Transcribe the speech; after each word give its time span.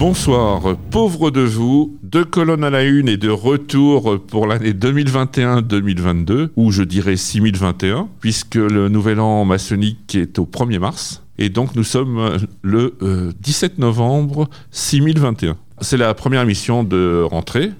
Bonsoir, 0.00 0.78
pauvres 0.90 1.30
de 1.30 1.42
vous, 1.42 1.98
deux 2.02 2.24
colonnes 2.24 2.64
à 2.64 2.70
la 2.70 2.84
une 2.84 3.06
et 3.06 3.18
de 3.18 3.28
retour 3.28 4.18
pour 4.18 4.46
l'année 4.46 4.72
2021-2022, 4.72 6.48
ou 6.56 6.72
je 6.72 6.82
dirais 6.82 7.18
6021, 7.18 8.08
puisque 8.18 8.54
le 8.54 8.88
nouvel 8.88 9.20
an 9.20 9.44
maçonnique 9.44 10.14
est 10.14 10.38
au 10.38 10.46
1er 10.46 10.78
mars, 10.78 11.22
et 11.36 11.50
donc 11.50 11.74
nous 11.74 11.84
sommes 11.84 12.38
le 12.62 12.96
17 13.42 13.72
euh, 13.72 13.74
novembre 13.76 14.48
6021. 14.70 15.58
C'est 15.82 15.98
la 15.98 16.14
première 16.14 16.40
émission 16.40 16.82
de 16.82 17.22
rentrée, 17.22 17.70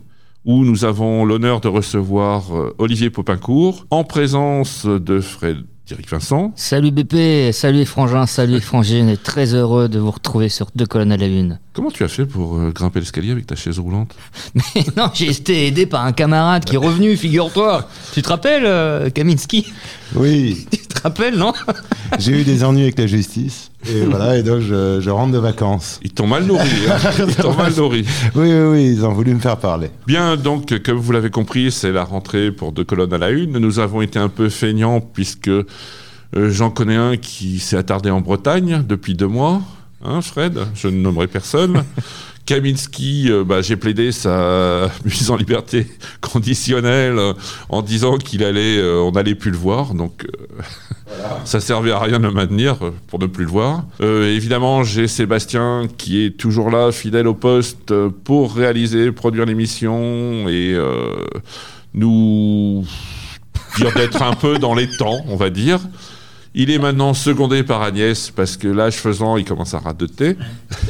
où 0.45 0.67
nous 0.67 0.85
avons 0.85 1.25
l'honneur 1.25 1.63
de 1.63 1.69
recevoir 1.69 2.55
euh, 2.55 2.75
Olivier 2.77 3.09
Popincourt, 3.09 3.87
en 3.89 4.05
présence 4.05 4.85
de 4.85 5.21
Fred 5.21 5.65
Vincent. 6.11 6.53
Salut 6.57 6.91
BP, 6.91 7.53
salut 7.53 7.85
Frangin, 7.85 8.27
salut 8.27 8.61
Frangine, 8.61 9.17
très 9.17 9.55
heureux 9.55 9.89
de 9.89 9.99
vous 9.99 10.11
retrouver 10.11 10.49
sur 10.49 10.69
deux 10.75 10.87
colonnes 10.87 11.13
à 11.13 11.17
la 11.17 11.27
une. 11.27 11.59
Comment 11.73 11.93
tu 11.93 12.03
as 12.03 12.09
fait 12.09 12.27
pour 12.27 12.57
euh, 12.57 12.73
grimper 12.73 12.99
l'escalier 12.99 13.31
avec 13.31 13.47
ta 13.47 13.55
chaise 13.55 13.79
roulante 13.79 14.17
Mais 14.55 14.85
non, 14.97 15.09
j'ai 15.15 15.31
été 15.31 15.69
aidé 15.69 15.87
par 15.87 16.05
un 16.05 16.11
camarade 16.11 16.65
qui 16.65 16.75
est 16.75 16.79
revenu, 16.79 17.17
figure-toi. 17.17 17.89
Tu 18.13 18.23
te 18.23 18.29
rappelles, 18.29 18.65
euh, 18.67 19.09
Kaminski 19.09 19.73
Oui. 20.17 20.67
Tu 20.91 21.03
te 21.03 21.03
rappelles, 21.03 21.37
non 21.37 21.53
J'ai 22.19 22.41
eu 22.41 22.45
des 22.45 22.65
ennuis 22.65 22.83
avec 22.83 22.99
la 22.99 23.07
justice. 23.07 23.71
Et 23.89 24.05
voilà, 24.05 24.37
et 24.37 24.43
donc 24.43 24.61
je, 24.61 25.09
rentre 25.09 25.33
de 25.33 25.39
vacances. 25.39 26.01
Ils 26.03 26.11
t'ont 26.11 26.27
mal 26.27 26.45
nourri. 26.45 26.69
Hein. 26.91 27.11
Ils 27.27 27.37
t'ont 27.37 27.55
mal 27.55 27.73
nourri. 27.75 28.05
Oui, 28.35 28.53
oui, 28.53 28.69
oui, 28.73 28.93
ils 28.93 29.07
ont 29.07 29.13
voulu 29.13 29.33
me 29.33 29.41
faire 29.41 29.57
parler. 29.57 29.91
Bien, 30.07 30.37
donc, 30.37 30.83
comme 30.83 30.99
vous 30.99 31.13
l'avez 31.13 31.31
compris, 31.31 31.71
c'est 31.71 31.93
la 31.93 32.05
rentrée 32.05 32.51
pour 32.51 32.73
deux 32.73 32.85
colonnes 32.85 33.15
à 33.15 33.19
la 33.19 33.31
une. 33.31 33.53
Nous 33.59 33.79
avons 33.79 34.03
été 34.03 34.19
un 34.19 34.29
peu 34.29 34.49
feignants 34.49 35.01
puisque 35.01 35.49
euh, 35.49 35.65
j'en 36.35 36.71
connais 36.71 36.97
un 36.97 37.17
qui 37.17 37.61
s'est 37.61 37.77
attardé 37.77 38.11
en 38.11 38.21
Bretagne 38.21 38.85
depuis 38.87 39.15
deux 39.15 39.29
mois. 39.29 39.63
Hein, 40.03 40.23
Fred? 40.23 40.59
Je 40.75 40.89
ne 40.89 41.01
nommerai 41.01 41.27
personne. 41.27 41.85
Kaminski, 42.47 43.27
euh, 43.31 43.45
bah, 43.45 43.63
j'ai 43.63 43.77
plaidé 43.77 44.11
sa 44.11 44.91
mise 45.05 45.31
en 45.31 45.37
liberté 45.37 45.87
conditionnelle 46.21 47.19
euh, 47.19 47.33
en 47.69 47.81
disant 47.81 48.17
qu'il 48.17 48.43
allait, 48.43 48.79
euh, 48.79 48.99
on 49.03 49.13
n'allait 49.13 49.37
plus 49.37 49.53
le 49.53 49.57
voir, 49.57 49.95
donc 49.95 50.27
ça 51.45 51.61
servait 51.61 51.93
à 51.93 52.01
rien 52.01 52.19
de 52.19 52.27
le 52.27 52.33
maintenir 52.33 52.77
pour 53.07 53.21
ne 53.21 53.27
plus 53.27 53.45
le 53.45 53.51
voir. 53.51 53.85
évidemment, 54.01 54.85
j'ai 54.85 55.07
Sébastien 55.07 55.87
qui 55.99 56.25
est 56.25 56.31
toujours 56.31 56.71
là, 56.71 56.93
fidèle 56.93 57.29
au 57.29 57.35
poste, 57.35 57.93
pour 58.25 58.55
réaliser, 58.55 59.13
produire 59.13 59.45
l'émission 59.45 60.49
et 60.49 60.77
nous 61.95 62.85
dire 63.77 63.93
d'être 63.95 64.23
un 64.23 64.35
peu 64.35 64.59
dans 64.59 64.75
les 64.75 64.89
temps, 64.89 65.21
on 65.29 65.37
va 65.37 65.51
dire. 65.51 65.81
Il 66.53 66.69
est 66.73 66.79
maintenant 66.79 67.15
secondé 67.15 67.63
par 67.63 67.81
Agnès 67.81 68.33
parce 68.35 68.57
que 68.57 68.67
l'âge 68.67 68.97
faisant, 68.97 69.37
il 69.37 69.45
commence 69.45 69.73
à 69.73 69.79
radoter. 69.79 70.37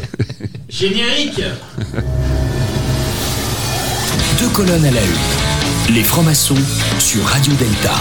Générique 0.70 1.42
Deux 4.38 4.48
colonnes 4.54 4.86
à 4.86 4.90
la 4.90 5.02
une. 5.02 5.94
Les 5.94 6.02
francs-maçons 6.02 6.54
sur 6.98 7.22
Radio 7.24 7.52
Delta. 7.54 7.92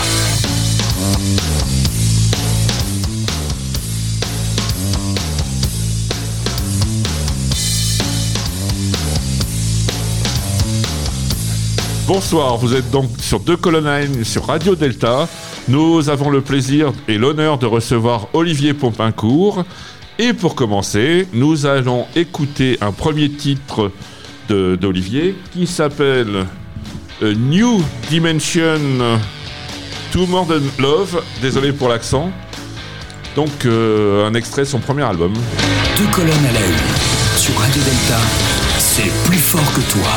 Bonsoir, 12.08 12.56
vous 12.56 12.74
êtes 12.74 12.90
donc 12.90 13.10
sur 13.20 13.42
deux 13.42 13.58
colonnes 13.58 13.86
à 13.86 14.02
une 14.02 14.24
sur 14.24 14.46
Radio 14.46 14.76
Delta. 14.76 15.28
Nous 15.70 16.10
avons 16.10 16.32
le 16.32 16.42
plaisir 16.42 16.92
et 17.08 17.20
l'honneur 17.20 17.60
de 17.60 17.68
recevoir 17.68 18.28
Olivier 18.34 18.74
Pompincourt. 18.74 19.64
Et 20.18 20.34
pour 20.34 20.56
commencer, 20.56 21.28
nous 21.32 21.68
allons 21.68 22.08
écouter 22.16 22.80
un 22.82 22.92
premier 22.92 23.30
titre 23.30 23.92
d'Olivier 24.50 25.36
qui 25.54 25.68
s'appelle 25.68 26.48
New 27.22 27.84
Dimension 28.10 28.80
to 30.12 30.26
More 30.26 30.48
Than 30.48 30.82
Love. 30.82 31.22
Désolé 31.40 31.72
pour 31.72 31.88
l'accent. 31.88 32.32
Donc, 33.36 33.66
euh, 33.66 34.28
un 34.28 34.34
extrait 34.34 34.64
de 34.64 34.68
son 34.68 34.80
premier 34.80 35.04
album. 35.04 35.34
Deux 35.98 36.08
colonnes 36.12 36.46
à 36.50 36.52
la 36.52 36.66
une. 36.66 37.38
Sur 37.38 37.56
Radio 37.60 37.82
Delta, 37.84 38.18
c'est 38.80 39.12
plus 39.30 39.38
fort 39.38 39.72
que 39.74 39.82
toi. 39.92 40.10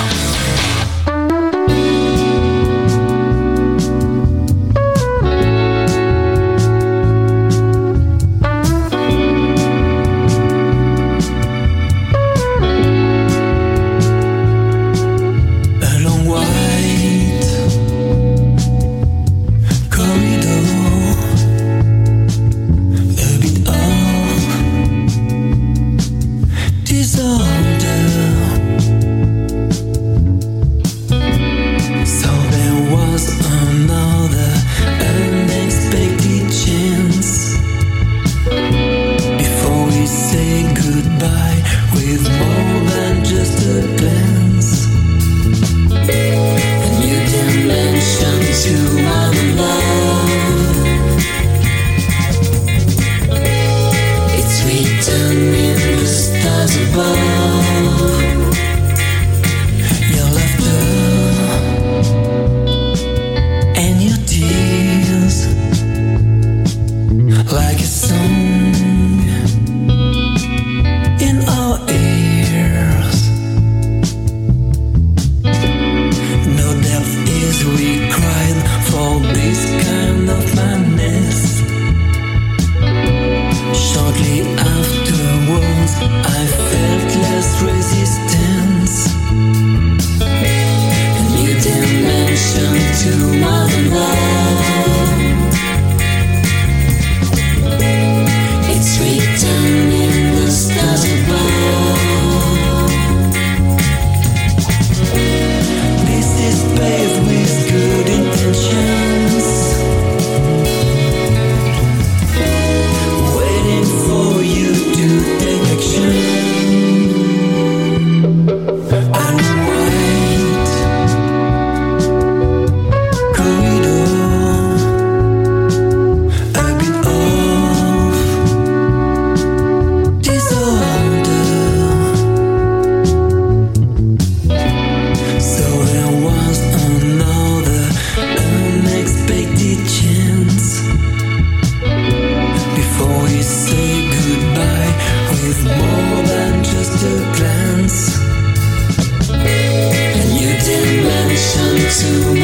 You. 152.03 152.42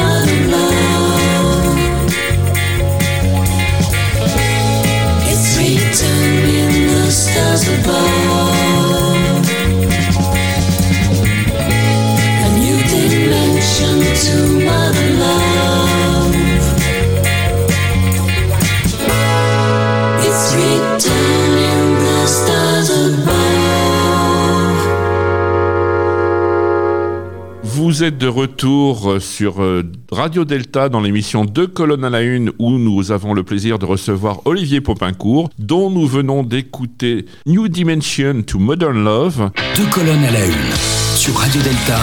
Êtes 28.08 28.16
de 28.16 28.26
retour 28.26 29.10
euh, 29.10 29.20
sur 29.20 29.62
euh, 29.62 29.82
Radio 30.10 30.46
Delta 30.46 30.88
dans 30.88 31.00
l'émission 31.02 31.44
Deux 31.44 31.66
colonnes 31.66 32.04
à 32.04 32.08
la 32.10 32.22
une 32.22 32.52
où 32.58 32.78
nous 32.78 33.12
avons 33.12 33.34
le 33.34 33.42
plaisir 33.42 33.78
de 33.78 33.84
recevoir 33.84 34.40
Olivier 34.46 34.80
Popincourt 34.80 35.50
dont 35.58 35.90
nous 35.90 36.06
venons 36.06 36.42
d'écouter 36.42 37.26
New 37.44 37.68
Dimension 37.68 38.42
to 38.46 38.58
Modern 38.58 39.04
Love. 39.04 39.50
Deux 39.76 39.84
colonnes 39.92 40.24
à 40.24 40.30
la 40.30 40.46
une 40.46 40.74
sur 41.16 41.34
Radio 41.34 41.60
Delta, 41.60 41.98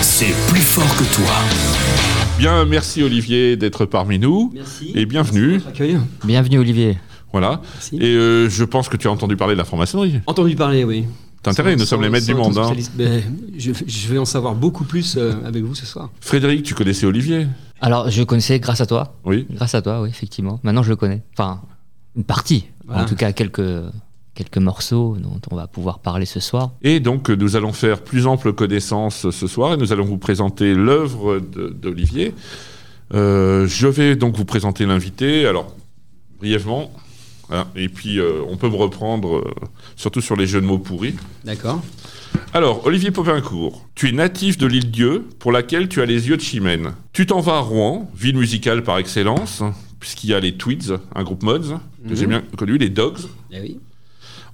c'est 0.00 0.34
plus 0.48 0.62
fort 0.62 0.96
que 0.96 1.04
toi. 1.14 1.34
Bien, 2.38 2.64
merci 2.64 3.02
Olivier 3.02 3.56
d'être 3.56 3.84
parmi 3.84 4.18
nous. 4.18 4.52
Merci. 4.54 4.92
Et 4.94 5.04
bienvenue. 5.04 5.60
Merci. 5.76 5.96
Bienvenue 6.24 6.60
Olivier. 6.60 6.96
Voilà. 7.30 7.60
Merci. 7.74 7.96
Et 7.96 8.16
euh, 8.16 8.48
je 8.48 8.64
pense 8.64 8.88
que 8.88 8.96
tu 8.96 9.06
as 9.06 9.10
entendu 9.10 9.36
parler 9.36 9.54
de 9.54 9.58
la 9.58 9.66
franc-maçonnerie. 9.66 10.20
Entendu 10.26 10.56
parler, 10.56 10.84
oui. 10.84 11.04
T'as 11.42 11.50
intérêt, 11.50 11.74
nous 11.74 11.84
sommes 11.84 12.02
les 12.02 12.08
maîtres 12.08 12.26
du 12.26 12.34
monde. 12.34 12.56
hein. 12.56 12.72
Ben, 12.94 13.20
je, 13.58 13.72
je 13.86 14.08
vais 14.08 14.18
en 14.18 14.24
savoir 14.24 14.54
beaucoup 14.54 14.84
plus 14.84 15.16
euh, 15.16 15.32
avec 15.44 15.64
vous 15.64 15.74
ce 15.74 15.84
soir. 15.86 16.10
Frédéric, 16.20 16.62
tu 16.62 16.74
connaissais 16.74 17.04
Olivier? 17.06 17.48
Alors 17.80 18.08
je 18.10 18.22
connaissais 18.22 18.60
grâce 18.60 18.80
à 18.80 18.86
toi. 18.86 19.16
Oui. 19.24 19.46
Grâce 19.50 19.74
à 19.74 19.82
toi, 19.82 20.02
oui, 20.02 20.08
effectivement. 20.08 20.60
Maintenant 20.62 20.84
je 20.84 20.90
le 20.90 20.96
connais. 20.96 21.22
Enfin, 21.36 21.60
une 22.16 22.22
partie. 22.24 22.66
Voilà. 22.86 23.02
En 23.02 23.06
tout 23.06 23.16
cas, 23.16 23.32
quelques, 23.32 23.60
quelques 24.34 24.58
morceaux 24.58 25.16
dont 25.20 25.40
on 25.50 25.56
va 25.56 25.66
pouvoir 25.66 25.98
parler 25.98 26.26
ce 26.26 26.38
soir. 26.38 26.70
Et 26.82 27.00
donc, 27.00 27.28
euh, 27.28 27.34
nous 27.34 27.56
allons 27.56 27.72
faire 27.72 28.02
plus 28.02 28.26
ample 28.28 28.52
connaissance 28.52 29.28
ce 29.30 29.46
soir 29.48 29.74
et 29.74 29.76
nous 29.76 29.92
allons 29.92 30.04
vous 30.04 30.18
présenter 30.18 30.74
l'œuvre 30.74 31.40
d'Olivier. 31.40 32.34
Euh, 33.14 33.66
je 33.66 33.88
vais 33.88 34.14
donc 34.14 34.36
vous 34.36 34.44
présenter 34.44 34.86
l'invité. 34.86 35.44
Alors, 35.46 35.74
brièvement. 36.38 36.92
Voilà. 37.52 37.68
Et 37.76 37.88
puis, 37.90 38.18
euh, 38.18 38.40
on 38.48 38.56
peut 38.56 38.68
me 38.70 38.76
reprendre, 38.76 39.36
euh, 39.36 39.44
surtout 39.96 40.22
sur 40.22 40.36
les 40.36 40.46
jeux 40.46 40.60
de 40.62 40.66
mots 40.66 40.78
pourris. 40.78 41.14
D'accord. 41.44 41.82
Alors, 42.54 42.86
Olivier 42.86 43.10
Popincourt, 43.10 43.86
tu 43.94 44.08
es 44.08 44.12
natif 44.12 44.56
de 44.56 44.66
l'île 44.66 44.90
Dieu, 44.90 45.26
pour 45.38 45.52
laquelle 45.52 45.88
tu 45.88 46.00
as 46.00 46.06
les 46.06 46.28
yeux 46.28 46.36
de 46.38 46.42
Chimène. 46.42 46.94
Tu 47.12 47.26
t'en 47.26 47.40
vas 47.40 47.56
à 47.56 47.60
Rouen, 47.60 48.10
ville 48.16 48.36
musicale 48.38 48.82
par 48.82 48.96
excellence, 48.98 49.62
puisqu'il 50.00 50.30
y 50.30 50.34
a 50.34 50.40
les 50.40 50.56
Tweeds, 50.56 50.98
un 51.14 51.22
groupe 51.24 51.42
mods, 51.42 51.58
que 52.04 52.10
Mhm. 52.10 52.16
j'ai 52.16 52.26
bien 52.26 52.42
connu, 52.56 52.78
les 52.78 52.88
Dogs. 52.88 53.18
Eh 53.52 53.60
oui. 53.60 53.80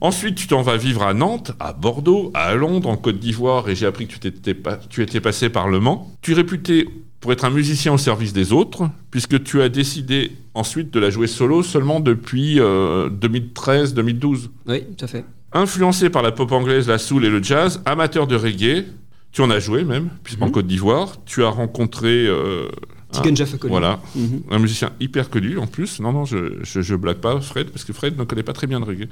Ensuite, 0.00 0.34
tu 0.36 0.46
t'en 0.48 0.62
vas 0.62 0.76
vivre 0.76 1.02
à 1.02 1.14
Nantes, 1.14 1.52
à 1.60 1.72
Bordeaux, 1.72 2.30
à 2.34 2.54
Londres, 2.54 2.88
en 2.88 2.96
Côte 2.96 3.18
d'Ivoire, 3.18 3.68
et 3.68 3.74
j'ai 3.76 3.86
appris 3.86 4.06
que 4.06 4.12
tu, 4.12 4.18
t'étais 4.20 4.54
pas- 4.54 4.76
tu 4.90 5.02
étais 5.02 5.20
passé 5.20 5.48
par 5.50 5.68
Le 5.68 5.80
Mans. 5.80 6.12
Tu 6.22 6.32
es 6.32 6.34
réputé 6.34 6.88
pour 7.20 7.32
être 7.32 7.44
un 7.44 7.50
musicien 7.50 7.92
au 7.92 7.98
service 7.98 8.32
des 8.32 8.52
autres, 8.52 8.88
puisque 9.10 9.42
tu 9.42 9.60
as 9.60 9.68
décidé 9.68 10.32
ensuite 10.54 10.92
de 10.92 11.00
la 11.00 11.10
jouer 11.10 11.26
solo 11.26 11.62
seulement 11.62 11.98
depuis 12.00 12.60
euh, 12.60 13.08
2013-2012. 13.10 14.48
Oui, 14.66 14.82
tout 14.96 15.04
à 15.04 15.08
fait. 15.08 15.24
Influencé 15.52 16.10
par 16.10 16.22
la 16.22 16.30
pop 16.32 16.52
anglaise, 16.52 16.88
la 16.88 16.98
soul 16.98 17.24
et 17.24 17.30
le 17.30 17.42
jazz, 17.42 17.80
amateur 17.86 18.26
de 18.26 18.36
reggae, 18.36 18.84
tu 19.32 19.40
en 19.42 19.50
as 19.50 19.58
joué 19.60 19.84
même, 19.84 20.10
puisqu'en 20.22 20.46
Mhm. 20.46 20.52
Côte 20.52 20.66
d'Ivoire, 20.66 21.16
tu 21.24 21.42
as 21.42 21.48
rencontré 21.48 22.26
euh, 22.26 22.68
un- 23.14 23.68
voilà, 23.68 24.00
Mhm. 24.14 24.42
un 24.50 24.58
musicien 24.58 24.90
hyper 25.00 25.30
connu 25.30 25.58
en 25.58 25.66
plus. 25.66 26.00
Non, 26.00 26.12
non, 26.12 26.24
je, 26.24 26.36
je, 26.62 26.82
je 26.82 26.94
blague 26.94 27.16
pas 27.18 27.40
Fred, 27.40 27.70
parce 27.70 27.84
que 27.84 27.92
Fred 27.94 28.18
ne 28.18 28.24
connaît 28.24 28.42
pas 28.42 28.52
très 28.52 28.66
bien 28.66 28.78
le 28.78 28.84
reggae. 28.84 29.08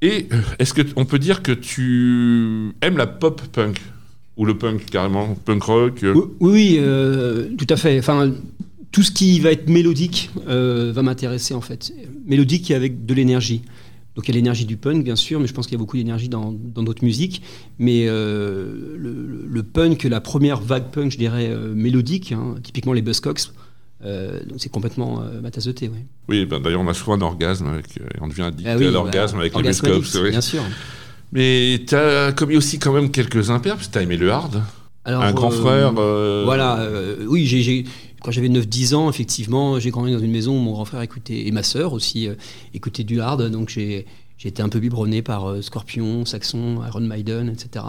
Et 0.00 0.28
euh, 0.32 0.36
est-ce 0.58 0.72
qu'on 0.74 1.04
peut 1.04 1.18
dire 1.18 1.42
que 1.42 1.52
tu 1.52 2.72
aimes 2.80 2.96
la 2.96 3.06
pop 3.08 3.42
punk? 3.52 3.80
Ou 4.36 4.44
le 4.46 4.56
punk 4.56 4.86
carrément 4.86 5.34
Punk 5.44 5.62
rock 5.62 6.02
euh, 6.04 6.14
Oui, 6.14 6.22
oui, 6.40 6.50
oui, 6.52 6.76
euh, 6.78 7.48
tout 7.58 7.66
à 7.68 7.76
fait. 7.76 7.98
Enfin, 7.98 8.32
tout 8.90 9.02
ce 9.02 9.10
qui 9.10 9.40
va 9.40 9.52
être 9.52 9.68
mélodique 9.68 10.30
euh, 10.48 10.92
va 10.94 11.02
m'intéresser 11.02 11.54
en 11.54 11.60
fait. 11.60 11.92
Mélodique 12.26 12.70
et 12.70 12.74
avec 12.74 13.04
de 13.04 13.14
l'énergie. 13.14 13.62
Donc 14.14 14.28
il 14.28 14.34
y 14.34 14.34
a 14.34 14.36
l'énergie 14.36 14.66
du 14.66 14.76
punk 14.76 15.02
bien 15.04 15.16
sûr, 15.16 15.40
mais 15.40 15.46
je 15.46 15.54
pense 15.54 15.66
qu'il 15.66 15.74
y 15.74 15.76
a 15.76 15.78
beaucoup 15.78 15.96
d'énergie 15.96 16.28
dans 16.28 16.52
dans 16.52 16.82
d'autres 16.82 17.04
musiques. 17.04 17.42
Mais 17.78 18.04
euh, 18.06 18.94
le, 18.98 19.46
le 19.48 19.62
punk, 19.62 20.04
la 20.04 20.20
première 20.20 20.60
vague 20.60 20.90
punk, 20.92 21.12
je 21.12 21.18
dirais 21.18 21.48
euh, 21.48 21.74
mélodique, 21.74 22.32
hein, 22.32 22.56
typiquement 22.62 22.92
les 22.92 23.00
Buzzcocks, 23.00 23.52
euh, 24.04 24.40
c'est 24.58 24.70
complètement 24.70 25.22
ma 25.42 25.50
tasse 25.50 25.64
de 25.64 25.72
thé. 25.72 25.88
Ouais. 25.88 26.04
Oui, 26.28 26.44
ben, 26.44 26.60
d'ailleurs, 26.60 26.80
on 26.80 26.88
a 26.88 26.94
souvent 26.94 27.14
un 27.14 27.22
orgasme, 27.22 27.68
avec, 27.68 27.86
on 28.20 28.28
devient 28.28 28.42
addict 28.42 28.68
Ah 28.70 28.76
oui, 28.76 28.86
à 28.86 28.90
l'orgasme 28.90 29.36
bah, 29.36 29.42
avec 29.42 29.56
les 29.56 29.62
Buzzcocks, 29.62 30.22
oui. 30.22 30.30
Bien 30.30 30.40
sûr. 30.40 30.62
Mais 31.32 31.82
tu 31.86 31.94
as 31.94 32.32
commis 32.32 32.56
aussi 32.56 32.78
quand 32.78 32.92
même 32.92 33.10
quelques 33.10 33.50
impairs, 33.50 33.76
parce 33.76 33.88
que 33.88 33.92
tu 33.92 33.98
as 33.98 34.02
aimé 34.02 34.16
le 34.16 34.30
hard. 34.30 34.62
Alors, 35.04 35.22
un 35.22 35.32
grand 35.32 35.52
euh, 35.52 35.56
frère. 35.60 35.92
euh, 35.98 36.42
Voilà, 36.44 36.78
euh, 36.80 37.24
oui, 37.26 37.46
j'ai, 37.46 37.84
quand 38.22 38.30
j'avais 38.30 38.48
9-10 38.48 38.94
ans, 38.94 39.10
effectivement, 39.10 39.80
j'ai 39.80 39.90
grandi 39.90 40.12
dans 40.12 40.18
une 40.20 40.30
maison 40.30 40.56
où 40.56 40.60
mon 40.60 40.72
grand 40.72 40.84
frère 40.84 41.00
écoutait, 41.02 41.46
et 41.46 41.50
ma 41.50 41.62
sœur 41.62 41.92
aussi, 41.92 42.28
euh, 42.28 42.34
écoutait 42.74 43.02
du 43.04 43.20
hard, 43.20 43.50
donc 43.50 43.68
j'ai, 43.68 44.06
été 44.44 44.60
un 44.62 44.68
peu 44.68 44.78
biberonné 44.80 45.22
par 45.22 45.48
euh, 45.48 45.62
Scorpion, 45.62 46.24
Saxon, 46.24 46.80
Iron 46.86 47.00
Maiden, 47.00 47.48
etc. 47.48 47.84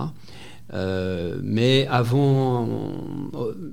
Euh, 0.74 1.40
mais 1.44 1.86
avant, 1.88 2.68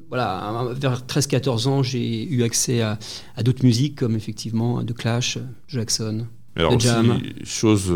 voilà, 0.08 0.64
vers 0.74 1.02
13-14 1.06 1.68
ans, 1.68 1.82
j'ai 1.82 2.26
eu 2.28 2.42
accès 2.42 2.80
à, 2.82 2.98
à 3.36 3.42
d'autres 3.42 3.64
musiques 3.64 3.96
comme 3.96 4.16
effectivement 4.16 4.82
The 4.84 4.92
Clash, 4.92 5.38
Jackson. 5.68 6.26
alors 6.56 6.72
le 6.72 6.76
aussi, 6.76 6.86
jam. 6.86 7.20
chose 7.44 7.90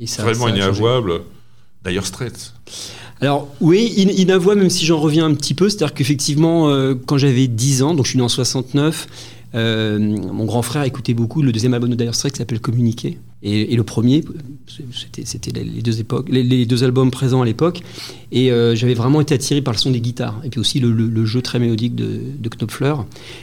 Et 0.00 0.06
ça, 0.06 0.22
vraiment 0.22 0.46
ça 0.46 0.56
inavouable. 0.56 1.20
D'ailleurs, 1.84 2.06
Straits. 2.06 2.52
Alors 3.20 3.48
oui, 3.60 3.94
in- 3.98 4.10
inavouable, 4.10 4.60
même 4.60 4.70
si 4.70 4.84
j'en 4.84 4.98
reviens 5.00 5.24
un 5.24 5.34
petit 5.34 5.54
peu, 5.54 5.68
c'est-à-dire 5.68 5.94
qu'effectivement, 5.94 6.68
euh, 6.68 6.94
quand 6.94 7.16
j'avais 7.16 7.46
10 7.46 7.82
ans, 7.82 7.94
donc 7.94 8.04
je 8.04 8.10
suis 8.10 8.18
né 8.18 8.24
en 8.24 8.28
69, 8.28 9.06
euh, 9.54 9.98
mon 9.98 10.44
grand 10.44 10.62
frère 10.62 10.82
écoutait 10.82 11.14
beaucoup 11.14 11.40
le 11.40 11.50
deuxième 11.52 11.72
album 11.72 11.88
de 11.90 11.94
Dire 11.94 12.14
Straits 12.14 12.32
qui 12.32 12.38
s'appelle 12.38 12.60
Communiquer. 12.60 13.18
Et, 13.42 13.76
le 13.76 13.84
premier, 13.84 14.24
c'était, 15.22 15.52
les- 15.52 15.82
deux 15.82 16.00
époques, 16.00 16.28
les, 16.30 16.66
deux 16.66 16.84
albums 16.84 17.10
présents 17.10 17.42
à 17.42 17.44
l'époque. 17.44 17.82
Et 18.32 18.50
euh, 18.50 18.74
j'avais 18.74 18.94
vraiment 18.94 19.20
été 19.20 19.34
attiré 19.34 19.62
par 19.62 19.72
le 19.74 19.78
son 19.78 19.90
des 19.90 20.00
guitares. 20.00 20.40
Et 20.44 20.48
puis 20.48 20.58
aussi 20.58 20.80
le, 20.80 21.26
jeu 21.26 21.42
très 21.42 21.58
mélodique 21.58 21.94
de, 21.94 22.20
de 22.38 22.48
Knopfler. 22.48 22.94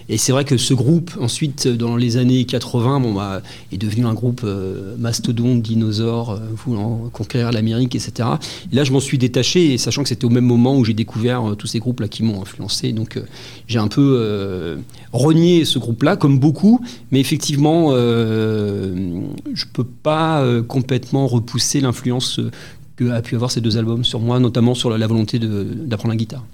Et 0.10 0.18
c'est 0.18 0.32
vrai 0.32 0.46
que 0.46 0.58
ce 0.58 0.74
groupe, 0.74 1.12
ensuite, 1.20 1.68
dans 1.68 1.96
les 1.96 2.18
années 2.18 2.44
80, 2.46 3.00
bon, 3.00 3.14
bah, 3.14 3.42
est 3.72 3.78
devenu 3.78 4.06
un 4.06 4.14
groupe 4.14 4.42
euh, 4.44 4.96
mastodonte, 4.98 5.62
dinosaure, 5.62 6.32
euh, 6.32 6.40
voulant 6.66 7.10
conquérir 7.12 7.52
l'Amérique, 7.52 7.96
etc. 7.96 8.30
Et 8.72 8.76
là, 8.76 8.84
je 8.84 8.92
m'en 8.92 9.00
suis 9.00 9.18
détaché, 9.18 9.74
et 9.74 9.78
sachant 9.78 10.04
que 10.04 10.10
c'était 10.10 10.26
au 10.26 10.30
même 10.30 10.46
moment 10.46 10.78
où 10.78 10.84
j'ai 10.84 10.94
découvert 10.94 11.52
euh, 11.52 11.56
tous 11.56 11.68
ces 11.68 11.80
groupes-là 11.80 12.08
qui 12.08 12.24
m'ont 12.24 12.42
influencé. 12.42 12.92
Donc, 12.92 13.20
j'ai 13.68 13.80
un 13.80 13.88
peu 13.88 14.78
renié 15.12 15.66
ce 15.66 15.80
groupe-là, 15.80 16.16
comme 16.18 16.40
beaucoup, 16.40 16.80
mais 17.12 17.20
effectivement, 17.20 17.92
je 17.92 19.66
peux 19.74 19.83
pas 19.84 20.42
euh, 20.42 20.62
complètement 20.64 21.28
repousser 21.28 21.82
l'influence 21.82 22.40
euh, 22.40 22.52
que 22.96 23.10
a 23.10 23.22
pu 23.22 23.36
avoir 23.36 23.52
ces 23.52 23.62
deux 23.62 23.78
albums 23.78 24.04
sur 24.04 24.20
moi, 24.20 24.40
notamment 24.40 24.76
sur 24.76 24.90
la, 24.90 24.98
la 24.98 25.08
volonté 25.08 25.40
d'apprendre 25.40 26.12
la 26.14 26.18
guitare. 26.18 26.46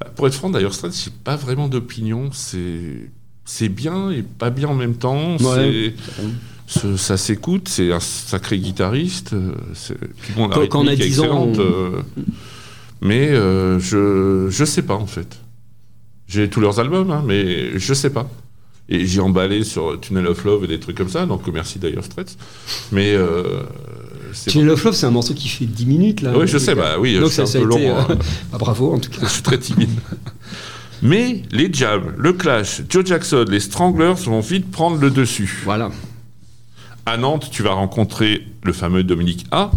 Bah, 0.00 0.08
pour 0.14 0.26
être 0.26 0.34
franc, 0.34 0.50
d'ailleurs, 0.50 0.74
Straits, 0.74 0.92
j'ai 1.04 1.10
pas 1.22 1.36
vraiment 1.36 1.68
d'opinion. 1.68 2.30
C'est 2.32 3.10
c'est 3.44 3.68
bien 3.68 4.10
et 4.10 4.22
pas 4.22 4.50
bien 4.50 4.68
en 4.68 4.74
même 4.74 4.94
temps. 4.96 5.36
Ouais. 5.36 5.92
C'est- 6.66 6.80
ce- 6.80 6.96
ça 6.96 7.16
s'écoute. 7.18 7.68
C'est 7.68 7.92
un 7.92 8.00
sacré 8.00 8.58
guitariste. 8.58 9.34
euh, 9.34 9.52
bon, 10.34 10.48
la 10.48 10.66
Quand- 10.66 10.80
on 10.80 10.86
a 10.86 10.90
rythmique 10.90 11.00
est 11.06 11.08
10 11.10 11.20
ans, 11.20 11.44
on- 11.54 11.58
euh, 11.60 12.02
mais 13.00 13.28
euh, 13.30 13.78
je 13.78 14.48
je 14.50 14.64
sais 14.64 14.82
pas 14.82 14.94
en 14.94 15.06
fait. 15.06 15.38
J'ai 16.26 16.48
tous 16.48 16.60
leurs 16.60 16.80
albums, 16.80 17.10
hein, 17.10 17.22
mais 17.26 17.78
je 17.78 17.94
sais 17.94 18.10
pas. 18.10 18.28
Et 18.88 19.06
j'ai 19.06 19.20
emballé 19.20 19.64
sur 19.64 19.98
Tunnel 19.98 20.26
of 20.26 20.44
Love 20.44 20.64
et 20.64 20.66
des 20.66 20.78
trucs 20.78 20.96
comme 20.96 21.08
ça, 21.08 21.24
donc 21.24 21.46
merci 21.48 21.78
d'ailleurs 21.78 22.04
Straits. 22.04 22.36
Mais 22.92 23.14
euh, 23.14 23.62
c'est 24.34 24.50
Tunnel 24.50 24.70
of 24.70 24.84
Love, 24.84 24.94
c'est 24.94 25.06
un 25.06 25.10
morceau 25.10 25.32
qui 25.32 25.48
fait 25.48 25.64
10 25.64 25.86
minutes 25.86 26.20
là. 26.20 26.36
Oui, 26.36 26.46
je 26.46 26.58
sais, 26.58 26.74
bah 26.74 26.96
oui, 26.98 27.18
Donc 27.18 27.32
ça, 27.32 27.42
un 27.42 27.46
ça 27.46 27.58
peu 27.60 27.64
été, 27.72 27.86
long. 27.88 27.96
euh, 27.96 28.00
hein. 28.00 28.18
bah, 28.52 28.58
bravo 28.58 28.92
en 28.92 28.98
tout 28.98 29.10
cas. 29.10 29.20
Je 29.22 29.26
suis 29.26 29.42
très 29.42 29.58
timide. 29.58 29.88
Mais 31.02 31.42
les 31.50 31.72
Jams, 31.72 32.14
le 32.16 32.32
Clash, 32.34 32.82
Joe 32.88 33.04
Jackson, 33.06 33.44
les 33.48 33.60
Stranglers 33.60 34.14
vont 34.26 34.40
vite 34.40 34.70
prendre 34.70 34.98
le 34.98 35.10
dessus. 35.10 35.62
Voilà. 35.64 35.90
À 37.06 37.16
Nantes, 37.16 37.48
tu 37.50 37.62
vas 37.62 37.72
rencontrer 37.72 38.46
le 38.62 38.72
fameux 38.72 39.02
Dominique 39.02 39.46
A, 39.50 39.70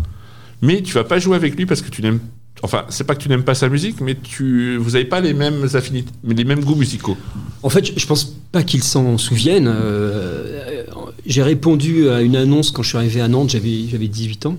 mais 0.61 0.81
tu 0.81 0.93
vas 0.93 1.03
pas 1.03 1.19
jouer 1.19 1.35
avec 1.35 1.55
lui 1.55 1.65
parce 1.65 1.81
que 1.81 1.89
tu 1.89 2.01
n'aimes. 2.01 2.19
Enfin, 2.63 2.85
c'est 2.89 3.03
pas 3.05 3.13
que 3.15 3.21
tu 3.21 3.29
n'aimes 3.29 3.43
pas 3.43 3.53
sa 3.55 3.69
musique, 3.69 4.01
mais 4.01 4.15
tu, 4.15 4.77
vous 4.77 4.91
n'avez 4.91 5.05
pas 5.05 5.21
les 5.21 5.33
mêmes 5.33 5.67
affinités, 5.73 6.09
les 6.27 6.43
mêmes 6.43 6.63
goûts 6.63 6.75
musicaux. 6.75 7.15
En 7.63 7.69
fait, 7.69 7.85
je- 7.97 8.05
pense 8.07 8.33
pas 8.51 8.63
qu'ils 8.63 8.83
s'en 8.83 9.17
souviennent. 9.17 9.67
Euh, 9.71 10.83
j'ai 11.25 11.43
répondu 11.43 12.09
à 12.09 12.21
une 12.21 12.35
annonce 12.35 12.71
quand 12.71 12.81
je 12.83 12.89
suis 12.89 12.97
arrivé 12.97 13.21
à 13.21 13.27
Nantes, 13.27 13.49
j'avais 13.51 13.87
j'avais 13.89 14.07
18 14.07 14.45
ans. 14.47 14.57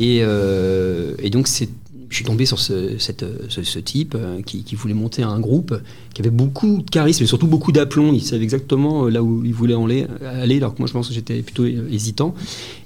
Et, 0.00 0.20
euh, 0.22 1.14
et 1.20 1.30
donc, 1.30 1.46
c'est- 1.48 1.68
je 2.10 2.16
suis 2.16 2.24
tombé 2.24 2.44
sur 2.44 2.58
ce 2.58 3.78
type 3.78 4.14
euh, 4.18 4.42
qui, 4.42 4.64
qui 4.64 4.74
voulait 4.74 4.92
monter 4.94 5.22
un 5.22 5.40
groupe, 5.40 5.74
qui 6.12 6.22
avait 6.22 6.30
beaucoup 6.30 6.82
de 6.82 6.90
charisme 6.90 7.24
et 7.24 7.26
surtout 7.26 7.46
beaucoup 7.46 7.72
d'aplomb. 7.72 8.12
Il 8.12 8.22
savait 8.22 8.42
exactement 8.42 9.06
euh, 9.06 9.10
là 9.10 9.22
où 9.22 9.44
il 9.44 9.54
voulait 9.54 9.74
en 9.74 9.86
aller, 9.86 10.56
alors 10.56 10.74
que 10.74 10.78
moi, 10.78 10.86
je 10.86 10.92
pense 10.92 11.08
que 11.08 11.14
j'étais 11.14 11.42
plutôt 11.42 11.64
euh, 11.64 11.88
hésitant. 11.90 12.34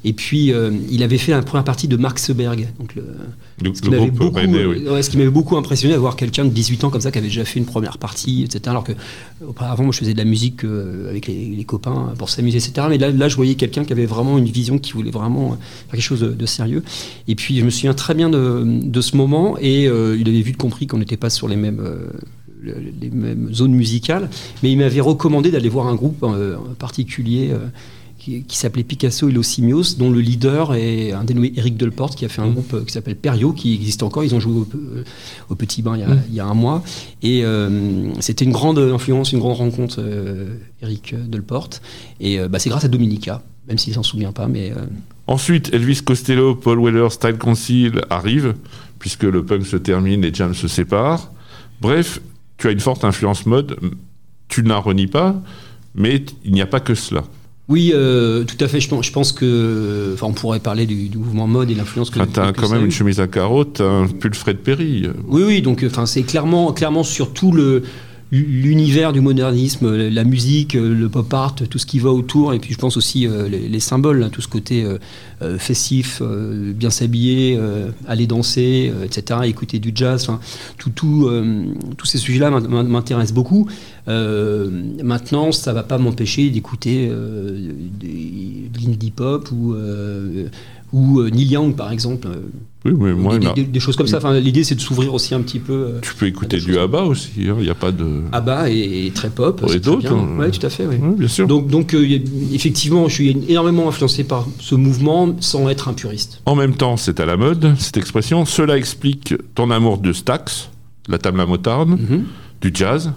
Et 0.04 0.12
puis, 0.12 0.52
euh, 0.52 0.70
il 0.90 1.02
avait 1.02 1.18
fait 1.18 1.32
la 1.32 1.42
première 1.42 1.64
partie 1.64 1.88
de 1.88 1.96
Mark 1.96 2.18
Seberg, 2.18 2.68
donc 2.78 2.94
le, 2.94 3.04
Le, 3.62 3.74
ce 3.74 3.82
qui 3.82 3.90
m'avait 3.90 4.06
groupe 4.06 4.32
beaucoup, 4.32 4.38
oui. 4.38 4.88
ouais, 4.88 5.02
ce 5.02 5.10
qui 5.10 5.16
m'avait 5.16 5.30
beaucoup 5.30 5.56
impressionné, 5.56 5.94
d'avoir 5.94 6.14
quelqu'un 6.16 6.44
de 6.44 6.50
18 6.50 6.84
ans 6.84 6.90
comme 6.90 7.00
ça 7.00 7.10
qui 7.10 7.18
avait 7.18 7.26
déjà 7.26 7.44
fait 7.44 7.58
une 7.58 7.66
première 7.66 7.98
partie, 7.98 8.44
etc. 8.44 8.60
Alors 8.66 8.84
que 8.84 8.92
euh, 8.92 9.48
auparavant, 9.48 9.84
moi, 9.84 9.92
je 9.92 9.98
faisais 9.98 10.12
de 10.12 10.18
la 10.18 10.24
musique 10.24 10.64
euh, 10.64 11.08
avec 11.10 11.26
les, 11.26 11.46
les 11.46 11.64
copains 11.64 12.14
pour 12.18 12.30
s'amuser, 12.30 12.58
etc. 12.58 12.86
Mais 12.88 12.98
là, 12.98 13.10
là, 13.10 13.28
je 13.28 13.36
voyais 13.36 13.54
quelqu'un 13.54 13.84
qui 13.84 13.92
avait 13.92 14.06
vraiment 14.06 14.38
une 14.38 14.44
vision, 14.44 14.78
qui 14.78 14.92
voulait 14.92 15.10
vraiment 15.10 15.52
euh, 15.52 15.56
faire 15.88 15.92
quelque 15.92 16.00
chose 16.02 16.20
de, 16.20 16.28
de 16.28 16.46
sérieux. 16.46 16.82
Et 17.28 17.34
puis, 17.34 17.58
je 17.58 17.64
me 17.64 17.70
souviens 17.70 17.94
très 17.94 18.14
bien 18.14 18.30
de, 18.30 18.62
de 18.64 19.00
ce 19.00 19.16
moment, 19.16 19.56
et 19.58 19.88
euh, 19.88 20.16
il 20.18 20.28
avait 20.28 20.42
vu 20.42 20.52
compris 20.54 20.86
qu'on 20.86 20.98
n'était 20.98 21.16
pas 21.16 21.30
sur 21.30 21.48
les 21.48 21.56
mêmes, 21.56 21.80
euh, 21.80 22.08
les 23.00 23.10
mêmes 23.10 23.52
zones 23.52 23.72
musicales, 23.74 24.28
mais 24.62 24.70
il 24.72 24.78
m'avait 24.78 25.00
recommandé 25.00 25.50
d'aller 25.50 25.68
voir 25.68 25.86
un 25.86 25.94
groupe 25.94 26.22
euh, 26.22 26.56
en 26.56 26.74
particulier 26.74 27.50
euh, 27.52 27.58
qui, 28.18 28.42
qui 28.42 28.56
s'appelait 28.56 28.82
Picasso 28.82 29.28
et 29.28 29.32
Los 29.32 29.42
Simios, 29.44 29.96
dont 29.98 30.10
le 30.10 30.20
leader 30.20 30.74
est 30.74 31.12
un 31.12 31.22
dénommé 31.24 31.52
Eric 31.56 31.76
Delporte, 31.76 32.16
qui 32.16 32.24
a 32.24 32.28
fait 32.28 32.42
un 32.42 32.46
Mmh. 32.46 32.52
groupe 32.52 32.74
euh, 32.74 32.84
qui 32.84 32.92
s'appelle 32.92 33.16
Perio, 33.16 33.52
qui 33.52 33.74
existe 33.74 34.02
encore. 34.02 34.24
Ils 34.24 34.34
ont 34.34 34.40
joué 34.40 34.54
au, 34.54 34.66
euh, 34.74 35.04
au 35.48 35.54
Petit 35.54 35.82
Bain 35.82 35.96
il 35.96 36.00
y 36.00 36.02
a, 36.02 36.08
Mmh. 36.08 36.22
il 36.30 36.34
y 36.34 36.40
a 36.40 36.46
un 36.46 36.54
mois. 36.54 36.82
Et 37.22 37.44
euh, 37.44 38.10
c'était 38.20 38.44
une 38.44 38.52
grande 38.52 38.78
influence, 38.78 39.32
une 39.32 39.38
grande 39.38 39.56
rencontre, 39.58 39.96
euh, 40.00 40.56
Eric 40.82 41.14
Delporte. 41.28 41.82
Et 42.20 42.38
euh, 42.40 42.48
bah, 42.48 42.58
c'est 42.58 42.70
grâce 42.70 42.84
à 42.84 42.88
Dominica, 42.88 43.42
même 43.68 43.78
s'il 43.78 43.94
s'en 43.94 44.02
souvient 44.02 44.32
pas, 44.32 44.46
mais 44.48 44.70
euh, 44.72 44.86
Ensuite, 45.28 45.70
Elvis 45.74 46.02
Costello, 46.04 46.54
Paul 46.54 46.80
Weller, 46.80 47.08
Style 47.10 47.36
Council 47.36 48.00
arrivent, 48.10 48.54
puisque 49.00 49.24
le 49.24 49.44
punk 49.44 49.66
se 49.66 49.76
termine, 49.76 50.22
les 50.22 50.32
jams 50.32 50.54
se 50.54 50.68
séparent. 50.68 51.32
Bref, 51.80 52.20
tu 52.58 52.68
as 52.68 52.70
une 52.70 52.80
forte 52.80 53.04
influence 53.04 53.46
mode, 53.46 53.76
tu 54.48 54.62
ne 54.62 54.68
la 54.68 54.78
renies 54.78 55.06
pas, 55.06 55.40
mais 55.94 56.24
il 56.44 56.52
n'y 56.52 56.62
a 56.62 56.66
pas 56.66 56.80
que 56.80 56.94
cela. 56.94 57.24
Oui, 57.68 57.90
euh, 57.92 58.44
tout 58.44 58.62
à 58.64 58.68
fait. 58.68 58.80
Je 58.80 58.88
pense, 58.88 59.06
je 59.06 59.12
pense 59.12 59.32
que, 59.32 60.12
enfin, 60.14 60.26
on 60.28 60.32
pourrait 60.32 60.60
parler 60.60 60.86
du, 60.86 61.08
du 61.08 61.18
mouvement 61.18 61.48
mode 61.48 61.70
et 61.70 61.74
l'influence 61.74 62.10
que. 62.10 62.20
Enfin, 62.20 62.28
tu 62.32 62.40
as 62.40 62.52
que 62.52 62.60
quand 62.60 62.68
même 62.68 62.84
une 62.84 62.92
chemise 62.92 63.18
à 63.18 63.26
carreaux, 63.26 63.64
tu 63.64 63.82
as 63.82 63.86
un 63.86 64.06
pull 64.06 64.34
Fred 64.34 64.58
Perry. 64.58 65.08
Oui, 65.26 65.42
oui. 65.44 65.62
Donc, 65.62 65.82
euh, 65.82 65.88
enfin, 65.88 66.06
c'est 66.06 66.22
clairement, 66.22 66.72
clairement 66.72 67.02
sur 67.02 67.32
tout 67.32 67.50
le 67.50 67.82
l'univers 68.32 69.12
du 69.12 69.20
modernisme, 69.20 69.94
la 69.96 70.24
musique, 70.24 70.74
euh, 70.74 70.94
le 70.94 71.08
pop 71.08 71.32
art, 71.32 71.54
tout 71.54 71.78
ce 71.78 71.86
qui 71.86 71.98
va 72.00 72.10
autour, 72.10 72.54
et 72.54 72.58
puis 72.58 72.72
je 72.72 72.78
pense 72.78 72.96
aussi 72.96 73.26
euh, 73.26 73.48
les, 73.48 73.68
les 73.68 73.80
symboles, 73.80 74.22
hein, 74.22 74.30
tout 74.30 74.40
ce 74.40 74.48
côté 74.48 74.84
euh, 75.42 75.58
festif, 75.58 76.20
bien 76.22 76.90
s'habiller, 76.90 77.58
aller 78.08 78.26
danser, 78.26 78.92
etc., 79.04 79.40
écouter 79.44 79.78
du 79.78 79.92
jazz, 79.94 80.26
tout, 80.78 80.90
tout, 80.90 81.30
tous 81.96 82.06
ces 82.06 82.18
sujets-là 82.18 82.50
m'in- 82.50 82.60
m'in- 82.60 82.82
m'intéressent 82.84 83.34
beaucoup. 83.34 83.68
Maintenant, 84.06 85.52
ça 85.52 85.72
va 85.72 85.82
pas 85.82 85.98
m'empêcher 85.98 86.48
d'écouter 86.50 87.08
de 87.08 88.86
l'indie 88.86 89.10
pop 89.10 89.50
ou 89.52 89.74
ou 90.92 91.22
Neil 91.24 91.46
Young 91.48 91.74
par 91.74 91.90
exemple, 91.92 92.28
Oui, 92.92 92.94
mais 92.98 93.12
moi, 93.14 93.38
des, 93.38 93.80
choses 93.80 93.96
comme 93.96 94.06
ça. 94.06 94.18
Enfin, 94.18 94.38
l'idée 94.38 94.64
c'est 94.64 94.74
de 94.74 94.80
s'ouvrir 94.80 95.12
aussi 95.14 95.34
un 95.34 95.40
petit 95.40 95.58
peu. 95.58 95.72
euh, 95.72 96.00
tu 96.02 96.14
peux 96.14 96.26
écouter 96.26 96.58
du. 96.58 96.78
ABBA 96.78 97.02
aussi, 97.02 97.30
hein, 97.48 97.56
il 97.58 97.64
n'y 97.64 97.70
a 97.70 97.74
pas 97.74 97.92
de... 97.92 98.22
ABBA 98.32 98.70
et, 98.70 99.06
et 99.06 99.10
très 99.10 99.30
pop. 99.30 99.64
Et 99.74 99.78
d'autres, 99.80 100.12
hein. 100.12 100.36
Ouais, 100.38 100.50
tout 100.50 100.64
à 100.64 100.70
fait. 100.70 100.86
oui. 100.86 100.96
Oui, 101.00 101.14
bien 101.18 101.28
sûr. 101.28 101.46
Donc, 101.46 101.68
donc 101.68 101.94
euh, 101.94 102.18
effectivement, 102.52 103.08
je 103.08 103.14
suis 103.14 103.36
énormément 103.48 103.88
influencé 103.88 104.24
par 104.24 104.46
ce 104.60 104.74
mouvement 104.74 105.34
sans 105.40 105.68
être 105.68 105.88
un 105.88 105.94
puriste. 105.94 106.40
En 106.46 106.54
même 106.54 106.74
temps, 106.74 106.96
c'est 106.96 107.20
à 107.20 107.26
la 107.26 107.36
mode, 107.36 107.74
cette 107.78 107.96
expression. 107.96 108.44
Cela 108.44 108.76
explique 108.76 109.34
ton 109.54 109.70
amour 109.70 109.98
de 109.98 110.12
Stax, 110.12 110.70
la 111.08 111.18
table 111.18 111.40
à 111.40 111.46
moutarde, 111.46 111.90
Mhm. 111.90 112.24
du 112.60 112.70
jazz. 112.74 113.12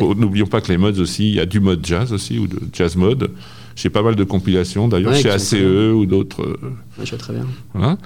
N'oublions 0.00 0.46
pas 0.46 0.60
que 0.60 0.72
les 0.72 0.78
modes 0.78 0.98
aussi, 0.98 1.28
il 1.28 1.34
y 1.36 1.40
a 1.40 1.46
du 1.46 1.60
mode 1.60 1.80
jazz 1.86 2.12
aussi, 2.12 2.38
ou 2.38 2.46
de 2.48 2.58
jazz 2.72 2.96
mode. 2.96 3.30
J'ai 3.76 3.90
pas 3.90 4.02
mal 4.02 4.14
de 4.16 4.24
compilations, 4.24 4.88
d'ailleurs, 4.88 5.12
Ouais, 5.12 5.20
chez 5.22 5.30
ACE 5.30 5.54
ou 5.94 6.06
d'autres. 6.06 6.42
euh, 6.42 6.56
Ouais, 6.98 7.04
je 7.04 7.10
vois 7.10 7.18
très 7.18 7.32
bien. 7.32 7.46
voilà. 7.74 7.96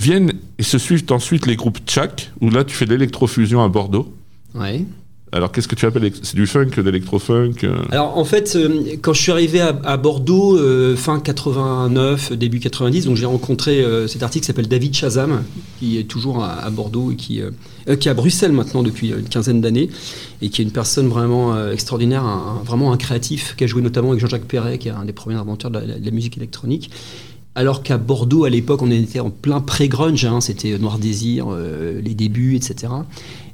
Viennent 0.00 0.32
et 0.58 0.62
se 0.62 0.78
suivent 0.78 1.04
ensuite 1.10 1.46
les 1.46 1.56
groupes 1.56 1.78
Tchak, 1.86 2.32
où 2.40 2.48
là, 2.50 2.64
tu 2.64 2.74
fais 2.74 2.86
de 2.86 2.92
l'électrofusion 2.92 3.62
à 3.62 3.68
Bordeaux. 3.68 4.12
Ouais. 4.54 4.84
Alors, 5.32 5.52
qu'est-ce 5.52 5.68
que 5.68 5.76
tu 5.76 5.86
appelles 5.86 6.10
C'est 6.22 6.34
du 6.34 6.46
funk, 6.48 6.70
de 6.76 6.82
l'électrofunk 6.82 7.62
euh, 7.62 7.76
Alors 7.92 8.18
en 8.18 8.24
fait, 8.24 8.56
euh, 8.56 8.96
quand 9.00 9.12
je 9.12 9.22
suis 9.22 9.30
arrivé 9.30 9.60
à, 9.60 9.68
à 9.84 9.96
Bordeaux 9.96 10.56
euh, 10.58 10.96
fin 10.96 11.20
89, 11.20 12.32
début 12.32 12.58
90, 12.58 13.04
donc 13.06 13.16
j'ai 13.16 13.26
rencontré 13.26 13.80
euh, 13.80 14.08
cet 14.08 14.24
artiste 14.24 14.42
qui 14.42 14.46
s'appelle 14.48 14.66
David 14.66 14.92
Chazam, 14.92 15.44
qui 15.78 15.98
est 15.98 16.04
toujours 16.04 16.42
à, 16.42 16.54
à 16.54 16.70
Bordeaux 16.70 17.12
et 17.12 17.14
qui, 17.16 17.40
qui 18.00 18.08
est 18.08 18.10
à 18.10 18.14
Bruxelles 18.14 18.50
maintenant 18.50 18.82
depuis 18.82 19.10
une 19.10 19.28
quinzaine 19.28 19.60
d'années, 19.60 19.88
et 20.42 20.48
qui 20.48 20.62
est 20.62 20.64
une 20.64 20.72
personne 20.72 21.06
vraiment 21.06 21.68
extraordinaire, 21.70 22.24
un- 22.24 22.58
un- 22.60 22.64
vraiment 22.64 22.92
un 22.92 22.96
créatif, 22.96 23.54
qui 23.56 23.62
a 23.62 23.66
joué 23.68 23.82
notamment 23.82 24.08
avec 24.10 24.20
Jean-Jacques 24.20 24.46
Perret, 24.48 24.78
qui 24.78 24.88
est 24.88 24.92
un 24.92 25.04
des 25.04 25.12
premiers 25.12 25.36
inventeurs 25.36 25.70
de 25.70 25.78
la, 25.78 25.86
de 26.00 26.04
la 26.04 26.10
musique 26.10 26.38
électronique. 26.38 26.90
Alors 27.56 27.82
qu'à 27.82 27.98
Bordeaux, 27.98 28.44
à 28.44 28.50
l'époque, 28.50 28.80
on 28.82 28.90
était 28.90 29.20
en 29.20 29.30
plein 29.30 29.60
pré-grunge, 29.60 30.24
hein, 30.24 30.40
c'était 30.40 30.78
Noir 30.78 30.98
Désir, 30.98 31.46
euh, 31.50 32.00
les 32.00 32.14
débuts, 32.14 32.54
etc. 32.54 32.92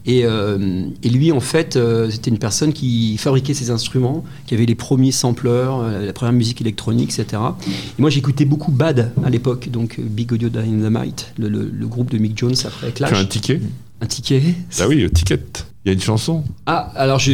Et, 0.04 0.20
euh, 0.24 0.84
et 1.02 1.08
lui, 1.08 1.32
en 1.32 1.40
fait, 1.40 1.76
euh, 1.76 2.10
c'était 2.10 2.30
une 2.30 2.38
personne 2.38 2.72
qui 2.72 3.16
fabriquait 3.16 3.54
ses 3.54 3.70
instruments, 3.70 4.22
qui 4.46 4.54
avait 4.54 4.66
les 4.66 4.74
premiers 4.74 5.12
sampleurs, 5.12 5.82
la 5.82 6.12
première 6.12 6.34
musique 6.34 6.60
électronique, 6.60 7.18
etc. 7.18 7.42
Et 7.66 8.00
moi, 8.02 8.10
j'écoutais 8.10 8.44
beaucoup 8.44 8.70
Bad 8.70 9.12
à 9.24 9.30
l'époque, 9.30 9.68
donc 9.70 9.98
Big 9.98 10.30
Audio 10.32 10.48
Dynamite, 10.50 11.32
le, 11.38 11.48
le, 11.48 11.68
le 11.72 11.86
groupe 11.88 12.10
de 12.10 12.18
Mick 12.18 12.38
Jones 12.38 12.54
après 12.64 12.92
Tu 12.92 13.02
as 13.02 13.08
Clash. 13.08 13.18
un 13.20 13.24
ticket? 13.24 13.60
Un 14.02 14.06
ticket? 14.06 14.42
Ah 14.78 14.86
oui, 14.88 15.10
Ticket. 15.10 15.40
Il 15.86 15.90
y 15.90 15.92
a 15.92 15.94
une 15.94 16.00
chanson. 16.00 16.42
ah, 16.66 16.90
alors 16.96 17.20
je- 17.20 17.30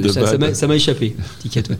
De 0.00 0.08
ça, 0.08 0.20
m'a, 0.38 0.54
ça 0.54 0.66
m'a 0.66 0.74
échappé, 0.76 1.14
Ticket, 1.40 1.62
ouais. 1.68 1.76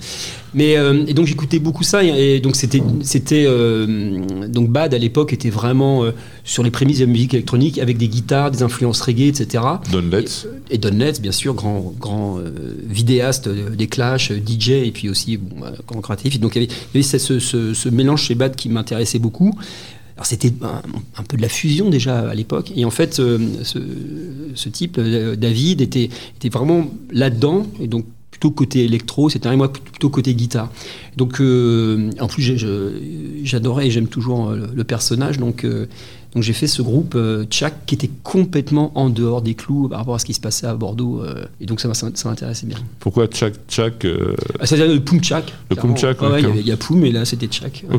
Mais 0.52 0.76
euh, 0.76 1.02
et 1.06 1.14
donc 1.14 1.26
j'écoutais 1.26 1.58
beaucoup 1.58 1.82
ça 1.82 2.04
et, 2.04 2.34
et 2.36 2.40
donc 2.40 2.56
c'était, 2.56 2.82
c'était 3.00 3.44
euh, 3.46 4.18
donc 4.48 4.68
Bad 4.68 4.92
à 4.92 4.98
l'époque 4.98 5.32
était 5.32 5.48
vraiment 5.48 6.04
euh, 6.04 6.10
sur 6.44 6.62
les 6.62 6.70
prémices 6.70 6.98
de 6.98 7.06
la 7.06 7.10
musique 7.10 7.32
électronique 7.32 7.78
avec 7.78 7.96
des 7.96 8.08
guitares, 8.08 8.50
des 8.50 8.62
influences 8.62 9.00
reggae, 9.00 9.28
etc. 9.28 9.64
Don 9.90 10.02
Letts. 10.12 10.46
Et 10.70 10.76
Don 10.76 10.90
Letts, 10.90 11.22
bien 11.22 11.32
sûr, 11.32 11.54
grand, 11.54 11.94
grand 11.98 12.38
vidéaste 12.86 13.48
des 13.48 13.86
Clash, 13.86 14.30
DJ, 14.30 14.70
et 14.70 14.90
puis 14.92 15.08
aussi 15.08 15.38
bon, 15.38 15.58
bah, 15.60 15.72
grand 15.86 16.02
créatif. 16.02 16.38
Donc 16.38 16.54
il 16.54 16.62
y 16.62 16.64
avait, 16.66 16.74
il 16.94 17.00
y 17.00 17.02
avait 17.02 17.02
ce, 17.02 17.16
ce- 17.18 17.38
ce- 17.38 17.72
ce 17.72 17.88
mélange 17.88 18.22
chez 18.24 18.34
Bad 18.34 18.56
qui 18.56 18.68
m'intéressait 18.68 19.18
beaucoup. 19.18 19.58
Alors 20.16 20.26
c'était 20.26 20.52
un, 20.62 20.82
un 21.16 21.22
peu 21.22 21.36
de 21.36 21.42
la 21.42 21.48
fusion 21.48 21.88
déjà 21.90 22.30
à 22.30 22.34
l'époque. 22.34 22.72
Et 22.76 22.84
en 22.84 22.90
fait, 22.90 23.18
euh, 23.20 23.38
ce, 23.62 23.78
ce 24.54 24.68
type, 24.68 24.96
euh, 24.98 25.36
David, 25.36 25.80
était, 25.80 26.10
était 26.36 26.48
vraiment 26.50 26.90
là-dedans. 27.10 27.66
Et 27.80 27.86
donc 27.88 28.04
plutôt 28.30 28.50
côté 28.50 28.84
électro, 28.84 29.28
c'était 29.30 29.54
moi 29.56 29.72
plutôt 29.72 30.10
côté 30.10 30.34
guitare. 30.34 30.70
Donc 31.16 31.40
euh, 31.40 32.10
en 32.20 32.26
plus 32.28 32.42
j'adorais 33.44 33.86
et 33.86 33.90
j'aime 33.90 34.08
toujours 34.08 34.50
le, 34.50 34.68
le 34.74 34.84
personnage. 34.84 35.38
Donc 35.38 35.64
euh, 35.64 35.86
donc 36.34 36.42
j'ai 36.42 36.54
fait 36.54 36.66
ce 36.66 36.80
groupe 36.80 37.12
euh, 37.14 37.44
Tchak 37.44 37.84
qui 37.86 37.94
était 37.94 38.10
complètement 38.22 38.90
en 38.94 39.10
dehors 39.10 39.42
des 39.42 39.54
clous 39.54 39.88
par 39.88 39.98
rapport 39.98 40.14
à 40.14 40.18
ce 40.18 40.24
qui 40.24 40.32
se 40.34 40.40
passait 40.40 40.66
à 40.66 40.74
Bordeaux. 40.74 41.22
et 41.60 41.66
donc 41.66 41.80
ça 41.80 41.88
m'intéressait 42.24 42.66
bien. 42.66 42.78
Pourquoi 43.00 43.26
Tchak 43.26 43.54
Tchak 43.68 44.06
Ah, 44.58 44.66
C'est-à-dire 44.66 44.92
le 44.94 45.00
Poum 45.00 45.20
Tchak. 45.20 45.52
Le 45.70 45.76
Poum. 45.76 45.94
Tchak, 45.96 46.20
Ouais, 46.22 46.42
il 46.56 46.66
y 46.66 46.72
a 46.72 46.76
Poum 46.76 47.04
et 47.04 47.12
là 47.12 47.24
c'était 47.26 47.46
Tchak. 47.48 47.84
Ouais. 47.88 47.96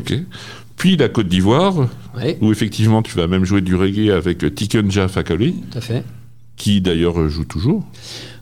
Puis 0.76 0.96
la 0.96 1.08
Côte 1.08 1.28
d'Ivoire, 1.28 1.88
où 2.40 2.52
effectivement 2.52 3.02
tu 3.02 3.16
vas 3.16 3.26
même 3.26 3.44
jouer 3.44 3.60
du 3.60 3.74
reggae 3.74 4.10
avec 4.10 4.54
Tikenja 4.54 5.08
Fakoli, 5.08 5.54
tout 5.70 5.78
à 5.78 5.80
fait. 5.80 6.04
qui 6.56 6.80
d'ailleurs 6.80 7.28
joue 7.28 7.44
toujours. 7.44 7.84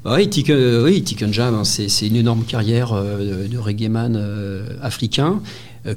Oui, 0.05 0.29
Tiken, 0.29 0.57
euh, 0.57 0.85
oui, 0.85 1.03
Tiken 1.05 1.33
Jam, 1.33 1.55
hein, 1.55 1.63
c'est 1.65 2.07
une 2.07 2.17
énorme 2.17 2.43
carrière 2.43 2.93
euh, 2.93 3.45
de, 3.45 3.49
de 3.49 3.59
reggaeman 3.59 4.17
euh, 4.17 4.77
africain 4.83 5.41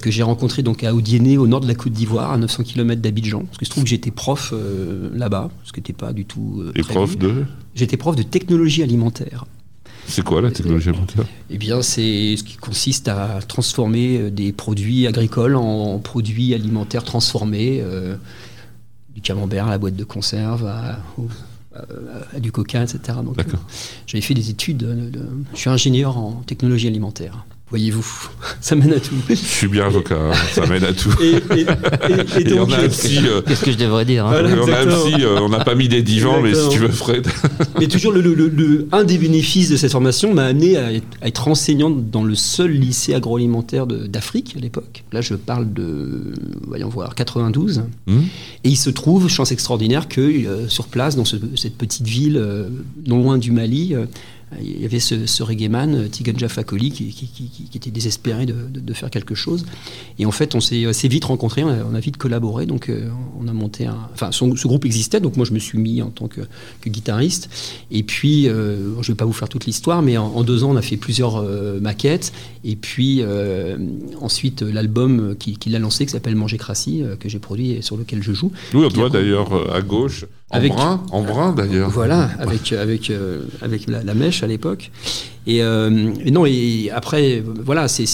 que 0.02 0.10
j'ai 0.10 0.24
rencontré 0.24 0.64
donc 0.64 0.84
à 0.84 0.96
Odiéné, 0.96 1.38
au 1.38 1.46
nord 1.46 1.60
de 1.60 1.68
la 1.68 1.76
Côte 1.76 1.94
d'Ivoire, 1.94 2.32
à 2.32 2.38
900 2.40 2.64
km 2.64 3.02
d'Abidjan. 3.02 3.44
Parce 3.46 3.60
que 3.60 3.66
je 3.66 3.70
trouve 3.70 3.84
que 3.84 3.90
j'étais 3.90 4.10
prof 4.10 4.52
euh, 4.52 5.10
là-bas, 5.14 5.52
ce 5.64 5.72
qui 5.72 5.80
n'était 5.80 5.94
pas 5.94 6.12
du 6.12 6.26
tout. 6.26 6.64
euh, 6.66 6.72
prévu. 6.72 6.88
profs 6.90 7.18
de. 7.20 7.46
J'étais 7.76 7.96
prof 7.96 8.16
de 8.16 8.24
technologie 8.24 8.82
alimentaire. 8.82 9.46
C'est 10.08 10.24
quoi 10.24 10.42
la 10.42 10.52
technologie 10.52 10.90
alimentaire 10.90 11.26
Eh 11.50 11.58
bien, 11.58 11.82
c'est 11.82 12.36
ce 12.38 12.44
qui 12.44 12.58
consiste 12.58 13.08
à 13.08 13.40
transformer 13.48 14.18
euh, 14.20 14.30
des 14.32 14.52
produits 14.54 15.08
agricoles 15.08 15.56
en 15.56 15.98
produits 16.00 16.54
alimentaires 16.54 17.04
transformés, 17.04 17.80
euh, 17.82 18.16
du 19.14 19.22
camembert 19.22 19.68
à 19.68 19.72
la 19.72 19.78
boîte 19.78 19.96
de 19.96 20.04
conserve, 20.04 20.66
à, 20.68 21.00
au- 21.18 21.28
à- 21.76 22.36
à 22.36 22.40
du 22.40 22.52
coca, 22.52 22.84
etc. 22.84 23.00
D'accord. 23.36 23.60
euh, 23.64 23.74
j'avais 24.08 24.22
fait 24.22 24.34
des 24.34 24.50
études. 24.50 24.78
de- 24.78 25.10
de- 25.10 25.28
je 25.54 25.58
suis 25.60 25.70
ingénieur 25.70 26.18
en 26.18 26.44
technologie 26.46 26.88
alimentaire. 26.88 27.46
Voyez-vous, 27.72 28.06
ça 28.62 28.76
mène 28.76 28.94
à 28.94 29.00
tout. 29.00 29.16
Je 29.28 29.34
suis 29.34 29.68
bien 29.68 29.86
avocat, 29.88 30.16
hein, 30.16 30.32
ça 30.54 30.68
m'aide 30.68 30.84
à 30.84 30.94
tout. 30.94 31.10
Et, 31.20 31.32
et- 31.32 31.62
et- 31.62 32.42
et 32.42 32.54
Et 32.54 32.60
on 32.60 32.70
a 32.72 32.78
euh, 32.80 33.42
Qu'est-ce 33.42 33.66
que 33.66 33.72
je 33.72 33.78
devrais 33.78 34.06
dire 34.06 34.24
hein 34.28 34.30
Voilà. 34.30 34.50
on 34.64 34.68
a 34.72 35.20
euh, 35.20 35.40
on 35.42 35.50
n'a 35.50 35.64
pas 35.64 35.74
mis 35.74 35.88
des 35.90 36.04
divans, 36.04 36.42
mais 36.42 36.54
si 36.54 36.70
tu 36.70 36.78
veux, 36.78 36.90
Fred. 36.90 37.28
Mais 37.80 37.88
toujours, 37.88 38.12
le, 38.14 38.22
le- 38.22 38.36
le- 38.36 38.50
le- 38.50 38.88
un 38.92 39.04
des 39.04 39.18
bénéfices 39.18 39.70
de 39.70 39.78
cette 39.78 39.92
formation 39.92 40.32
m'a 40.34 40.46
amené 40.46 40.78
à 40.78 40.94
être, 40.94 41.08
à 41.22 41.28
être 41.28 41.48
enseignante 41.48 42.12
dans 42.12 42.24
le 42.24 42.36
seul 42.36 42.70
lycée 42.72 43.16
agroalimentaire 43.16 43.88
de- 43.88 44.06
d'Afrique 44.06 44.54
à 44.56 44.60
l'époque. 44.60 45.04
Là, 45.12 45.22
je 45.22 45.34
parle 45.34 45.74
de, 45.74 46.34
voyons 46.68 46.88
voir, 46.90 47.16
92. 47.16 47.82
Hmm 48.06 48.20
Et 48.64 48.70
il 48.70 48.78
se 48.78 48.92
trouve, 48.92 49.28
chance 49.28 49.52
extraordinaire, 49.52 50.08
que 50.08 50.22
euh, 50.22 50.68
sur 50.70 50.86
place, 50.86 51.16
dans 51.16 51.26
ce- 51.26 51.36
cette 51.56 51.76
petite 51.78 52.06
ville, 52.06 52.38
euh, 52.38 52.70
non 53.08 53.18
loin 53.24 53.40
du 53.40 53.52
Mali, 53.52 53.96
euh, 53.96 54.06
il 54.62 54.82
y 54.82 54.86
avait 54.86 55.00
ce, 55.00 55.26
ce 55.26 55.44
reggaeman, 55.44 55.96
euh, 55.96 56.08
Tigan 56.08 56.38
Jafakoli, 56.38 56.92
qui, 56.92 57.08
qui, 57.12 57.28
qui, 57.28 57.50
qui 57.50 57.78
était 57.78 57.92
désespéré 57.92 58.46
de, 58.46 58.54
de, 58.54 58.80
de, 58.80 58.94
faire 58.94 59.10
quelque 59.10 59.36
chose. 59.36 59.66
Et 60.20 60.26
en 60.26 60.32
fait, 60.32 60.56
on 60.56 60.60
s'est 60.60 60.86
assez 60.86 61.08
vite 61.08 61.26
rencontrés, 61.26 61.64
on 61.64 61.70
a, 61.70 61.84
on 61.90 61.96
a, 61.96 62.00
vite 62.00 62.18
collaboré, 62.18 62.66
donc 62.66 62.90
euh, 62.90 63.10
on 63.40 63.48
a 63.48 63.54
monté 63.54 63.86
un... 63.86 63.98
Enfin, 64.14 64.32
son, 64.32 64.56
ce 64.56 64.68
groupe 64.68 64.86
existait, 64.86 65.20
donc 65.20 65.38
moi 65.38 65.46
je 65.46 65.54
me 65.54 65.60
suis 65.60 65.78
mis 65.78 66.02
en 66.02 66.10
tant 66.10 66.28
que, 66.28 66.42
que 66.82 66.90
guitariste. 66.90 67.50
Et 67.92 68.04
puis, 68.04 68.48
euh, 68.48 68.94
je 69.02 69.12
ne 69.12 69.14
vais 69.14 69.18
pas 69.18 69.26
vous 69.26 69.34
faire 69.34 69.50
toute 69.50 69.66
l'histoire, 69.66 70.02
mais 70.02 70.18
en, 70.18 70.28
en, 70.28 70.44
deux 70.44 70.64
ans, 70.64 70.72
on 70.72 70.78
a 70.78 70.82
fait 70.82 70.98
plusieurs 70.98 71.38
euh, 71.38 71.80
maquettes. 71.80 72.32
Et 72.64 72.76
puis, 72.76 73.20
euh, 73.22 73.78
ensuite, 74.22 74.62
l'album 74.62 75.36
qu'il 75.38 75.58
qui 75.58 75.76
a 75.76 75.80
lancé, 75.80 76.06
qui 76.06 76.12
s'appelle 76.12 76.36
Manger 76.36 76.58
Crassi, 76.58 77.04
que 77.20 77.30
j'ai 77.30 77.40
produit 77.40 77.72
et 77.72 77.82
sur 77.82 77.98
lequel 77.98 78.24
je 78.24 78.34
joue. 78.34 78.52
Oui, 78.74 78.86
on 78.86 78.94
voit 78.94 79.10
d'ailleurs 79.10 79.74
à 79.74 79.82
gauche 79.82 80.26
en 80.52 80.58
avec, 80.58 80.74
brun, 80.74 81.04
en 81.12 81.24
brun 81.24 81.54
d'ailleurs. 81.54 81.90
Voilà, 81.90 82.30
avec, 82.38 82.72
avec, 82.72 83.10
euh, 83.10 83.46
avec 83.62 83.88
la, 83.88 84.04
la, 84.04 84.14
mèche 84.14 84.44
à 84.46 84.48
l'époque. 84.48 84.92
Et, 85.48 85.62
euh, 85.62 85.90
non, 85.90 86.46
et 86.46 86.90
après, 86.92 87.42
voilà, 87.42 87.88
c'est 87.88 88.06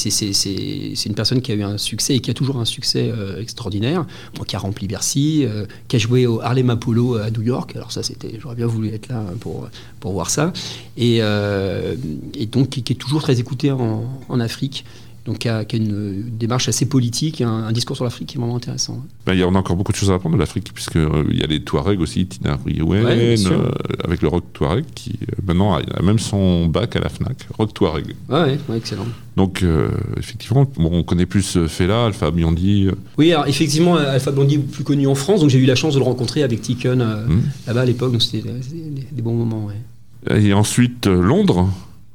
une 1.05 1.15
personne 1.15 1.41
qui 1.41 1.51
a 1.51 1.55
eu 1.55 1.63
un 1.63 1.77
succès 1.77 2.15
et 2.15 2.19
qui 2.19 2.29
a 2.29 2.33
toujours 2.33 2.57
un 2.57 2.65
succès 2.65 3.09
euh, 3.09 3.41
extraordinaire, 3.41 4.05
qui 4.47 4.55
a 4.55 4.59
rempli 4.59 4.87
Bercy, 4.87 5.45
euh, 5.45 5.65
qui 5.87 5.95
a 5.95 5.99
joué 5.99 6.25
au 6.25 6.41
Harlem 6.41 6.69
Apollo 6.69 7.15
à 7.15 7.31
New 7.31 7.41
York. 7.41 7.75
Alors 7.75 7.91
ça, 7.91 8.03
c'était, 8.03 8.37
j'aurais 8.41 8.55
bien 8.55 8.67
voulu 8.67 8.89
être 8.89 9.07
là 9.07 9.23
pour, 9.39 9.69
pour 9.99 10.11
voir 10.11 10.29
ça. 10.29 10.51
Et, 10.97 11.17
et 11.19 12.45
donc, 12.47 12.69
qui, 12.69 12.83
qui, 12.83 12.93
est 12.93 12.97
toujours 12.97 13.21
très 13.21 13.39
écouté 13.39 13.71
en, 13.71 14.03
en 14.27 14.39
Afrique 14.39 14.83
donc 15.25 15.39
qui 15.39 15.49
a, 15.49 15.65
qui 15.65 15.75
a, 15.75 15.79
une 15.79 16.23
démarche 16.37 16.67
assez 16.67 16.87
politique, 16.87 17.41
un, 17.41 17.49
un 17.49 17.71
discours 17.71 17.95
sur 17.95 18.05
l'Afrique 18.05 18.29
qui 18.29 18.37
est 18.37 18.39
vraiment 18.39 18.55
intéressant. 18.55 19.03
Ben, 19.25 19.33
il 19.33 19.39
y 19.39 19.43
a, 19.43 19.47
on 19.47 19.53
a 19.53 19.59
encore 19.59 19.75
beaucoup 19.75 19.91
de 19.91 19.97
choses 19.97 20.09
à 20.09 20.15
apprendre 20.15 20.35
de 20.35 20.39
l'Afrique, 20.39 20.73
puisqu'il 20.73 21.01
euh, 21.01 21.23
y 21.31 21.43
a 21.43 21.47
les 21.47 21.61
Touaregs 21.61 22.01
aussi, 22.01 22.25
Tina 22.25 22.57
Riwen, 22.65 23.05
ouais, 23.05 23.35
euh, 23.45 23.71
avec 24.03 24.23
le 24.23 24.29
rock 24.29 24.45
Touareg, 24.53 24.85
qui 24.95 25.19
euh, 25.21 25.35
maintenant 25.45 25.75
a, 25.75 26.01
même 26.01 26.17
son 26.17 26.65
bac 26.65 26.95
à 26.95 26.99
la 26.99 27.09
FNAC, 27.09 27.47
rock 27.55 27.73
Touareg. 27.73 28.15
Ouais, 28.29 28.57
ouais 28.67 28.77
excellent. 28.77 29.05
Donc, 29.37 29.61
euh, 29.61 29.91
effectivement, 30.17 30.65
bon, 30.75 30.89
on 30.91 31.03
connaît 31.03 31.27
plus 31.27 31.67
Fela, 31.67 32.05
Alpha 32.05 32.31
Biondi. 32.31 32.89
Oui, 33.17 33.31
alors 33.31 33.47
effectivement, 33.47 33.95
Alpha 33.95 34.31
Biondi 34.31 34.55
est 34.55 34.59
plus 34.59 34.83
connu 34.83 35.05
en 35.05 35.15
France, 35.15 35.41
donc 35.41 35.51
j'ai 35.51 35.59
eu 35.59 35.65
la 35.65 35.75
chance 35.75 35.93
de 35.93 35.99
le 35.99 36.05
rencontrer 36.05 36.41
avec 36.41 36.61
Tiken 36.61 36.97
mmh. 36.97 37.41
là-bas 37.67 37.81
à 37.81 37.85
l'époque, 37.85 38.11
donc 38.11 38.23
c'était 38.23 38.47
des, 38.49 39.01
des, 39.11 39.21
bons 39.21 39.35
moments. 39.35 39.67
Ouais. 39.67 40.43
Et 40.43 40.53
ensuite, 40.53 41.05
Londres. 41.05 41.69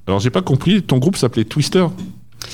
Alors, 0.08 0.20
j'ai 0.20 0.30
pas 0.30 0.42
compris, 0.42 0.82
ton 0.82 0.98
groupe 0.98 1.16
s'appelait 1.16 1.44
Twister? 1.44 1.86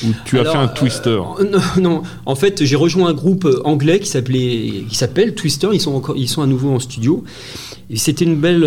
Ou 0.04 0.08
tu 0.24 0.38
Alors, 0.38 0.56
as 0.56 0.58
fait 0.58 0.64
un 0.64 0.68
Twister 0.68 1.10
euh, 1.10 1.44
non, 1.50 1.60
non, 1.80 2.02
en 2.26 2.34
fait, 2.34 2.64
j'ai 2.64 2.76
rejoint 2.76 3.08
un 3.08 3.14
groupe 3.14 3.48
anglais 3.64 4.00
qui 4.00 4.08
s'appelait, 4.08 4.84
qui 4.88 4.94
s'appelle 4.94 5.34
Twister. 5.34 5.68
Ils 5.72 5.80
sont 5.80 5.94
encore, 5.94 6.16
ils 6.16 6.28
sont 6.28 6.42
à 6.42 6.46
nouveau 6.46 6.70
en 6.70 6.78
studio. 6.78 7.24
Et 7.90 7.96
c'était 7.96 8.24
une 8.24 8.36
belle, 8.36 8.64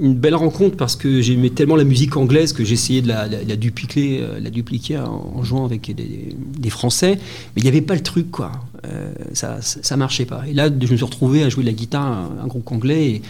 une 0.00 0.14
belle 0.14 0.36
rencontre 0.36 0.76
parce 0.76 0.94
que 0.94 1.20
j'aimais 1.20 1.50
tellement 1.50 1.76
la 1.76 1.84
musique 1.84 2.16
anglaise 2.16 2.52
que 2.52 2.64
j'essayais 2.64 3.02
de 3.02 3.08
la, 3.08 3.26
la, 3.26 3.42
la, 3.42 3.56
dupliquer, 3.56 4.22
la 4.40 4.50
dupliquer 4.50 4.98
en, 4.98 5.32
en 5.34 5.42
jouant 5.42 5.64
avec 5.64 5.92
des, 5.94 6.36
des, 6.58 6.70
Français. 6.70 7.18
Mais 7.54 7.62
il 7.62 7.62
n'y 7.62 7.68
avait 7.68 7.80
pas 7.80 7.94
le 7.94 8.02
truc, 8.02 8.30
quoi. 8.30 8.52
Euh, 8.86 9.12
ça, 9.32 9.58
ça 9.60 9.96
marchait 9.96 10.24
pas. 10.24 10.42
Et 10.48 10.52
là, 10.52 10.68
je 10.68 10.90
me 10.90 10.96
suis 10.96 11.04
retrouvé 11.04 11.42
à 11.42 11.48
jouer 11.48 11.64
de 11.64 11.68
la 11.68 11.74
guitare, 11.74 12.06
un, 12.06 12.44
un 12.44 12.46
groupe 12.46 12.70
anglais. 12.70 13.06
Et, 13.06 13.22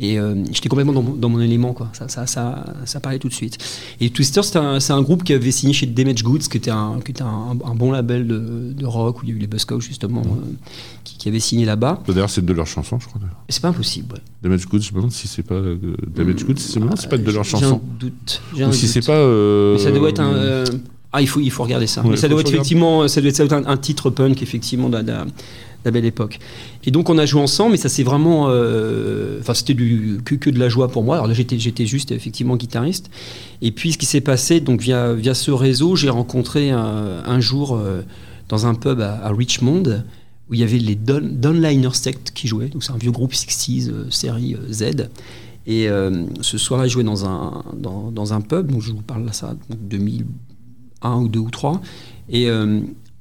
et 0.00 0.18
euh, 0.18 0.34
j'étais 0.50 0.70
complètement 0.70 0.94
dans, 0.94 1.02
dans, 1.02 1.28
mon 1.28 1.40
élément, 1.40 1.74
quoi. 1.74 1.90
Ça, 1.92 2.08
ça, 2.08 2.26
ça, 2.26 2.64
ça 2.86 3.00
parlait 3.00 3.18
tout 3.18 3.28
de 3.28 3.34
suite. 3.34 3.58
Et 4.00 4.08
Twister, 4.08 4.42
c'est 4.42 4.56
un, 4.56 4.78
un, 4.78 5.02
groupe 5.02 5.24
qui 5.24 5.34
avait 5.34 5.50
signé 5.50 5.74
chez 5.74 5.84
Damage 5.84 6.22
Goods, 6.22 6.38
qui 6.50 6.56
était 6.56 6.70
un, 6.70 7.00
qui 7.04 7.10
était 7.10 7.22
un, 7.22 7.58
un 7.62 7.74
bon 7.74 7.92
label 7.92 8.26
de, 8.26 8.72
de, 8.72 8.86
rock, 8.86 9.20
où 9.22 9.26
il 9.26 9.28
y 9.28 9.32
a 9.32 9.34
eu 9.34 9.38
les 9.38 9.46
Buzzcocks, 9.46 9.82
justement, 9.82 10.22
euh, 10.22 10.52
qui, 11.04 11.18
qui, 11.18 11.28
avait 11.28 11.38
signé 11.38 11.66
là-bas. 11.66 12.02
D'ailleurs, 12.08 12.30
c'est 12.30 12.44
de 12.44 12.52
leurs 12.54 12.66
chansons, 12.66 12.98
je 12.98 13.08
crois. 13.08 13.20
C'est 13.50 13.60
pas 13.60 13.68
impossible, 13.68 14.14
ouais. 14.14 14.20
Damage 14.42 14.66
Goods, 14.66 14.80
je 14.80 14.92
me 14.92 14.96
demande 14.96 15.12
si 15.12 15.28
c'est 15.28 15.42
pas. 15.42 15.54
Euh, 15.54 15.76
Damage 16.06 16.46
Goods, 16.46 16.56
c'est 16.56 16.80
ah, 16.80 17.08
pas 17.08 17.18
de 17.18 17.30
leurs 17.30 17.44
chansons. 17.44 17.66
J'ai 17.66 17.74
un 17.74 17.98
doute. 17.98 18.42
Ou 18.56 18.62
un 18.62 18.72
si 18.72 18.88
c'est 18.88 19.04
pas. 19.04 19.12
Euh, 19.12 19.74
Mais 19.74 19.80
ça 19.80 19.90
doit 19.90 20.08
être 20.08 20.20
un. 20.20 20.64
Ah, 21.12 21.20
il 21.20 21.28
faut, 21.28 21.40
il 21.40 21.50
faut 21.50 21.64
regarder 21.64 21.88
ça. 21.88 22.02
Ouais, 22.02 22.10
Mais 22.10 22.16
ça 22.16 22.28
doit 22.28 22.40
être 22.40 22.48
effectivement, 22.50 23.08
ça 23.08 23.20
doit 23.20 23.30
être 23.30 23.52
un, 23.52 23.66
un, 23.66 23.76
titre 23.76 24.10
punk, 24.10 24.42
effectivement, 24.42 24.88
de, 24.88 25.02
la 25.84 25.90
belle 25.90 26.04
époque. 26.04 26.38
Et 26.84 26.90
donc 26.90 27.08
on 27.08 27.18
a 27.18 27.26
joué 27.26 27.40
ensemble, 27.40 27.72
mais 27.72 27.76
ça 27.76 27.88
c'est 27.88 28.02
vraiment, 28.02 28.46
euh, 28.48 29.38
enfin 29.40 29.54
c'était 29.54 29.74
que, 29.74 30.34
que, 30.34 30.50
de 30.50 30.58
la 30.58 30.68
joie 30.68 30.88
pour 30.88 31.02
moi. 31.04 31.16
Alors 31.16 31.26
là 31.26 31.34
j'étais 31.34 31.86
juste 31.86 32.12
effectivement 32.12 32.56
guitariste. 32.56 33.10
Et 33.62 33.72
puis 33.72 33.92
ce 33.92 33.98
qui 33.98 34.06
s'est 34.06 34.20
passé, 34.20 34.60
donc 34.60 34.80
via 34.80 35.14
via 35.14 35.34
ce 35.34 35.50
réseau, 35.50 35.96
j'ai 35.96 36.10
rencontré 36.10 36.70
un, 36.70 37.40
jour 37.40 37.76
euh, 37.76 38.02
dans 38.48 38.66
un 38.66 38.74
pub 38.74 39.00
à, 39.00 39.30
Richmond 39.30 40.02
où 40.48 40.54
il 40.54 40.60
y 40.60 40.64
avait 40.64 40.78
les 40.78 40.96
Don, 40.96 41.20
Donliner 41.22 41.90
Sect 41.92 42.32
qui 42.34 42.48
jouaient. 42.48 42.68
Donc 42.68 42.82
c'est 42.82 42.92
un 42.92 42.98
vieux 42.98 43.12
groupe 43.12 43.32
60s 43.32 43.90
euh, 43.90 44.10
série 44.10 44.56
Z. 44.70 45.08
Et 45.66 45.88
ce 46.40 46.58
soir-là, 46.58 46.88
je 46.88 46.94
jouais 46.94 47.04
dans 47.04 47.26
un 47.26 47.62
dans, 47.76 48.10
dans, 48.10 48.32
un 48.32 48.40
pub. 48.40 48.72
Donc 48.72 48.82
je 48.82 48.90
vous 48.90 49.02
parle 49.02 49.26
de 49.26 49.32
ça, 49.32 49.54
2001 49.68 51.16
ou 51.20 51.28
2 51.28 51.38
ou 51.38 51.50
3. 51.50 51.80
Et 52.30 52.48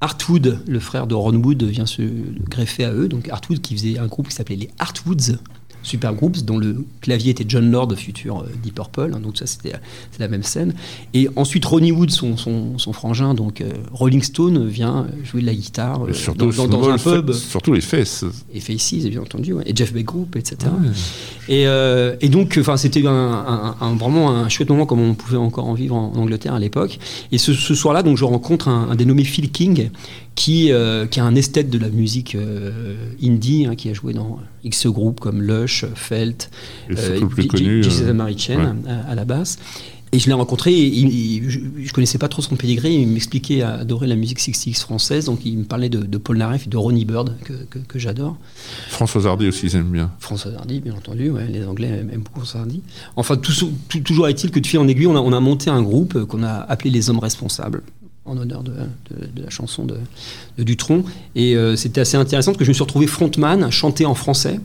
euh, 0.01 0.05
Artwood, 0.05 0.59
le 0.67 0.79
frère 0.79 1.07
de 1.07 1.15
Ron 1.15 1.35
Wood, 1.35 1.63
vient 1.63 1.85
se 1.85 2.01
greffer 2.49 2.85
à 2.85 2.93
eux. 2.93 3.07
Donc 3.07 3.29
Artwood 3.29 3.61
qui 3.61 3.75
faisait 3.75 3.97
un 3.99 4.07
groupe 4.07 4.27
qui 4.29 4.35
s'appelait 4.35 4.55
les 4.55 4.69
Artwoods, 4.79 5.37
super 5.83 6.13
groups, 6.13 6.43
dont 6.43 6.57
le 6.57 6.85
clavier 7.01 7.31
était 7.31 7.45
John 7.47 7.71
Lord, 7.71 7.95
futur 7.95 8.39
euh, 8.39 8.49
Deep 8.63 8.75
Purple. 8.75 9.13
Hein, 9.15 9.19
donc 9.19 9.37
ça, 9.37 9.45
c'était 9.45 9.73
la 10.19 10.27
même 10.27 10.43
scène. 10.43 10.73
Et 11.13 11.29
ensuite, 11.35 11.65
Ronnie 11.65 11.91
Wood, 11.91 12.11
son, 12.11 12.37
son, 12.37 12.77
son 12.77 12.93
frangin, 12.93 13.33
donc 13.33 13.61
euh, 13.61 13.71
Rolling 13.91 14.21
Stone, 14.21 14.67
vient 14.67 15.07
jouer 15.23 15.41
de 15.41 15.45
la 15.45 15.53
guitare 15.53 16.05
euh, 16.05 16.13
surtout, 16.13 16.51
dans, 16.51 16.67
dans, 16.67 16.79
dans 16.81 16.89
un 16.89 16.97
pub. 16.97 17.31
Surtout 17.31 17.73
les 17.73 17.81
fesses. 17.81 18.25
Et 18.53 18.59
Faces, 18.59 19.05
bien 19.05 19.21
entendu. 19.21 19.53
Ouais. 19.53 19.63
Et 19.65 19.75
Jeff 19.75 19.93
Beck 19.93 20.05
Group, 20.05 20.35
etc. 20.35 20.57
Ouais. 20.63 20.89
Et, 21.47 21.67
euh, 21.67 22.15
et, 22.21 22.29
donc, 22.29 22.59
c'était 22.77 23.05
un, 23.07 23.11
un, 23.11 23.75
un, 23.79 23.95
vraiment 23.95 24.31
un 24.31 24.49
chouette 24.49 24.69
moment 24.69 24.85
comme 24.85 25.01
on 25.01 25.15
pouvait 25.15 25.37
encore 25.37 25.67
en 25.67 25.73
vivre 25.73 25.95
en, 25.95 26.11
en 26.13 26.19
Angleterre 26.19 26.53
à 26.53 26.59
l'époque. 26.59 26.99
Et 27.31 27.37
ce, 27.37 27.53
ce 27.53 27.73
soir-là, 27.73 28.03
donc, 28.03 28.17
je 28.17 28.25
rencontre 28.25 28.67
un, 28.67 28.89
un 28.89 28.95
dénommé 28.95 29.23
Phil 29.23 29.49
King, 29.51 29.89
qui, 30.35 30.71
euh, 30.71 31.05
qui 31.05 31.19
est 31.19 31.21
un 31.21 31.35
esthète 31.35 31.69
de 31.69 31.77
la 31.77 31.89
musique 31.89 32.35
euh, 32.35 32.95
indie, 33.21 33.65
hein, 33.65 33.75
qui 33.75 33.89
a 33.89 33.93
joué 33.93 34.13
dans 34.13 34.39
X 34.63 34.87
groupes 34.87 35.19
comme 35.19 35.41
Lush, 35.41 35.68
Felt, 35.95 36.49
euh, 36.91 37.19
Jesus 37.81 38.13
Mary 38.13 38.37
Chain 38.37 38.57
ouais. 38.57 38.91
à, 38.91 39.11
à, 39.11 39.15
la 39.15 39.25
basse. 39.25 39.57
Et 40.11 40.17
je 40.17 40.25
l'ai 40.25 40.33
rencontré, 40.33 40.73
il, 40.73 41.47
je, 41.49 41.59
je 41.83 41.93
connaissais 41.93 42.17
pas 42.17 42.27
trop 42.29 42.41
son 42.41 42.55
pédigré, 42.55 42.91
il 42.91 43.07
m'expliquait 43.07 43.61
adorer 43.61 44.07
la 44.07 44.15
musique 44.15 44.39
60X 44.39 44.79
française, 44.79 45.25
donc 45.25 45.45
il 45.45 45.59
me 45.59 45.63
parlait 45.65 45.89
de, 45.89 45.99
de 45.99 46.17
Paul 46.17 46.37
Naref 46.37 46.65
et 46.65 46.69
de 46.69 46.77
Ronnie 46.77 47.05
Bird, 47.05 47.35
que, 47.45 47.53
que, 47.69 47.77
que 47.77 47.99
j'adore. 47.99 48.35
François 48.87 49.23
Hardy 49.27 49.47
aussi, 49.47 49.67
ils 49.67 49.75
aiment 49.75 49.91
bien. 49.91 50.11
François 50.19 50.51
Hardy, 50.57 50.79
bien 50.79 50.95
entendu, 50.95 51.29
ouais, 51.29 51.47
les 51.47 51.63
Anglais 51.63 51.89
aiment 51.89 52.21
beaucoup 52.23 52.39
François 52.39 52.61
Hardy. 52.61 52.81
Enfin, 53.17 53.37
tout, 53.37 53.53
tout, 53.87 53.99
toujours 53.99 54.27
est-il 54.27 54.49
que 54.49 54.59
de 54.59 54.65
fil 54.65 54.79
en 54.79 54.87
aiguille, 54.87 55.05
on 55.05 55.15
a, 55.15 55.21
on 55.21 55.31
a 55.31 55.39
monté 55.39 55.69
un 55.69 55.83
groupe 55.83 56.25
qu'on 56.25 56.41
a 56.41 56.53
appelé 56.53 56.89
Les 56.89 57.11
Hommes 57.11 57.19
Responsables 57.19 57.83
en 58.25 58.37
honneur 58.37 58.63
de, 58.63 58.71
de, 58.71 59.27
de, 59.35 59.43
la 59.43 59.49
chanson 59.49 59.85
de, 59.85 59.97
de 60.57 60.63
Dutronc. 60.63 61.03
Et 61.35 61.55
euh, 61.55 61.75
c'était 61.75 62.01
assez 62.01 62.17
intéressant 62.17 62.51
parce 62.51 62.59
que 62.59 62.65
je 62.65 62.69
me 62.69 62.73
suis 62.73 62.83
retrouvé 62.83 63.07
frontman, 63.07 63.69
chanter 63.71 64.05
en 64.05 64.15
français. 64.15 64.59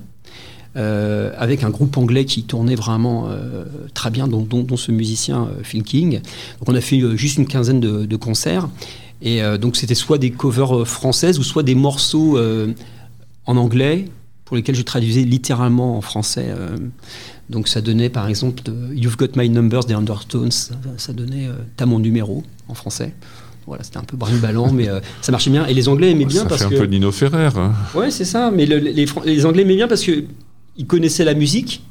Euh, 0.76 1.30
avec 1.38 1.62
un 1.62 1.70
groupe 1.70 1.96
anglais 1.96 2.24
qui 2.24 2.42
tournait 2.42 2.74
vraiment 2.74 3.28
euh, 3.28 3.64
très 3.94 4.10
bien, 4.10 4.26
dont, 4.26 4.42
dont, 4.42 4.64
dont, 4.64 4.76
ce 4.76 4.90
musicien 4.90 5.44
euh, 5.44 5.62
Phil 5.62 5.84
King. 5.84 6.20
Donc 6.58 6.68
on 6.68 6.74
a 6.74 6.80
fait 6.80 7.00
juste 7.16 7.38
une 7.38 7.46
quinzaine 7.46 7.78
de, 7.78 8.06
de 8.06 8.16
concerts. 8.16 8.68
Et 9.22 9.40
donc 9.58 9.76
c'était 9.76 9.94
soit 9.94 10.18
des 10.18 10.30
covers 10.30 10.87
françaises 10.87 11.38
ou 11.38 11.42
soit 11.42 11.62
des 11.62 11.74
morceaux 11.74 12.38
en 13.46 13.56
anglais 13.56 14.06
pour 14.44 14.54
lesquels 14.54 14.74
je 14.74 14.82
traduisais 14.82 15.22
littéralement 15.22 15.96
en 15.96 16.02
français. 16.02 16.48
donc 17.48 17.68
ça 17.68 17.80
donnait 17.80 18.10
par 18.10 18.28
exemple 18.28 18.62
You've 18.92 19.16
Got 19.16 19.28
My 19.37 19.48
Numbers 19.48 19.84
des 19.84 19.94
Undertones, 19.94 20.50
ça, 20.50 20.74
ça 20.98 21.14
donnait 21.14 21.48
T'as 21.76 21.87
mon 21.87 22.00
numéro 22.00 22.42
en 22.68 22.74
français. 22.74 23.14
Voilà, 23.66 23.82
c'était 23.82 23.96
un 23.96 24.04
peu 24.04 24.16
brinque-ballant, 24.16 24.72
mais 24.72 24.88
euh, 24.88 25.00
ça 25.22 25.32
marchait 25.32 25.50
bien. 25.50 25.66
Et 25.66 25.74
les 25.74 25.88
Anglais 25.88 26.10
aimaient 26.10 26.26
bien 26.26 26.42
ça 26.42 26.48
parce 26.48 26.62
fait 26.62 26.68
que. 26.68 26.74
un 26.74 26.78
peu 26.80 26.84
Nino 26.84 27.10
Ferrer. 27.10 27.48
Hein. 27.56 27.72
Ouais, 27.94 28.10
c'est 28.10 28.26
ça. 28.26 28.50
Mais 28.50 28.66
le, 28.66 28.76
les, 28.78 29.06
les, 29.24 29.46
Anglais 29.46 29.62
aimaient 29.62 29.76
bien 29.76 29.88
parce 29.88 30.02
que 30.02 30.24
ils 30.76 30.87
connaissaient 30.87 31.24
la 31.24 31.34
musique, 31.34 31.82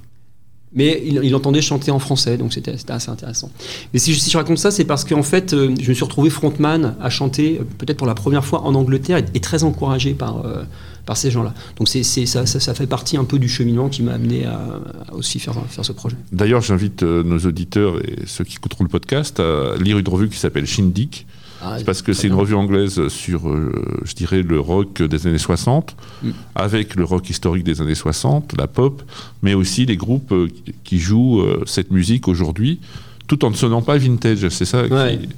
mais 0.76 1.02
ils 1.06 1.30
l'entendaient 1.30 1.62
chanter 1.62 1.92
en 1.92 2.00
français, 2.00 2.38
donc 2.38 2.52
c'était 2.54 2.76
assez 2.88 3.10
intéressant. 3.10 3.52
Mais 3.94 4.00
si 4.00 4.14
je, 4.14 4.20
si 4.20 4.32
je 4.32 4.38
raconte 4.38 4.58
ça, 4.58 4.72
c'est 4.72 4.86
parce 4.86 5.04
qu'en 5.04 5.24
fait, 5.24 5.54
euh, 5.54 5.74
je 5.80 5.90
me 5.90 5.94
suis 5.94 6.04
retrouvé 6.04 6.30
frontman 6.30 6.96
à 7.00 7.10
chanter, 7.10 7.60
euh, 7.60 7.64
peut-être 7.78 7.98
pour 7.98 8.08
la 8.08 8.16
première 8.16 8.44
fois 8.44 8.62
en 8.64 8.74
Angleterre, 8.74 9.22
et, 9.34 9.40
très 9.40 9.64
encouragé 9.64 10.14
par. 10.14 10.46
Euh, 10.46 10.64
par 11.06 11.18
ces 11.18 11.32
gens-là. 11.32 11.54
Donc 11.76 11.90
c'est, 11.90 12.02
ça, 12.02 12.46
ça, 12.46 12.62
ça, 12.62 12.74
fait 12.74 12.88
partie 12.88 13.18
un 13.18 13.26
peu 13.26 13.38
du 13.38 13.50
cheminement 13.50 13.90
qui 13.90 14.04
m'a 14.04 14.14
amené 14.14 14.46
à, 14.46 14.80
à, 15.10 15.14
aussi 15.14 15.38
faire, 15.38 15.54
ce 15.82 15.92
projet. 15.92 16.16
D'ailleurs, 16.32 16.62
j'invite 16.62 17.04
nos 17.04 17.40
auditeurs 17.40 18.00
et 18.00 18.20
ceux 18.26 18.46
qui 18.46 18.56
écouteront 18.56 18.86
le 18.86 18.90
podcast 18.90 19.42
à 19.42 19.76
lire 19.76 19.98
une 19.98 20.08
revue 20.08 20.30
qui 20.30 20.40
s'appelle 20.40 20.66
Shindig, 20.66 21.26
ah, 21.64 21.76
c'est 21.78 21.86
parce 21.86 22.02
que 22.02 22.14
c'est 22.14 22.28
une 22.28 22.34
revue 22.34 22.56
anglaise 22.56 23.08
sur, 23.08 23.48
euh, 23.50 23.72
je 24.04 24.14
dirais, 24.14 24.42
le 24.42 24.60
rock 24.60 25.02
des 25.02 25.28
années 25.28 25.38
60, 25.38 25.96
mm. 26.22 26.30
avec 26.56 26.96
le 26.96 27.04
rock 27.06 27.30
historique 27.30 27.64
des 27.64 27.82
années 27.82 27.96
60, 27.96 28.56
la 28.58 28.68
pop, 28.68 29.02
mais 29.42 29.54
aussi 29.54 29.86
les 29.86 29.96
groupes 29.96 30.32
euh, 30.34 30.48
qui 30.84 31.00
jouent 31.00 31.42
euh, 31.42 31.64
cette 31.66 31.92
musique 31.92 32.28
aujourd'hui, 32.28 32.80
tout 33.28 33.46
en 33.46 33.50
ne 33.50 33.56
sonnant 33.56 33.82
pas 33.82 33.98
vintage. 33.98 34.50
C'est 34.50 34.66
ça. 34.66 34.86
Ouais. 34.86 35.20
Qui... 35.20 35.30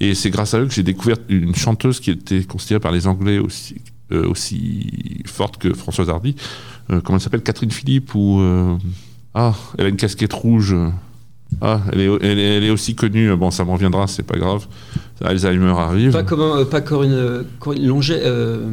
Et 0.00 0.14
c'est 0.14 0.30
grâce 0.30 0.54
à 0.54 0.60
eux 0.60 0.66
que 0.66 0.74
j'ai 0.74 0.82
découvert 0.82 1.16
une 1.28 1.54
chanteuse 1.54 2.00
qui 2.00 2.10
était 2.10 2.44
considérée 2.44 2.80
par 2.80 2.92
les 2.92 3.06
Anglais 3.06 3.38
aussi, 3.38 3.76
euh, 4.12 4.28
aussi 4.28 5.22
forte 5.26 5.58
que 5.58 5.72
Françoise 5.72 6.08
Hardy. 6.08 6.36
Euh, 6.90 7.00
comment 7.00 7.18
elle 7.18 7.22
s'appelle? 7.22 7.42
Catherine 7.42 7.70
Philippe 7.70 8.14
ou. 8.14 8.40
Ah, 9.36 9.54
elle 9.78 9.86
a 9.86 9.88
une 9.88 9.96
casquette 9.96 10.32
rouge. 10.32 10.76
Ah, 11.60 11.80
elle 11.92 12.00
est, 12.00 12.08
elle, 12.22 12.38
est, 12.38 12.56
elle 12.56 12.64
est 12.64 12.70
aussi 12.70 12.94
connue, 12.94 13.34
bon, 13.36 13.50
ça 13.50 13.64
m'en 13.64 13.76
viendra, 13.76 14.06
c'est 14.06 14.22
pas 14.22 14.38
grave. 14.38 14.66
Alzheimer 15.22 15.74
arrive. 15.78 16.12
Pas, 16.12 16.22
comme 16.22 16.40
un- 16.40 16.58
euh, 16.60 16.64
pas 16.64 16.80
Corinne, 16.80 17.44
Corinne 17.60 17.86
Longet. 17.86 18.20
euh, 18.22 18.66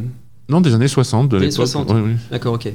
Non, 0.50 0.60
des 0.60 0.74
années 0.74 0.88
60, 0.88 1.30
de 1.30 1.38
Années 1.38 1.46
l'époque. 1.46 1.68
60. 1.68 1.92
Oui, 1.94 2.02
oui. 2.04 2.12
D'accord, 2.32 2.56
ok. 2.56 2.68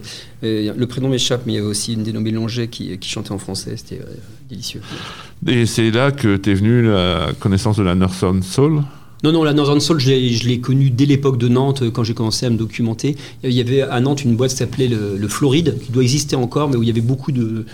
Euh, 0.45 0.73
le 0.77 0.87
prénom 0.87 1.09
m'échappe, 1.09 1.43
mais 1.47 1.53
il 1.55 1.57
y 1.57 1.59
avait 1.59 1.67
aussi 1.67 1.93
une 1.95 2.03
dénommée 2.03 2.31
Longet 2.31 2.69
qui, 2.69 2.97
qui 2.99 3.09
chantait 3.09 3.33
en 3.33 3.39
français. 3.39 3.75
C'était 3.77 4.01
euh, 4.01 4.15
délicieux. 4.49 4.81
Et 5.47 5.67
c'est 5.67 5.91
là 5.91 6.11
que 6.13 6.37
t'es 6.37 6.55
venu 6.55 6.83
la 6.83 7.29
connaissance 7.39 7.77
de 7.77 7.83
la 7.83 7.95
Northern 7.95 8.43
Soul. 8.43 8.83
Non, 9.25 9.33
non, 9.33 9.45
la 9.45 9.55
Northern 9.55 9.81
Soul, 9.81 9.99
je 9.99 10.11
l'ai, 10.47 10.61
connue 10.61 10.91
dès 10.91 11.07
l'époque 11.07 11.39
de 11.39 11.49
Nantes, 11.49 11.83
euh, 11.83 11.91
quand 11.91 12.05
j'ai 12.05 12.15
commencé 12.15 12.45
à 12.47 12.51
me 12.51 12.57
documenter. 12.57 13.17
Il 13.43 13.53
y 13.53 13.61
avait 13.61 13.81
à 13.83 13.99
Nantes 14.01 14.25
une 14.25 14.37
boîte 14.37 14.51
qui 14.51 14.59
s'appelait 14.59 14.89
le, 14.89 15.17
le 15.17 15.29
Floride, 15.29 15.79
qui 15.85 15.91
doit 15.91 16.03
exister 16.03 16.37
encore, 16.37 16.69
mais 16.69 16.77
où 16.77 16.83
il 16.83 16.87
y 16.87 16.91
avait 16.93 17.01
beaucoup 17.01 17.33
de, 17.33 17.65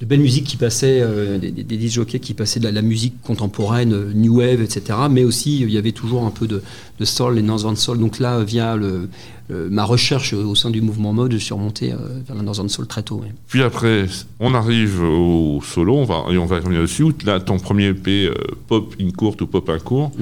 de 0.00 0.06
belles 0.06 0.20
musiques 0.20 0.44
qui 0.44 0.56
passaient, 0.58 1.00
euh, 1.00 1.38
des, 1.38 1.50
des, 1.52 1.62
des 1.64 1.76
disc 1.78 1.94
jockeys 1.94 2.20
qui 2.20 2.34
passaient 2.34 2.60
de 2.60 2.64
la, 2.66 2.70
la 2.72 2.82
musique 2.82 3.14
contemporaine, 3.22 3.92
euh, 3.94 4.12
new 4.14 4.38
wave, 4.40 4.60
etc. 4.60 4.98
Mais 5.10 5.24
aussi, 5.24 5.60
il 5.60 5.70
y 5.70 5.78
avait 5.78 5.92
toujours 5.92 6.24
un 6.26 6.30
peu 6.30 6.46
de, 6.46 6.62
de 6.98 7.04
soul, 7.06 7.34
les 7.36 7.42
Northern 7.42 7.76
Soul. 7.76 7.98
Donc 7.98 8.18
là, 8.18 8.44
via 8.44 8.76
le, 8.76 9.08
le- 9.48 9.68
ma 9.70 9.84
recherche 9.84 10.34
au 10.34 10.54
sein 10.54 10.68
du 10.70 10.82
mouvement 10.82 11.12
mode, 11.14 11.32
je 11.32 11.38
suis 11.38 11.54
remonté 11.54 11.92
euh, 11.92 11.96
vers 12.26 12.36
la 12.36 12.42
Northern 12.42 12.68
Soul 12.68 12.86
très 12.86 13.02
tôt. 13.02 13.22
Puis 13.48 13.62
après, 13.62 14.04
on 14.38 14.52
arrive 14.54 15.02
au 15.02 15.60
solo, 15.64 15.96
on 15.96 16.04
va, 16.04 16.24
et 16.30 16.36
on 16.36 16.46
va 16.46 16.56
revenir 16.60 16.82
dessus. 16.82 17.06
Là, 17.24 17.40
ton 17.40 17.58
premier 17.58 17.86
EP, 17.86 18.26
euh, 18.26 18.34
Pop 18.68 18.94
in 19.00 19.10
courte 19.10 19.40
ou 19.40 19.46
Pop 19.46 19.68
in 19.70 19.78
court, 19.78 20.12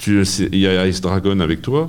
tu- 0.00 0.22
il 0.52 0.58
y 0.58 0.66
a 0.66 0.86
Ice 0.86 1.00
Dragon 1.00 1.38
avec 1.40 1.60
toi. 1.62 1.88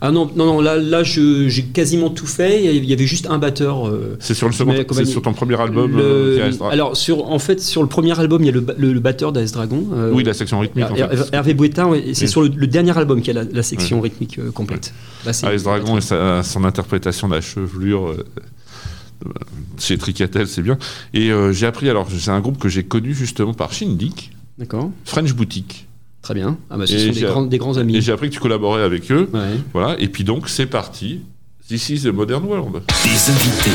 Ah 0.00 0.10
non, 0.10 0.30
non, 0.34 0.46
non, 0.46 0.60
là, 0.60 0.76
là 0.76 1.02
j'ai 1.02 1.64
quasiment 1.72 2.08
tout 2.10 2.26
fait. 2.26 2.64
Il 2.76 2.84
y 2.84 2.92
avait 2.92 3.06
juste 3.06 3.26
un 3.28 3.38
batteur. 3.38 3.86
euh, 3.88 4.16
C'est 4.18 4.34
sur, 4.34 4.46
le 4.46 4.52
second- 4.52 4.74
c'est 4.92 5.04
sur 5.04 5.20
ton 5.22 5.32
premier 5.32 5.60
album, 5.60 5.96
le- 5.96 6.02
euh, 6.02 6.50
alors, 6.70 6.96
sur, 6.96 7.30
en 7.30 7.38
fait, 7.38 7.60
sur 7.60 7.82
le 7.82 7.88
premier 7.88 8.18
album, 8.18 8.42
il 8.42 8.46
y 8.46 8.48
a 8.48 8.52
le, 8.52 8.64
le- 8.78 8.92
le 8.92 9.00
batteur 9.00 9.32
d'Ice 9.32 9.52
Dragon. 9.52 9.86
euh, 9.92 10.10
Oui, 10.12 10.24
la 10.24 10.32
section 10.34 10.58
rythmique. 10.60 10.86
en 10.90 10.94
fait. 10.94 11.28
Hervé 11.32 11.54
ouais, 11.84 12.00
et 12.08 12.14
c'est 12.14 12.24
Oui. 12.24 12.28
sur 12.30 12.42
le, 12.42 12.66
dernier 12.66 12.96
album 12.96 13.20
qu'il 13.22 13.34
y 13.34 13.38
a 13.38 13.42
la, 13.42 13.50
la 13.50 13.62
section 13.62 14.00
rythmique 14.00 14.40
complète. 14.52 14.92
Là, 15.26 15.32
Ice 15.54 15.62
Dragon 15.62 15.98
et 15.98 16.00
sa- 16.00 16.42
son 16.42 16.64
interprétation 16.64 17.28
de 17.28 17.34
la 17.34 17.40
chevelure 17.40 18.14
chez 19.78 19.98
Tricatel, 19.98 20.46
c'est 20.46 20.62
bien. 20.62 20.78
Et 21.12 21.30
j'ai 21.52 21.66
appris, 21.66 21.88
alors 21.90 22.08
c'est 22.10 22.30
un 22.30 22.40
groupe 22.40 22.58
que 22.58 22.68
j'ai 22.68 22.84
connu 22.84 23.14
justement 23.14 23.54
par 23.54 23.72
Shindig, 23.72 24.30
D'accord, 24.58 24.90
French 25.04 25.32
Boutique. 25.34 25.86
Très 26.22 26.34
bien. 26.34 26.58
Ah 26.70 26.76
bah, 26.76 26.86
ce 26.86 26.94
Et 26.94 26.98
sont 26.98 27.06
des 27.06 27.12
j'ai- 27.20 27.26
grands, 27.26 27.42
des 27.42 27.58
grands 27.58 27.76
amis. 27.78 27.96
Et 27.96 28.00
j'ai 28.00 28.12
appris 28.12 28.28
que 28.28 28.34
tu 28.34 28.40
collaborais 28.40 28.82
avec 28.82 29.10
eux. 29.10 29.28
Ouais. 29.32 29.40
Voilà, 29.72 29.96
et 29.98 30.08
puis 30.08 30.24
donc 30.24 30.48
c'est 30.48 30.66
parti. 30.66 31.20
This 31.68 31.88
is 31.90 32.00
the 32.02 32.06
modern 32.12 32.44
world. 32.44 32.82
Des 33.04 33.30
invités, 33.30 33.70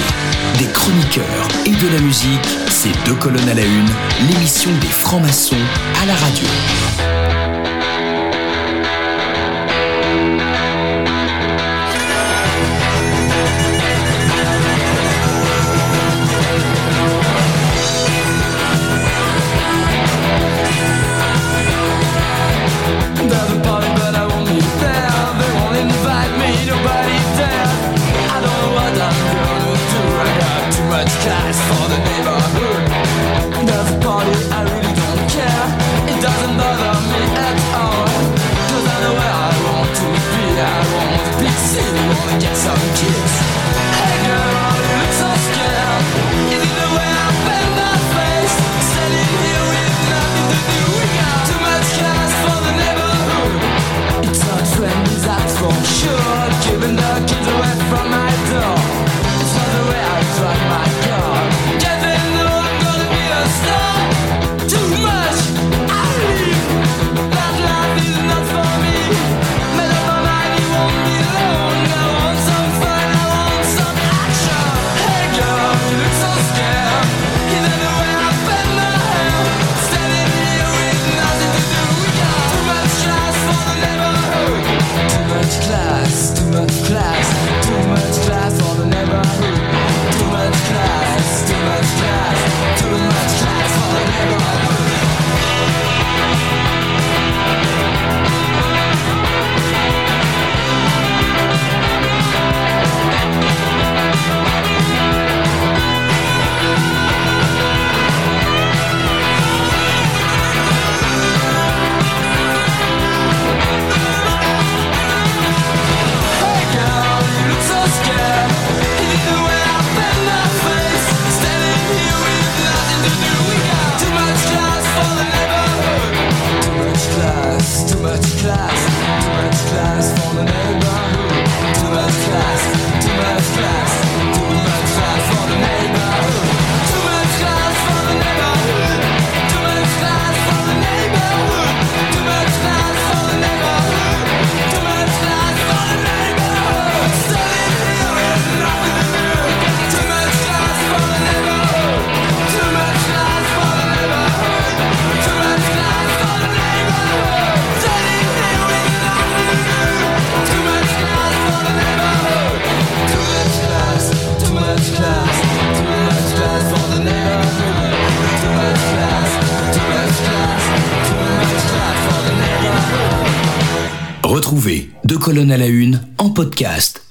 des 0.60 0.70
chroniqueurs 0.74 1.48
et 1.66 1.70
de 1.70 1.94
la 1.94 2.02
musique, 2.02 2.46
c'est 2.68 2.92
deux 3.06 3.16
colonnes 3.16 3.48
à 3.50 3.54
la 3.54 3.64
une, 3.66 3.88
l'émission 4.30 4.70
des 4.82 4.88
francs-maçons 4.88 5.56
à 6.02 6.06
la 6.06 6.14
radio. 6.16 7.15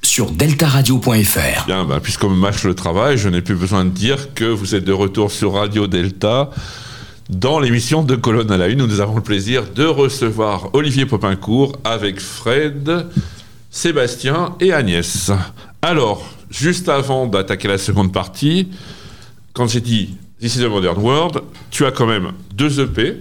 Sur 0.03 0.31
deltaradio.fr. 0.31 1.67
Bien, 1.67 1.85
bah, 1.85 2.01
puisqu'on 2.03 2.31
me 2.31 2.37
mâche 2.37 2.65
le 2.65 2.75
travail, 2.75 3.19
je 3.19 3.29
n'ai 3.29 3.43
plus 3.43 3.55
besoin 3.55 3.85
de 3.85 3.91
dire 3.91 4.33
que 4.33 4.45
vous 4.45 4.75
êtes 4.75 4.85
de 4.85 4.93
retour 4.93 5.31
sur 5.31 5.55
Radio 5.55 5.87
Delta 5.87 6.51
dans 7.29 7.61
l'émission 7.61 8.03
de 8.03 8.17
Colonne 8.17 8.51
à 8.51 8.57
la 8.57 8.69
Une 8.69 8.81
où 8.81 8.87
nous 8.87 9.01
avons 9.01 9.17
le 9.17 9.23
plaisir 9.23 9.65
de 9.75 9.85
recevoir 9.85 10.71
Olivier 10.73 11.05
Popincourt 11.05 11.77
avec 11.85 12.21
Fred, 12.21 13.07
Sébastien 13.71 14.55
et 14.61 14.73
Agnès. 14.73 15.31
Alors, 15.83 16.27
juste 16.51 16.89
avant 16.89 17.27
d'attaquer 17.27 17.69
la 17.69 17.79
seconde 17.79 18.13
partie, 18.13 18.69
quand 19.53 19.67
j'ai 19.67 19.81
dit 19.81 20.17
This 20.41 20.57
is 20.57 20.61
the 20.61 20.69
Modern 20.69 20.99
World, 20.99 21.43
tu 21.71 21.85
as 21.85 21.91
quand 21.91 22.07
même 22.07 22.33
deux 22.55 22.81
EP. 22.81 23.17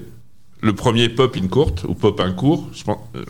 Le 0.62 0.74
premier 0.74 1.10
Pop 1.10 1.36
in 1.36 1.48
Court 1.48 1.76
ou 1.86 1.94
Pop 1.94 2.22
in 2.22 2.32
Court, 2.32 2.70
je 2.74 2.84
pense, 2.86 3.00
euh, 3.18 3.26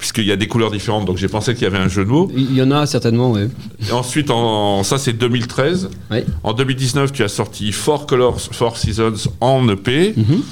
puisqu'il 0.00 0.24
y 0.24 0.32
a 0.32 0.36
des 0.36 0.48
couleurs 0.48 0.70
différentes, 0.72 1.04
donc 1.04 1.18
j'ai 1.18 1.28
pensé 1.28 1.52
qu'il 1.54 1.62
y 1.62 1.66
avait 1.66 1.78
un 1.78 1.86
jeu 1.88 2.04
de 2.04 2.10
mots. 2.10 2.28
Il 2.34 2.52
y 2.56 2.62
en 2.62 2.70
a 2.72 2.86
certainement. 2.86 3.36
Et 3.38 3.48
ensuite, 3.92 4.30
en, 4.30 4.82
ça 4.82 4.98
c'est 4.98 5.12
2013. 5.12 5.90
Ouais. 6.10 6.24
En 6.42 6.52
2019, 6.54 7.12
tu 7.12 7.22
as 7.22 7.28
sorti 7.28 7.70
Four 7.70 8.06
Colors, 8.06 8.40
Four 8.40 8.76
Seasons 8.78 9.30
en 9.40 9.68
EP. 9.68 10.14
Mhm. 10.16 10.42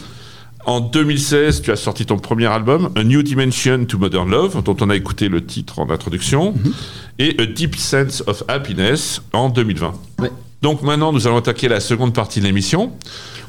En 0.67 0.81
2016, 0.81 1.63
tu 1.63 1.73
as 1.73 1.77
sorti 1.77 2.05
ton 2.05 2.19
premier 2.19 2.45
album, 2.47 2.91
A 2.95 3.03
New 3.03 3.23
Dimension 3.23 3.87
to 3.87 3.97
Modern 3.97 4.31
Love, 4.31 4.63
dont 4.63 4.77
on 4.83 4.91
a 4.91 4.97
écouté 4.97 5.29
le 5.31 5.43
titre 5.47 5.79
en 5.79 5.89
introduction, 5.91 6.53
Mhm. 6.53 6.73
et 7.19 7.37
A 7.41 7.47
Deep 7.47 7.75
Sense 7.77 8.23
of 8.27 8.45
Happiness 8.49 9.23
en 9.33 9.49
2020. 9.49 9.95
Ouais. 10.21 10.31
Donc 10.63 10.83
maintenant, 10.83 11.13
nous 11.13 11.27
allons 11.27 11.37
attaquer 11.37 11.69
la 11.69 11.81
seconde 11.81 12.13
partie 12.13 12.41
de 12.41 12.45
l'émission. 12.45 12.91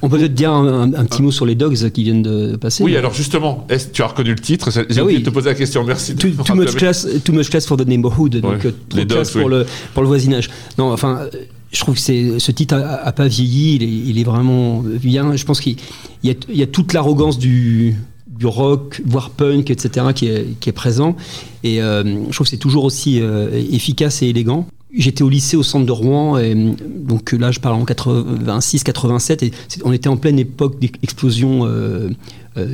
On 0.02 0.10
peut 0.10 0.18
peut-être 0.18 0.34
dire 0.36 0.52
un, 0.52 0.68
un- 0.68 0.94
un 0.94 1.06
petit 1.06 1.22
mot 1.22 1.32
sur 1.32 1.46
les 1.46 1.56
Dogs 1.56 1.90
qui 1.92 2.04
viennent 2.04 2.22
de 2.22 2.56
passer. 2.56 2.84
Oui, 2.84 2.96
alors 2.96 3.14
justement, 3.14 3.68
tu 3.94 4.02
as 4.04 4.08
reconnu 4.08 4.30
le 4.30 4.40
titre? 4.40 4.70
J'ai 4.72 4.86
Ah 5.00 5.04
oublié 5.04 5.20
de 5.20 5.26
te 5.26 5.30
poser 5.30 5.50
la 5.50 5.56
question, 5.56 5.84
merci. 5.84 6.16
Too, 6.16 6.30
too 6.46 6.56
much 6.56 6.76
class, 6.76 7.08
too 7.26 7.34
much 7.34 7.50
class 7.50 7.66
for 7.66 7.78
the 7.78 7.86
neighborhood, 7.88 8.38
donc 8.38 8.52
Ouais. 8.52 8.66
euh, 8.68 8.72
trop 8.88 8.98
Les 9.00 9.06
de 9.06 9.14
classe 9.14 9.32
pour, 9.32 9.50
le, 9.50 9.66
pour 9.94 10.04
le 10.04 10.08
voisinage. 10.08 10.50
Non, 10.78 10.92
enfin, 10.94 11.18
euh, 11.22 11.30
je 11.72 11.80
trouve 11.82 11.96
que 11.96 12.40
ce 12.40 12.52
titre 12.52 12.76
a, 12.76 12.96
a 13.06 13.12
pas 13.12 13.28
vieilli, 13.28 13.76
il 13.76 13.84
est, 13.84 14.10
il 14.12 14.20
est 14.20 14.24
vraiment 14.24 14.84
bien. 14.86 15.36
Je 15.36 15.44
pense 15.46 15.60
qu'il 15.60 15.76
il 16.24 16.30
y 16.30 16.34
a, 16.34 16.36
il 16.50 16.58
y 16.58 16.64
a 16.64 16.68
toute 16.68 16.94
l'arrogance 16.94 17.38
du, 17.40 17.96
du 18.28 18.46
rock, 18.46 19.02
voire 19.06 19.32
punk, 19.32 19.70
etc., 19.70 20.06
qui 20.16 20.28
est, 20.28 20.46
qui 20.60 20.70
est 20.70 20.74
présent. 20.74 21.16
Et 21.64 21.82
euh, 21.82 22.04
je 22.30 22.34
trouve 22.34 22.46
que 22.46 22.52
c'est 22.52 22.58
toujours 22.58 22.86
aussi 22.86 23.20
euh, 23.20 23.50
efficace 23.72 24.22
et 24.22 24.28
élégant. 24.28 24.66
J'étais 24.92 25.22
au 25.22 25.30
lycée 25.30 25.56
au 25.56 25.64
centre 25.64 25.86
de 25.86 25.92
Rouen, 25.92 26.38
et, 26.38 26.56
euh, 26.56 26.74
donc 26.84 27.34
là 27.34 27.52
je 27.52 27.60
parle 27.60 27.76
en 27.76 27.86
86-87, 27.86 29.46
et 29.46 29.52
on 29.84 29.94
était 29.94 30.10
en 30.10 30.18
pleine 30.18 30.40
époque 30.40 30.80
d'explosion 30.80 31.66
euh, 31.66 32.10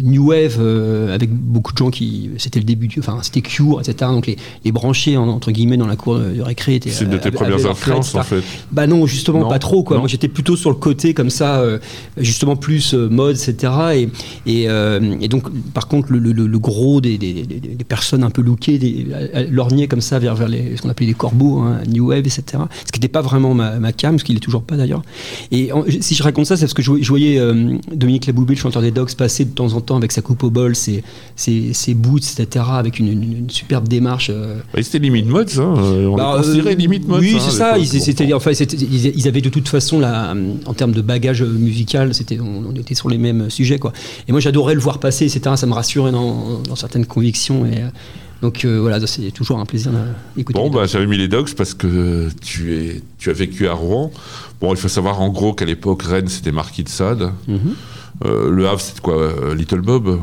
New 0.03 0.27
Wave, 0.29 0.57
euh, 0.59 1.13
avec 1.13 1.29
beaucoup 1.33 1.71
de 1.73 1.77
gens 1.77 1.89
qui. 1.89 2.29
C'était 2.37 2.59
le 2.59 2.65
début, 2.65 2.87
du, 2.87 2.99
enfin 2.99 3.19
c'était 3.21 3.41
Cure, 3.41 3.79
etc. 3.81 4.11
Donc 4.11 4.27
les, 4.27 4.37
les 4.63 4.71
branchés, 4.71 5.17
en- 5.17 5.27
entre 5.27 5.51
guillemets, 5.51 5.77
dans 5.77 5.87
la 5.87 5.95
cour 5.95 6.17
de, 6.19 6.31
de 6.33 6.41
récré 6.41 6.75
étaient. 6.75 6.89
C'est 6.89 7.05
une 7.05 7.11
de 7.11 7.15
euh, 7.15 7.19
tes 7.19 7.27
avaient 7.27 7.37
premières 7.37 7.65
influences, 7.69 8.15
en 8.15 8.23
fait. 8.23 8.43
bah 8.71 8.87
non, 8.87 9.05
justement 9.05 9.39
Non, 9.39 9.49
pas 9.49 9.59
trop 9.59 9.83
quoi. 9.83 9.97
non. 9.97 10.01
Moi 10.01 10.07
j'étais 10.09 10.27
plutôt 10.27 10.55
sur 10.55 10.69
le 10.69 10.75
côté 10.75 11.13
comme 11.13 11.29
ça, 11.29 11.59
euh, 11.59 11.79
justement 12.17 12.55
plus 12.55 12.93
euh, 12.93 13.09
mode, 13.09 13.35
etc. 13.37 13.73
Et, 13.93 14.09
et, 14.45 14.69
euh, 14.69 15.15
et 15.21 15.27
donc 15.27 15.49
par 15.73 15.87
contre 15.87 16.11
le, 16.11 16.19
le- 16.19 16.31
le- 16.33 16.59
gros 16.59 17.01
des, 17.01 17.17
des- 17.17 17.43
des- 17.43 17.59
des 17.59 17.83
personnes 17.83 18.23
un 18.23 18.29
peu 18.29 18.41
lookées, 18.41 18.77
des, 18.79 19.05
euh, 19.11 19.47
lorgnaient 19.51 19.87
comme 19.87 20.01
ça 20.01 20.19
vers, 20.19 20.35
vers 20.35 20.47
les, 20.47 20.75
ce 20.77 20.81
qu'on 20.81 20.89
appelait 20.89 21.05
les 21.07 21.13
corbeaux, 21.13 21.59
hein, 21.59 21.79
New 21.87 22.07
Wave, 22.07 22.19
etc. 22.25 22.43
Ce 22.85 22.91
qui 22.91 22.99
n'était 22.99 23.07
pas 23.07 23.21
vraiment 23.21 23.53
ma, 23.53 23.77
ma 23.79 23.91
cam, 23.91 24.17
ce 24.17 24.23
qu'il 24.23 24.35
est 24.35 24.39
toujours 24.39 24.63
pas 24.63 24.77
d'ailleurs. 24.77 25.01
Et 25.51 25.71
en- 25.71 25.83
si 25.99 26.15
je 26.15 26.23
raconte 26.23 26.45
ça, 26.45 26.55
c'est 26.57 26.65
parce 26.65 26.73
que 26.73 26.81
je, 26.81 26.89
voyais- 26.89 27.03
je 27.03 27.09
voyais 27.09 27.39
euh, 27.39 27.77
Dominique 27.93 28.25
Laboubé, 28.25 28.55
le 28.55 28.59
chanteur 28.59 28.81
des 28.81 28.91
Dogs, 28.91 29.13
passer 29.15 29.45
de 29.45 29.51
temps 29.51 29.65
en 29.65 29.69
temps 29.69 29.74
avec 29.97 30.11
sa 30.11 30.21
coupe 30.21 30.43
au 30.43 30.49
bol, 30.49 30.75
ses, 30.75 31.03
ses, 31.35 31.73
ses 31.73 31.93
boots, 31.93 32.23
etc. 32.38 32.65
Avec 32.71 32.99
une, 32.99 33.07
une- 33.07 33.38
une 33.39 33.49
superbe 33.49 33.88
démarche. 33.88 34.29
euh, 34.33 34.57
Bah, 34.73 34.81
C'était 34.81 34.99
limite 34.99 35.27
mode, 35.27 35.49
ça. 35.49 35.61
euh, 35.61 36.07
On 36.07 36.15
bah, 36.15 36.35
considérait 36.38 36.73
euh, 36.73 36.75
limite 36.75 37.07
mode. 37.07 37.21
Oui, 37.21 37.35
hein, 37.35 37.39
c'est 37.43 37.55
ça. 37.57 37.77
Ils, 37.77 37.88
c'était, 37.88 38.33
enfin, 38.33 38.53
c'était- 38.53 38.77
ils, 38.77 39.07
ils 39.17 39.27
avaient 39.27 39.41
de 39.41 39.49
toute 39.49 39.67
façon, 39.67 39.99
la, 39.99 40.33
en 40.65 40.73
termes 40.73 40.91
de 40.93 41.01
bagage 41.01 41.43
musical, 41.43 42.13
c'était, 42.13 42.39
on, 42.39 42.63
on 42.69 42.75
était 42.75 42.95
sur 42.95 43.09
les 43.09 43.17
mêmes 43.17 43.49
sujets. 43.49 43.79
Quoi. 43.79 43.93
Et 44.27 44.31
moi, 44.31 44.41
j'adorais 44.41 44.73
le 44.75 44.81
voir 44.81 44.99
passer, 44.99 45.25
etc. 45.25 45.55
Ça 45.57 45.65
me 45.67 45.73
rassurait 45.73 46.11
dans, 46.11 46.59
dans 46.61 46.75
certaines 46.75 47.05
convictions. 47.05 47.65
Et, 47.65 47.77
euh, 47.81 47.88
donc 48.41 48.65
euh, 48.65 48.79
voilà, 48.81 48.99
c'est 49.07 49.31
toujours 49.31 49.59
un 49.59 49.65
plaisir 49.65 49.91
d'écouter. 50.35 50.59
Bon, 50.59 50.69
bah, 50.69 50.85
j'avais 50.85 51.07
mis 51.07 51.17
les 51.17 51.29
dogs 51.29 51.51
parce 51.55 51.73
que 51.73 52.27
tu, 52.43 52.75
es, 52.75 53.01
tu 53.17 53.29
as 53.29 53.33
vécu 53.33 53.67
à 53.67 53.73
Rouen. 53.73 54.11
Bon, 54.61 54.73
il 54.73 54.77
faut 54.77 54.89
savoir 54.89 55.21
en 55.21 55.29
gros 55.29 55.53
qu'à 55.53 55.65
l'époque, 55.65 56.03
Rennes, 56.03 56.27
c'était 56.27 56.51
Marquis 56.51 56.83
de 56.83 56.89
Sade. 56.89 57.31
Mhm. 57.47 57.55
Euh, 57.57 57.57
le 58.23 58.67
Havre, 58.67 58.80
c'était 58.82 59.01
quoi 59.01 59.15
euh, 59.17 59.56
Little 59.56 59.82
Bob? 59.82 60.19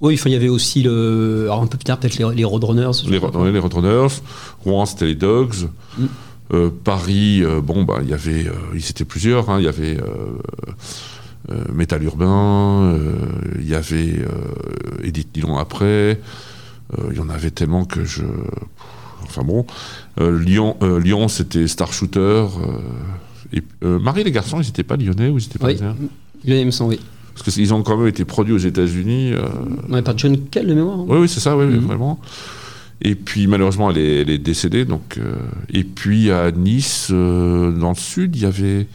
Oui, 0.00 0.20
il 0.26 0.32
y 0.32 0.34
avait 0.34 0.48
aussi 0.48 0.82
le. 0.82 1.44
Alors 1.44 1.62
un 1.62 1.66
peu 1.66 1.78
plus 1.78 1.84
tard, 1.84 1.98
peut-être 1.98 2.18
les, 2.18 2.34
les 2.34 2.44
Roadrunners. 2.44 2.90
Les, 3.08 3.18
Roadrunners. 3.18 4.14
Rouen, 4.64 4.84
c'était 4.86 5.06
les 5.06 5.14
Dogs. 5.14 5.68
Mm. 5.98 6.04
Euh, 6.52 6.70
Paris, 6.84 7.42
euh, 7.42 7.62
bon, 7.62 7.84
bah, 7.84 8.00
il 8.02 8.10
y 8.10 8.12
avait, 8.12 8.46
euh, 8.46 8.52
ils 8.74 8.90
étaient 8.90 9.06
plusieurs. 9.06 9.48
hein. 9.48 9.58
Il 9.60 9.64
y 9.64 9.68
avait 9.68 9.96
euh, 9.96 10.04
euh, 11.50 11.64
Métal 11.72 12.02
Urbain, 12.02 12.82
euh, 12.92 13.12
il 13.60 13.68
y 13.68 13.74
avait 13.74 14.18
euh, 14.18 15.02
Edith 15.02 15.28
Dillon 15.32 15.56
après. 15.56 16.20
Euh, 16.98 17.08
Il 17.12 17.16
y 17.16 17.20
en 17.20 17.30
avait 17.30 17.50
tellement 17.50 17.86
que 17.86 18.04
je. 18.04 18.22
Enfin 19.22 19.42
bon. 19.42 19.64
Euh, 20.20 20.38
Lyon, 20.38 20.76
euh, 20.82 21.00
Lyon 21.00 21.28
c'était 21.28 21.66
Star 21.66 21.92
Shooter. 21.94 22.18
euh, 22.20 22.46
et, 23.54 23.62
euh, 23.82 23.98
Marie 23.98 24.22
les 24.24 24.32
garçons, 24.32 24.60
ils 24.60 24.66
n'étaient 24.66 24.82
pas 24.82 24.96
lyonnais 24.96 25.30
ou 25.30 25.38
ils 25.38 25.44
étaient 25.44 25.54
Oui, 25.54 25.76
parisiens? 25.76 25.96
il 26.44 26.66
me 26.66 26.70
semble, 26.70 26.90
oui. 26.90 27.00
Parce 27.34 27.54
qu'ils 27.56 27.74
ont 27.74 27.82
quand 27.82 27.96
même 27.96 28.06
été 28.08 28.24
produits 28.24 28.54
aux 28.54 28.58
États-Unis. 28.58 29.32
euh, 29.32 29.42
Ouais, 29.90 30.02
par 30.02 30.16
John 30.16 30.36
Kell, 30.50 30.66
de 30.66 30.74
mémoire. 30.74 31.00
hein. 31.00 31.06
oui, 31.08 31.18
oui, 31.22 31.28
c'est 31.28 31.40
ça, 31.40 31.56
oui, 31.56 31.64
Mhm. 31.66 31.78
vraiment. 31.80 32.20
Et 33.02 33.14
puis 33.16 33.46
malheureusement, 33.48 33.90
elle 33.90 33.98
est, 33.98 34.20
elle 34.22 34.30
est 34.30 34.38
décédée. 34.38 34.84
Donc, 34.84 35.18
euh, 35.18 35.34
et 35.72 35.82
puis 35.84 36.30
à 36.30 36.50
Nice, 36.52 37.08
euh, 37.10 37.72
dans 37.72 37.90
le 37.90 37.96
sud, 37.96 38.36
il 38.36 38.42
y 38.42 38.46
avait. 38.46 38.86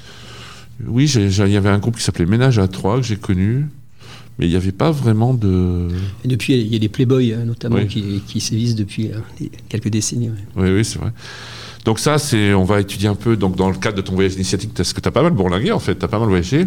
Oui, 0.87 1.11
il 1.13 1.51
y 1.51 1.57
avait 1.57 1.69
un 1.69 1.77
groupe 1.79 1.97
qui 1.97 2.03
s'appelait 2.03 2.25
Ménage 2.25 2.57
à 2.59 2.67
Trois 2.69 2.97
que 2.97 3.03
j'ai 3.05 3.17
connu. 3.17 3.65
Mais 4.39 4.45
il 4.47 4.51
n'y 4.51 4.55
avait 4.55 4.71
pas 4.71 4.89
vraiment 4.91 5.33
de. 5.33 5.89
Et 6.23 6.29
depuis, 6.29 6.53
il 6.53 6.67
y 6.73 6.75
a 6.77 6.79
les 6.79 6.87
Playboys, 6.87 7.33
euh, 7.33 7.43
notamment, 7.43 7.75
Oui. 7.75 7.87
qui, 7.87 8.21
qui 8.25 8.39
sévissent 8.39 8.75
depuis 8.75 9.07
euh, 9.09 9.17
des- 9.37 9.51
quelques 9.67 9.89
décennies. 9.89 10.29
ouais. 10.29 10.35
Oui, 10.63 10.69
oui, 10.77 10.85
c'est 10.85 10.97
vrai. 10.97 11.11
Donc 11.83 11.99
ça, 11.99 12.17
c'est, 12.17 12.53
on 12.53 12.63
va 12.63 12.79
étudier 12.79 13.09
un 13.09 13.15
peu. 13.15 13.35
Donc 13.35 13.57
dans 13.57 13.69
le 13.69 13.75
cadre 13.75 13.97
de 13.97 14.01
ton 14.01 14.13
voyage 14.15 14.35
initiatique, 14.35 14.71
parce 14.73 14.93
que 14.93 15.01
tu 15.01 15.07
as 15.09 15.11
pas 15.11 15.23
mal 15.23 15.33
bourlingué 15.33 15.73
en 15.73 15.79
fait, 15.79 15.99
tu 15.99 16.05
as 16.05 16.07
pas 16.07 16.19
mal 16.19 16.29
voyagé. 16.29 16.65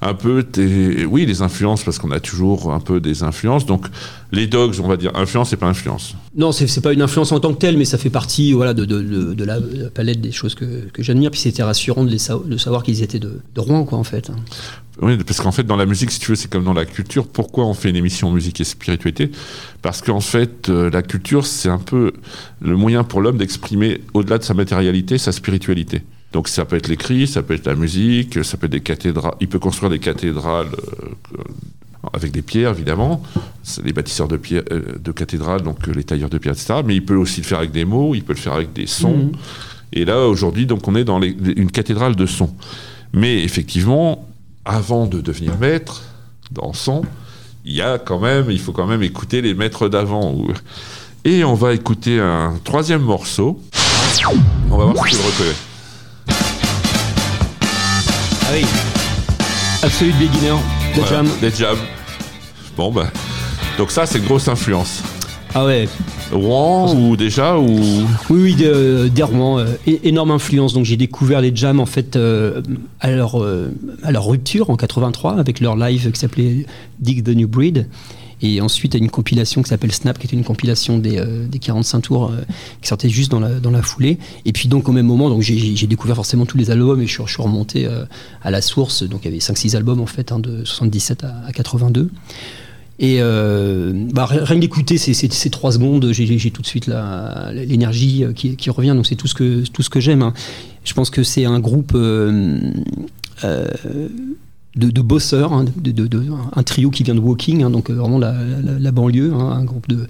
Un 0.00 0.14
peu, 0.14 0.44
tes, 0.44 1.04
oui, 1.06 1.26
les 1.26 1.42
influences, 1.42 1.82
parce 1.82 1.98
qu'on 1.98 2.12
a 2.12 2.20
toujours 2.20 2.72
un 2.72 2.78
peu 2.78 3.00
des 3.00 3.24
influences. 3.24 3.66
Donc 3.66 3.86
les 4.30 4.46
dogs, 4.46 4.76
on 4.80 4.86
va 4.86 4.96
dire 4.96 5.10
influence 5.16 5.52
et 5.52 5.56
pas 5.56 5.66
influence. 5.66 6.14
Non, 6.36 6.52
c'est 6.52 6.80
pas 6.80 6.92
une 6.92 7.02
influence 7.02 7.32
en 7.32 7.40
tant 7.40 7.52
que 7.52 7.58
telle, 7.58 7.76
mais 7.76 7.84
ça 7.84 7.98
fait 7.98 8.08
partie 8.10 8.52
voilà, 8.52 8.74
de, 8.74 8.84
de- 8.84 9.02
de- 9.02 9.34
de 9.34 9.44
la, 9.44 9.58
palette 9.92 10.20
des 10.20 10.30
choses 10.30 10.54
que, 10.54 10.88
que 10.92 11.02
j'admire. 11.02 11.32
Puis 11.32 11.40
c'était 11.40 11.64
rassurant 11.64 12.04
de, 12.04 12.10
les 12.10 12.18
sa- 12.18 12.38
de 12.38 12.56
savoir 12.56 12.84
qu'ils 12.84 13.02
étaient 13.02 13.18
de, 13.18 13.40
de 13.54 13.60
Rouen, 13.60 13.82
quoi, 13.84 13.98
en 13.98 14.04
fait. 14.04 14.30
Oui, 15.02 15.16
parce 15.16 15.40
qu'en 15.40 15.50
fait, 15.52 15.64
dans 15.64 15.76
la 15.76 15.86
musique, 15.86 16.12
si 16.12 16.20
tu 16.20 16.30
veux, 16.30 16.36
c'est 16.36 16.50
comme 16.50 16.64
dans 16.64 16.74
la 16.74 16.84
culture. 16.84 17.26
Pourquoi 17.26 17.64
on 17.66 17.74
fait 17.74 17.90
une 17.90 17.96
émission 17.96 18.30
musique 18.30 18.60
et 18.60 18.64
spiritualité? 18.64 19.32
Parce 19.82 20.00
qu'en 20.00 20.20
fait, 20.20 20.68
euh, 20.68 20.90
la 20.90 21.02
culture, 21.02 21.44
c'est 21.44 21.68
un 21.70 21.78
peu 21.78 22.12
le 22.60 22.76
moyen 22.76 23.02
pour 23.02 23.20
l'homme 23.20 23.38
d'exprimer, 23.38 24.00
au-delà 24.14 24.38
de 24.38 24.44
sa 24.44 24.54
matérialité, 24.54 25.18
sa 25.18 25.32
spiritualité. 25.32 26.02
Donc 26.32 26.48
ça 26.48 26.64
peut 26.64 26.76
être 26.76 26.88
l'écrit, 26.88 27.26
ça 27.26 27.42
peut 27.42 27.54
être 27.54 27.66
la 27.66 27.74
musique, 27.74 28.44
ça 28.44 28.56
peut 28.56 28.66
être 28.66 28.72
des 28.72 28.80
cathédrales. 28.80 29.34
Il 29.40 29.48
peut 29.48 29.58
construire 29.58 29.90
des 29.90 29.98
cathédrales 29.98 30.68
euh, 30.68 31.42
avec 32.12 32.32
des 32.32 32.42
pierres, 32.42 32.72
évidemment. 32.72 33.22
Les 33.82 33.92
bâtisseurs 33.92 34.28
de, 34.28 34.36
pierre, 34.36 34.62
euh, 34.70 34.82
de 35.02 35.12
cathédrales, 35.12 35.62
donc 35.62 35.88
euh, 35.88 35.92
les 35.92 36.04
tailleurs 36.04 36.28
de 36.30 36.36
pierres, 36.38 36.52
etc. 36.54 36.80
Mais 36.84 36.96
il 36.96 37.04
peut 37.04 37.16
aussi 37.16 37.40
le 37.40 37.46
faire 37.46 37.58
avec 37.58 37.70
des 37.72 37.84
mots, 37.86 38.14
il 38.14 38.22
peut 38.22 38.34
le 38.34 38.38
faire 38.38 38.52
avec 38.52 38.72
des 38.74 38.86
sons. 38.86 39.16
Mhm. 39.16 39.32
Et 39.94 40.04
là, 40.04 40.26
aujourd'hui, 40.26 40.66
donc, 40.66 40.86
on 40.86 40.94
est 40.94 41.04
dans 41.04 41.18
les- 41.18 41.34
une 41.56 41.70
cathédrale 41.70 42.14
de 42.14 42.26
son. 42.26 42.50
Mais 43.14 43.42
effectivement, 43.42 44.28
avant 44.66 45.06
de 45.06 45.22
devenir 45.22 45.56
maître 45.58 46.02
dans 46.50 46.74
son, 46.74 47.02
il 47.64 47.74
y 47.74 47.80
a 47.80 47.98
quand 47.98 48.20
même, 48.20 48.50
il 48.50 48.60
faut 48.60 48.72
quand 48.72 48.86
même 48.86 49.02
écouter 49.02 49.40
les 49.40 49.54
maîtres 49.54 49.88
d'avant. 49.88 50.36
Et 51.24 51.42
on 51.42 51.54
va 51.54 51.72
écouter 51.72 52.20
un 52.20 52.52
troisième 52.64 53.00
morceau. 53.02 53.62
On 54.70 54.76
va 54.76 54.84
voir 54.92 55.06
si 55.08 55.16
tu 55.16 55.22
le 55.22 55.26
reconnais. 55.26 55.56
Ah 58.48 58.52
oui 58.54 58.64
Absolute 59.82 60.14
Beginner, 60.18 60.54
Voilà, 60.94 61.08
Jam. 61.10 61.28
Des 61.40 61.50
Jam. 61.50 61.76
Bon, 62.76 62.90
bah. 62.90 63.10
Donc, 63.76 63.90
ça, 63.90 64.06
c'est 64.06 64.20
grosse 64.24 64.48
influence. 64.48 65.02
Ah 65.54 65.64
ouais, 65.64 65.88
Rouen 66.30 66.94
ou 66.94 67.16
déjà 67.16 67.56
ou? 67.58 67.66
oui, 68.28 68.42
oui, 68.42 68.54
de- 68.54 69.08
des 69.12 69.22
Rouen, 69.22 69.60
euh, 69.60 69.66
énorme 70.04 70.30
influence. 70.30 70.74
Donc 70.74 70.84
j'ai 70.84 70.98
découvert 70.98 71.40
les 71.40 71.56
Jam 71.56 71.80
en 71.80 71.86
fait 71.86 72.16
euh, 72.16 72.60
à, 73.00 73.10
leur, 73.10 73.42
euh, 73.42 73.70
à 74.02 74.12
leur 74.12 74.26
rupture 74.26 74.68
en 74.68 74.76
83 74.76 75.38
avec 75.38 75.60
leur 75.60 75.74
live 75.74 76.10
qui 76.12 76.20
s'appelait 76.20 76.66
Dig 77.00 77.24
the 77.24 77.30
New 77.34 77.48
Breed. 77.48 77.86
Et 78.40 78.60
ensuite, 78.60 78.94
à 78.94 78.98
une 78.98 79.10
compilation 79.10 79.62
qui 79.62 79.68
s'appelle 79.68 79.92
Snap, 79.92 80.18
qui 80.18 80.26
était 80.26 80.36
une 80.36 80.44
compilation 80.44 80.98
des, 80.98 81.18
euh, 81.18 81.46
des 81.46 81.58
45 81.58 82.00
tours 82.00 82.30
euh, 82.30 82.42
qui 82.80 82.88
sortait 82.88 83.08
juste 83.08 83.30
dans 83.30 83.40
la, 83.40 83.82
foulée. 83.82 84.18
Et 84.44 84.52
puis, 84.52 84.68
donc, 84.68 84.88
au 84.88 84.92
même 84.92 85.06
moment, 85.06 85.40
j'ai- 85.40 85.86
découvert 85.88 86.16
forcément 86.16 86.46
tous 86.46 86.58
les 86.58 86.70
albums 86.70 87.00
et 87.00 87.06
je 87.06 87.22
suis, 87.22 87.42
remonté 87.42 87.86
euh, 87.86 88.04
à 88.42 88.50
la 88.50 88.60
source. 88.60 89.02
Donc, 89.02 89.20
il 89.24 89.26
y 89.26 89.28
avait 89.28 89.38
5-6 89.38 89.76
albums, 89.76 90.00
en 90.00 90.06
fait, 90.06 90.32
hein, 90.32 90.38
de 90.38 90.64
77 90.64 91.24
à, 91.24 91.34
à 91.46 91.52
82. 91.52 92.10
Et 93.00 93.18
euh, 93.20 93.92
bah, 94.12 94.26
rien 94.26 94.58
d'écouter 94.58 94.98
ces, 94.98 95.14
ces, 95.14 95.50
trois 95.50 95.72
secondes, 95.72 96.10
j'ai 96.12 96.50
tout 96.50 96.62
de 96.62 96.66
suite 96.66 96.90
l'énergie 97.52 98.24
euh, 98.24 98.32
qui, 98.32 98.70
revient. 98.70 98.92
Donc 98.94 99.06
c'est 99.06 99.14
tout 99.14 99.28
ce 99.28 99.34
que 99.34 99.62
que 99.88 100.00
j'aime. 100.00 100.22
hein. 100.22 100.34
Je 100.84 100.94
pense 100.94 101.10
que 101.10 101.22
c'est 101.22 101.44
un 101.44 101.60
groupe 101.60 101.92
euh, 101.94 102.58
euh, 103.44 103.68
de, 104.76 105.00
bosseurs, 105.02 105.52
hein, 105.52 105.64
un 106.54 106.62
trio 106.62 106.90
qui 106.90 107.02
vient 107.02 107.14
de 107.14 107.20
Woking, 107.20 107.62
hein, 107.64 107.70
donc 107.70 107.90
euh, 107.90 107.94
vraiment 107.94 108.18
la, 108.18 108.34
la- 108.78 108.92
banlieue, 108.92 109.32
hein, 109.34 109.50
un 109.58 109.64
groupe 109.64 109.88
de, 109.88 110.06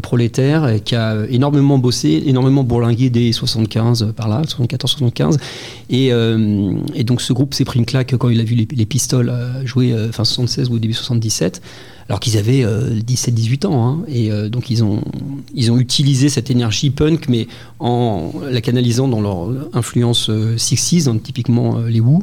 prolétaires 0.00 0.82
qui 0.84 0.94
a 0.94 1.26
énormément 1.28 1.76
bossé, 1.78 2.22
énormément 2.26 2.64
bourlingué 2.64 3.10
dès 3.10 3.30
75 3.32 4.02
euh, 4.02 4.12
par 4.12 4.28
là, 4.28 4.42
74-75. 4.42 5.38
Et, 5.90 6.12
euh, 6.12 6.74
et 6.94 7.04
donc 7.04 7.20
ce 7.20 7.32
groupe 7.32 7.52
s'est 7.52 7.64
pris 7.64 7.78
une 7.78 7.84
claque 7.84 8.16
quand 8.16 8.28
il 8.30 8.40
a 8.40 8.44
vu 8.44 8.54
les, 8.54 8.68
les 8.70 8.86
pistoles 8.86 9.28
euh, 9.28 9.66
jouer, 9.66 9.92
euh, 9.92 10.10
fin 10.12 10.24
76 10.24 10.70
ou 10.70 10.78
début 10.78 10.94
77. 10.94 11.60
Alors 12.12 12.20
qu'ils 12.20 12.36
avaient 12.36 12.62
17-18 12.62 13.66
ans. 13.66 13.88
hein. 13.88 14.04
et 14.06 14.30
euh, 14.30 14.50
donc 14.50 14.68
ils 14.68 14.84
ont, 14.84 15.00
ils 15.54 15.72
ont 15.72 15.78
utilisé 15.78 16.28
cette 16.28 16.50
énergie 16.50 16.90
punk, 16.90 17.26
mais 17.30 17.48
en 17.80 18.32
la 18.50 18.60
canalisant 18.60 19.08
dans 19.08 19.22
leur 19.22 19.48
influence 19.72 20.28
euh, 20.28 20.56
60s, 20.56 21.08
hein, 21.08 21.16
typiquement 21.22 21.78
euh, 21.78 21.88
les 21.88 22.00
Who. 22.00 22.22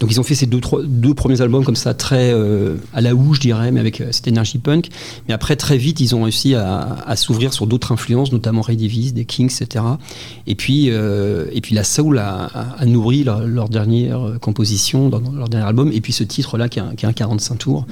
Donc 0.00 0.10
ils 0.10 0.18
ont 0.18 0.24
fait 0.24 0.34
ces 0.34 0.46
deux, 0.46 0.58
trois- 0.60 0.82
deux 0.84 1.14
premiers 1.14 1.40
albums 1.42 1.64
comme 1.64 1.76
ça, 1.76 1.94
très 1.94 2.32
euh, 2.32 2.74
à 2.92 3.00
la 3.00 3.14
Who, 3.14 3.34
je 3.34 3.40
dirais, 3.40 3.70
mais 3.70 3.78
avec 3.78 4.00
euh, 4.00 4.08
cette 4.10 4.26
énergie 4.26 4.58
punk. 4.58 4.88
Mais 5.28 5.34
après, 5.34 5.54
très 5.54 5.78
vite, 5.78 6.00
ils 6.00 6.16
ont 6.16 6.24
réussi 6.24 6.56
à, 6.56 7.14
s'ouvrir 7.14 7.52
sur 7.52 7.68
d'autres 7.68 7.92
influences, 7.92 8.32
notamment 8.32 8.62
Ray 8.62 8.76
Davis, 8.76 9.14
des 9.14 9.26
Kings, 9.26 9.52
etc. 9.60 9.84
Et 10.48 10.56
puis, 10.56 10.86
euh, 10.90 11.46
et 11.52 11.60
puis 11.60 11.76
la 11.76 11.84
soul 11.84 12.18
a, 12.18 12.50
nourri 12.84 13.22
leur, 13.22 13.46
leur 13.46 13.68
dernière 13.68 14.26
euh, 14.26 14.38
composition, 14.38 15.08
dans 15.08 15.20
leur 15.20 15.48
dernier 15.48 15.66
album, 15.66 15.92
et 15.92 16.00
puis 16.00 16.12
ce 16.12 16.24
titre-là 16.24 16.68
qui 16.68 16.80
est 16.80 16.82
un, 16.82 16.96
qui 16.96 17.04
est 17.06 17.08
un 17.08 17.12
45 17.12 17.58
tours. 17.58 17.86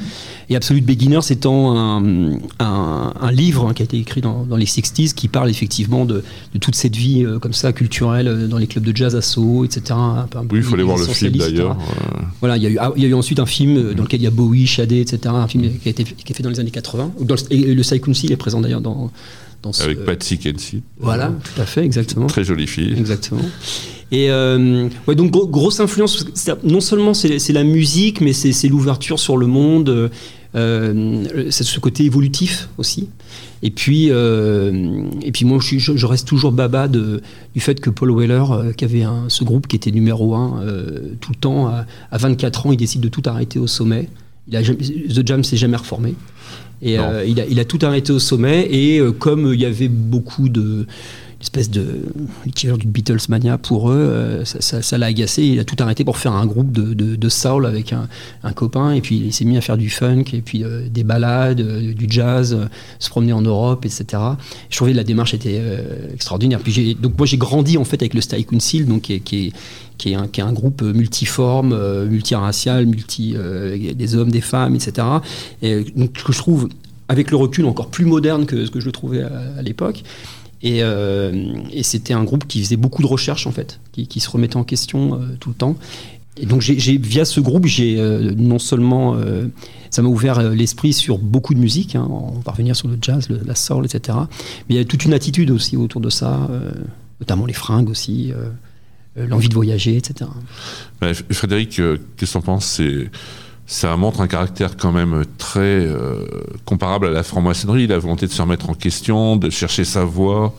Et 0.50 0.56
Absolute 0.56 0.84
Beginners 1.28 1.34
étant 1.34 1.76
un, 1.76 2.32
un- 2.60 3.12
un 3.20 3.32
livre 3.32 3.66
hein, 3.68 3.74
qui 3.74 3.82
a 3.82 3.84
été 3.84 3.98
écrit 3.98 4.20
dans, 4.20 4.44
dans 4.44 4.56
les 4.56 4.64
60s 4.66 5.14
qui 5.14 5.28
parle 5.28 5.50
effectivement 5.50 6.04
de, 6.04 6.22
de 6.54 6.58
toute 6.58 6.74
cette 6.74 6.96
vie 6.96 7.24
euh, 7.24 7.38
comme 7.38 7.52
ça 7.52 7.72
culturelle 7.72 8.28
euh, 8.28 8.46
dans 8.46 8.58
les 8.58 8.66
clubs 8.66 8.84
de 8.84 8.96
jazz 8.96 9.14
à 9.16 9.22
Soho, 9.22 9.64
etc. 9.64 9.98
Peu- 10.30 10.38
Oui, 10.40 10.46
il 10.58 10.62
faut 10.62 10.74
aller 10.74 10.82
voir 10.82 10.96
le 10.98 11.04
film 11.14 11.32
d'ailleurs. 11.38 11.76
Voilà, 12.40 12.56
il 12.56 12.62
y, 12.62 12.66
a 12.66 12.70
eu, 12.70 12.78
ah, 12.80 12.92
il 12.96 13.02
y 13.02 13.06
a 13.06 13.08
eu 13.08 13.14
ensuite 13.14 13.40
un 13.40 13.46
film 13.46 13.76
euh, 13.76 13.94
dans 13.94 14.02
lequel 14.04 14.20
il 14.20 14.24
y 14.24 14.26
a 14.26 14.30
Bowie, 14.30 14.66
Shadé, 14.66 15.00
etc. 15.00 15.20
Un 15.34 15.48
film 15.48 15.64
qui 15.82 15.88
a 15.88 15.90
été 15.90 16.04
qui 16.04 16.32
est 16.32 16.36
fait 16.36 16.42
dans 16.42 16.50
les 16.50 16.60
années 16.60 16.70
80. 16.70 17.12
Dans 17.20 17.34
le- 17.34 17.52
et 17.52 17.74
le 17.74 17.98
Council 17.98 18.30
est 18.32 18.36
présent 18.36 18.60
d'ailleurs 18.60 18.80
dans, 18.80 19.10
dans 19.62 19.72
ce. 19.72 19.82
Avec 19.84 20.04
Patsy 20.04 20.38
Kensit. 20.38 20.82
Voilà, 20.98 21.32
tout 21.54 21.60
à 21.60 21.64
fait, 21.66 21.84
exactement. 21.84 22.26
Très 22.26 22.44
jolie 22.44 22.66
fille. 22.66 22.94
Exactement. 22.96 23.42
Et 24.10 24.30
euh, 24.30 24.88
ouais, 25.06 25.14
donc 25.14 25.30
gro- 25.30 25.46
grosse 25.46 25.80
influence. 25.80 26.24
Non 26.64 26.80
seulement 26.80 27.12
c'est 27.14 27.52
la 27.52 27.64
musique, 27.64 28.20
mais 28.20 28.32
c'est 28.32 28.68
l'ouverture 28.68 29.18
sur 29.18 29.36
le 29.36 29.46
monde. 29.46 29.88
euh, 29.90 30.08
euh, 30.54 31.50
c'est 31.50 31.62
ce 31.64 31.78
côté 31.78 32.04
évolutif 32.04 32.70
aussi. 32.78 33.08
Et 33.62 33.70
puis, 33.70 34.06
euh, 34.10 35.02
et 35.20 35.30
puis 35.30 35.44
moi, 35.44 35.58
je, 35.60 36.06
reste 36.06 36.26
toujours 36.26 36.52
baba 36.52 36.88
de, 36.88 37.20
du 37.54 37.60
fait 37.60 37.80
que 37.80 37.90
Paul 37.90 38.16
Weller, 38.16 38.44
euh, 38.50 38.72
qui 38.72 38.84
avait 38.86 39.02
un, 39.02 39.24
ce 39.28 39.44
groupe 39.44 39.66
qui 39.66 39.76
était 39.76 39.90
numéro 39.90 40.34
un 40.34 40.62
tout 41.20 41.32
le 41.32 41.36
temps, 41.38 41.66
à, 41.68 41.84
à 42.10 42.16
24 42.18 42.66
ans, 42.66 42.72
il 42.72 42.78
décide 42.78 43.02
de 43.02 43.08
tout 43.08 43.22
arrêter 43.26 43.58
au 43.58 43.66
sommet. 43.66 44.08
Il 44.48 44.56
a 44.56 44.62
The 44.62 45.26
Jam 45.26 45.44
s'est 45.44 45.58
jamais 45.58 45.76
reformé. 45.76 46.14
Et 46.80 46.98
euh, 46.98 47.24
il, 47.24 47.40
a, 47.40 47.46
il 47.46 47.58
a 47.60 47.64
tout 47.64 47.78
arrêté 47.82 48.12
au 48.12 48.18
sommet. 48.18 48.68
Et 48.70 48.98
euh, 48.98 49.12
comme 49.12 49.52
il 49.52 49.60
y 49.60 49.66
avait 49.66 49.88
beaucoup 49.88 50.48
de 50.48 50.86
espèce 51.40 51.70
de 51.70 52.00
l'équivalent 52.44 52.78
du 52.78 52.88
Beatles 52.88 53.18
mania 53.28 53.58
pour 53.58 53.90
eux, 53.90 53.96
euh, 53.96 54.44
ça, 54.44 54.98
l'a 54.98 55.06
agacé. 55.06 55.44
Il 55.44 55.60
a 55.60 55.64
tout 55.64 55.76
arrêté 55.78 56.04
pour 56.04 56.16
faire 56.16 56.32
un 56.32 56.46
groupe 56.46 56.72
de, 56.72 56.94
de, 56.94 57.14
de 57.14 57.28
soul 57.28 57.66
avec 57.66 57.92
un, 57.92 58.08
copain. 58.52 58.92
Et 58.92 59.00
puis 59.00 59.16
il 59.18 59.32
s'est 59.32 59.44
mis 59.44 59.56
à 59.56 59.60
faire 59.60 59.76
du 59.76 59.88
funk 59.88 60.24
et 60.32 60.40
puis 60.40 60.64
euh, 60.64 60.88
des 60.88 61.04
balades, 61.04 61.60
euh, 61.60 61.94
du 61.94 62.06
jazz, 62.08 62.58
se 62.98 63.08
promener 63.10 63.32
en 63.32 63.42
Europe, 63.42 63.84
etc. 63.84 64.22
Je 64.68 64.76
trouvais 64.76 64.92
que 64.92 64.96
la 64.96 65.04
démarche 65.04 65.34
était 65.34 65.62
extraordinaire. 66.12 66.58
Puis 66.60 66.96
donc 67.00 67.16
moi 67.16 67.26
j'ai 67.26 67.36
grandi 67.36 67.78
en 67.78 67.84
fait 67.84 68.02
avec 68.02 68.14
le 68.14 68.20
Style 68.20 68.44
Council, 68.44 68.86
donc 68.86 69.02
qui 69.02 69.14
est, 69.14 69.20
qui 69.20 69.52
est- 70.08 70.14
un, 70.14 70.26
qui 70.26 70.40
est 70.40 70.44
un 70.44 70.52
groupe 70.52 70.82
multiforme, 70.82 71.76
multiracial, 72.06 72.86
multi, 72.86 73.34
des 73.94 74.14
hommes, 74.16 74.30
des 74.30 74.40
femmes, 74.40 74.74
etc. 74.74 75.06
Et 75.62 75.84
donc, 75.96 76.12
que 76.12 76.32
je 76.32 76.38
trouve, 76.38 76.68
avec 77.08 77.30
le 77.30 77.36
recul, 77.36 77.66
encore 77.66 77.88
plus 77.88 78.04
moderne 78.04 78.46
que 78.46 78.64
ce 78.64 78.70
que 78.70 78.80
je 78.80 78.90
trouvais 78.90 79.22
à 79.22 79.62
l'époque. 79.62 80.02
Et, 80.62 80.82
euh, 80.82 81.52
et 81.72 81.82
c'était 81.82 82.14
un 82.14 82.24
groupe 82.24 82.46
qui 82.46 82.60
faisait 82.62 82.76
beaucoup 82.76 83.02
de 83.02 83.06
recherches, 83.06 83.46
en 83.46 83.52
fait, 83.52 83.78
qui, 83.92 84.20
se 84.20 84.28
remettait 84.28 84.56
en 84.56 84.64
question 84.64 85.14
euh, 85.14 85.36
tout 85.38 85.50
le 85.50 85.54
temps. 85.54 85.76
Et 86.36 86.46
donc, 86.46 86.60
j'ai- 86.60 86.98
via 86.98 87.24
ce 87.24 87.40
groupe, 87.40 87.66
j'ai 87.66 87.98
euh, 88.00 88.32
non 88.36 88.58
seulement. 88.58 89.16
ça 89.90 90.02
m'a 90.02 90.08
ouvert 90.08 90.42
l'esprit 90.50 90.92
sur 90.92 91.18
beaucoup 91.18 91.54
de 91.54 91.58
musique, 91.60 91.94
hein, 91.96 92.06
on 92.10 92.40
va 92.40 92.52
revenir 92.52 92.76
sur 92.76 92.88
le 92.88 92.98
jazz, 93.00 93.28
le- 93.28 93.40
la 93.44 93.54
soul, 93.54 93.84
etc. 93.86 94.18
Mais 94.68 94.74
il 94.74 94.76
y 94.76 94.80
a 94.80 94.84
toute 94.84 95.04
une 95.04 95.14
attitude 95.14 95.50
aussi 95.50 95.76
autour 95.76 96.00
de 96.00 96.10
ça, 96.10 96.48
notamment 97.20 97.46
les 97.46 97.54
fringues 97.54 97.88
aussi, 97.88 98.32
l'envie 99.16 99.48
de 99.48 99.54
voyager, 99.54 99.96
etc. 99.96 100.30
Frédéric, 101.32 101.70
qu'est-ce 102.16 102.32
que 102.32 102.32
t'en 102.34 102.42
penses? 102.42 102.80
Ça 103.70 103.94
montre 103.98 104.22
un 104.22 104.28
caractère 104.28 104.78
quand 104.78 104.92
même 104.92 105.26
très 105.36 105.60
euh, 105.60 106.24
comparable 106.64 107.06
à 107.08 107.10
la 107.10 107.22
franc-maçonnerie, 107.22 107.86
la 107.86 107.98
volonté 107.98 108.26
de 108.26 108.32
se 108.32 108.40
remettre 108.40 108.70
en 108.70 108.74
question, 108.74 109.36
de 109.36 109.50
chercher 109.50 109.84
sa 109.84 110.06
voie, 110.06 110.54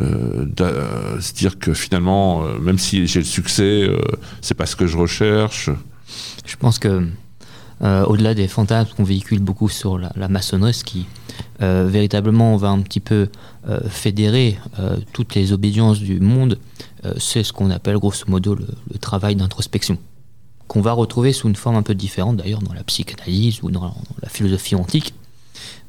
euh, 0.00 0.46
de 0.46 0.62
euh, 0.62 1.20
se 1.20 1.32
dire 1.32 1.58
que 1.58 1.74
finalement, 1.74 2.44
même 2.60 2.78
si 2.78 3.08
j'ai 3.08 3.18
le 3.18 3.24
succès, 3.24 3.90
c'est 4.40 4.54
pas 4.54 4.66
ce 4.66 4.76
que 4.76 4.86
je 4.86 4.96
recherche. 4.96 5.68
Je 6.46 6.54
pense 6.54 6.78
que, 6.78 7.08
au-delà 7.80 8.34
des 8.34 8.46
fantasmes 8.46 8.92
qu'on 8.96 9.02
véhicule 9.02 9.40
beaucoup 9.40 9.68
sur 9.68 9.98
la, 9.98 10.28
maçonnerie, 10.28 10.74
ce 10.74 10.84
qui 10.84 11.06
véritablement 11.58 12.56
va 12.56 12.68
un 12.68 12.82
petit 12.82 13.00
peu 13.00 13.30
fédérer 13.88 14.58
toutes 15.12 15.34
les 15.34 15.52
obédiences 15.52 15.98
du 15.98 16.20
monde, 16.20 16.60
c'est 17.18 17.42
ce 17.42 17.52
qu'on 17.52 17.70
appelle 17.72 17.96
grosso 17.98 18.26
modo 18.28 18.54
le 18.54 18.98
travail 19.00 19.34
d'introspection, 19.34 19.98
qu'on 20.72 20.80
va 20.80 20.94
retrouver 20.94 21.34
sous 21.34 21.48
une 21.48 21.54
forme 21.54 21.76
un 21.76 21.82
peu 21.82 21.94
différente 21.94 22.38
d'ailleurs 22.38 22.62
dans 22.62 22.72
la 22.72 22.82
psychanalyse 22.82 23.62
ou 23.62 23.70
dans 23.70 23.94
la, 24.22 24.28
philosophie 24.30 24.74
antique. 24.74 25.12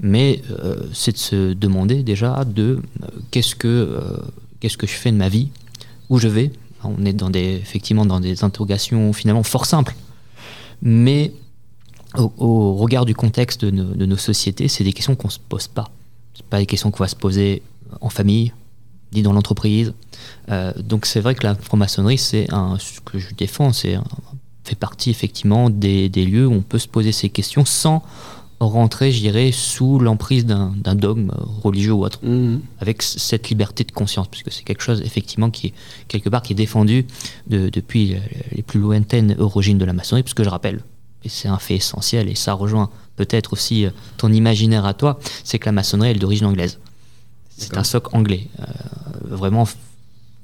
Mais 0.01 0.41
euh, 0.49 0.75
c'est 0.91 1.13
de 1.13 1.17
se 1.17 1.53
demander 1.53 2.03
déjà 2.03 2.43
de 2.43 2.81
euh, 3.01 3.07
qu'est-ce 3.31 3.55
que 3.55 3.69
euh, 3.69 4.17
qu'est-ce 4.59 4.75
que 4.75 4.85
je 4.85 4.91
fais 4.91 5.09
de 5.13 5.15
ma 5.15 5.29
vie, 5.29 5.51
où 6.09 6.19
je 6.19 6.27
vais? 6.27 6.51
On 6.83 7.05
est 7.05 7.13
dans 7.13 7.29
des, 7.29 7.53
effectivement 7.61 8.05
dans 8.05 8.19
des 8.19 8.43
interrogations 8.43 9.13
finalement 9.13 9.43
fort 9.43 9.65
simples 9.65 9.95
mais 10.81 11.31
au, 12.17 12.73
regard 12.73 13.05
du 13.05 13.15
contexte 13.15 13.63
de 13.63 14.05
nos, 14.05 14.17
sociétés, 14.17 14.67
c'est 14.67 14.83
des 14.83 14.91
questions 14.91 15.15
qu'on 15.15 15.29
se 15.29 15.39
pose 15.39 15.69
pas. 15.69 15.89
Ce 16.33 16.43
pas 16.43 16.59
des 16.59 16.65
questions 16.65 16.91
qu'on 16.91 17.03
va 17.03 17.07
se 17.07 17.15
poser 17.15 17.63
en 18.01 18.09
famille, 18.09 18.51
ni 19.13 19.21
dans 19.21 19.31
l'entreprise. 19.31 19.93
Donc 20.77 21.05
c'est 21.05 21.21
vrai 21.21 21.35
que 21.35 21.47
la 21.47 21.55
franc-maçonnerie, 21.55 22.17
c'est 22.17 22.53
un, 22.53 22.77
ce 22.79 22.99
que 22.99 23.17
je 23.17 23.33
défends, 23.33 23.71
c'est 23.71 23.95
un- 23.95 24.03
fait 24.63 24.75
partie 24.75 25.09
effectivement 25.09 25.69
des, 25.69 26.09
des 26.09 26.25
lieux 26.25 26.47
où 26.47 26.53
on 26.53 26.61
peut 26.61 26.79
se 26.79 26.87
poser 26.87 27.11
ces 27.11 27.29
questions 27.29 27.65
sans 27.65 28.03
rentrer, 28.59 29.11
je 29.11 29.19
dirais, 29.19 29.51
sous 29.51 29.99
l'emprise 29.99 30.45
d'un 30.45 30.71
dogme 30.95 31.31
religieux 31.63 31.91
ou 31.91 32.05
autre 32.05 32.19
Mhm. 32.23 32.61
avec 32.79 33.01
cette 33.01 33.49
liberté 33.49 33.83
de 33.83 33.91
conscience, 33.91 34.27
puisque 34.29 34.53
c'est 34.53 34.63
quelque 34.63 34.81
chose 34.83 35.01
effectivement 35.01 35.49
qui 35.49 35.67
est 35.67 35.73
quelque 36.07 36.29
part 36.29 36.41
qui 36.41 36.53
est 36.53 36.55
défendu 36.55 37.05
de- 37.47 37.67
depuis 37.67 38.15
les 38.55 38.61
plus 38.61 38.79
lointaines 38.79 39.35
origines 39.37 39.77
de 39.77 39.83
la 39.83 39.91
maçonnerie, 39.91 40.23
puisque 40.23 40.43
je 40.43 40.49
rappelle, 40.49 40.81
et 41.25 41.29
c'est 41.29 41.49
un 41.49 41.57
fait 41.57 41.75
essentiel, 41.75 42.29
et 42.29 42.35
ça 42.35 42.53
rejoint 42.53 42.89
peut-être 43.17 43.51
aussi 43.51 43.85
euh, 43.85 43.89
ton 44.17 44.31
imaginaire 44.31 44.85
à 44.85 44.93
toi, 44.93 45.19
c'est 45.43 45.59
que 45.59 45.65
la 45.65 45.73
maçonnerie 45.73 46.11
elle 46.11 46.17
est 46.17 46.19
d'origine 46.21 46.45
anglaise. 46.47 46.79
C'est 47.57 47.75
un 47.77 47.83
socle 47.83 48.15
anglais. 48.15 48.47
Euh, 48.61 48.65
vraiment, 49.35 49.67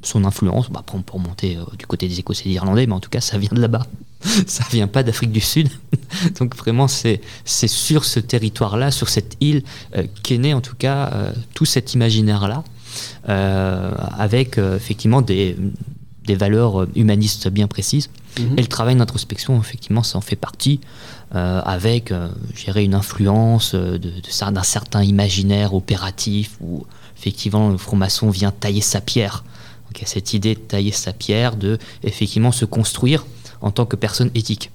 son 0.01 0.23
influence, 0.25 0.69
bah, 0.69 0.83
pour, 0.85 1.01
pour 1.03 1.19
monter 1.19 1.57
euh, 1.57 1.63
du 1.77 1.85
côté 1.85 2.07
des 2.07 2.19
Écossais 2.19 2.45
et 2.45 2.49
des 2.49 2.55
Irlandais, 2.55 2.87
mais 2.87 2.93
en 2.93 2.99
tout 2.99 3.09
cas, 3.09 3.21
ça 3.21 3.37
vient 3.37 3.49
de 3.51 3.61
là-bas. 3.61 3.85
ça 4.47 4.63
vient 4.71 4.87
pas 4.87 5.03
d'Afrique 5.03 5.31
du 5.31 5.41
Sud. 5.41 5.69
Donc 6.39 6.55
vraiment, 6.55 6.87
c'est 6.87 7.21
sur 7.45 8.05
ce 8.05 8.19
territoire-là, 8.19 8.91
sur 8.91 9.09
cette 9.09 9.35
île, 9.41 9.63
euh, 9.95 10.05
qu'est 10.23 10.37
né 10.37 10.53
en 10.53 10.61
tout 10.61 10.75
cas 10.77 11.09
euh, 11.13 11.33
tout 11.53 11.65
cet 11.65 11.93
imaginaire-là, 11.93 12.63
euh, 13.27 13.91
avec 14.17 14.57
effectivement 14.57 15.21
des, 15.21 15.55
des 16.25 16.35
valeurs 16.35 16.87
humanistes 16.95 17.47
bien 17.49 17.67
précises. 17.67 18.09
Mhm. 18.39 18.57
Et 18.57 18.61
le 18.61 18.67
travail 18.67 18.95
d'introspection, 18.95 19.59
effectivement, 19.59 20.03
ça 20.03 20.17
en 20.17 20.21
fait 20.21 20.35
partie, 20.35 20.79
avec, 21.31 22.11
une 22.75 22.95
influence 22.95 23.75
de, 23.75 23.97
de 23.97 24.29
cer- 24.29 24.51
d'un 24.51 24.63
certain 24.63 25.03
imaginaire 25.03 25.73
opératif, 25.75 26.57
où 26.59 26.85
effectivement 27.17 27.69
le 27.69 27.77
franc-maçon 27.77 28.31
vient 28.31 28.51
tailler 28.51 28.81
sa 28.81 28.99
pierre. 28.99 29.43
Donc 29.89 29.97
il 29.97 30.01
y 30.01 30.05
a 30.05 30.07
cette 30.07 30.35
idée 30.35 30.53
de 30.53 30.59
tailler 30.59 30.91
sa 30.91 31.13
pierre, 31.13 31.55
de 31.55 31.79
effectivement 32.03 32.51
se 32.51 32.65
construire 32.65 33.25
en 33.59 33.71
tant 33.71 33.87
que 33.87 33.95
personne 33.95 34.29
éthique. 34.35 34.69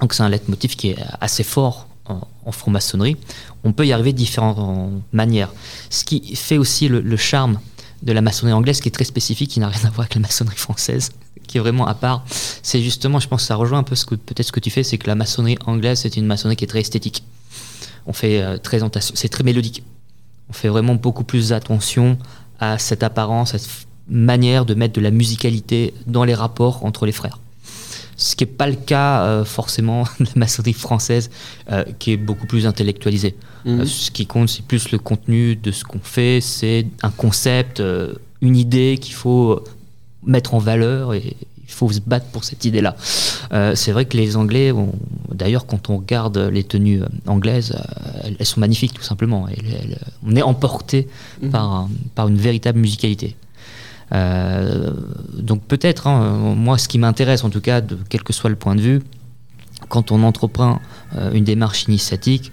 Donc 0.00 0.14
c'est 0.14 0.22
un 0.22 0.28
leitmotiv 0.28 0.76
qui 0.76 0.90
est 0.90 0.96
assez 1.20 1.42
fort 1.42 1.88
en, 2.06 2.52
franc-maçonnerie. 2.52 3.16
On 3.64 3.72
peut 3.72 3.86
y 3.86 3.92
arriver 3.92 4.12
de 4.12 4.18
différentes 4.18 5.02
manières. 5.12 5.52
Ce 5.90 6.04
qui 6.04 6.34
fait 6.36 6.58
aussi 6.58 6.88
le, 6.88 7.16
charme 7.16 7.60
de 8.02 8.12
la 8.12 8.20
maçonnerie 8.20 8.54
anglaise, 8.54 8.80
qui 8.80 8.88
est 8.88 8.92
très 8.92 9.04
spécifique, 9.04 9.50
qui 9.50 9.60
n'a 9.60 9.68
rien 9.68 9.84
à 9.84 9.90
voir 9.90 10.00
avec 10.00 10.14
la 10.14 10.20
maçonnerie 10.20 10.56
française, 10.56 11.10
qui 11.48 11.58
est 11.58 11.60
vraiment 11.60 11.86
à 11.86 11.94
part, 11.94 12.24
c'est 12.62 12.80
justement, 12.80 13.18
je 13.18 13.28
pense 13.28 13.42
que 13.42 13.46
ça 13.48 13.56
rejoint 13.56 13.80
un 13.80 13.84
peu 13.84 13.96
ce 13.96 14.06
que 14.06 14.14
peut-être 14.14 14.46
ce 14.46 14.52
que 14.52 14.60
tu 14.60 14.70
fais, 14.70 14.84
c'est 14.84 14.98
que 14.98 15.08
la 15.08 15.16
maçonnerie 15.16 15.58
anglaise, 15.66 16.00
c'est 16.00 16.16
une 16.16 16.26
maçonnerie 16.26 16.56
qui 16.56 16.64
est 16.64 16.68
très 16.68 16.80
esthétique. 16.80 17.24
On 18.06 18.12
fait 18.12 18.40
euh, 18.40 18.58
très 18.58 18.80
c'est 19.14 19.28
très 19.28 19.44
mélodique. 19.44 19.82
On 20.48 20.52
fait 20.52 20.68
vraiment 20.68 20.94
beaucoup 20.94 21.24
plus 21.24 21.52
attention 21.52 22.16
à 22.58 22.78
cette 22.78 23.02
apparence, 23.02 23.52
cette 23.52 23.68
manière 24.10 24.66
de 24.66 24.74
mettre 24.74 24.94
de 24.94 25.00
la 25.00 25.10
musicalité 25.10 25.94
dans 26.06 26.24
les 26.24 26.34
rapports 26.34 26.84
entre 26.84 27.06
les 27.06 27.12
frères. 27.12 27.38
Ce 28.16 28.36
qui 28.36 28.44
n'est 28.44 28.50
pas 28.50 28.66
le 28.68 28.74
cas 28.76 29.22
euh, 29.22 29.44
forcément 29.44 30.02
de 30.20 30.26
la 30.26 30.32
maçonnerie 30.36 30.74
française, 30.74 31.30
euh, 31.72 31.84
qui 31.98 32.12
est 32.12 32.16
beaucoup 32.18 32.46
plus 32.46 32.66
intellectualisée. 32.66 33.34
Mhm. 33.64 33.80
Euh, 33.80 33.86
ce 33.86 34.10
qui 34.10 34.26
compte, 34.26 34.48
c'est 34.50 34.64
plus 34.64 34.90
le 34.90 34.98
contenu 34.98 35.56
de 35.56 35.70
ce 35.70 35.84
qu'on 35.84 36.00
fait, 36.00 36.40
c'est 36.42 36.86
un 37.02 37.10
concept, 37.10 37.82
une 38.42 38.56
idée 38.56 38.98
qu'il 39.00 39.14
faut 39.14 39.62
mettre 40.26 40.54
en 40.54 40.58
valeur 40.58 41.14
et 41.14 41.36
il 41.66 41.72
faut 41.72 41.90
se 41.92 42.00
battre 42.00 42.26
pour 42.26 42.42
cette 42.44 42.64
idée-là. 42.64 42.96
C'est 43.76 43.92
vrai 43.92 44.04
que 44.04 44.16
les 44.16 44.36
Anglais, 44.36 44.72
d'ailleurs, 45.32 45.66
quand 45.66 45.88
on 45.88 45.98
regarde 45.98 46.36
les 46.36 46.64
tenues 46.64 47.00
anglaises, 47.26 47.74
elles, 48.38 48.44
sont 48.44 48.58
magnifiques 48.60 48.92
tout 48.92 49.02
simplement. 49.04 49.46
Elles- 49.48 49.64
elles- 49.82 49.98
on 50.26 50.34
est 50.36 50.42
emporté 50.42 51.06
Mhm. 51.42 51.50
par 52.14 52.28
une 52.28 52.36
véritable 52.38 52.80
musicalité. 52.80 53.36
Euh, 54.12 54.90
donc 55.34 55.62
peut-être, 55.64 56.06
hein, 56.06 56.54
moi, 56.56 56.78
ce 56.78 56.88
qui 56.88 56.98
m'intéresse, 56.98 57.44
en 57.44 57.50
tout 57.50 57.60
cas, 57.60 57.80
quel 58.08 58.22
que 58.22 58.32
soit 58.32 58.50
le 58.50 58.56
point 58.56 58.74
de 58.74 58.80
vue, 58.80 59.02
quand 59.88 60.12
on 60.12 60.22
entreprend 60.22 60.80
euh, 61.16 61.32
une 61.32 61.44
démarche 61.44 61.84
initiatique, 61.84 62.52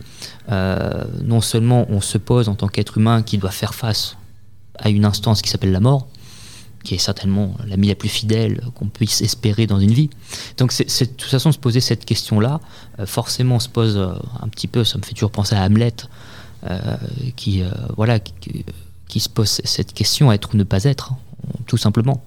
euh, 0.52 1.04
non 1.24 1.42
seulement 1.42 1.86
on 1.90 2.02
se 2.02 2.18
pose 2.18 2.50
en 2.50 2.56
tant 2.56 2.68
qu'être 2.68 2.98
humain 2.98 3.22
qui 3.22 3.38
doit 3.38 3.52
faire 3.52 3.76
face 3.76 4.18
à 4.80 4.90
une 4.90 5.06
instance 5.06 5.42
qui 5.42 5.50
s'appelle 5.50 5.72
la 5.72 5.80
mort, 5.80 6.08
qui 6.84 6.96
est 6.96 7.00
certainement 7.00 7.56
l'ami 7.68 7.88
la 7.90 7.96
plus 7.96 8.10
fidèle 8.10 8.62
qu'on 8.76 8.88
puisse 8.88 9.22
espérer 9.22 9.68
dans 9.68 9.80
une 9.80 9.92
vie. 9.92 10.10
Donc 10.58 10.76
de 10.78 11.06
toute 11.06 11.30
façon 11.30 11.52
se 11.52 11.58
poser 11.58 11.82
cette 11.82 12.06
question-là, 12.06 12.62
forcément 13.06 13.56
on 13.56 13.60
se 13.60 13.68
pose 13.68 13.98
un 13.98 14.48
petit 14.48 14.68
peu, 14.68 14.84
ça 14.84 14.98
me 14.98 15.04
fait 15.04 15.14
toujours 15.14 15.32
penser 15.32 15.56
à 15.56 15.64
Hamlet, 15.64 15.96
qui, 17.36 17.64
voilà, 17.98 18.20
qui 18.20 19.20
se 19.20 19.30
pose 19.30 19.60
cette 19.64 19.94
question, 19.94 20.32
être 20.32 20.54
ou 20.54 20.58
ne 20.58 20.64
pas 20.64 20.84
être, 20.84 21.12
hein, 21.12 21.18
tout 21.66 21.78
simplement. 21.78 22.24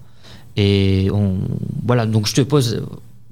Et 0.56 1.08
on, 1.12 1.38
voilà, 1.86 2.06
donc 2.06 2.26
je 2.26 2.34
te 2.34 2.40
pose 2.40 2.82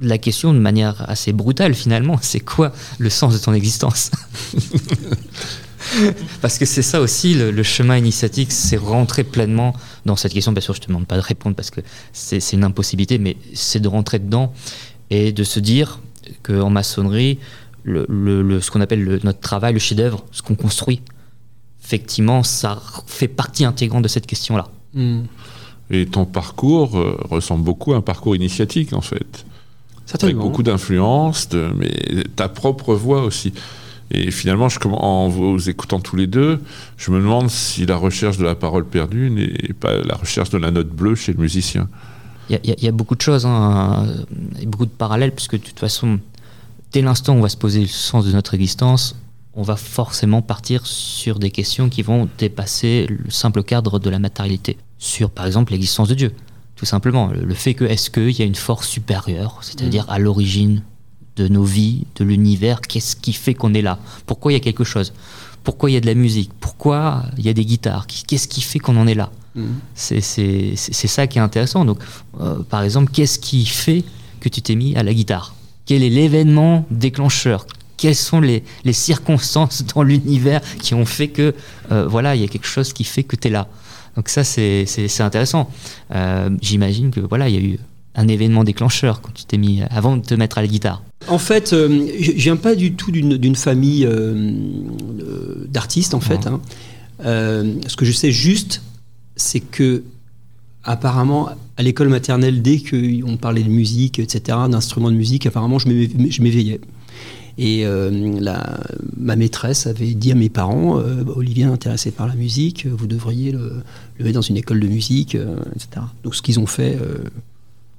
la 0.01 0.19
question 0.19 0.55
de 0.55 0.59
manière 0.61 1.09
assez 1.11 1.33
brutale 1.33 1.75
finalement, 1.75 2.17
c'est 2.23 2.41
quoi 2.41 2.73
le 2.99 3.11
sens 3.11 3.33
de 3.35 3.39
ton 3.39 3.53
existence? 3.53 4.11
Parce 6.43 6.59
que 6.59 6.65
c'est 6.67 6.83
ça 6.83 7.01
aussi 7.01 7.35
le, 7.35 7.63
chemin 7.63 7.97
initiatique, 7.97 8.53
c'est 8.53 8.77
rentrer 8.77 9.25
pleinement 9.25 9.75
dans 10.05 10.17
cette 10.17 10.33
question. 10.33 10.53
Bien 10.53 10.61
sûr, 10.61 10.75
je 10.75 10.81
te 10.81 10.87
demande 10.89 11.07
pas 11.07 11.17
de 11.17 11.23
répondre 11.23 11.57
parce 11.57 11.71
que 11.71 11.81
c'est 12.13 12.53
une 12.53 12.65
impossibilité, 12.65 13.19
mais 13.19 13.37
c'est 13.55 13.81
de 13.81 13.89
rentrer 13.89 14.19
dedans 14.19 14.53
et 15.11 15.33
de 15.33 15.45
se 15.45 15.61
dire 15.61 16.01
qu'en 16.43 16.69
maçonnerie, 16.71 17.39
le- 17.85 18.07
le- 18.09 18.61
ce 18.61 18.71
qu'on 18.71 18.81
appelle 18.83 19.03
le- 19.03 19.21
notre 19.25 19.41
travail, 19.41 19.73
le 19.73 19.79
chef-d'œuvre, 19.79 20.25
ce 20.31 20.43
qu'on 20.43 20.57
construit, 20.57 21.01
effectivement, 21.83 22.43
ça 22.43 22.83
fait 23.07 23.29
partie 23.29 23.65
intégrante 23.65 24.03
de 24.03 24.09
cette 24.09 24.27
question-là. 24.27 24.69
Hmm. 24.95 25.23
Et 25.91 26.07
ton 26.07 26.25
parcours 26.27 26.99
euh, 26.99 27.19
ressemble 27.31 27.65
beaucoup 27.65 27.93
à 27.95 27.97
un 27.97 28.01
parcours 28.03 28.37
initiatique, 28.37 28.93
en 28.93 29.01
fait. 29.01 29.45
Avec 30.23 30.37
beaucoup 30.37 30.63
d'influence, 30.63 31.49
mais 31.77 32.25
ta 32.37 32.49
propre 32.49 32.95
voix 32.95 33.23
aussi. 33.25 33.53
Et 34.11 34.31
finalement, 34.31 34.71
je, 34.71 34.79
en 34.89 35.29
vous 35.29 35.69
écoutant 35.69 36.01
tous 36.01 36.17
les 36.17 36.27
deux, 36.27 36.61
je 36.97 37.11
me 37.11 37.19
demande 37.19 37.51
si 37.51 37.85
la 37.85 37.97
recherche 37.97 38.39
de 38.39 38.45
la 38.45 38.55
parole 38.55 38.87
perdue 38.87 39.31
n'est 39.31 39.75
pas 39.75 39.93
la 40.03 40.15
recherche 40.15 40.49
de 40.49 40.57
la 40.57 40.71
note 40.71 40.89
bleue 40.89 41.15
chez 41.15 41.33
le 41.35 41.39
musicien. 41.43 41.89
Il 42.49 42.59
y, 42.65 42.71
a- 42.71 42.75
y 42.81 42.87
y 42.87 42.91
beaucoup 42.91 43.15
de 43.17 43.21
choses, 43.21 43.45
hein, 43.45 44.07
beaucoup 44.67 44.87
de 44.87 44.91
parallèles, 44.91 45.33
puisque 45.35 45.53
de 45.57 45.63
toute 45.63 45.79
façon, 45.79 46.19
dès 46.95 47.03
l'instant 47.03 47.35
où 47.35 47.39
on 47.39 47.43
va 47.43 47.51
se 47.51 47.59
poser 47.59 47.83
le 47.83 47.87
sens 47.87 48.25
de 48.25 48.33
notre 48.33 48.55
existence, 48.55 49.15
on 49.59 49.63
va 49.63 49.75
forcément 49.75 50.41
partir 50.41 50.87
sur 50.87 51.41
des 51.41 51.51
questions 51.51 51.89
qui 51.89 52.03
vont 52.03 52.29
dépasser 52.39 53.07
le 53.09 53.29
simple 53.29 53.65
cadre 53.65 53.99
de 53.99 54.09
la 54.09 54.21
matérialité. 54.21 54.79
Sur, 54.99 55.31
par 55.31 55.47
exemple, 55.47 55.73
l'existence 55.73 56.09
de 56.09 56.15
Dieu. 56.15 56.33
Tout 56.77 56.87
simplement, 56.87 57.27
le 57.35 57.55
fait 57.55 57.75
que, 57.75 57.85
est-ce 57.85 58.09
qu'il 58.09 58.31
y 58.39 58.43
a 58.43 58.45
une 58.45 58.55
force 58.55 58.87
supérieure, 58.87 59.59
c'est-à-dire 59.63 60.05
à 60.09 60.21
l'origine 60.21 60.83
de 61.37 61.49
nos 61.49 61.65
vies, 61.65 62.07
de 62.15 62.25
l'univers, 62.25 62.81
qu'est-ce 62.83 63.17
qui 63.17 63.33
fait 63.33 63.55
qu'on 63.55 63.75
est 63.75 63.83
là? 63.83 63.99
Pourquoi 64.27 64.53
il 64.53 64.55
y 64.55 64.59
a 64.59 64.61
quelque 64.61 64.85
chose? 64.85 65.13
Pourquoi 65.65 65.91
il 65.91 65.95
y 65.95 65.97
a 65.97 66.01
de 66.01 66.07
la 66.07 66.15
musique? 66.15 66.53
Pourquoi 66.61 67.25
il 67.37 67.45
y 67.45 67.49
a 67.49 67.53
des 67.53 67.65
guitares? 67.65 68.07
Qu'est-ce 68.07 68.47
qui 68.47 68.61
fait 68.61 68.79
qu'on 68.79 68.97
en 68.97 69.09
est 69.09 69.15
là? 69.15 69.31
C'est- 69.97 70.21
c'est 70.21 70.77
ça 71.09 71.27
qui 71.27 71.39
est 71.39 71.43
intéressant. 71.43 71.85
Donc, 71.85 71.99
euh, 72.41 72.61
par 72.71 72.83
exemple, 72.85 73.11
qu'est-ce 73.13 73.41
qui 73.41 73.67
fait 73.67 74.05
que 74.39 74.49
tu 74.49 74.63
t'es 74.63 74.77
mis 74.77 74.95
à 74.95 75.03
la 75.03 75.13
guitare? 75.13 75.57
Quel 75.85 76.05
est 76.05 76.11
l'événement 76.11 76.87
déclencheur? 76.93 77.67
Quelles 77.99 78.15
sont 78.15 78.41
les, 78.41 78.63
les 78.85 78.93
circonstances 78.95 79.85
dans 79.95 80.03
l'univers 80.03 80.63
qui 80.81 80.95
ont 80.95 81.05
fait 81.05 81.29
que, 81.29 81.55
euh, 81.93 82.07
voilà, 82.09 82.35
il 82.35 82.41
y 82.41 82.45
a 82.45 82.49
quelque 82.49 82.67
chose 82.67 82.95
qui 82.95 83.05
fait 83.05 83.25
que 83.25 83.37
tu 83.37 83.49
es 83.49 83.51
là 83.51 83.69
Donc 84.17 84.31
ça, 84.31 84.43
c'est 84.45 84.87
intéressant. 85.21 85.69
Euh, 86.15 86.49
J'imagine 86.63 87.11
que, 87.11 87.21
voilà, 87.21 87.49
il 87.51 87.55
y 87.55 87.59
a 87.59 87.61
eu 87.61 87.79
un 88.15 88.27
événement 88.27 88.65
déclencheur 88.65 89.21
quand 89.21 89.33
tu 89.35 89.45
t'es 89.45 89.59
mis, 89.59 89.83
avant 89.91 90.17
de 90.17 90.23
te 90.23 90.35
mettre 90.35 90.59
à 90.59 90.63
la 90.63 90.67
guitare. 90.69 91.03
En 91.29 91.39
fait, 91.39 91.73
euh, 91.73 92.07
je 92.19 92.33
viens 92.33 92.57
pas 92.57 92.75
du 92.75 92.95
tout 92.95 93.11
d'une 93.13 93.55
famille 93.57 94.07
euh, 94.07 94.53
d'artistes, 95.69 96.15
en 96.15 96.21
fait. 96.21 96.47
hein. 96.47 96.61
Euh, 97.25 97.75
ce 97.87 97.97
que 97.97 98.05
je 98.05 98.13
sais 98.13 98.31
juste, 98.33 98.83
c'est 99.37 99.61
que 99.61 100.05
apparemment, 100.85 101.51
à 101.77 101.83
l'école 101.83 102.09
maternelle, 102.09 102.63
dès 102.63 102.79
qu'on 102.79 103.37
parlait 103.37 103.63
de 103.63 103.69
musique, 103.69 104.19
etc., 104.19 104.59
d'instruments 104.71 105.11
de 105.11 105.17
musique, 105.17 105.47
apparemment, 105.47 105.79
je 105.79 105.89
m'éveillais. 105.89 106.81
Et 107.59 107.85
euh, 107.85 108.11
ma 109.17 109.35
maîtresse 109.35 109.89
avait 109.89 110.15
dit 110.15 110.31
à 110.31 110.37
mes 110.37 110.49
parents, 110.49 111.01
euh, 111.01 111.25
Olivier 111.35 111.65
est 111.65 111.67
intéressé 111.67 112.13
par 112.13 112.29
la 112.29 112.35
musique, 112.35 112.87
vous 112.87 113.09
devriez 113.09 113.51
le, 113.51 113.83
le 114.19 114.25
mettre 114.25 114.37
dans 114.37 114.43
une 114.43 114.57
école 114.57 114.79
de 114.79 114.87
musique, 114.87 115.35
euh, 115.35 115.57
etc. 115.75 116.07
Donc 116.23 116.37
ce 116.37 116.43
qu'ils 116.43 116.61
ont 116.61 116.67
fait 116.67 116.97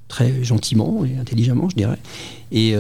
très 0.07 0.43
gentiment 0.45 1.03
et 1.03 1.19
intelligemment, 1.19 1.67
je 1.69 1.75
dirais. 1.75 1.99
Et, 2.53 2.73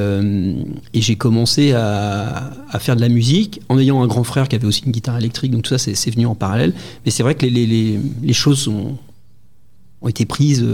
j'ai 0.93 1.15
commencé 1.17 1.73
à, 1.73 2.49
faire 2.79 2.95
de 2.95 3.01
la 3.01 3.09
musique 3.09 3.59
en 3.67 3.77
ayant 3.77 4.01
un 4.01 4.07
grand 4.07 4.23
frère 4.23 4.47
qui 4.47 4.55
avait 4.55 4.65
aussi 4.65 4.83
une 4.85 4.93
guitare 4.93 5.17
électrique, 5.17 5.51
donc 5.51 5.63
tout 5.63 5.77
ça 5.77 5.93
c'est 5.93 6.11
venu 6.11 6.25
en 6.25 6.35
parallèle. 6.35 6.73
Mais 7.03 7.11
c'est 7.11 7.23
vrai 7.23 7.35
que 7.35 7.45
les, 7.45 8.33
choses 8.33 8.69
ont 8.69 10.07
été 10.07 10.25
prises 10.25 10.65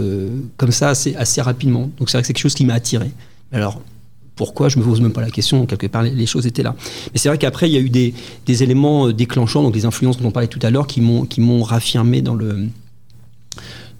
comme 0.56 0.70
ça 0.70 0.90
assez, 0.90 1.16
assez 1.16 1.42
rapidement. 1.42 1.90
Donc 1.98 2.10
c'est 2.10 2.16
vrai 2.16 2.22
que 2.22 2.28
c'est 2.28 2.32
quelque 2.32 2.42
chose 2.42 2.54
qui 2.54 2.64
m'a 2.64 2.74
attiré. 2.74 3.10
Alors 3.50 3.82
pourquoi 4.36 4.68
Je 4.68 4.78
me 4.78 4.84
pose 4.84 5.00
même 5.00 5.12
pas 5.12 5.22
la 5.22 5.30
question. 5.30 5.66
Quelque 5.66 5.86
part, 5.86 6.02
les, 6.02 6.26
choses 6.26 6.46
étaient 6.46 6.62
là. 6.62 6.76
Mais 7.12 7.18
c'est 7.18 7.28
vrai 7.28 7.38
qu'après, 7.38 7.68
il 7.68 7.72
y 7.72 7.78
a 7.78 7.80
eu 7.80 7.88
des, 7.88 8.62
éléments 8.62 9.08
euh, 9.08 9.12
déclenchants, 9.12 9.62
donc 9.62 9.74
les 9.74 9.86
influences 9.86 10.18
dont 10.18 10.28
on 10.28 10.30
parlait 10.30 10.46
tout 10.46 10.60
à 10.62 10.70
l'heure, 10.70 10.86
qui 10.86 11.00
m'ont 11.00 11.24
qui 11.24 11.40
m'ont 11.40 11.62
raffirmé 11.62 12.20
dans 12.20 12.34
le 12.34 12.68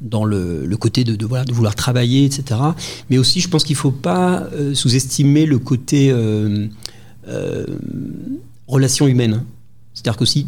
dans 0.02 0.26
le, 0.26 0.68
côté 0.78 1.04
de, 1.04 1.24
voilà, 1.24 1.46
de 1.46 1.54
vouloir 1.54 1.74
travailler, 1.74 2.26
etc. 2.26 2.60
Mais 3.08 3.16
aussi, 3.16 3.40
je 3.40 3.48
pense 3.48 3.64
qu'il 3.64 3.74
ne 3.74 3.78
faut 3.80 3.90
pas 3.90 4.46
euh, 4.52 4.74
sous-estimer 4.74 5.46
le 5.46 5.58
côté 5.58 6.10
euh, 6.10 6.66
relation 8.68 9.06
humaine. 9.06 9.42
C'est-à-dire 9.94 10.18
qu'aussi, 10.18 10.46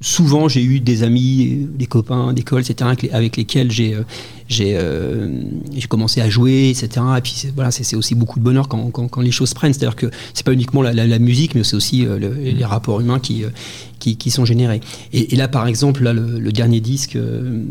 souvent, 0.00 0.48
j'ai 0.48 0.62
eu 0.62 0.80
des 0.80 1.02
amis, 1.02 1.66
des 1.74 1.86
copains 1.86 2.32
d'école, 2.32 2.60
etc., 2.60 2.76
avec, 2.88 3.02
les- 3.02 3.10
avec 3.10 3.36
lesquels 3.36 3.70
j'ai 3.70 3.94
euh, 3.94 4.02
j'ai 4.48 4.76
euh, 4.76 5.28
j'ai 5.74 5.88
commencé 5.88 6.20
à 6.20 6.28
jouer, 6.28 6.68
etc. 6.70 7.04
Et 7.18 7.20
puis, 7.20 7.32
c'est- 7.36 7.52
voilà, 7.54 7.70
c'est 7.70 7.96
aussi 7.96 8.14
beaucoup 8.14 8.38
de 8.38 8.44
bonheur 8.44 8.68
quand, 8.68 8.90
quand, 8.90 9.08
quand 9.08 9.20
les 9.22 9.30
choses 9.32 9.54
prennent. 9.54 9.72
C'est-à-dire 9.72 9.96
que 9.96 10.10
c'est 10.34 10.44
pas 10.44 10.52
uniquement 10.52 10.82
la, 10.82 10.92
la- 10.92 11.06
la 11.06 11.18
musique, 11.18 11.54
mais 11.54 11.64
c'est 11.64 11.76
aussi 11.76 12.04
euh, 12.06 12.18
le- 12.18 12.34
les 12.34 12.64
rapports 12.64 13.00
humains 13.00 13.18
qui, 13.20 13.44
euh, 13.44 13.48
qui, 13.98 14.16
qui 14.16 14.30
sont 14.30 14.44
générés. 14.44 14.80
Et, 15.12 15.32
et 15.32 15.36
là, 15.36 15.48
par 15.48 15.66
exemple, 15.66 16.02
là, 16.04 16.12
le, 16.12 16.38
le 16.38 16.52
dernier 16.52 16.80
disque... 16.80 17.16
euh, 17.16 17.42
euh, 17.44 17.62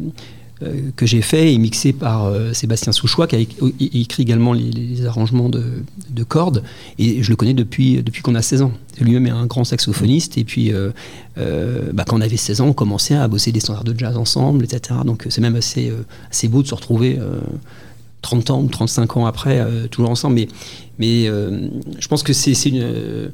que 0.96 1.06
j'ai 1.06 1.22
fait 1.22 1.54
et 1.54 1.58
mixé 1.58 1.92
par 1.94 2.26
euh, 2.26 2.54
Sébastien 2.54 2.92
Souchois, 2.92 3.28
qui 3.28 3.36
a 3.36 3.40
écrit 3.40 4.24
également 4.24 4.54
les, 4.54 5.06
arrangements 5.06 5.50
de, 5.50 5.64
de 6.10 6.24
cordes. 6.24 6.64
Et 6.98 7.22
je 7.24 7.30
le 7.30 7.36
connais 7.36 7.54
depuis, 7.54 8.02
depuis 8.02 8.22
qu'on 8.22 8.36
a 8.36 8.42
16 8.42 8.62
ans. 8.62 8.72
Lui-même 9.00 9.28
est 9.28 9.32
un 9.32 9.46
grand 9.46 9.64
saxophoniste. 9.64 10.38
Et 10.38 10.44
puis, 10.44 10.74
euh, 10.74 10.92
euh, 11.38 11.92
bah, 11.94 12.06
quand 12.08 12.18
on 12.18 12.22
avait 12.22 12.38
16 12.38 12.62
ans, 12.62 12.68
on 12.68 12.74
commençait 12.74 13.16
à 13.16 13.28
bosser 13.28 13.52
des 13.52 13.60
standards 13.60 13.84
de 13.84 13.98
jazz 13.98 14.16
ensemble, 14.16 14.64
etc. 14.64 15.00
Donc 15.06 15.26
c'est 15.30 15.42
même 15.42 15.56
assez, 15.56 15.90
euh, 15.90 16.06
assez 16.32 16.48
beau 16.48 16.62
de 16.62 16.68
se 16.68 16.76
retrouver 16.76 17.18
euh, 17.20 17.40
30 18.26 18.50
ans 18.50 18.62
ou 18.62 18.68
35 18.68 19.18
ans 19.18 19.26
après, 19.28 19.60
euh, 19.60 19.88
toujours 19.88 20.10
ensemble. 20.10 20.42
Mais, 20.98 21.28
euh, 21.28 21.68
je 22.00 22.08
pense 22.08 22.24
que 22.24 22.34
c'est 22.34 22.54
une... 22.66 23.32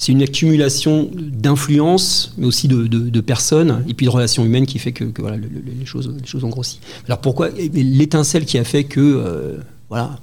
c'est 0.00 0.12
une 0.12 0.22
accumulation 0.22 1.10
d'influences, 1.12 2.32
mais 2.38 2.46
aussi 2.46 2.68
de, 2.68 3.20
personnes, 3.20 3.84
et 3.88 3.94
puis 3.94 4.06
de 4.06 4.10
relations 4.10 4.44
humaines 4.44 4.64
qui 4.66 4.78
fait 4.78 4.92
que, 4.92 5.04
voilà, 5.20 5.36
le- 5.36 5.48
le- 5.48 5.60
les, 5.78 5.84
choses, 5.86 6.08
les 6.34 6.44
ont 6.44 6.48
grossi. 6.48 6.78
Alors 7.06 7.20
pourquoi 7.20 7.48
L'étincelle 7.74 8.44
qui 8.44 8.58
a 8.58 8.64
fait 8.64 8.84
que, 8.84 9.00
euh, 9.00 9.56
voilà, 9.88 10.18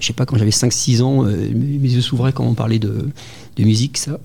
je 0.00 0.06
sais 0.06 0.14
pas, 0.14 0.24
quand 0.24 0.36
j'avais 0.38 0.50
5-6 0.50 1.02
ans, 1.02 1.24
euh, 1.26 1.36
mes 1.54 1.88
yeux 1.90 2.00
s'ouvraient 2.00 2.32
quand 2.32 2.44
on 2.46 2.54
parlait 2.54 2.78
de, 2.78 3.08
de 3.56 3.62
musique, 3.64 3.98
ça, 3.98 4.18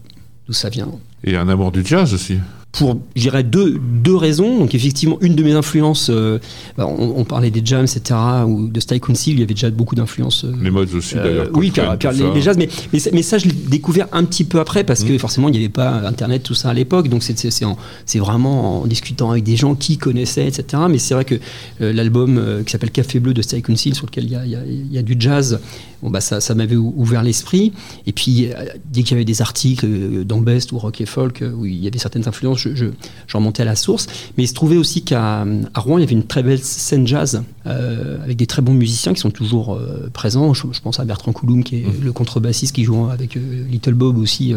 d'où 0.48 0.54
ça 0.54 0.70
vient 0.70 0.89
Et 1.26 1.36
un 1.36 1.50
amour 1.50 1.72
du 1.74 1.86
jazz 1.86 2.14
aussi. 2.14 2.38
Pour, 2.78 2.98
je 3.16 3.22
dirais, 3.22 3.44
deux, 3.44 3.80
deux 3.80 4.16
raisons. 4.16 4.58
Donc, 4.60 4.76
effectivement, 4.76 5.18
une 5.22 5.36
de 5.36 5.44
mes 5.44 5.54
influences, 5.54 6.10
euh, 6.10 6.40
bah, 6.78 6.86
on, 6.88 7.14
on 7.18 7.24
parlait 7.24 7.50
des 7.52 7.62
jams, 7.64 7.86
etc., 7.86 8.20
ou 8.46 8.68
de 8.68 8.80
Style 8.80 9.00
Council, 9.00 9.34
il 9.34 9.40
y 9.40 9.44
avait 9.44 9.54
déjà 9.54 9.70
beaucoup 9.70 9.96
d'influences. 9.96 10.44
euh, 10.46 10.52
Les 10.62 10.70
modes 10.72 10.94
aussi, 10.94 11.16
euh, 11.18 11.24
d'ailleurs. 11.24 11.50
oui, 11.54 11.72
car, 11.72 11.98
car 11.98 12.14
tout 12.16 12.34
les, 12.34 12.42
jazz, 12.42 12.58
mais, 12.58 12.70
mais, 12.94 13.00
ça- 13.00 13.10
mais 13.14 13.22
ça, 13.22 13.38
je 13.38 13.46
l'ai 13.46 13.52
découvert 13.54 14.08
un 14.12 14.24
petit 14.24 14.44
peu 14.44 14.60
après 14.60 14.84
parce 14.84 15.04
que 15.04 15.14
Mm. 15.14 15.20
forcément, 15.20 15.48
il 15.50 15.52
n'y 15.54 15.58
avait 15.58 15.70
pas 15.70 15.90
Internet, 16.08 16.44
tout 16.44 16.54
ça 16.56 16.70
à 16.70 16.74
l'époque. 16.74 17.08
Donc, 17.10 17.24
c'est- 17.24 17.38
c'est 17.38 17.52
c'est 17.52 17.66
en- 17.66 17.78
c'est 18.06 18.20
vraiment 18.20 18.82
en 18.84 18.86
discutant 18.88 19.32
avec 19.32 19.44
des 19.44 19.56
gens 19.56 19.74
qui 19.76 19.98
connaissaient, 19.98 20.48
etc. 20.48 20.84
Mais 20.90 20.98
c'est 21.00 21.14
vrai 21.14 21.26
que 21.26 21.36
euh, 21.82 21.94
l'album 21.94 22.38
euh, 22.38 22.64
qui 22.64 22.72
s'appelle 22.72 22.92
Café 22.92 23.20
Bleu 23.20 23.34
de 23.34 23.42
Style 23.42 23.62
Council, 23.64 23.96
sur 23.96 24.06
lequel 24.06 24.26
il 24.26 24.32
y 24.32 24.36
a, 24.36 24.46
y 24.46 24.56
a- 24.56 24.60
y 24.92 24.98
a 24.98 25.02
du 25.02 25.16
jazz, 25.20 25.60
bon, 26.02 26.10
bah, 26.10 26.22
ça, 26.22 26.39
ça 26.41 26.56
m'avait 26.56 26.76
ou- 26.76 26.93
ouvert 26.98 27.24
l'esprit. 27.24 27.74
Et 28.06 28.12
puis, 28.12 28.48
euh, 28.48 28.54
dès 28.91 29.04
qu'il 29.04 29.12
y 29.12 29.16
avait 29.16 29.26
des 29.26 29.41
articles 29.41 29.86
euh, 29.88 30.24
dans 30.24 30.39
Best 30.41 30.72
ou 30.72 30.78
Rock 30.78 31.02
et 31.02 31.06
Folk 31.06 31.41
euh, 31.41 31.52
où 31.52 31.66
il 31.66 31.76
y 31.84 31.88
avait 31.88 32.00
certaines 32.00 32.28
influences, 32.28 32.60
je, 32.60 32.76
je, 32.76 32.86
je 33.28 33.38
remontais 33.38 33.64
à 33.64 33.66
la 33.66 33.76
source. 33.76 34.08
Mais 34.38 34.43
il 34.43 34.48
se 34.48 34.54
trouvait 34.54 34.78
aussi 34.78 35.02
qu'à 35.04 35.45
à 35.74 35.80
Rouen, 35.80 35.98
il 35.98 36.02
y 36.02 36.04
avait 36.04 36.14
une 36.14 36.26
très 36.28 36.43
belle 36.43 36.60
scène 36.64 37.06
jazz 37.08 37.43
euh, 37.66 38.24
avec 38.24 38.38
des 38.38 38.45
très 38.48 38.62
bons 38.62 38.74
musiciens 38.74 39.14
qui 39.14 39.20
sont 39.22 39.32
toujours 39.32 39.76
euh, 39.76 40.10
présents. 40.14 40.54
Je, 40.54 40.64
je 40.72 40.80
pense 40.82 41.00
à 41.00 41.06
Bertrand 41.06 41.32
Couloum, 41.34 41.64
qui 41.64 41.78
est 41.78 41.86
le 42.02 42.12
contrebassiste 42.12 42.74
qui 42.76 42.84
joue 42.84 43.10
avec 43.10 43.38
euh, 43.38 43.66
Little 43.70 43.93
Bob 43.93 44.18
aussi, 44.18 44.54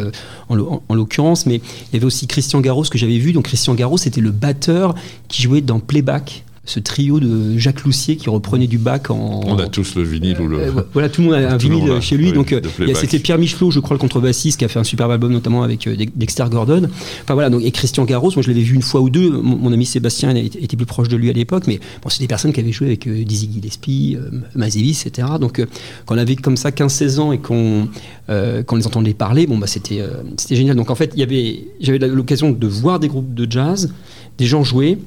en- 0.49 0.80
en 0.88 0.95
l'occurrence. 0.95 1.47
Mais 1.47 1.57
il 1.57 1.95
y 1.95 1.97
avait 1.97 2.07
aussi 2.07 2.26
Christian 2.26 2.61
Garros 2.61 2.84
que 2.84 2.99
j'avais 2.99 3.18
vu. 3.18 3.32
Donc 3.32 3.45
Christian 3.47 3.74
Garros, 3.74 3.97
c'était 3.99 4.20
le 4.20 4.30
batteur 4.30 4.95
qui 5.28 5.43
jouait 5.43 5.61
dans 5.61 5.80
Playback. 5.80 6.45
Ce 6.66 6.78
trio 6.78 7.20
de 7.20 7.56
Jacques 7.56 7.84
Loussier 7.84 8.16
qui 8.16 8.28
reprenait 8.28 8.66
du 8.66 8.76
bac 8.76 9.11
en. 9.11 9.40
On 9.46 9.58
a 9.58 9.66
tous 9.66 9.94
le 9.94 10.02
vinyle 10.02 10.38
ou 10.40 10.46
le. 10.46 10.58
Euh, 10.61 10.70
voilà, 10.92 11.08
tout 11.08 11.22
le 11.22 11.28
monde 11.28 11.36
a 11.36 11.54
un 11.54 11.58
Tout 11.58 11.68
vinyle 11.70 11.90
a, 11.90 12.00
chez 12.02 12.18
lui. 12.18 12.26
oui, 12.26 12.32
donc, 12.32 12.52
euh, 12.52 12.61
c'était 12.94 13.18
Pierre 13.18 13.38
Michelot, 13.38 13.70
je 13.70 13.80
crois, 13.80 13.94
le 13.94 13.98
contrebassiste, 13.98 14.58
qui 14.58 14.66
a 14.66 14.68
fait 14.68 14.78
un 14.78 14.84
superbe 14.84 15.11
album, 15.11 15.32
notamment 15.32 15.62
avec 15.62 15.86
euh, 15.86 15.96
Dex- 15.96 16.12
Dexter 16.14 16.44
Gordon. 16.50 16.88
Enfin 17.22 17.32
voilà, 17.34 17.48
donc, 17.48 17.62
et 17.64 17.70
Christian 17.70 18.04
Garros, 18.04 18.30
moi 18.36 18.42
je 18.42 18.48
l'avais 18.48 18.61
vu 18.61 18.74
une 18.74 18.82
fois 18.82 19.00
ou 19.00 19.08
deux. 19.08 19.30
Mon, 19.30 19.56
mon 19.56 19.72
ami 19.72 19.86
Sébastien 19.86 20.34
était, 20.36 20.76
plus 20.76 20.84
proche 20.86 21.08
de 21.08 21.16
lui 21.16 21.30
à 21.30 21.32
l'époque, 21.32 21.64
mais 21.66 21.80
bon, 22.02 22.11
c'est 22.11 22.20
des 22.20 22.28
personnes 22.28 22.52
qui 22.52 22.61
avaient 22.61 22.72
joué 22.72 22.88
avec 22.88 23.06
euh, 23.06 23.24
Dizzy 23.24 23.50
Gillespie, 23.52 24.18
Davis, 24.54 25.06
etc. 25.06 25.28
Donc, 25.40 25.64
quand 26.04 26.14
on 26.14 26.18
avait 26.18 26.36
comme 26.36 26.58
ça 26.58 26.70
15-16 26.70 27.18
ans 27.20 27.32
et 27.32 27.38
qu'on 27.38 27.88
qu'on 28.28 28.76
les 28.76 28.86
entendait 28.86 29.14
parler, 29.14 29.46
bon, 29.48 29.58
bah, 29.58 29.66
c'était 29.66 30.02
génial. 30.50 30.76
Donc, 30.76 30.90
en 30.90 30.94
fait, 30.94 31.14
j'avais 31.16 31.98
l'occasion 32.06 32.52
de 32.52 32.66
voir 32.68 33.00
des 33.00 33.08
groupes 33.08 33.34
de 33.34 33.50
jazz, 33.50 33.92
des 34.38 34.46
gens 34.46 34.62
jouer, 34.62 34.98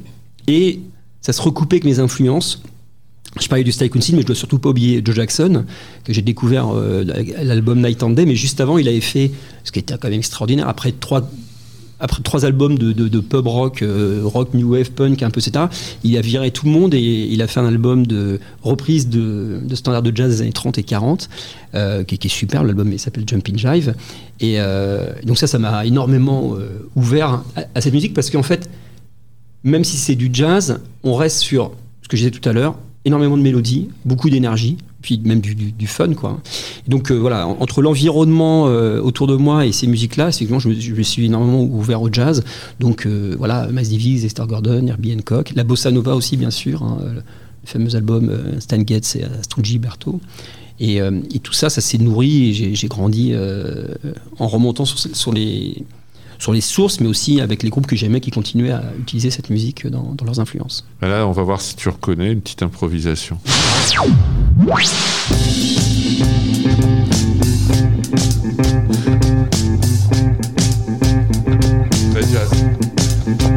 et 0.47 0.79
ça 1.23 1.33
se 1.33 1.41
recoupait 1.41 1.77
avec 1.77 1.85
mes 1.85 1.99
influences. 1.99 2.61
Je 3.41 3.47
parlais 3.47 3.63
du 3.63 3.71
Style 3.71 3.89
Council, 3.89 4.15
mais 4.15 4.21
je 4.21 4.27
dois 4.27 4.35
surtout 4.35 4.59
pas 4.59 4.69
oublier 4.69 5.01
Joe 5.03 5.15
Jackson, 5.15 5.65
que 6.03 6.13
j'ai 6.13 6.21
découvert 6.21 6.67
euh, 6.69 7.03
l'album 7.41 7.81
Night 7.81 8.03
and 8.03 8.11
Day, 8.11 8.25
mais 8.25 8.35
juste 8.35 8.61
avant, 8.61 8.77
il 8.77 8.87
avait 8.87 9.01
fait, 9.01 9.31
ce 9.63 9.71
qui 9.71 9.79
était 9.79 9.95
quand 9.97 10.09
même 10.09 10.19
extraordinaire, 10.19 10.67
après 10.67 10.91
trois, 10.91 11.23
albums 12.43 12.77
de, 12.77 13.19
pub 13.21 13.47
rock, 13.47 13.81
euh, 13.81 14.21
rock, 14.23 14.53
new 14.53 14.73
wave, 14.73 14.91
punk, 14.91 15.23
un 15.23 15.31
peu, 15.31 15.39
etc., 15.39 15.65
il 16.03 16.15
a 16.17 16.21
viré 16.21 16.51
tout 16.51 16.67
le 16.67 16.73
monde 16.73 16.93
et 16.93 16.99
il 16.99 17.41
a 17.41 17.47
fait 17.47 17.59
un 17.59 17.65
album 17.65 18.05
de 18.05 18.39
reprise 18.61 19.07
de, 19.07 19.61
de 19.63 19.75
standards 19.75 20.03
de 20.03 20.15
jazz 20.15 20.29
des 20.29 20.41
années 20.41 20.51
30 20.51 20.77
et 20.77 20.83
40, 20.83 21.29
euh, 21.73 22.03
qui, 22.03 22.15
est 22.15 22.27
super, 22.27 22.63
l'album 22.63 22.95
s'appelle 22.99 23.23
Jumpin' 23.27 23.57
Jive. 23.57 23.95
Et 24.41 24.57
donc 25.23 25.39
ça, 25.39 25.47
ça 25.47 25.57
m'a 25.57 25.85
énormément 25.85 26.55
ouvert 26.95 27.43
à 27.73 27.81
cette 27.81 27.93
musique, 27.93 28.13
parce 28.13 28.29
qu'en 28.29 28.43
fait, 28.43 28.69
même 29.63 29.83
si 29.83 29.97
c'est 29.97 30.15
du 30.15 30.29
jazz, 30.31 30.79
on 31.03 31.15
reste 31.15 31.39
sur 31.39 31.71
ce 32.01 32.07
que 32.07 32.17
je 32.17 32.23
disais 32.23 32.31
tout 32.31 32.47
à 32.47 32.53
l'heure, 32.53 32.75
énormément 33.05 33.37
de 33.37 33.41
mélodies, 33.41 33.89
beaucoup 34.05 34.29
d'énergie, 34.29 34.77
puis 35.01 35.19
même 35.25 35.41
du, 35.41 35.87
fun, 35.87 36.13
quoi. 36.13 36.39
Et 36.87 36.89
donc 36.89 37.11
euh, 37.11 37.15
voilà, 37.15 37.45
en- 37.47 37.57
entre 37.59 37.81
l'environnement 37.81 38.67
euh, 38.67 39.01
autour 39.01 39.27
de 39.27 39.35
moi 39.35 39.65
et 39.65 39.73
ces 39.73 39.85
musiques-là, 39.87 40.29
effectivement, 40.29 40.59
je 40.59 40.69
me, 40.69 40.75
je 40.79 41.01
suis 41.01 41.25
énormément 41.25 41.61
ouvert 41.61 42.01
au 42.01 42.09
jazz. 42.11 42.43
Donc 42.79 43.05
euh, 43.05 43.35
voilà, 43.37 43.67
Miles 43.67 43.89
Davis, 43.89 44.23
Esther 44.23 44.47
Gordon, 44.47 44.87
Herbie 44.87 45.13
Hancock, 45.13 45.51
la 45.55 45.65
bossa 45.65 45.91
nova 45.91 46.15
aussi, 46.15 46.37
bien 46.37 46.51
sûr, 46.51 46.83
hein, 46.83 46.99
le 47.15 47.21
fameux 47.65 47.93
album 47.95 48.31
Stan 48.59 48.81
Getz 48.85 49.17
et 49.17 49.23
Astrucci 49.25 49.77
Berto. 49.79 50.19
Et, 50.79 50.99
tout 51.43 51.53
ça, 51.53 51.69
ça 51.69 51.79
s'est 51.81 51.97
nourri 51.97 52.49
et 52.49 52.75
j'ai 52.75 52.87
grandi 52.87 53.33
en 54.37 54.47
remontant 54.47 54.83
sur 54.85 55.31
les 55.31 55.85
sur 56.39 56.53
les 56.53 56.61
sources, 56.61 56.99
mais 56.99 57.07
aussi 57.07 57.41
avec 57.41 57.63
les 57.63 57.69
groupes 57.69 57.87
que 57.87 57.95
j'aimais 57.95 58.19
qui 58.19 58.31
continuaient 58.31 58.71
à 58.71 58.83
utiliser 58.99 59.31
cette 59.31 59.49
musique 59.49 59.87
dans, 59.87 60.13
dans 60.13 60.25
leurs 60.25 60.39
influences. 60.39 60.85
Là, 61.01 61.27
on 61.27 61.31
va 61.31 61.43
voir 61.43 61.61
si 61.61 61.75
tu 61.75 61.89
reconnais 61.89 62.31
une 62.31 62.41
petite 62.41 62.63
improvisation. 62.63 63.37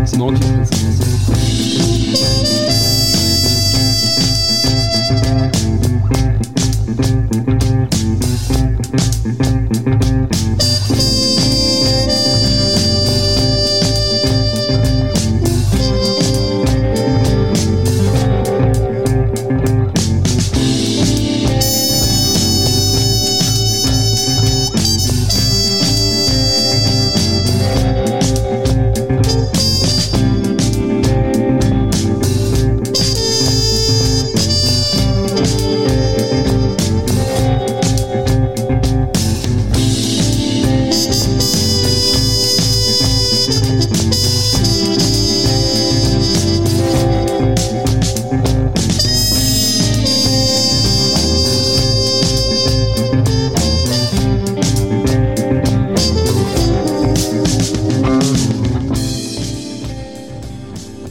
C'est 0.05 0.19
marrant 0.19 0.33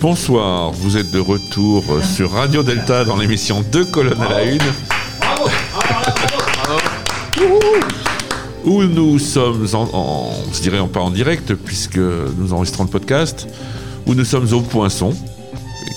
Bonsoir, 0.08 0.70
vous 0.72 0.98
êtes 0.98 1.10
de 1.10 1.18
retour 1.18 1.84
sur 2.04 2.30
Radio 2.34 2.62
Delta 2.62 3.04
dans 3.04 3.18
l'émission 3.18 3.66
Deux 3.72 3.86
colonnes 3.86 4.22
à 4.22 4.30
la 4.30 4.44
une. 4.44 4.60
Où 8.66 8.84
nous 8.84 9.18
sommes, 9.18 9.66
en, 9.74 9.90
en- 9.94 10.32
je 10.54 10.62
dirais 10.62 10.78
pas 10.94 11.00
en 11.00 11.10
direct, 11.10 11.56
puisque 11.56 11.98
nous 11.98 12.54
enregistrons 12.54 12.84
le 12.84 12.90
podcast, 12.92 13.48
où 14.06 14.14
nous 14.14 14.26
sommes 14.26 14.54
au 14.54 14.62
Poinçon, 14.62 15.16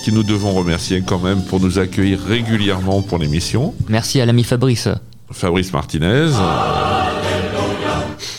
qui 0.03 0.11
nous 0.11 0.23
devons 0.23 0.53
remercier 0.55 1.03
quand 1.05 1.19
même 1.19 1.43
pour 1.43 1.59
nous 1.59 1.77
accueillir 1.77 2.19
régulièrement 2.19 3.03
pour 3.03 3.19
l'émission. 3.19 3.75
Merci 3.89 4.19
à 4.21 4.25
l'ami 4.25 4.43
Fabrice. 4.43 4.87
Fabrice 5.31 5.71
Martinez. 5.71 6.29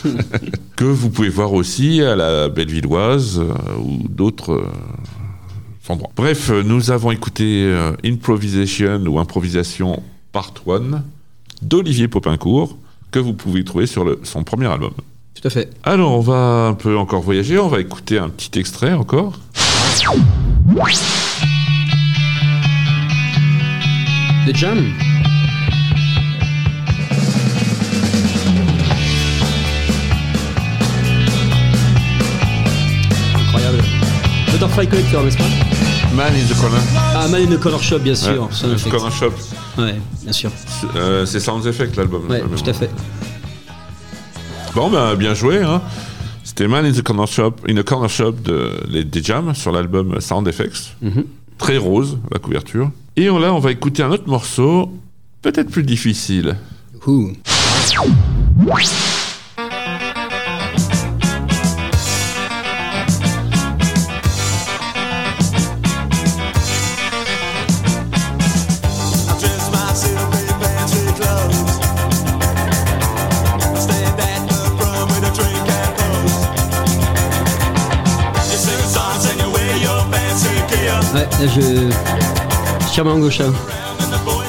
que 0.75 0.85
vous 0.85 1.09
pouvez 1.09 1.29
voir 1.29 1.53
aussi 1.53 2.01
à 2.01 2.15
la 2.15 2.49
Bellevilloise 2.49 3.39
euh, 3.39 3.53
ou 3.79 4.07
d'autres 4.09 4.53
euh, 4.53 4.67
Bref, 6.15 6.49
euh, 6.49 6.63
nous 6.63 6.91
avons 6.91 7.11
écouté 7.11 7.65
euh, 7.65 7.93
Improvisation 8.05 9.01
ou 9.07 9.19
Improvisation 9.19 10.01
Part 10.31 10.53
1 10.67 11.01
d'Olivier 11.61 12.07
Popincourt 12.07 12.77
que 13.11 13.19
vous 13.19 13.33
pouvez 13.33 13.63
trouver 13.63 13.87
sur 13.87 14.03
le- 14.05 14.19
son 14.23 14.43
premier 14.43 14.67
album. 14.67 14.91
Tout 15.39 15.47
à 15.47 15.49
fait. 15.49 15.69
Alors, 15.83 16.11
on 16.13 16.19
va 16.21 16.67
un 16.67 16.73
peu 16.73 16.97
encore 16.97 17.21
voyager, 17.21 17.57
on 17.59 17.67
va 17.67 17.79
écouter 17.79 18.17
un 18.19 18.29
petit 18.29 18.57
extrait 18.59 18.93
encore. 18.93 19.39
The 24.45 24.53
Jam 24.55 24.93
Incroyable. 33.35 33.83
Collector, 34.89 35.23
n'est-ce 35.23 35.37
pas? 35.37 35.80
Man 36.15 36.33
in 36.35 36.45
the 36.45 36.59
Corner. 36.59 36.79
Ah, 37.15 37.27
Man 37.29 37.41
in 37.41 37.55
the 37.55 37.59
Color 37.59 37.81
Shop, 37.81 37.99
bien 37.99 38.15
sûr. 38.15 38.43
Ouais, 38.43 38.51
Sound 38.51 38.73
Effects. 38.73 38.91
Corner 38.91 39.11
Shop. 39.11 39.31
Ouais, 39.77 39.95
bien 40.23 40.31
sûr. 40.33 40.51
C'est 40.55 40.97
euh, 40.99 41.25
c'est 41.25 41.39
Sounds 41.39 41.65
Effect 41.65 41.95
l'album. 41.95 42.29
Ouais, 42.29 42.41
tout 42.41 42.69
à 42.69 42.73
fait. 42.73 42.89
Bon, 44.75 44.89
ben, 44.89 45.15
bien 45.15 45.33
joué. 45.33 45.61
Hein. 45.61 45.81
C'était 46.43 46.67
Man 46.67 46.85
in 46.85 46.91
the 46.91 47.01
Corner 47.01 47.27
Shop, 47.27 47.55
in 47.67 47.75
the 47.75 47.83
Corner 47.83 48.09
Shop 48.09 48.33
de, 48.33 48.71
les, 48.89 49.05
des 49.05 49.23
Jam 49.23 49.53
sur 49.55 49.71
l'album 49.71 50.19
Sound 50.19 50.47
Effects. 50.47 50.95
Mhm. 51.01 51.23
Très 51.57 51.77
rose, 51.77 52.17
la 52.31 52.39
couverture. 52.39 52.91
Et 53.15 53.29
on, 53.29 53.39
là, 53.39 53.53
on 53.53 53.59
va 53.59 53.71
écouter 53.71 54.03
un 54.03 54.11
autre 54.11 54.27
morceau, 54.27 54.91
peut-être 55.41 55.69
plus 55.69 55.83
difficile. 55.83 56.57
Ouh. 57.07 57.31
Boys 81.41 81.49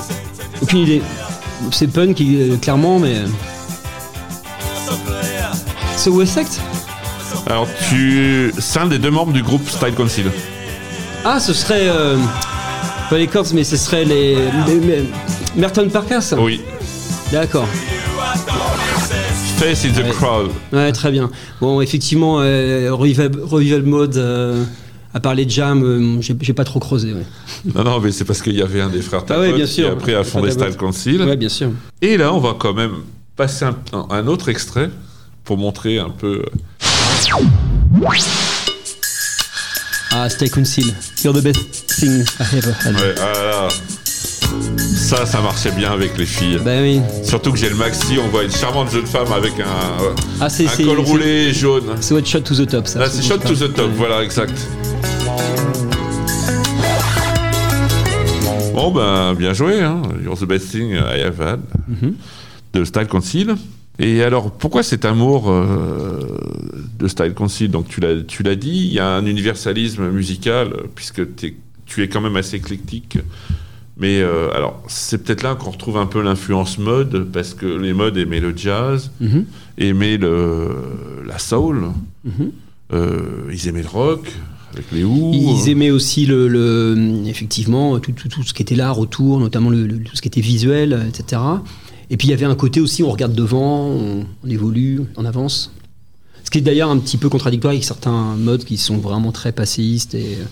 sing, 0.03 0.14
sing, 0.32 0.53
Aucune 0.62 0.78
idée. 0.80 1.03
c'est 1.70 1.86
punk 1.88 2.20
euh, 2.20 2.57
clairement, 2.59 2.99
mais. 2.99 3.16
C'est 5.97 6.11
West 6.11 6.34
Sect? 6.34 6.61
Alors, 7.47 7.66
tu. 7.88 8.53
C'est 8.59 8.80
un 8.80 8.86
des 8.86 8.99
deux 8.99 9.11
membres 9.11 9.32
du 9.32 9.43
groupe 9.43 9.68
Style 9.68 9.95
Council. 9.95 10.24
Ah, 11.24 11.40
ce 11.40 11.53
serait. 11.53 11.88
euh, 11.88 12.16
pas 13.09 13.18
les 13.18 13.26
Corrs, 13.26 13.47
mais 13.55 13.64
ce 13.64 13.76
serait 13.76 14.05
les. 14.05 14.36
Merton 15.57 15.88
Parkas? 15.88 16.34
Oui. 16.38 16.61
D'accord. 17.30 17.66
Face 19.59 19.84
in 19.84 19.90
the 19.93 20.05
Ouais. 20.05 20.11
crowd. 20.11 20.51
Ouais, 20.72 20.93
très 20.93 21.11
bien. 21.11 21.30
Bon, 21.61 21.80
effectivement, 21.80 22.38
euh, 22.40 22.90
Revival, 22.93 23.30
Revival 23.43 23.82
Mode, 23.82 24.16
euh, 24.16 24.64
à 25.15 25.21
part 25.21 25.35
les 25.35 25.49
jams, 25.49 25.83
euh, 25.85 26.21
j'ai 26.21 26.53
pas 26.55 26.65
trop 26.65 26.81
creusé. 26.81 27.13
Ouais, 27.13 27.27
Non, 27.75 27.85
non, 27.85 28.01
mais 28.01 28.13
c'est 28.13 28.25
parce 28.25 28.41
qu'il 28.41 28.55
y 28.57 28.63
avait 28.63 28.81
un 28.81 28.89
des 28.89 29.03
frères 29.03 29.25
Ah 29.29 29.41
ouais, 29.41 29.51
Talbot 29.51 29.67
qui 29.67 29.85
après 29.85 30.15
a 30.15 30.25
fondé 30.25 30.51
Style 30.51 30.77
Council. 30.77 31.23
ouais 31.23 31.37
bien 31.37 31.49
sûr. 31.51 31.71
Et 32.01 32.17
là, 32.17 32.33
on 32.33 32.39
va 32.39 32.55
quand 32.59 32.73
même 32.73 32.93
passer 33.37 33.67
un, 33.93 34.27
autre 34.27 34.49
extrait 34.49 34.91
pour 35.45 35.59
montrer 35.59 35.99
un 35.99 36.11
peu. 36.11 36.43
Ah, 40.15 40.29
Stay 40.29 40.49
Council. 40.49 40.95
You're 41.25 41.35
the 41.35 41.43
best 41.43 41.87
thing 41.89 42.25
I 42.41 42.57
ever 42.57 42.73
had. 42.85 42.95
Ouais, 42.95 43.15
ah 43.19 43.45
là. 43.45 43.69
Ça, 44.79 45.27
ça 45.27 45.41
marchait 45.41 45.71
bien 45.73 45.93
avec 45.93 46.17
les 46.19 46.27
filles. 46.27 46.59
Bah 46.65 46.81
oui. 46.81 47.01
Surtout 47.25 47.53
que 47.53 47.59
j'ai 47.59 47.69
le 47.69 47.77
maxi, 47.77 48.19
on 48.23 48.29
voit 48.29 48.45
une 48.45 48.51
charmante 48.51 48.91
jeune 48.91 49.07
femme 49.07 49.33
avec 49.33 49.55
un, 49.61 50.05
euh, 50.05 50.15
Ah, 50.41 50.47
un 50.47 50.85
col 50.85 51.01
roulé 51.01 51.53
jaune. 51.53 51.85
C'est 52.01 52.15
What 52.15 52.25
Shot 52.25 52.41
to 52.41 52.55
the 52.55 52.67
Top, 52.69 52.87
ça. 52.87 53.09
C'est 53.09 53.23
shot 53.23 53.39
to 53.39 53.55
the 53.55 53.73
top, 53.75 53.87
Ouais. 53.87 53.93
voilà, 53.97 54.23
exact. 54.23 54.55
Bon, 58.83 58.91
ben, 58.91 59.35
bien 59.35 59.53
joué, 59.53 59.80
hein. 59.80 60.03
You're 60.24 60.37
the 60.37 60.45
best 60.45 60.72
thing 60.72 60.91
I 60.93 61.20
have 61.22 61.41
had. 61.41 61.61
De 62.72 62.85
Style 62.85 63.07
Council. 63.07 63.55
Et 64.01 64.22
alors, 64.24 64.51
pourquoi 64.51 64.83
cet 64.83 65.05
amour 65.05 65.49
euh, 65.51 66.26
de 66.99 67.07
Style 67.07 67.33
Council 67.35 67.68
Donc, 67.70 67.87
tu 67.87 68.01
l'as, 68.01 68.57
dit, 68.57 68.87
il 68.89 68.93
y 68.93 68.99
a 68.99 69.07
un 69.14 69.24
universalisme 69.26 70.09
musical, 70.11 70.72
puisque 70.97 71.22
tu 71.37 72.03
es 72.03 72.09
quand 72.09 72.20
même 72.20 72.35
assez 72.37 72.57
éclectique. 72.57 73.18
Mais 73.99 74.20
euh, 74.20 74.51
alors, 74.57 74.83
c'est 74.89 75.22
peut-être 75.22 75.43
là 75.45 75.55
qu'on 75.55 75.70
retrouve 75.70 75.99
un 75.99 76.07
peu 76.07 76.20
l'influence 76.20 76.78
mode, 76.78 77.28
parce 77.33 77.55
que 77.55 77.66
les 77.66 77.93
modes 77.93 78.16
aimaient 78.16 78.41
le 78.41 78.53
jazz, 78.57 79.12
Mhm. 79.20 79.45
aimaient 79.78 80.16
le, 80.16 80.70
la 81.24 81.39
soul, 81.39 81.91
Mhm. 82.24 82.51
euh, 82.95 83.20
ils 83.53 83.68
aimaient 83.68 83.83
le 83.83 83.89
rock, 83.89 84.26
avec 84.73 84.87
les 84.93 85.05
Who. 85.05 85.33
Ils 85.35 85.68
aimaient 85.70 85.91
aussi 85.91 86.27
le, 86.27 86.49
le- 86.49 87.23
effectivement 87.27 87.99
tout, 88.01 88.12
tout, 88.12 88.29
tout 88.29 88.43
ce 88.43 88.53
qui 88.55 88.62
était 88.62 88.75
l'art 88.75 88.99
autour, 88.99 89.39
notamment 89.41 89.70
le, 89.70 89.87
le- 89.87 89.99
tout 90.03 90.16
ce 90.16 90.23
qui 90.23 90.29
était 90.29 90.41
visuel, 90.41 90.93
euh, 90.93 91.09
etc. 91.09 91.41
Et 92.11 92.16
puis 92.16 92.29
il 92.29 92.31
y 92.31 92.35
avait 92.35 92.45
un 92.47 92.55
côté 92.55 92.81
aussi, 92.81 93.03
on 93.03 93.11
regarde 93.11 93.35
devant, 93.35 93.87
on, 93.89 94.27
on 94.45 94.49
évolue, 94.51 95.03
on 95.16 95.25
avance. 95.25 95.73
Ce 96.45 96.51
qui 96.51 96.59
est 96.59 96.62
d'ailleurs 96.62 96.91
un 96.91 96.99
petit 96.99 97.16
peu 97.16 97.29
contradictoire 97.29 97.73
avec 97.73 97.85
certains 97.85 98.35
modes 98.37 98.64
qui 98.64 98.77
sont 98.77 98.99
vraiment 98.99 99.33
très 99.33 99.53
passéistes 99.53 100.14
et 100.14 100.37
euh, 100.41 100.45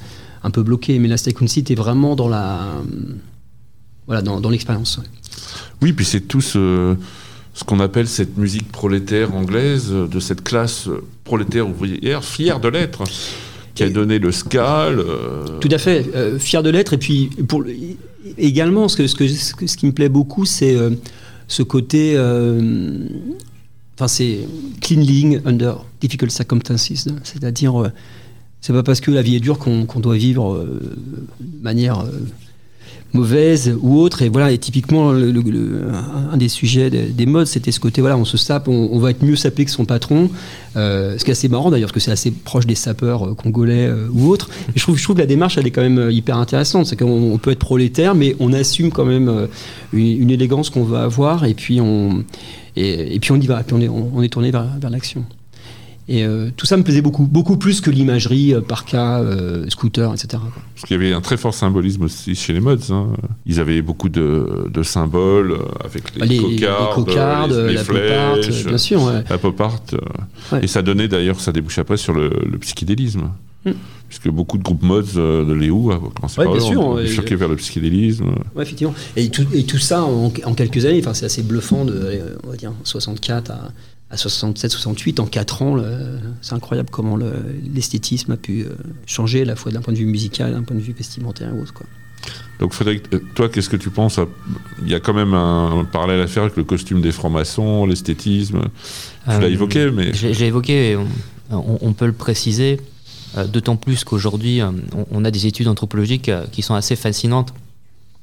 un 0.42 0.50
peu 0.50 0.62
bloqués. 0.62 0.98
Mais 0.98 1.08
la 1.08 1.16
Stay 1.16 1.34
était 1.56 1.74
vraiment 1.74 2.16
dans 2.16 2.28
la, 2.28 2.60
euh, 2.62 3.14
voilà, 4.06 4.22
dans, 4.22 4.40
dans 4.40 4.50
l'expérience. 4.50 4.98
ouais. 4.98 5.04
Oui, 5.82 5.92
puis 5.92 6.04
c'est 6.06 6.20
tout 6.22 6.40
ce, 6.40 6.94
ce 7.54 7.64
qu'on 7.64 7.80
appelle 7.80 8.06
cette 8.08 8.38
musique 8.38 8.70
prolétaire 8.70 9.34
anglaise, 9.34 9.88
euh, 9.90 10.06
de 10.06 10.20
cette 10.20 10.42
classe 10.42 10.88
euh, 10.88 11.02
prolétaire 11.24 11.68
ouvrière, 11.68 12.24
fière 12.24 12.60
de 12.60 12.68
l'être, 12.68 13.02
qui 13.74 13.82
a 13.84 13.88
donné 13.90 14.18
le 14.18 14.32
ska. 14.32 14.90
le- 14.90 15.58
Tout 15.60 15.68
à 15.70 15.78
fait, 15.78 16.06
euh, 16.14 16.38
fier 16.38 16.62
de 16.62 16.70
l'être. 16.70 16.92
Et 16.94 16.98
puis, 16.98 17.30
pour 17.48 17.62
le- 17.62 17.72
également, 18.38 18.88
ce, 18.88 18.96
que, 18.96 19.06
ce, 19.06 19.14
que, 19.54 19.66
ce, 19.66 19.76
qui 19.76 19.86
me 19.86 19.92
plaît 19.92 20.08
beaucoup, 20.08 20.44
c'est 20.44 20.74
euh, 20.76 20.90
ce 21.48 21.62
côté. 21.62 22.12
euh, 22.16 23.06
Enfin, 23.96 24.08
c'est 24.08 24.38
cleanling 24.80 25.40
under 25.44 25.84
difficult 26.00 26.30
circumstances. 26.30 27.06
C'est-à-dire, 27.22 27.82
euh, 27.82 27.88
c'est 28.62 28.72
pas 28.72 28.82
parce 28.82 29.00
que 29.02 29.10
la 29.10 29.20
vie 29.20 29.36
est 29.36 29.40
dure 29.40 29.58
qu'on 29.58 29.84
doit 30.00 30.16
vivre 30.16 30.54
euh, 30.54 30.80
de 31.38 31.62
manière 31.62 32.00
euh, 32.00 32.10
mauvaise 33.12 33.76
ou 33.80 33.98
autre. 33.98 34.22
Et 34.22 34.28
voilà, 34.28 34.52
et 34.52 34.58
typiquement, 34.58 35.10
un 35.10 36.36
des 36.36 36.48
sujets 36.48 36.90
des, 36.90 37.04
des 37.04 37.26
modes, 37.26 37.46
c'était 37.46 37.72
ce 37.72 37.80
côté, 37.80 38.00
voilà, 38.00 38.16
on 38.16 38.24
se 38.24 38.36
sape, 38.36 38.68
on, 38.68 38.98
va 38.98 39.10
être 39.10 39.22
mieux 39.22 39.36
sapé 39.36 39.64
que 39.64 39.70
son 39.70 39.84
patron. 39.84 40.30
Euh, 40.76 41.18
ce 41.18 41.24
qui 41.24 41.30
est 41.30 41.32
assez 41.32 41.48
marrant 41.48 41.70
d'ailleurs, 41.70 41.88
parce 41.88 41.94
que 41.94 42.00
c'est 42.00 42.12
assez 42.12 42.30
proche 42.30 42.66
des 42.66 42.76
sapeurs 42.76 43.26
euh, 43.26 43.34
congolais 43.34 43.86
euh, 43.88 44.08
ou 44.12 44.28
autres. 44.28 44.48
Je 44.76 44.82
trouve, 44.82 44.96
je 44.96 45.02
trouve 45.02 45.16
que 45.16 45.20
la 45.20 45.26
démarche, 45.26 45.58
elle 45.58 45.66
est 45.66 45.72
quand 45.72 45.82
même 45.82 46.10
hyper 46.10 46.36
intéressante. 46.36 46.86
C'est 46.86 46.96
qu'on 46.96 47.32
on 47.32 47.38
peut 47.38 47.50
être 47.50 47.58
prolétaire, 47.58 48.14
mais 48.14 48.36
on 48.38 48.52
assume 48.52 48.90
quand 48.90 49.04
même 49.04 49.48
une, 49.92 50.30
élégance 50.30 50.70
qu'on 50.70 50.84
va 50.84 51.02
avoir, 51.02 51.44
et 51.44 51.54
puis 51.54 51.80
on, 51.80 52.24
et, 52.76 53.18
puis 53.20 53.32
on 53.32 53.36
y 53.36 53.46
va, 53.46 53.62
puis 53.62 53.74
on 53.74 53.80
est, 53.80 53.88
on 53.88 54.22
est 54.22 54.28
tourné 54.28 54.50
vers, 54.50 54.66
vers 54.80 54.90
l'action. 54.90 55.24
Et 56.12 56.24
euh, 56.24 56.50
tout 56.56 56.66
ça 56.66 56.76
me 56.76 56.82
plaisait 56.82 57.02
beaucoup, 57.02 57.24
beaucoup 57.24 57.56
plus 57.56 57.80
que 57.80 57.88
l'imagerie 57.88 58.52
euh, 58.52 58.60
par 58.60 58.84
cas, 58.84 59.20
euh, 59.20 59.64
scooter, 59.68 60.12
etc. 60.12 60.26
quoi. 60.52 60.62
Parce 60.74 60.84
qu'il 60.88 60.96
y 60.96 61.00
avait 61.00 61.12
un 61.12 61.20
très 61.20 61.36
fort 61.36 61.54
symbolisme 61.54 62.02
aussi 62.02 62.34
chez 62.34 62.52
les 62.52 62.58
mods. 62.58 62.90
hein. 62.90 63.06
Ils 63.46 63.60
avaient 63.60 63.80
beaucoup 63.80 64.08
de, 64.08 64.68
de 64.74 64.82
symboles 64.82 65.52
euh, 65.52 65.58
avec 65.84 66.16
les, 66.16 66.26
Les, 66.26 66.36
cocardes, 66.38 66.98
les 66.98 67.04
cocardes, 67.04 67.52
les, 67.52 67.68
les 67.68 67.74
la 67.74 67.84
pop 67.84 67.96
art, 68.12 68.36
bien 68.66 68.78
sûr. 68.78 69.02
ouais. 69.04 69.22
la 69.30 69.38
pop 69.38 69.60
art. 69.60 69.80
Ouais. 70.50 70.64
Et 70.64 70.66
ça 70.66 70.82
donnait 70.82 71.06
d'ailleurs, 71.06 71.38
ça 71.38 71.52
débouche 71.52 71.78
après 71.78 71.96
sur 71.96 72.12
le, 72.12 72.28
le 72.44 72.58
psychédélisme. 72.58 73.30
Hmm. 73.64 73.72
Puisque 74.08 74.30
beaucoup 74.30 74.58
de 74.58 74.64
groupes 74.64 74.82
mods 74.82 75.02
euh, 75.16 75.44
de 75.44 75.52
Léo, 75.52 75.92
a 75.92 76.00
commencé 76.12 76.40
ouais. 76.40 77.02
bifurqué 77.04 77.36
vers 77.36 77.48
le 77.48 77.54
psychédélisme. 77.54 78.30
Ouais, 78.56 78.64
effectivement. 78.64 78.94
Et 79.14 79.28
tout, 79.28 79.46
et 79.54 79.62
tout 79.62 79.78
ça 79.78 80.02
en, 80.02 80.32
en 80.44 80.54
quelques 80.54 80.84
années, 80.86 80.98
enfin, 80.98 81.14
c'est 81.14 81.26
assez 81.26 81.44
bluffant 81.44 81.84
de, 81.84 82.36
on 82.44 82.50
va 82.50 82.56
dire, 82.56 82.72
64 82.82 83.52
à, 83.52 83.68
à 84.10 84.16
67, 84.16 84.70
68, 84.72 85.20
en 85.20 85.26
4 85.26 85.62
ans. 85.62 85.76
C'est 86.42 86.54
incroyable 86.54 86.88
comment 86.90 87.16
le- 87.16 87.32
l'esthétisme 87.74 88.32
a 88.32 88.36
pu 88.36 88.62
euh, 88.62 88.70
changer, 89.06 89.42
à 89.42 89.44
la 89.44 89.56
fois 89.56 89.70
d'un 89.72 89.80
point 89.82 89.92
de 89.92 89.98
vue 89.98 90.06
musical, 90.06 90.52
d'un 90.52 90.62
point 90.62 90.76
de 90.76 90.80
vue 90.82 90.92
vestimentaire 90.92 91.54
ou 91.54 91.62
autre. 91.62 91.72
Quoi. 91.72 91.86
Donc 92.58 92.72
Frédéric, 92.74 93.04
euh, 93.14 93.20
toi, 93.34 93.48
qu'est-ce 93.48 93.68
que 93.70 93.76
tu 93.76 93.90
penses 93.90 94.18
à- 94.18 94.26
Il 94.82 94.88
y 94.90 94.94
a 94.94 95.00
quand 95.00 95.14
même 95.14 95.32
un, 95.34 95.80
un 95.80 95.84
parallèle 95.84 96.20
à 96.20 96.26
faire 96.26 96.42
avec 96.42 96.56
le 96.56 96.64
costume 96.64 97.00
des 97.00 97.12
francs-maçons, 97.12 97.86
l'esthétisme. 97.86 98.62
Tu 99.24 99.30
l'as 99.30 99.36
Euh, 99.42 99.50
évoqué, 99.50 99.90
mais 99.90 100.12
Je 100.12 100.26
l'ai- 100.26 100.34
je 100.34 100.40
l'ai 100.40 100.46
évoqué, 100.46 100.90
et 100.92 100.96
on, 101.52 101.92
peut 101.92 102.06
le 102.06 102.12
préciser, 102.12 102.80
d'autant 103.52 103.76
plus 103.76 104.04
qu'aujourd'hui, 104.04 104.60
on, 104.62 105.06
on 105.10 105.24
a 105.24 105.30
des 105.30 105.46
études 105.46 105.68
anthropologiques 105.68 106.30
qui 106.52 106.62
sont 106.62 106.74
assez 106.74 106.96
fascinantes. 106.96 107.54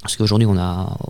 Parce 0.02 0.16
qu'aujourd'hui, 0.16 0.48
on, 0.48 0.56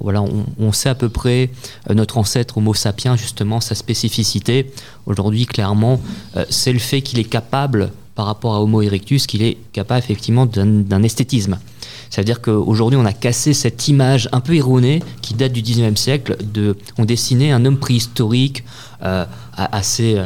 voilà, 0.02 0.24
on, 0.60 0.72
sait 0.72 0.90
à 0.90 0.96
peu 0.96 1.10
près 1.10 1.50
euh, 1.90 1.94
notre 1.94 2.18
ancêtre 2.18 2.58
Homo 2.58 2.74
sapiens, 2.74 3.16
justement, 3.16 3.60
sa 3.60 3.76
spécificité. 3.76 4.72
Aujourd'hui, 5.06 5.46
clairement, 5.46 6.00
euh, 6.36 6.46
c'est 6.50 6.74
le 6.74 6.80
fait 6.80 7.02
qu'il 7.02 7.20
est 7.20 7.26
capable, 7.26 7.92
par 8.16 8.26
rapport 8.26 8.56
à 8.56 8.62
Homo 8.62 8.82
erectus, 8.82 9.28
qu'il 9.28 9.44
est 9.44 9.58
capable 9.74 10.00
effectivement 10.00 10.48
d'un 10.48 11.04
esthétisme. 11.04 11.60
C'est-à-dire 12.10 12.42
qu'aujourd'hui, 12.42 13.00
on 13.00 13.06
a 13.06 13.14
cassé 13.14 13.54
cette 13.54 13.88
image 13.88 14.30
un 14.32 14.40
peu 14.40 14.56
erronée 14.56 15.04
qui 15.22 15.34
date 15.34 15.52
du 15.52 15.62
19e 15.62 15.96
siècle. 15.96 16.38
De, 16.44 16.78
on 16.98 17.06
dessinait 17.06 17.52
un 17.52 17.66
homme 17.66 17.78
préhistorique 17.78 18.64
euh, 19.04 19.26
assez, 19.56 20.18
euh, 20.18 20.26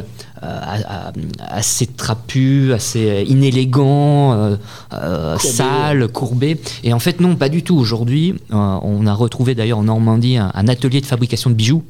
assez 1.38 1.86
trapu, 1.86 2.72
assez 2.72 3.24
inélégant, 3.28 4.32
euh, 4.32 5.36
Courbé. 5.36 5.38
sale, 5.38 6.08
courbé. 6.08 6.60
Et 6.82 6.92
en 6.94 6.98
fait, 6.98 7.20
non, 7.20 7.36
pas 7.36 7.50
du 7.50 7.62
tout. 7.62 7.76
Aujourd'hui, 7.76 8.34
on 8.50 9.06
a 9.06 9.12
retrouvé 9.12 9.54
d'ailleurs 9.54 9.78
en 9.78 9.84
Normandie 9.84 10.36
un, 10.38 10.50
un 10.54 10.68
atelier 10.68 11.00
de 11.02 11.06
fabrication 11.06 11.50
de 11.50 11.54
bijoux. 11.54 11.82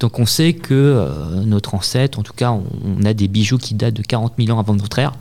Donc 0.00 0.18
on 0.18 0.26
sait 0.26 0.54
que 0.54 1.08
notre 1.44 1.74
ancêtre, 1.74 2.18
en 2.18 2.22
tout 2.22 2.32
cas, 2.32 2.50
on, 2.50 2.64
on 2.84 3.04
a 3.04 3.12
des 3.12 3.28
bijoux 3.28 3.58
qui 3.58 3.74
datent 3.74 3.94
de 3.94 4.02
40 4.02 4.34
000 4.38 4.56
ans 4.56 4.60
avant 4.60 4.74
notre 4.74 4.98
ère. 4.98 5.12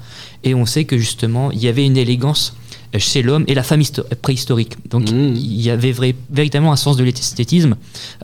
Et 0.43 0.55
on 0.55 0.65
sait 0.65 0.85
que 0.85 0.97
justement, 0.97 1.51
il 1.51 1.59
y 1.59 1.67
avait 1.67 1.85
une 1.85 1.97
élégance 1.97 2.55
chez 2.99 3.21
l'homme 3.21 3.43
et 3.47 3.53
la 3.55 3.63
femme 3.63 3.81
histo- 3.81 4.03
préhistorique. 4.21 4.73
Donc 4.89 5.09
Mmh. 5.11 5.35
il 5.35 5.61
y 5.61 5.69
avait 5.69 5.91
vrai- 5.91 6.15
véritablement 6.29 6.71
un 6.73 6.77
sens 6.77 6.95
de 6.97 7.03
l'esthétisme. 7.03 7.75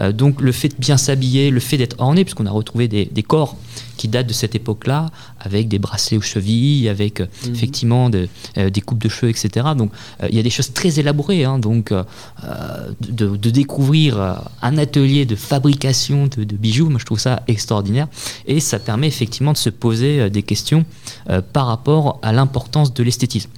Euh, 0.02 0.12
donc 0.12 0.42
le 0.42 0.52
fait 0.52 0.70
de 0.70 0.76
bien 0.78 0.98
s'habiller, 0.98 1.50
le 1.50 1.60
fait 1.60 1.78
d'être 1.78 1.96
orné, 2.00 2.24
puisqu'on 2.24 2.46
a 2.46 2.52
retrouvé 2.52 2.88
des, 2.88 3.06
des 3.06 3.24
corps 3.24 3.58
qui 4.00 4.08
datent 4.08 4.28
de 4.28 4.34
cette 4.44 4.56
époque-là, 4.56 5.02
avec 5.40 5.68
des 5.68 5.78
bracelets 5.86 6.18
aux 6.18 6.22
chevilles, 6.34 6.88
avec 6.90 7.20
euh, 7.20 7.28
effectivement 7.54 8.10
de- 8.10 8.28
euh, 8.58 8.70
des 8.70 8.82
coupes 8.82 9.04
de 9.04 9.10
cheveux, 9.10 9.30
etc. 9.30 9.68
Donc 9.78 9.92
euh, 10.24 10.28
il 10.32 10.36
y 10.36 10.40
a 10.40 10.44
des 10.50 10.50
choses 10.58 10.72
très 10.74 11.00
élaborées. 11.02 11.44
hein. 11.50 11.60
donc 11.60 11.92
de, 13.20 13.26
de 13.46 13.50
découvrir 13.50 14.42
un 14.62 14.78
atelier 14.78 15.26
de 15.26 15.36
fabrication 15.36 16.28
de, 16.28 16.44
de 16.46 16.56
bijoux, 16.56 16.90
moi 16.90 17.00
je 17.00 17.06
trouve 17.06 17.20
ça 17.20 17.44
extraordinaire. 17.48 18.08
Et 18.48 18.60
ça 18.62 18.80
permet 18.80 19.08
effectivement 19.08 19.52
de 19.54 19.58
se 19.58 19.70
poser 19.70 20.30
des 20.30 20.44
questions 20.44 20.86
par 21.54 21.66
rapport 21.68 22.20
à 22.22 22.32
l'importance 22.32 22.94
de 22.94 23.04
l'esthétisme. 23.04 23.50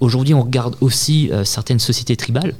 Aujourd'hui, 0.00 0.34
on 0.34 0.42
regarde 0.42 0.74
aussi 0.80 1.30
certaines 1.44 1.78
sociétés 1.78 2.16
tribales. 2.16 2.54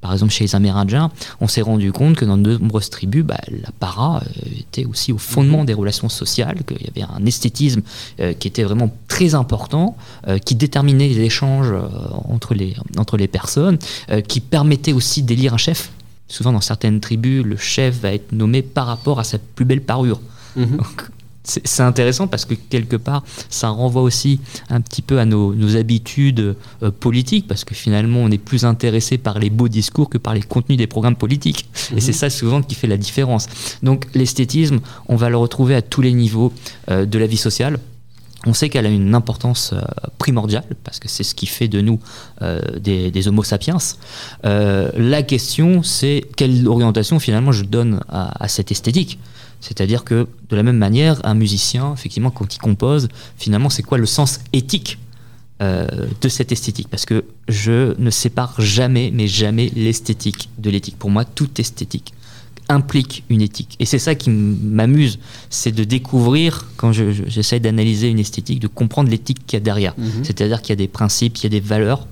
Par 0.00 0.12
exemple, 0.12 0.32
chez 0.32 0.44
les 0.44 0.54
Amérindiens, 0.54 1.10
on 1.40 1.48
s'est 1.48 1.60
rendu 1.60 1.92
compte 1.92 2.16
que 2.16 2.24
dans 2.24 2.38
de 2.38 2.56
nombreuses 2.56 2.88
tribus, 2.88 3.22
bah, 3.22 3.40
la 3.50 3.70
para 3.78 4.16
euh, 4.18 4.50
était 4.58 4.86
aussi 4.86 5.12
au 5.12 5.18
fondement 5.18 5.64
des 5.64 5.74
relations 5.74 6.08
sociales, 6.08 6.62
qu'il 6.66 6.78
y 6.80 6.88
avait 6.88 7.12
un 7.12 7.24
esthétisme 7.26 7.82
euh, 8.20 8.32
qui 8.32 8.48
était 8.48 8.62
vraiment 8.62 8.90
très 9.08 9.34
important, 9.34 9.96
euh, 10.26 10.38
qui 10.38 10.54
déterminait 10.54 11.08
les 11.08 11.20
échanges 11.20 11.70
euh, 11.70 11.82
entre, 12.28 12.54
les, 12.54 12.74
entre 12.96 13.16
les 13.16 13.28
personnes, 13.28 13.78
qui 14.26 14.40
permettait 14.40 14.92
aussi 14.92 15.22
d'élire 15.22 15.54
un 15.54 15.58
chef. 15.58 15.90
souvent 16.28 16.52
dans 16.52 16.60
certaines 16.60 17.00
tribus, 17.00 17.44
le 17.44 17.56
chef 17.56 18.00
va 18.00 18.12
être 18.12 18.32
nommé 18.32 18.62
par 18.62 18.86
rapport 18.86 19.20
à 19.20 19.24
sa 19.24 19.38
plus 19.38 19.64
belle 19.64 19.82
parure. 19.82 20.20
Mhm. 20.56 20.76
Donc, 20.76 21.10
c'est 21.42 21.82
intéressant 21.82 22.26
parce 22.26 22.44
que 22.44 22.54
quelque 22.54 22.96
part, 22.96 23.24
ça 23.48 23.70
renvoie 23.70 24.02
aussi 24.02 24.40
un 24.68 24.80
petit 24.80 25.02
peu 25.02 25.18
à 25.18 25.24
nos, 25.24 25.54
nos 25.54 25.76
habitudes 25.76 26.56
euh, 26.82 26.90
politiques, 26.90 27.48
parce 27.48 27.64
que 27.64 27.74
finalement, 27.74 28.20
on 28.20 28.30
est 28.30 28.38
plus 28.38 28.64
intéressé 28.64 29.16
par 29.18 29.38
les 29.38 29.50
beaux 29.50 29.68
discours 29.68 30.10
que 30.10 30.18
par 30.18 30.34
les 30.34 30.42
contenus 30.42 30.78
des 30.78 30.86
programmes 30.86 31.16
politiques. 31.16 31.68
Et 31.96 32.00
c'est 32.00 32.12
ça 32.12 32.30
souvent 32.30 32.62
qui 32.62 32.74
fait 32.74 32.86
la 32.86 32.98
différence. 32.98 33.48
Donc 33.82 34.06
l'esthétisme, 34.14 34.80
on 35.08 35.16
va 35.16 35.30
le 35.30 35.36
retrouver 35.36 35.74
à 35.74 35.82
tous 35.82 36.02
les 36.02 36.12
niveaux 36.12 36.52
euh, 36.90 37.06
de 37.06 37.18
la 37.18 37.26
vie 37.26 37.38
sociale. 37.38 37.78
On 38.46 38.54
sait 38.54 38.70
qu'elle 38.70 38.86
a 38.86 38.90
une 38.90 39.14
importance 39.14 39.72
euh, 39.74 39.80
primordiale, 40.16 40.64
parce 40.84 40.98
que 40.98 41.08
c'est 41.08 41.24
ce 41.24 41.34
qui 41.34 41.46
fait 41.46 41.68
de 41.68 41.80
nous 41.80 42.00
euh, 42.42 42.60
des, 42.78 43.10
des 43.10 43.28
homo 43.28 43.42
sapiens. 43.42 43.76
Euh, 44.44 44.90
la 44.96 45.22
question, 45.22 45.82
c'est 45.82 46.24
quelle 46.36 46.66
orientation 46.66 47.18
finalement 47.18 47.52
je 47.52 47.64
donne 47.64 48.00
à, 48.08 48.42
à 48.42 48.48
cette 48.48 48.70
esthétique? 48.70 49.18
C'est-à-dire 49.60 50.04
que 50.04 50.26
de 50.48 50.56
la 50.56 50.62
même 50.62 50.78
manière, 50.78 51.20
un 51.24 51.34
musicien, 51.34 51.92
effectivement, 51.92 52.30
quand 52.30 52.54
il 52.54 52.58
compose, 52.58 53.08
finalement, 53.36 53.68
c'est 53.70 53.82
quoi 53.82 53.98
le 53.98 54.06
sens 54.06 54.40
éthique 54.52 54.98
euh, 55.62 55.86
de 56.20 56.28
cette 56.28 56.50
esthétique? 56.52 56.88
Parce 56.88 57.04
que 57.04 57.24
je 57.48 57.94
ne 58.00 58.10
sépare 58.10 58.54
jamais, 58.60 59.10
mais 59.12 59.26
jamais 59.28 59.70
l'esthétique 59.76 60.48
de 60.58 60.70
l'éthique. 60.70 60.96
Pour 60.98 61.10
moi, 61.10 61.24
toute 61.24 61.60
esthétique 61.60 62.14
implique 62.70 63.24
une 63.28 63.42
éthique. 63.42 63.76
Et 63.80 63.84
c'est 63.84 63.98
ça 63.98 64.14
qui 64.14 64.30
m'amuse, 64.30 65.18
c'est 65.50 65.72
de 65.72 65.82
découvrir, 65.84 66.68
quand 66.76 66.92
je- 66.92 67.10
je- 67.12 67.24
j'essaie 67.26 67.58
d'analyser 67.58 68.08
une 68.08 68.20
esthétique, 68.20 68.60
de 68.60 68.68
comprendre 68.68 69.10
l'éthique 69.10 69.44
qu'il 69.46 69.56
y 69.56 69.60
a 69.60 69.60
derrière. 69.64 69.94
Mhm. 69.98 70.22
C'est-à-dire 70.24 70.62
qu'il 70.62 70.70
y 70.70 70.72
a 70.74 70.76
des 70.76 70.88
principes, 70.88 71.36
il 71.38 71.42
y 71.42 71.46
a 71.46 71.50
des 71.50 71.60
valeurs 71.60 72.06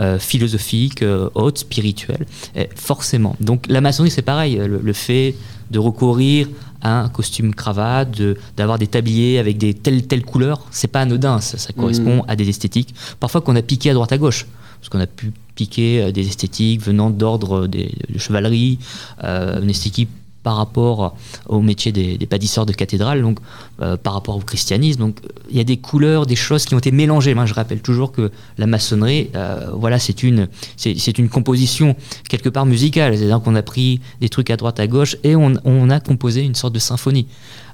euh, 0.00 0.18
philosophiques, 0.18 1.02
euh, 1.02 1.28
hautes, 1.34 1.58
spirituelles, 1.58 2.26
et 2.56 2.68
forcément. 2.74 3.36
Donc 3.40 3.66
la 3.68 3.80
maçonnerie, 3.80 4.10
c'est 4.10 4.22
pareil, 4.22 4.56
le, 4.56 4.80
le 4.82 4.92
fait 4.92 5.34
de 5.70 5.78
recourir 5.78 6.48
à 6.82 7.00
un 7.02 7.08
costume 7.08 7.54
cravate, 7.54 8.10
de- 8.16 8.36
d'avoir 8.56 8.78
des 8.78 8.86
tabliers 8.86 9.38
avec 9.38 9.56
des 9.56 9.72
telles 9.72 10.06
telles 10.06 10.24
couleurs, 10.24 10.66
c'est 10.70 10.88
pas 10.88 11.00
anodin, 11.02 11.40
ça, 11.40 11.56
ça 11.58 11.72
correspond 11.72 12.24
à 12.28 12.36
des 12.36 12.48
esthétiques. 12.48 12.94
Parfois 13.20 13.40
qu'on 13.40 13.56
a 13.56 13.62
piqué 13.62 13.90
à 13.90 13.94
droite 13.94 14.12
à 14.12 14.18
gauche, 14.18 14.46
parce 14.80 14.90
qu'on 14.90 15.00
a 15.00 15.06
pu 15.06 15.32
piquer 15.54 16.02
euh, 16.02 16.12
des 16.12 16.26
esthétiques 16.26 16.82
venant 16.82 17.08
d'ordre 17.10 17.66
des- 17.66 17.94
de 18.12 18.18
chevalerie, 18.18 18.78
euh, 19.22 19.62
une 19.62 19.70
esthétique 19.70 20.10
par 20.44 20.56
rapport 20.56 21.16
au 21.48 21.60
métier 21.60 21.90
des, 21.90 22.16
des 22.16 22.26
pâtisseurs 22.26 22.66
de 22.66 22.72
cathédrales, 22.72 23.22
donc 23.22 23.38
euh, 23.80 23.96
par 23.96 24.12
rapport 24.12 24.36
au 24.36 24.40
christianisme. 24.40 25.00
Donc 25.00 25.16
il 25.50 25.56
y 25.56 25.60
a 25.60 25.64
des 25.64 25.78
couleurs, 25.78 26.26
des 26.26 26.36
choses 26.36 26.64
qui 26.66 26.74
ont 26.74 26.78
été 26.78 26.92
mélangées. 26.92 27.34
Moi, 27.34 27.46
je 27.46 27.54
rappelle 27.54 27.80
toujours 27.80 28.12
que 28.12 28.30
la 28.58 28.66
maçonnerie, 28.66 29.30
euh, 29.34 29.70
voilà, 29.72 29.98
c'est 29.98 30.22
une, 30.22 30.46
c'est 30.76 30.94
c'est 30.98 31.18
une 31.18 31.28
composition 31.28 31.96
quelque 32.28 32.50
part 32.50 32.66
musicale. 32.66 33.16
C'est-à-dire 33.16 33.40
qu'on 33.40 33.56
a 33.56 33.62
pris 33.62 34.00
des 34.20 34.28
trucs 34.28 34.50
à 34.50 34.56
droite, 34.56 34.78
à 34.78 34.86
gauche, 34.86 35.16
et 35.24 35.34
on, 35.34 35.54
on 35.64 35.90
a 35.90 35.98
composé 35.98 36.42
une 36.42 36.54
sorte 36.54 36.74
de 36.74 36.78
symphonie. 36.78 37.26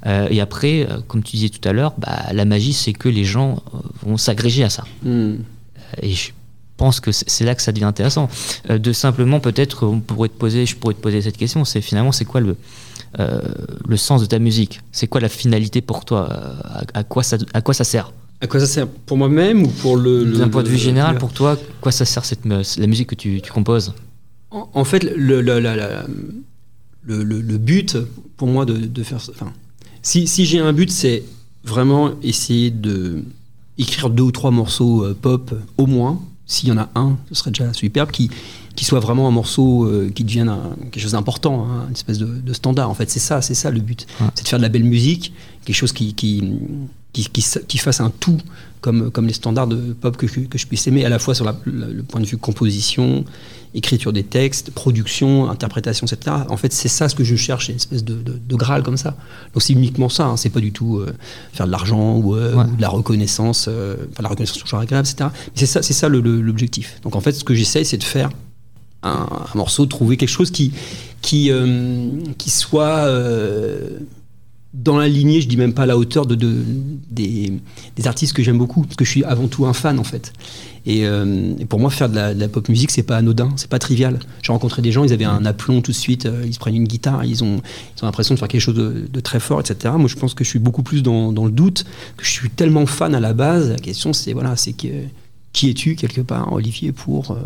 Euh, 0.07 0.29
et 0.31 0.41
après, 0.41 0.89
comme 1.09 1.23
tu 1.23 1.37
disais 1.37 1.51
tout 1.51 1.68
à 1.68 1.73
l'heure, 1.73 1.93
bah, 1.99 2.33
la 2.33 2.45
magie, 2.45 2.73
c'est 2.73 2.95
que 2.95 3.09
les 3.09 3.25
gens 3.25 3.62
vont 4.07 4.16
s'agréger 4.16 4.64
à 4.64 4.71
ça. 4.71 4.85
Et 6.03 6.12
je 6.12 6.31
pense 6.81 6.99
que 7.01 7.12
c'est 7.12 7.45
là 7.45 7.55
que 7.55 7.61
ça 7.62 7.72
devient 7.72 7.85
intéressant. 7.95 8.28
Euh, 8.70 8.78
de 8.78 8.93
simplement, 8.93 9.39
peut-être, 9.39 9.87
on 9.87 10.01
pourrait 10.01 10.31
te 10.31 10.39
poser, 10.45 10.64
je 10.64 10.74
pourrais 10.76 10.95
te 10.95 11.01
poser 11.07 11.20
cette 11.20 11.37
question, 11.37 11.64
c'est 11.66 11.83
finalement, 11.83 12.11
c'est 12.11 12.24
quoi 12.24 12.41
le, 12.41 12.57
euh, 13.18 13.41
le 13.87 13.97
sens 13.99 14.22
de 14.22 14.26
ta 14.26 14.39
musique? 14.39 14.81
C'est 14.91 15.07
quoi 15.07 15.20
la 15.20 15.28
finalité 15.28 15.83
pour 15.83 16.05
toi? 16.07 16.22
Euh, 16.31 16.78
à, 16.95 17.01
à 17.01 17.05
quoi 17.05 17.22
ça, 17.22 17.37
à 17.53 17.61
quoi 17.61 17.74
ça 17.74 17.85
sert? 17.85 18.12
À 18.41 18.47
quoi 18.47 18.59
ça 18.61 18.66
sert? 18.66 18.87
Pour 19.07 19.18
moi-même 19.18 19.62
ou 19.64 19.68
pour 19.83 19.97
le. 19.99 20.24
D'un 20.39 20.49
point 20.49 20.62
de 20.62 20.68
vue 20.70 20.78
général, 20.78 21.12
le- 21.14 21.18
pour 21.20 21.33
toi, 21.35 21.53
à 21.53 21.57
quoi 21.83 21.93
ça 21.93 22.07
sert 22.07 22.24
cette, 22.24 22.47
la 22.47 22.87
musique 22.87 23.09
que 23.09 23.14
tu, 23.14 23.43
tu 23.43 23.53
composes? 23.53 23.93
En, 24.51 24.70
en 24.72 24.85
fait, 24.85 25.03
le, 25.03 25.43
la- 25.43 25.61
la- 25.61 26.07
le- 27.05 27.22
le- 27.24 27.59
but 27.59 27.99
pour 28.39 28.49
moi 28.49 28.64
de, 28.64 28.74
de 28.99 29.03
faire. 29.03 29.18
Enfin, 29.35 29.53
si 30.01 30.26
si 30.26 30.47
j'ai 30.47 30.59
un 30.61 30.72
but, 30.72 30.91
c'est 30.91 31.22
vraiment 31.62 32.12
essayer 32.22 32.70
de 32.70 33.22
écrire 33.76 34.09
deux 34.09 34.22
ou 34.31 34.33
trois 34.33 34.51
morceaux 34.51 35.07
pop 35.20 35.55
au 35.76 35.87
moins. 35.87 36.18
S'il 36.51 36.68
y 36.68 36.72
en 36.72 36.78
a 36.78 36.88
un, 36.96 37.16
ce 37.28 37.34
serait 37.36 37.53
déjà 37.53 37.72
superbe, 37.72 38.11
qui, 38.11 38.28
qui 38.74 38.84
soit 38.84 38.98
vraiment 38.98 39.28
un 39.28 39.30
morceau 39.30 39.84
euh, 39.86 40.11
qui 40.12 40.24
devienne 40.24 40.48
un- 40.48 40.74
quelque 40.90 41.01
chose 41.01 41.12
d'important, 41.12 41.64
hein, 41.64 41.84
une 41.88 41.94
espèce 41.94 42.18
de, 42.18 42.26
de 42.26 42.53
standard. 42.53 42.90
En 42.90 42.94
fait, 42.94 43.09
c'est 43.09 43.20
ça, 43.20 43.40
c'est 43.40 43.55
ça 43.55 43.70
le 43.70 43.80
but. 43.80 44.05
Ouais. 44.20 44.26
C'est 44.34 44.42
de 44.42 44.48
faire 44.48 44.59
de 44.59 44.64
la 44.64 44.68
belle 44.68 44.82
musique, 44.82 45.32
quelque 45.64 45.76
chose 45.76 45.92
qui, 45.92 46.12
qui, 46.14 46.42
qui, 47.12 47.28
qui, 47.68 47.78
fasse 47.78 48.01
un 48.01 48.11
tout 48.11 48.38
comme, 48.80 49.11
comme 49.12 49.26
les 49.28 49.32
standards 49.32 49.68
de 49.68 49.92
pop 49.92 50.16
que, 50.16 50.26
que, 50.26 50.40
que 50.40 50.59
je 50.59 50.66
puisse 50.66 50.86
aimer, 50.88 51.05
à 51.05 51.09
la 51.09 51.20
fois 51.20 51.34
sur 51.36 51.44
la- 51.44 51.57
le, 51.64 51.92
le 51.92 52.03
point 52.03 52.20
de 52.20 52.26
vue 52.26 52.36
composition, 52.36 53.24
écriture 53.75 54.12
des 54.12 54.25
textes, 54.25 54.71
production, 54.73 55.49
interprétation, 55.49 56.07
etc. 56.07 56.37
En 56.49 56.57
fait, 56.57 56.73
c'est 56.73 56.89
ça 56.89 57.09
ce 57.09 57.14
que 57.14 57.23
je 57.25 57.37
cherche, 57.37 57.68
une 57.68 57.77
espèce 57.77 58.03
de, 58.05 58.14
de, 58.14 58.33
de 58.45 58.57
graal 58.57 58.83
comme 58.83 58.97
ça. 58.97 59.11
Donc 59.55 59.62
c'est 59.62 59.73
uniquement 59.73 60.09
ça, 60.09 60.27
hein, 60.27 60.37
c'est 60.37 60.51
pas 60.51 60.61
du 60.61 60.73
tout 60.73 60.97
euh, 60.99 61.12
faire 61.53 61.66
de 61.66 61.71
l'argent 61.73 62.16
ou, 62.16 62.35
euh, 62.35 62.55
Ouais. 62.55 62.64
ou 62.64 62.77
de 62.77 62.81
la 62.83 62.89
reconnaissance, 62.89 63.66
euh, 63.68 63.97
enfin 64.12 64.23
la 64.25 64.29
reconnaissance 64.29 64.59
toujours 64.59 64.81
agréable, 64.81 65.07
etc. 65.09 65.31
Mais 65.33 65.53
c'est 65.55 65.66
ça, 65.66 65.83
c'est 65.83 65.93
ça 65.95 66.09
l'objectif. 66.09 67.01
Donc 67.03 67.14
en 67.14 67.21
fait, 67.21 67.33
ce 67.33 67.45
que 67.45 67.55
j'essaye, 67.55 67.85
c'est 67.85 67.99
de 67.99 68.05
faire 68.05 68.31
un, 69.03 69.29
un 69.31 69.57
morceau, 69.57 69.85
de 69.85 69.91
trouver 69.91 70.16
quelque 70.16 70.29
chose 70.29 70.51
qui, 70.51 70.73
qui, 71.23 71.51
qui 72.39 72.51
soit 72.51 73.07
dans 74.73 74.97
la 74.99 75.09
lignée, 75.09 75.41
je 75.41 75.49
dis 75.49 75.57
même 75.57 75.75
pas 75.75 75.83
à 75.83 75.87
la 75.87 75.99
hauteur 75.99 76.27
de, 76.27 76.35
de- 76.37 76.64
des, 77.11 77.53
des 77.97 78.07
artistes 78.07 78.33
que 78.33 78.43
j'aime 78.43 78.59
beaucoup, 78.59 78.83
parce 78.83 78.95
que 78.97 79.05
je 79.05 79.11
suis 79.11 79.25
avant 79.25 79.49
tout 79.49 79.66
un 79.66 79.73
fan 79.73 79.99
en 79.99 80.05
fait. 80.05 80.33
Et, 80.87 81.05
euh, 81.07 81.55
pour 81.68 81.81
moi, 81.81 81.91
faire 81.91 82.09
de 82.09 82.14
la, 82.14 82.49
pop 82.49 82.68
musique, 82.68 82.91
c'est 82.91 83.03
pas 83.03 83.16
anodin, 83.16 83.51
c'est 83.57 83.68
pas 83.68 83.79
trivial. 83.81 84.18
J'ai 84.43 84.53
rencontré 84.53 84.81
des 84.81 84.93
gens, 84.93 85.05
ils 85.05 85.12
avaient 85.12 85.25
un 85.25 85.45
aplomb 85.45 85.81
tout 85.83 85.91
de 85.91 85.97
suite, 85.97 86.27
euh, 86.27 86.45
ils 86.47 86.55
se 86.55 86.59
prennent 86.59 86.77
une 86.77 86.87
guitare, 86.87 87.25
ils 87.25 87.43
ont, 87.45 87.57
ils 87.97 88.05
ont 88.05 88.07
l'impression 88.07 88.35
de 88.35 88.39
faire 88.39 88.49
quelque 88.49 88.61
chose 88.62 88.77
de, 88.77 89.07
de 89.12 89.21
très 89.21 89.41
fort, 89.41 89.61
etc. 89.61 89.93
Moi, 89.99 90.09
je 90.09 90.16
pense 90.16 90.35
que 90.35 90.45
je 90.45 90.49
suis 90.49 90.59
beaucoup 90.61 90.83
plus 90.83 91.03
dans, 91.03 91.33
dans 91.33 91.45
le 91.45 91.51
doute, 91.53 91.85
que 92.16 92.25
je 92.25 92.31
suis 92.31 92.49
tellement 92.49 92.87
fan 92.87 93.14
à 93.14 93.21
la 93.21 93.33
base. 93.35 93.71
La 93.71 93.77
question, 93.77 94.12
c'est 94.12 94.33
voilà, 94.33 94.57
c'est 94.57 94.73
que 94.73 94.87
qui 95.53 95.68
es-tu 95.68 95.97
quelque 95.97 96.21
part, 96.21 96.53
Olivier, 96.53 96.93
pour 96.93 97.33
euh, 97.33 97.37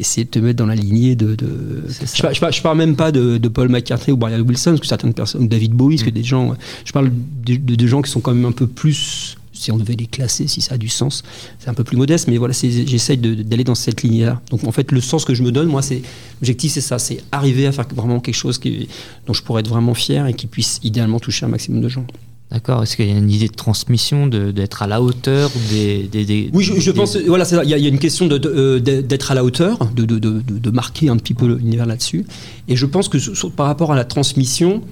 essayer 0.00 0.24
de 0.24 0.30
te 0.30 0.38
mettre 0.38 0.56
dans 0.56 0.66
la 0.66 0.74
lignée 0.74 1.14
de. 1.14 1.34
de... 1.34 1.84
Je, 1.88 2.22
par- 2.22 2.34
je, 2.34 2.40
par- 2.40 2.52
je 2.52 2.62
parle 2.62 2.78
même 2.78 2.96
pas 2.96 3.12
de, 3.12 3.38
de 3.38 3.48
Paul 3.48 3.68
McCartney 3.68 4.12
ou 4.12 4.16
Brian 4.16 4.40
Wilson, 4.40 4.70
parce 4.70 4.80
que 4.80 4.86
certaines 4.86 5.14
personnes, 5.14 5.44
ou 5.44 5.46
David 5.46 5.72
Bowie, 5.72 5.96
parce 5.96 6.06
que 6.06 6.14
des 6.14 6.24
gens. 6.24 6.54
Je 6.84 6.92
parle 6.92 7.10
de, 7.44 7.86
gens 7.86 8.02
qui 8.02 8.10
sont 8.10 8.20
quand 8.20 8.34
même 8.34 8.44
un 8.46 8.52
peu 8.52 8.66
plus. 8.66 9.36
Si 9.52 9.70
on 9.70 9.76
devait 9.76 9.94
les 9.94 10.06
classer, 10.06 10.46
si 10.48 10.62
ça 10.62 10.76
a 10.76 10.78
du 10.78 10.88
sens, 10.88 11.22
c'est 11.58 11.68
un 11.68 11.74
peu 11.74 11.84
plus 11.84 11.98
modeste, 11.98 12.28
mais 12.28 12.38
voilà, 12.38 12.54
j'essaye 12.54 13.18
d'aller 13.18 13.64
dans 13.64 13.74
cette 13.74 14.02
lignée-là. 14.02 14.40
Donc 14.50 14.64
en 14.64 14.72
fait, 14.72 14.90
le 14.90 15.02
sens 15.02 15.26
que 15.26 15.34
je 15.34 15.42
me 15.42 15.52
donne, 15.52 15.68
moi, 15.68 15.82
c'est 15.82 16.00
l'objectif, 16.40 16.72
c'est 16.72 16.80
ça, 16.80 16.98
c'est 16.98 17.22
arriver 17.30 17.66
à 17.66 17.72
faire 17.72 17.86
vraiment 17.94 18.20
quelque 18.20 18.36
chose 18.36 18.56
qui, 18.58 18.88
dont 19.26 19.34
je 19.34 19.42
pourrais 19.42 19.60
être 19.60 19.68
vraiment 19.68 19.92
fier 19.92 20.26
et 20.26 20.32
qui 20.32 20.46
puisse 20.46 20.80
idéalement 20.82 21.20
toucher 21.20 21.44
un 21.44 21.50
maximum 21.50 21.82
de 21.82 21.88
gens. 21.90 22.06
D'accord 22.50 22.82
Est-ce 22.82 22.96
qu'il 22.96 23.08
y 23.08 23.12
a 23.12 23.16
une 23.16 23.30
idée 23.30 23.46
de 23.46 23.54
transmission, 23.54 24.26
de- 24.26 24.50
d'être 24.50 24.82
à 24.82 24.88
la 24.88 25.00
hauteur 25.00 25.50
des. 25.70 26.08
des- 26.10 26.24
des- 26.24 26.50
Oui, 26.52 26.64
je, 26.64 26.74
je 26.80 26.90
des- 26.90 26.96
pense, 26.96 27.16
voilà, 27.16 27.44
il 27.48 27.68
y, 27.68 27.74
a- 27.74 27.78
il 27.78 27.82
y 27.84 27.86
a 27.86 27.88
une 27.88 27.98
question 28.00 28.26
de- 28.26 28.38
de, 28.38 28.48
euh, 28.48 28.80
de- 28.80 29.02
d'être 29.02 29.30
à 29.30 29.34
la 29.36 29.44
hauteur, 29.44 29.78
de, 29.94 30.04
de, 30.04 30.18
de, 30.18 30.40
de- 30.40 30.58
de 30.58 30.70
marquer 30.70 31.08
un 31.10 31.16
petit 31.16 31.34
peu 31.34 31.46
l'univers 31.46 31.86
là-dessus. 31.86 32.26
Et 32.66 32.74
je 32.74 32.86
pense 32.86 33.08
que 33.08 33.18
par 33.50 33.66
rapport 33.66 33.92
à 33.92 33.96
la 33.96 34.04
transmission, 34.04 34.82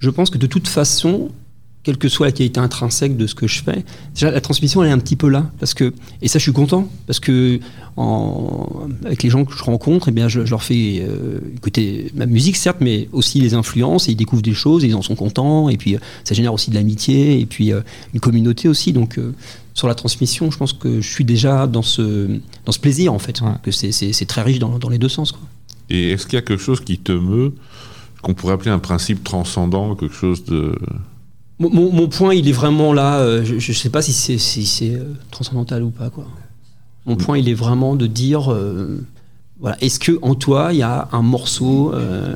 je 0.00 0.10
pense 0.10 0.30
que 0.30 0.38
de 0.38 0.46
toute 0.48 0.66
façon, 0.66 1.28
quelle 1.86 1.98
que 1.98 2.08
soit 2.08 2.26
la 2.26 2.32
qualité 2.32 2.58
intrinsèque 2.58 3.16
de 3.16 3.28
ce 3.28 3.34
que 3.36 3.46
je 3.46 3.62
fais, 3.62 3.84
déjà 4.12 4.32
la 4.32 4.40
transmission 4.40 4.82
elle 4.82 4.88
est 4.90 4.92
un 4.92 4.98
petit 4.98 5.14
peu 5.14 5.28
là, 5.28 5.48
parce 5.60 5.72
que 5.72 5.94
et 6.20 6.26
ça 6.26 6.40
je 6.40 6.42
suis 6.42 6.52
content 6.52 6.88
parce 7.06 7.20
que 7.20 7.60
en, 7.96 8.88
avec 9.04 9.22
les 9.22 9.30
gens 9.30 9.44
que 9.44 9.54
je 9.56 9.62
rencontre, 9.62 10.08
eh 10.08 10.12
bien 10.12 10.28
je, 10.28 10.44
je 10.44 10.50
leur 10.50 10.62
fais 10.64 11.00
euh, 11.08 11.38
écouter 11.56 12.10
ma 12.14 12.26
musique 12.26 12.56
certes, 12.56 12.78
mais 12.80 13.08
aussi 13.12 13.40
les 13.40 13.54
influences 13.54 14.08
et 14.08 14.12
ils 14.12 14.16
découvrent 14.16 14.42
des 14.42 14.52
choses, 14.52 14.84
et 14.84 14.88
ils 14.88 14.94
en 14.96 15.02
sont 15.02 15.14
contents 15.14 15.68
et 15.68 15.76
puis 15.76 15.94
euh, 15.94 15.98
ça 16.24 16.34
génère 16.34 16.52
aussi 16.52 16.70
de 16.70 16.74
l'amitié 16.74 17.40
et 17.40 17.46
puis 17.46 17.72
euh, 17.72 17.80
une 18.14 18.20
communauté 18.20 18.68
aussi. 18.68 18.92
Donc 18.92 19.18
euh, 19.18 19.32
sur 19.72 19.86
la 19.88 19.94
transmission, 19.94 20.50
je 20.50 20.58
pense 20.58 20.72
que 20.72 21.00
je 21.00 21.08
suis 21.08 21.24
déjà 21.24 21.66
dans 21.68 21.82
ce 21.82 22.28
dans 22.64 22.72
ce 22.72 22.80
plaisir 22.80 23.12
en 23.12 23.18
fait, 23.20 23.40
Ouais. 23.42 23.48
que 23.62 23.70
c'est- 23.70 23.92
c'est 23.92 24.12
c'est 24.12 24.26
très 24.26 24.42
riche 24.42 24.58
dans, 24.58 24.78
dans 24.78 24.88
les 24.88 24.98
deux 24.98 25.08
sens. 25.08 25.30
Quoi. 25.32 25.40
Et 25.88 26.10
est-ce 26.10 26.26
qu'il 26.26 26.34
y 26.34 26.38
a 26.38 26.42
quelque 26.42 26.62
chose 26.62 26.80
qui 26.80 26.98
te 26.98 27.12
meut, 27.12 27.52
qu'on 28.22 28.34
pourrait 28.34 28.54
appeler 28.54 28.72
un 28.72 28.80
principe 28.80 29.22
transcendant, 29.22 29.94
quelque 29.94 30.14
chose 30.14 30.44
de... 30.44 30.74
Mon, 31.58 32.08
point, 32.08 32.34
il 32.34 32.48
est 32.48 32.52
vraiment 32.52 32.92
là. 32.92 33.18
euh, 33.20 33.42
je 33.44 33.54
ne 33.54 33.74
sais 33.74 33.88
pas 33.88 34.02
si 34.02 34.12
c'est 34.12 34.38
si 34.38 34.94
euh, 34.94 35.04
transcendantal 35.30 35.82
ou 35.82 35.90
pas. 35.90 36.10
Quoi. 36.10 36.26
Mon 37.06 37.16
point, 37.16 37.38
il 37.38 37.48
est 37.48 37.54
vraiment 37.54 37.96
de 37.96 38.06
dire 38.06 38.52
euh, 38.52 39.02
voilà, 39.58 39.78
est-ce 39.80 39.98
que 39.98 40.18
en 40.20 40.34
toi, 40.34 40.70
il 40.72 40.78
y 40.78 40.82
a 40.82 41.08
un 41.12 41.22
morceau 41.22 41.94
euh, 41.94 42.34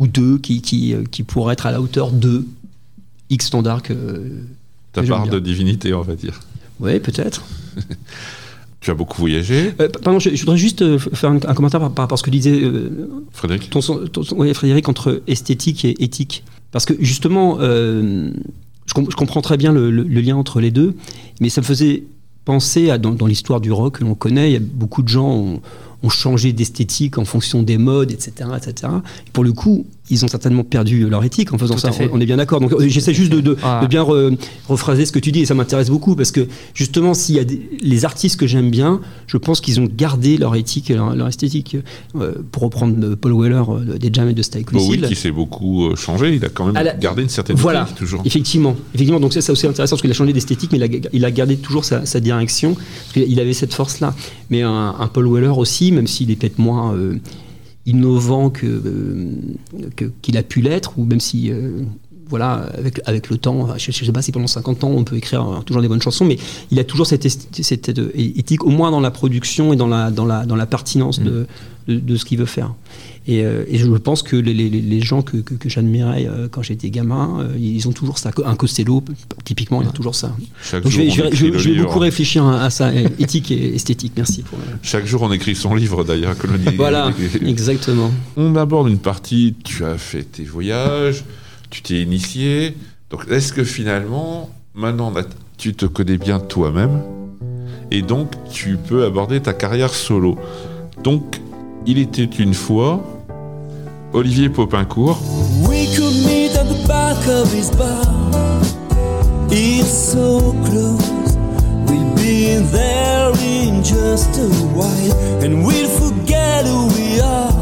ou 0.00 0.08
deux 0.08 0.38
qui, 0.38 0.62
qui, 0.62 0.94
qui 1.12 1.22
pourrait 1.22 1.52
être 1.52 1.66
à 1.66 1.70
la 1.70 1.80
hauteur 1.80 2.10
de 2.10 2.44
X 3.30 3.46
standard 3.46 3.82
que. 3.82 3.94
ta 4.92 5.02
que 5.02 5.08
part 5.08 5.28
de 5.28 5.38
divinité, 5.38 5.94
on 5.94 6.02
va 6.02 6.16
dire 6.16 6.40
Oui, 6.80 6.98
peut-être. 6.98 7.44
Tu 8.80 8.90
as 8.90 8.94
beaucoup 8.94 9.20
voyagé, 9.20 9.72
Euh, 9.80 9.88
pardon, 10.02 10.18
je, 10.18 10.30
je 10.30 10.40
voudrais 10.42 10.56
juste 10.58 10.82
euh, 10.82 10.98
faire 10.98 11.30
un, 11.30 11.36
un 11.36 11.54
commentaire 11.54 11.80
par, 11.80 12.04
rapport 12.04 12.12
à 12.14 12.16
ce 12.16 12.22
que 12.22 12.30
disait 12.30 12.60
euh, 12.62 13.08
Frédéric 13.32 13.70
ton, 13.70 13.80
son- 13.80 14.06
ton 14.06 14.22
son- 14.22 14.36
ouais, 14.36 14.52
Frédéric 14.54 14.88
entre 14.88 15.22
esthétique 15.26 15.84
et 15.84 16.02
éthique. 16.04 16.44
Parce 16.72 16.84
que 16.84 16.94
justement, 17.00 17.56
euh, 17.60 18.30
je, 18.86 18.92
com- 18.94 19.06
je 19.10 19.16
comprends 19.16 19.40
très 19.40 19.56
bien 19.56 19.72
le, 19.72 19.90
le- 19.90 20.02
le 20.02 20.20
lien 20.20 20.36
entre 20.36 20.60
les 20.60 20.70
deux, 20.70 20.94
mais 21.40 21.48
ça 21.48 21.60
me 21.62 21.66
faisait 21.66 22.04
penser 22.44 22.90
à 22.90 22.98
dans, 22.98 23.10
dans 23.12 23.26
l'histoire 23.26 23.60
du 23.60 23.72
rock 23.72 23.98
que 23.98 24.04
l'on 24.04 24.14
connaît, 24.14 24.50
il 24.50 24.52
y 24.52 24.56
a 24.56 24.60
beaucoup 24.62 25.02
de 25.02 25.08
gens 25.08 25.28
ont, 25.28 25.60
ont 26.02 26.08
changé 26.08 26.52
d'esthétique 26.52 27.18
en 27.18 27.24
fonction 27.24 27.62
des 27.62 27.78
modes, 27.78 28.10
etc., 28.12 28.32
etc. 28.56 28.92
Et 29.26 29.30
pour 29.32 29.44
le 29.44 29.52
coup, 29.52 29.86
ils 30.08 30.24
ont 30.24 30.28
certainement 30.28 30.62
perdu 30.62 31.08
leur 31.08 31.24
éthique 31.24 31.52
en 31.52 31.58
faisant 31.58 31.74
Tout 31.74 31.80
ça. 31.80 31.90
fait. 31.90 32.08
On 32.12 32.20
est 32.20 32.26
bien 32.26 32.36
d'accord. 32.36 32.60
Donc 32.60 32.72
euh, 32.72 32.86
j'essaie 32.88 33.12
juste 33.14 33.32
de, 33.32 33.40
de- 33.40 33.56
Ah. 33.62 33.80
de 33.82 33.88
bien 33.88 34.02
re- 34.04 34.36
rephraser 34.68 35.04
ce 35.04 35.10
que 35.10 35.18
tu 35.18 35.32
dis 35.32 35.40
et 35.40 35.46
ça 35.46 35.54
m'intéresse 35.54 35.90
beaucoup 35.90 36.14
parce 36.14 36.30
que 36.30 36.46
justement, 36.74 37.12
s'il 37.12 37.34
y 37.34 37.40
a 37.40 37.44
des- 37.44 37.68
les 37.82 38.04
artistes 38.04 38.38
que 38.38 38.46
j'aime 38.46 38.70
bien, 38.70 39.00
je 39.26 39.36
pense 39.36 39.60
qu'ils 39.60 39.80
ont 39.80 39.88
gardé 39.92 40.36
leur 40.36 40.54
éthique 40.54 40.90
et 40.90 40.94
leur, 40.94 41.16
leur 41.16 41.26
esthétique. 41.26 41.76
Euh, 42.14 42.34
pour 42.52 42.62
reprendre 42.62 42.94
euh, 43.04 43.16
Paul 43.16 43.32
Weller 43.40 43.62
euh, 43.68 43.98
des 43.98 44.10
Jam 44.12 44.28
et 44.28 44.34
de 44.34 44.42
Style 44.42 44.64
Bowie 44.70 45.00
qui 45.02 45.16
s'est 45.16 45.32
beaucoup 45.32 45.86
euh, 45.86 45.96
changé, 45.96 46.34
il 46.36 46.44
a 46.44 46.50
quand 46.50 46.66
même 46.66 46.74
la- 46.84 46.94
gardé 46.94 47.22
une 47.22 47.28
certaine 47.28 47.56
Voilà, 47.56 47.82
éthique, 47.82 47.96
toujours. 47.96 48.22
effectivement. 48.24 48.76
Effectivement, 48.94 49.18
donc 49.18 49.32
ça 49.32 49.40
c'est 49.40 49.50
aussi 49.50 49.66
intéressant 49.66 49.96
parce 49.96 50.02
qu'il 50.02 50.10
a 50.10 50.14
changé 50.14 50.32
d'esthétique, 50.32 50.70
mais 50.70 50.78
il 50.78 50.84
a, 50.84 51.08
il 51.12 51.24
a 51.24 51.30
gardé 51.32 51.56
toujours 51.56 51.84
sa, 51.84 52.06
sa 52.06 52.20
direction. 52.20 52.74
Parce 52.74 53.12
qu'il- 53.14 53.32
il 53.32 53.40
avait 53.40 53.54
cette 53.54 53.74
force-là. 53.74 54.14
Mais 54.50 54.62
un, 54.62 54.94
un 55.00 55.06
Paul 55.08 55.26
Weller 55.32 55.48
aussi, 55.56 55.85
même 55.92 56.06
s'il 56.06 56.30
est 56.30 56.36
peut-être 56.36 56.58
moins 56.58 56.94
euh, 56.94 57.16
innovant 57.86 58.50
que, 58.50 58.66
euh, 58.66 59.30
que- 59.94 60.10
qu'il 60.22 60.36
a 60.36 60.42
pu 60.42 60.60
l'être, 60.60 60.98
ou 60.98 61.04
même 61.04 61.20
si, 61.20 61.50
euh, 61.50 61.82
voilà, 62.28 62.68
avec, 62.76 63.00
avec 63.06 63.30
le 63.30 63.36
temps, 63.38 63.68
je 63.78 63.90
ne 63.90 63.92
sais 64.06 64.12
pas 64.12 64.22
si 64.22 64.32
pendant 64.32 64.48
50 64.48 64.82
ans 64.82 64.90
on 64.90 65.04
peut 65.04 65.16
écrire 65.16 65.42
euh, 65.48 65.60
toujours 65.62 65.82
des 65.82 65.88
bonnes 65.88 66.02
chansons, 66.02 66.24
mais 66.24 66.38
il 66.72 66.78
a 66.80 66.84
toujours 66.84 67.06
cette, 67.06 67.24
éthique, 67.24 68.64
au 68.64 68.70
moins 68.70 68.90
dans 68.90 69.00
la 69.00 69.10
production 69.12 69.72
et 69.72 69.76
dans 69.76 69.86
la, 69.86 70.10
dans 70.10 70.24
la, 70.24 70.44
dans 70.44 70.56
la 70.56 70.66
pertinence 70.66 71.20
de, 71.20 71.46
de, 71.86 72.00
de 72.00 72.16
ce 72.16 72.24
qu'il 72.24 72.38
veut 72.38 72.46
faire. 72.46 72.74
Et, 73.28 73.44
euh, 73.44 73.64
et 73.68 73.78
je 73.78 73.86
pense 73.88 74.22
que 74.22 74.36
les, 74.36 74.54
les- 74.54 74.68
les 74.70 75.00
gens 75.00 75.20
que, 75.22 75.38
que, 75.38 75.54
que 75.54 75.68
j'admirais 75.68 76.26
euh, 76.28 76.46
quand 76.48 76.62
j'étais 76.62 76.90
gamin, 76.90 77.40
euh, 77.40 77.56
ils 77.58 77.88
ont 77.88 77.92
toujours 77.92 78.18
ça. 78.18 78.30
Un 78.44 78.54
Costello, 78.54 79.02
typiquement, 79.44 79.82
il 79.82 79.88
a 79.88 79.90
toujours 79.90 80.14
ça. 80.14 80.34
Chaque 80.62 80.84
Donc 80.84 80.92
jour, 80.92 81.04
je 81.10 81.22
vais- 81.22 81.30
je- 81.32 81.58
je 81.58 81.70
vais 81.70 81.82
beaucoup 81.82 81.98
réfléchir 81.98 82.44
à, 82.44 82.62
à 82.64 82.70
ça, 82.70 82.92
éthique 83.18 83.50
et 83.50 83.74
esthétique. 83.74 84.12
Merci 84.16 84.42
pour. 84.42 84.58
Chaque 84.82 85.06
jour, 85.06 85.22
on 85.22 85.32
écrit 85.32 85.56
son 85.56 85.74
livre, 85.74 86.04
d'ailleurs, 86.04 86.38
Colonie. 86.38 86.76
Voilà, 86.76 87.10
exactement. 87.46 88.12
On 88.36 88.54
aborde 88.54 88.88
une 88.88 88.98
partie, 88.98 89.54
tu 89.64 89.84
as 89.84 89.98
fait 89.98 90.22
tes 90.22 90.44
voyages, 90.44 91.24
tu 91.70 91.82
t'es 91.82 92.00
initié. 92.02 92.74
Donc, 93.10 93.22
est-ce 93.28 93.52
que 93.52 93.64
finalement, 93.64 94.50
maintenant, 94.74 95.12
tu 95.58 95.74
te 95.74 95.86
connais 95.86 96.18
bien 96.18 96.38
toi-même 96.38 97.02
et 97.90 98.02
donc 98.02 98.30
tu 98.52 98.76
peux 98.76 99.04
aborder 99.04 99.40
ta 99.40 99.52
carrière 99.52 99.92
solo? 99.94 100.36
Donc, 101.02 101.40
il 101.86 101.98
était 101.98 102.24
une 102.24 102.54
fois 102.54 103.15
Olivier 104.14 104.48
Popincourt. 104.48 105.16
We 105.68 105.86
could 105.94 106.14
meet 106.24 106.56
at 106.56 106.66
the 106.66 106.84
back 106.86 107.18
of 107.28 107.52
his 107.52 107.70
bar. 107.70 108.04
It's 109.50 109.88
so 109.88 110.52
close. 110.66 111.36
We'll 111.86 112.14
be 112.16 112.56
there 112.72 113.32
in 113.40 113.82
just 113.82 114.38
a 114.38 114.48
while, 114.74 115.12
and 115.42 115.64
we'll 115.66 115.88
forget 115.88 116.64
who 116.66 116.88
we 116.96 117.20
are. 117.20 117.52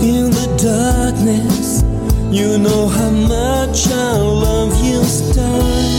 In 0.00 0.30
the 0.30 0.48
darkness, 0.58 1.82
you 2.30 2.58
know 2.58 2.88
how 2.88 3.10
much 3.10 3.88
I 3.88 4.16
love 4.16 4.72
your 4.84 5.04
style. 5.04 5.91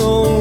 But 0.00 0.39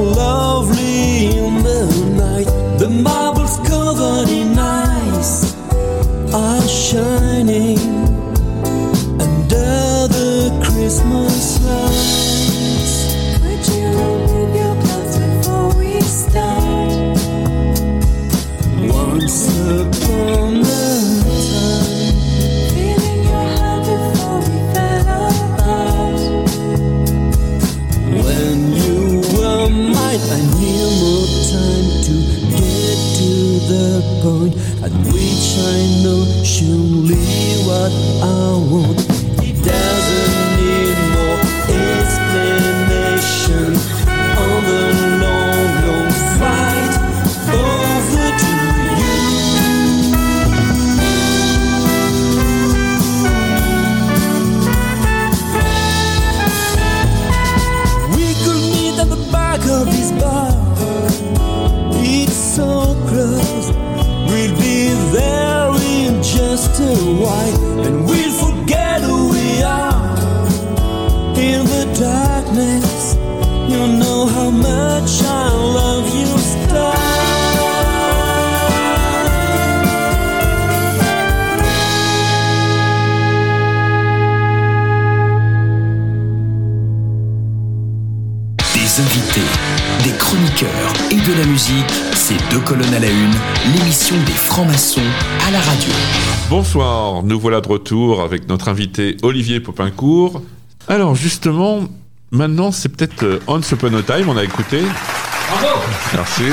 nous 97.29 97.39
voilà 97.39 97.61
de 97.61 97.67
retour 97.67 98.21
avec 98.21 98.49
notre 98.49 98.69
invité 98.69 99.15
Olivier 99.21 99.59
Popincourt. 99.59 100.41
Alors 100.87 101.13
justement, 101.13 101.87
maintenant 102.31 102.71
c'est 102.71 102.89
peut-être 102.89 103.23
euh, 103.23 103.39
Once 103.47 103.71
Upon 103.71 103.93
a 103.93 104.01
Time, 104.01 104.29
on 104.29 104.35
a 104.35 104.43
écouté. 104.43 104.81
Bravo 104.81 105.79
Merci. 106.13 106.43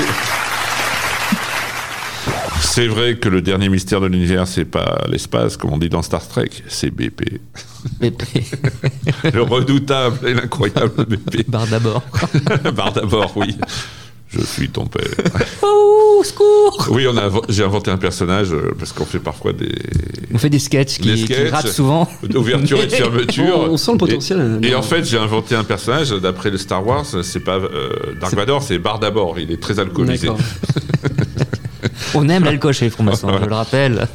C'est 2.61 2.87
vrai 2.87 3.17
que 3.17 3.27
le 3.27 3.41
dernier 3.41 3.69
mystère 3.69 4.01
de 4.01 4.05
l'univers, 4.05 4.47
c'est 4.47 4.65
pas 4.65 5.03
l'espace, 5.09 5.57
comme 5.57 5.73
on 5.73 5.79
dit 5.79 5.89
dans 5.89 6.03
Star 6.03 6.27
Trek, 6.27 6.51
c'est 6.67 6.91
BP. 6.91 7.39
BP. 7.99 8.23
Le 9.33 9.41
redoutable 9.41 10.27
et 10.27 10.35
l'incroyable 10.35 11.05
BP. 11.05 11.49
Barre 11.49 11.65
d'abord. 11.65 12.03
Barre 12.75 12.93
d'abord, 12.93 13.35
oui. 13.35 13.57
Je 14.29 14.41
suis 14.41 14.69
ton 14.69 14.85
père. 14.85 15.03
Oh, 16.19 16.23
secours 16.23 16.87
Oui, 16.91 17.05
on 17.07 17.15
a, 17.17 17.29
invo- 17.29 17.43
j'ai 17.47 17.63
inventé 17.63 17.91
un 17.91 17.97
personnage 17.97 18.51
euh, 18.51 18.73
parce 18.77 18.91
qu'on 18.91 19.05
fait 19.05 19.19
parfois 19.19 19.53
des, 19.53 19.71
On 20.33 20.37
fait 20.37 20.49
des 20.49 20.57
sketchs 20.59 20.97
qui, 20.97 21.13
Des 21.13 21.23
qui 21.25 21.47
ratent 21.49 21.67
souvent. 21.67 22.09
d'ouverture 22.23 22.79
et 22.81 22.87
de 22.87 22.91
fermeture. 22.91 23.59
On, 23.59 23.69
on 23.73 23.77
sent 23.77 23.91
le 23.91 23.97
potentiel. 23.97 24.59
Et, 24.63 24.69
et 24.69 24.75
en 24.75 24.81
fait, 24.81 25.03
j'ai 25.05 25.17
inventé 25.17 25.53
un 25.55 25.63
personnage 25.63 26.09
d'après 26.11 26.49
le 26.49 26.57
Star 26.57 26.85
Wars. 26.85 27.05
C'est 27.21 27.39
pas 27.41 27.57
euh, 27.57 27.89
Dark 28.19 28.33
Vador, 28.33 28.63
c'est 28.63 28.79
Bar 28.79 28.99
d'abord. 28.99 29.37
Il 29.39 29.51
est 29.51 29.61
très 29.61 29.79
alcoolisé. 29.79 30.29
On 32.13 32.27
aime 32.29 32.43
l'alcool 32.45 32.73
chez 32.73 32.85
les 32.85 32.91
francs-maçons, 32.91 33.29
je 33.41 33.45
le 33.45 33.53
rappelle. 33.53 34.07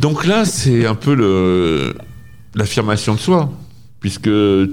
Donc 0.00 0.24
là, 0.26 0.44
c'est 0.44 0.86
un 0.86 0.94
peu 0.94 1.14
le 1.14 1.94
l'affirmation 2.54 3.14
de 3.14 3.18
soi, 3.20 3.50
puisque 4.00 4.30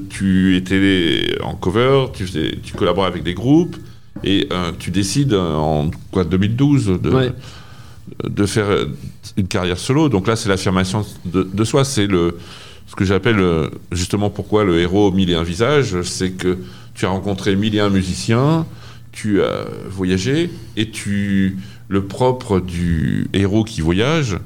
tu 0.09 0.55
étais 0.55 1.36
en 1.43 1.55
cover, 1.55 2.05
tu, 2.13 2.27
faisais, 2.27 2.57
tu 2.63 2.73
collabores 2.73 3.05
avec 3.05 3.23
des 3.23 3.34
groupes, 3.34 3.75
et 4.24 4.47
euh, 4.51 4.72
tu 4.78 4.91
décides 4.91 5.34
euh, 5.34 5.55
en 5.55 5.89
quoi 6.12 6.24
2012 6.24 6.99
de, 7.01 7.09
Ouais. 7.09 7.32
de 8.28 8.45
faire 8.45 8.70
euh, 8.70 8.86
une 9.38 9.47
carrière 9.47 9.78
solo. 9.80 10.09
Donc 10.09 10.28
là, 10.28 10.36
c'est 10.36 10.49
l'affirmation 10.49 11.05
de, 11.26 11.43
de 11.43 11.64
soi. 11.64 11.84
C'est 11.86 12.07
le 12.07 12.38
ce 12.88 12.95
que 12.95 13.05
j'appelle 13.05 13.41
justement 13.93 14.30
pourquoi 14.30 14.66
le 14.66 14.80
héros 14.80 15.12
mille 15.14 15.30
et 15.30 15.36
un 15.36 15.43
visages, 15.43 16.01
c'est 16.01 16.32
que 16.32 16.57
tu 16.93 17.05
as 17.05 17.09
rencontré 17.09 17.55
mille 17.55 17.74
et 17.74 17.80
un 17.80 17.89
musiciens, 17.89 18.66
tu 19.14 19.41
as 19.41 19.66
voyagé, 19.89 20.49
et 20.76 20.89
tu 20.91 21.57
le 21.88 22.05
propre 22.05 22.59
du 22.59 23.28
héros 23.32 23.64
qui 23.64 23.80
voyage, 23.80 24.38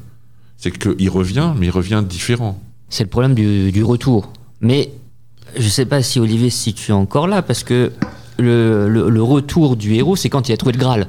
c'est 0.57 0.69
qu'il 0.77 1.09
revient, 1.09 1.53
mais 1.57 1.65
il 1.67 1.71
revient 1.71 2.03
différent. 2.07 2.61
C'est 2.89 3.05
le 3.05 3.09
problème 3.09 3.33
du, 3.33 3.71
du 3.71 3.83
retour. 3.83 4.31
Mais 4.61 4.91
je 5.57 5.67
sais 5.67 5.85
pas 5.87 6.03
si 6.03 6.19
Olivier, 6.19 6.51
si 6.51 6.75
tu 6.75 6.91
es 6.91 6.93
encore 6.93 7.27
là, 7.27 7.41
parce 7.41 7.63
que 7.63 7.91
le, 8.37 8.87
le- 8.89 9.09
le 9.09 9.23
retour 9.23 9.75
du 9.75 9.95
héros, 9.95 10.15
c'est 10.15 10.29
quand 10.29 10.49
il 10.49 10.53
a 10.53 10.57
trouvé 10.57 10.73
le 10.73 10.79
Graal. 10.79 11.07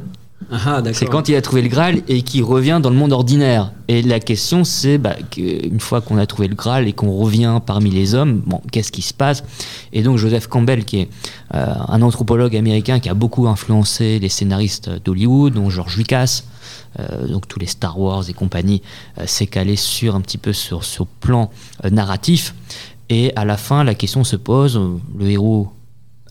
Ah, 0.50 0.82
d'accord. 0.82 0.94
C'est 0.94 1.06
quand 1.06 1.28
il 1.30 1.34
a 1.34 1.40
trouvé 1.42 1.62
le 1.62 1.68
Graal 1.68 2.02
et 2.08 2.20
qu'il 2.22 2.44
revient 2.44 2.78
dans 2.80 2.90
le 2.90 2.96
monde 2.96 3.12
ordinaire. 3.12 3.72
Et 3.88 4.02
la 4.02 4.20
question, 4.20 4.64
c'est 4.64 4.98
bah, 4.98 5.16
une 5.38 5.80
fois 5.80 6.02
qu'on 6.02 6.18
a 6.18 6.26
trouvé 6.26 6.46
le 6.46 6.54
Graal 6.54 6.86
et 6.86 6.92
qu'on 6.92 7.10
revient 7.16 7.58
parmi 7.64 7.90
les 7.90 8.14
hommes, 8.14 8.42
bon, 8.44 8.60
qu'est-ce 8.70 8.92
qui 8.92 9.00
se 9.02 9.14
passe? 9.14 9.42
Et 9.94 10.02
donc 10.02 10.18
Joseph 10.18 10.46
Campbell, 10.46 10.84
qui 10.84 10.98
est 11.00 11.08
euh, 11.54 11.66
un 11.88 12.02
anthropologue 12.02 12.54
américain 12.54 13.00
qui 13.00 13.08
a 13.08 13.14
beaucoup 13.14 13.48
influencé 13.48 14.18
les 14.18 14.28
scénaristes 14.28 14.90
d'Hollywood, 15.04 15.54
dont 15.54 15.70
George 15.70 15.96
Lucas, 15.96 16.42
euh, 17.00 17.26
donc 17.26 17.48
tous 17.48 17.58
les 17.58 17.66
Star 17.66 17.98
Wars 17.98 18.28
et 18.28 18.34
compagnie, 18.34 18.82
euh, 19.18 19.26
s'est 19.26 19.46
calé 19.46 19.74
sur 19.74 20.14
un 20.14 20.20
petit 20.20 20.38
peu 20.38 20.52
sur 20.52 20.84
ce 20.84 21.02
plan 21.20 21.50
euh, 21.84 21.90
narratif. 21.90 22.54
Et 23.08 23.32
à 23.36 23.44
la 23.46 23.56
fin, 23.56 23.84
la 23.84 23.94
question 23.94 24.22
se 24.22 24.36
pose 24.36 24.80
le 25.18 25.30
héros 25.30 25.68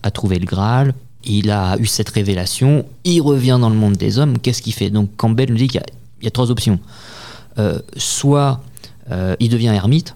a 0.06 0.10
trouvé 0.10 0.38
le 0.38 0.46
Graal, 0.46 0.94
il 1.24 1.50
a 1.50 1.76
eu 1.78 1.86
cette 1.86 2.08
révélation, 2.10 2.86
il 3.04 3.20
revient 3.20 3.58
dans 3.60 3.68
le 3.68 3.76
monde 3.76 3.96
des 3.96 4.18
hommes, 4.18 4.38
qu'est-ce 4.38 4.62
qu'il 4.62 4.72
fait? 4.72 4.90
Donc 4.90 5.10
Campbell 5.16 5.50
nous 5.50 5.56
dit 5.56 5.68
qu'il 5.68 5.82
y 6.22 6.26
a- 6.26 6.30
trois 6.30 6.50
options. 6.50 6.78
Euh, 7.58 7.78
soit 7.96 8.60
euh, 9.10 9.34
il 9.40 9.48
devient 9.50 9.68
ermite, 9.74 10.14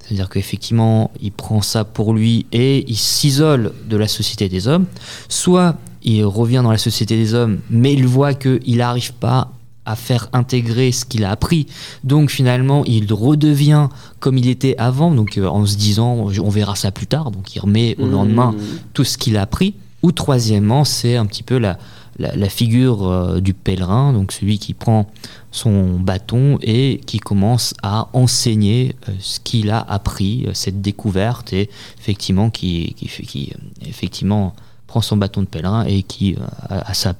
c'est-à-dire 0.00 0.28
qu'effectivement 0.28 1.10
il 1.22 1.32
prend 1.32 1.60
ça 1.62 1.84
pour 1.84 2.12
lui 2.14 2.46
et 2.52 2.84
il 2.88 2.96
s'isole 2.96 3.72
de 3.88 3.96
la 3.96 4.08
société 4.08 4.48
des 4.48 4.66
hommes, 4.68 4.86
soit 5.28 5.76
il 6.02 6.24
revient 6.24 6.60
dans 6.62 6.72
la 6.72 6.78
société 6.78 7.16
des 7.16 7.34
hommes, 7.34 7.60
mais 7.70 7.92
il 7.92 8.06
voit 8.06 8.34
qu'il 8.34 8.76
n'arrive 8.78 9.12
pas 9.14 9.52
à 9.88 9.96
faire 9.96 10.28
intégrer 10.32 10.92
ce 10.92 11.04
qu'il 11.04 11.24
a 11.24 11.30
appris. 11.30 11.66
Donc 12.04 12.30
finalement, 12.30 12.84
il 12.84 13.12
redevient 13.12 13.88
comme 14.20 14.36
il 14.38 14.48
était 14.48 14.76
avant, 14.78 15.10
donc 15.10 15.38
euh, 15.38 15.46
en 15.46 15.64
se 15.66 15.76
disant 15.76 16.28
on 16.48 16.50
verra 16.50 16.74
ça 16.76 16.90
plus 16.90 17.06
tard, 17.06 17.30
donc 17.30 17.54
il 17.54 17.60
remet 17.60 17.96
au 17.98 18.06
Mmh. 18.06 18.10
lendemain 18.10 18.54
tout 18.94 19.04
ce 19.04 19.16
qu'il 19.18 19.36
a 19.36 19.42
appris. 19.42 19.74
Ou 20.02 20.12
troisièmement, 20.12 20.84
c'est 20.84 21.16
un 21.16 21.26
petit 21.26 21.42
peu 21.42 21.58
la, 21.58 21.76
la, 22.18 22.34
la 22.36 22.48
figure 22.48 23.08
euh, 23.08 23.40
du 23.40 23.52
pèlerin, 23.52 24.12
donc 24.12 24.32
celui 24.32 24.58
qui 24.58 24.74
prend 24.74 25.06
son 25.50 25.98
bâton 25.98 26.58
et 26.62 27.00
qui 27.06 27.18
commence 27.18 27.74
à 27.82 28.08
enseigner 28.12 28.94
euh, 29.08 29.12
ce 29.18 29.40
qu'il 29.40 29.70
a 29.70 29.80
appris, 29.80 30.44
euh, 30.46 30.50
cette 30.54 30.80
découverte, 30.80 31.52
et 31.52 31.68
effectivement 31.98 32.50
qui, 32.50 32.94
qui, 32.96 33.52
effectivement 33.86 34.54
prend 34.86 35.00
son 35.00 35.16
bâton 35.16 35.42
de 35.42 35.46
pèlerin 35.46 35.84
et 35.84 36.02
qui, 36.02 36.36
à, 36.68 36.90
à 36.90 36.94
sa, 36.94 37.14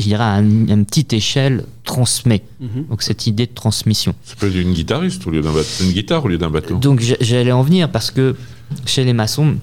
je 0.00 0.06
dirais, 0.08 0.22
à 0.24 0.32
un- 0.34 0.68
à 0.68 0.72
une 0.72 0.84
petite 0.86 1.12
échelle, 1.12 1.64
transmet. 1.84 2.42
Mhm. 2.60 2.86
Donc 2.90 3.02
cette 3.02 3.26
idée 3.26 3.46
de 3.46 3.52
transmission. 3.54 4.14
Ça 4.24 4.34
peut 4.38 4.48
être 4.48 4.56
une 4.56 4.72
guitariste 4.72 5.26
au 5.26 5.30
lieu 5.30 5.40
d'un 5.42 5.52
bateau. 5.52 5.84
Une 5.84 5.92
guitare 5.92 6.24
au 6.24 6.28
lieu 6.28 6.38
d'un 6.38 6.50
bateau. 6.50 6.76
Donc 6.76 7.00
j'allais 7.20 7.52
en 7.52 7.62
venir 7.62 7.90
parce 7.90 8.10
que 8.10 8.36
chez 8.86 9.04
les 9.04 9.12
maçons, 9.12 9.56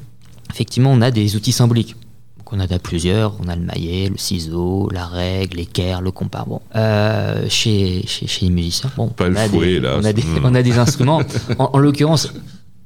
effectivement, 0.50 0.92
on 0.92 1.02
a 1.02 1.12
des 1.12 1.36
outils 1.36 1.52
symboliques. 1.52 1.96
Donc 2.38 2.54
on 2.54 2.60
en 2.60 2.66
a 2.76 2.80
plusieurs, 2.80 3.36
on 3.44 3.48
a 3.50 3.56
le 3.56 3.62
maillet, 3.64 4.10
le 4.10 4.18
ciseau, 4.18 4.90
la 4.94 5.06
règle, 5.06 5.58
l'équerre, 5.58 6.02
le 6.02 6.12
compas. 6.12 6.46
Bon. 6.48 6.62
Euh, 6.76 7.46
chez, 7.50 8.04
chez, 8.08 8.26
chez 8.28 8.46
les 8.46 8.52
musiciens, 8.52 8.90
bon, 8.96 9.08
Pas 9.10 9.26
on, 9.26 9.30
le 9.30 9.38
a 9.38 9.48
fouet, 9.50 9.66
des, 9.66 9.80
là. 9.82 9.98
on, 10.00 10.04
a 10.06 10.14
des, 10.14 10.24
on 10.44 10.56
a 10.56 10.62
des 10.64 10.78
instruments. 10.78 11.22
En, 11.60 11.72
en 11.74 11.78
l'occurrence, 11.80 12.28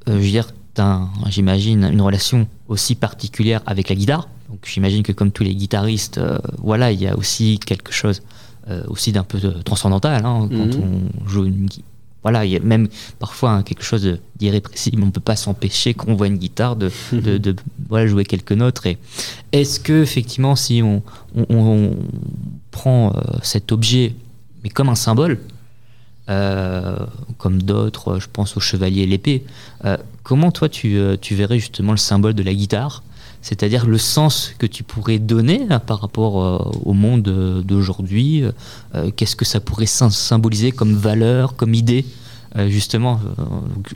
euh, 0.08 0.14
je 0.20 0.24
veux 0.26 0.30
dire, 0.32 0.48
j'imagine 1.30 1.84
une 1.92 2.02
relation 2.02 2.48
aussi 2.68 2.96
particulière 2.96 3.62
avec 3.66 3.90
la 3.90 3.96
guitare. 3.96 4.28
Donc 4.52 4.60
j'imagine 4.66 5.02
que 5.02 5.12
comme 5.14 5.32
tous 5.32 5.44
les 5.44 5.56
guitaristes, 5.56 6.18
euh, 6.20 6.38
voilà, 6.60 6.92
il 6.92 7.02
y 7.02 7.08
a 7.08 7.18
aussi 7.18 7.58
quelque 7.66 7.92
chose 7.92 8.22
euh, 8.70 8.84
aussi 8.88 9.12
d'un 9.12 9.24
peu 9.24 9.40
de 9.40 9.50
transcendantal 9.64 10.24
hein, 10.26 10.48
quand 10.50 10.76
Mhm. 10.78 10.84
on 11.24 11.28
joue 11.28 11.46
une 11.46 11.68
voilà, 12.24 12.46
il 12.46 12.52
y 12.52 12.56
a 12.56 12.60
même 12.60 12.88
parfois 13.18 13.50
hein, 13.54 13.64
quelque 13.64 13.82
chose 13.84 14.20
d'irrépressible. 14.38 15.02
On 15.02 15.08
ne 15.08 15.12
peut 15.12 15.20
pas 15.20 15.36
s'empêcher 15.36 15.96
quand 15.96 16.08
on 16.10 16.14
voit 16.14 16.28
une 16.28 16.38
guitare 16.38 16.76
de, 16.76 16.92
de, 17.14 17.40
de, 17.40 17.56
voilà, 17.90 18.06
jouer 18.06 18.26
quelques 18.26 18.52
notes. 18.52 18.80
Et 18.86 18.98
est-ce 19.54 19.80
que 19.80 20.04
effectivement, 20.04 20.56
si 20.56 20.84
on, 20.84 21.02
on- 21.36 21.46
on 21.50 21.96
prend 22.70 23.12
euh, 23.16 23.22
cet 23.42 23.72
objet, 23.72 24.14
mais 24.64 24.70
comme 24.70 24.90
un 24.90 24.96
symbole, 24.96 25.40
euh, 26.30 26.96
comme 27.40 27.64
d'autres, 27.64 28.20
je 28.20 28.28
pense 28.32 28.56
au 28.56 28.60
chevalier 28.60 29.02
et 29.02 29.08
l'épée, 29.08 29.44
euh, 29.86 29.98
comment 30.22 30.52
toi 30.52 30.70
tu, 30.70 30.98
euh, 30.98 31.18
tu 31.20 31.34
verrais 31.34 31.58
justement 31.58 31.92
le 31.92 31.98
symbole 31.98 32.36
de 32.36 32.44
la 32.44 32.54
guitare? 32.54 33.02
C'est-à-dire 33.42 33.86
le 33.88 33.98
sens 33.98 34.54
que 34.60 34.66
tu 34.68 34.84
pourrais 34.84 35.20
donner 35.20 35.68
par 35.88 36.00
rapport 36.02 36.44
euh, 36.44 36.58
au 36.86 36.94
monde 36.94 37.28
euh, 37.28 37.62
d'aujourd'hui, 37.62 38.44
euh, 38.96 39.10
qu'est-ce 39.16 39.36
que 39.36 39.46
ça 39.46 39.60
pourrait 39.60 39.86
sym- 39.86 40.12
symboliser 40.12 40.72
comme 40.72 40.94
valeur, 40.94 41.56
comme 41.56 41.74
idée 41.74 42.06
justement, 42.68 43.22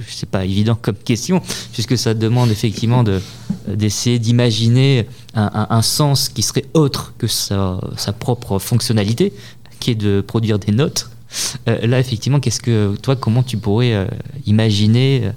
c'est 0.08 0.30
pas 0.30 0.46
évident 0.46 0.78
comme 0.82 0.96
question, 0.96 1.42
puisque 1.74 1.98
ça 1.98 2.14
demande 2.14 2.50
effectivement 2.52 3.04
de- 3.04 3.20
d'essayer 3.68 4.18
d'imaginer 4.18 5.08
un, 5.34 5.82
sens 5.82 6.30
qui 6.30 6.42
serait 6.42 6.64
autre 6.74 7.14
que 7.18 7.28
sa, 7.28 7.82
sa 7.98 8.14
propre 8.14 8.58
fonctionnalité, 8.58 9.34
qui 9.82 9.92
est 9.92 9.96
de 9.96 10.22
produire 10.22 10.58
des 10.58 10.72
notes. 10.72 11.10
Là, 11.68 12.00
effectivement, 12.00 12.40
qu'est-ce 12.40 12.62
que 12.62 12.96
toi, 12.96 13.18
comment 13.18 13.44
tu 13.44 13.58
pourrais 13.58 14.08
imaginer 14.46 15.32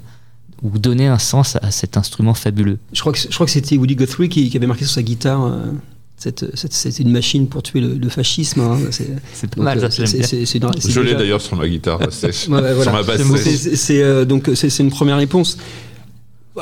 ou 0.61 0.77
donner 0.77 1.07
un 1.07 1.17
sens 1.19 1.57
à 1.61 1.71
cet 1.71 1.97
instrument 1.97 2.33
fabuleux 2.33 2.77
Je 2.93 2.99
crois 3.01 3.13
que, 3.13 3.19
je 3.19 3.27
crois 3.33 3.45
que 3.45 3.51
c'était 3.51 3.77
Woody 3.77 3.95
Guthrie 3.95 4.29
qui, 4.29 4.49
qui 4.49 4.57
avait 4.57 4.67
marqué 4.67 4.85
sur 4.85 4.93
sa 4.93 5.01
guitare. 5.03 5.45
euh, 5.45 5.71
cette, 6.17 6.53
cette- 6.57 6.73
c'est 6.73 6.99
une 6.99 7.11
machine 7.13 7.47
pour 7.47 7.63
tuer 7.63 7.79
le, 7.79 7.93
le 7.93 8.09
fascisme. 8.09 8.59
hein. 8.59 8.77
C'est 8.91 9.07
C'est 9.33 9.49
pas 9.55 9.63
mal, 9.63 9.77
euh, 9.77 9.89
ça, 9.89 9.89
c'est- 10.05 10.05
c'est- 10.23 10.45
c'est 10.45 10.59
c'est 10.79 10.91
Je 10.91 10.99
l'ai 10.99 11.15
d'ailleurs 11.15 11.39
sur 11.41 11.55
ma 11.55 11.67
guitare 11.67 11.99
sèche. 12.11 12.49
Ouais, 12.49 12.59
voilà. 12.73 12.83
Sur 12.83 12.91
ma 12.91 13.03
basse 13.03 13.21
C'est 13.21 13.37
sèche. 13.37 13.55
C'est- 13.57 13.75
c'est, 13.77 14.03
euh, 14.03 14.25
donc 14.25 14.49
c'est 14.55 14.69
c'est 14.69 14.83
une 14.83 14.89
première 14.91 15.15
réponse. 15.17 15.57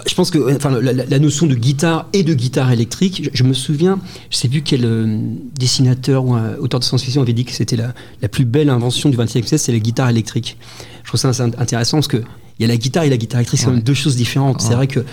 Je 0.08 0.14
pense 0.14 0.30
que 0.30 0.56
enfin, 0.56 0.80
la, 0.80 1.18
notion 1.20 1.48
de 1.48 1.56
guitare 1.56 2.08
et 2.14 2.22
de 2.22 2.36
guitare 2.36 2.72
électrique, 2.72 3.24
je, 3.24 3.30
je 3.34 3.44
me 3.44 3.54
souviens, 3.54 3.98
je 4.30 4.38
sais 4.38 4.48
plus 4.48 4.62
quel 4.62 4.86
euh, 4.86 5.18
dessinateur 5.58 6.24
ou 6.24 6.36
un 6.36 6.56
auteur 6.58 6.80
de 6.80 6.86
science-fiction 6.86 7.24
avait 7.24 7.34
dit 7.34 7.46
que 7.46 7.52
c'était 7.52 7.78
la, 7.78 7.96
la 8.22 8.28
plus 8.28 8.46
belle 8.46 8.70
invention 8.70 9.10
du 9.10 9.18
XXe 9.18 9.32
siècle, 9.32 9.58
c'est 9.58 9.72
la 9.72 9.80
guitare 9.80 10.10
électrique. 10.10 10.58
Je 11.04 11.08
trouve 11.08 11.20
ça 11.20 11.32
intéressant 11.58 11.98
parce 11.98 12.08
que 12.10 12.22
il 12.60 12.64
y 12.64 12.66
a 12.66 12.68
la 12.68 12.78
guitare 12.78 13.04
et 13.04 13.10
la 13.10 13.18
guitare 13.18 13.40
électrique, 13.40 13.60
c'est 13.60 13.66
quand 13.66 13.72
Ouais. 13.72 13.78
même 13.78 13.84
deux 13.84 13.94
choses 13.94 14.16
différentes. 14.16 14.62
C'est 14.62 14.74
vrai 14.74 14.88
que 14.88 15.04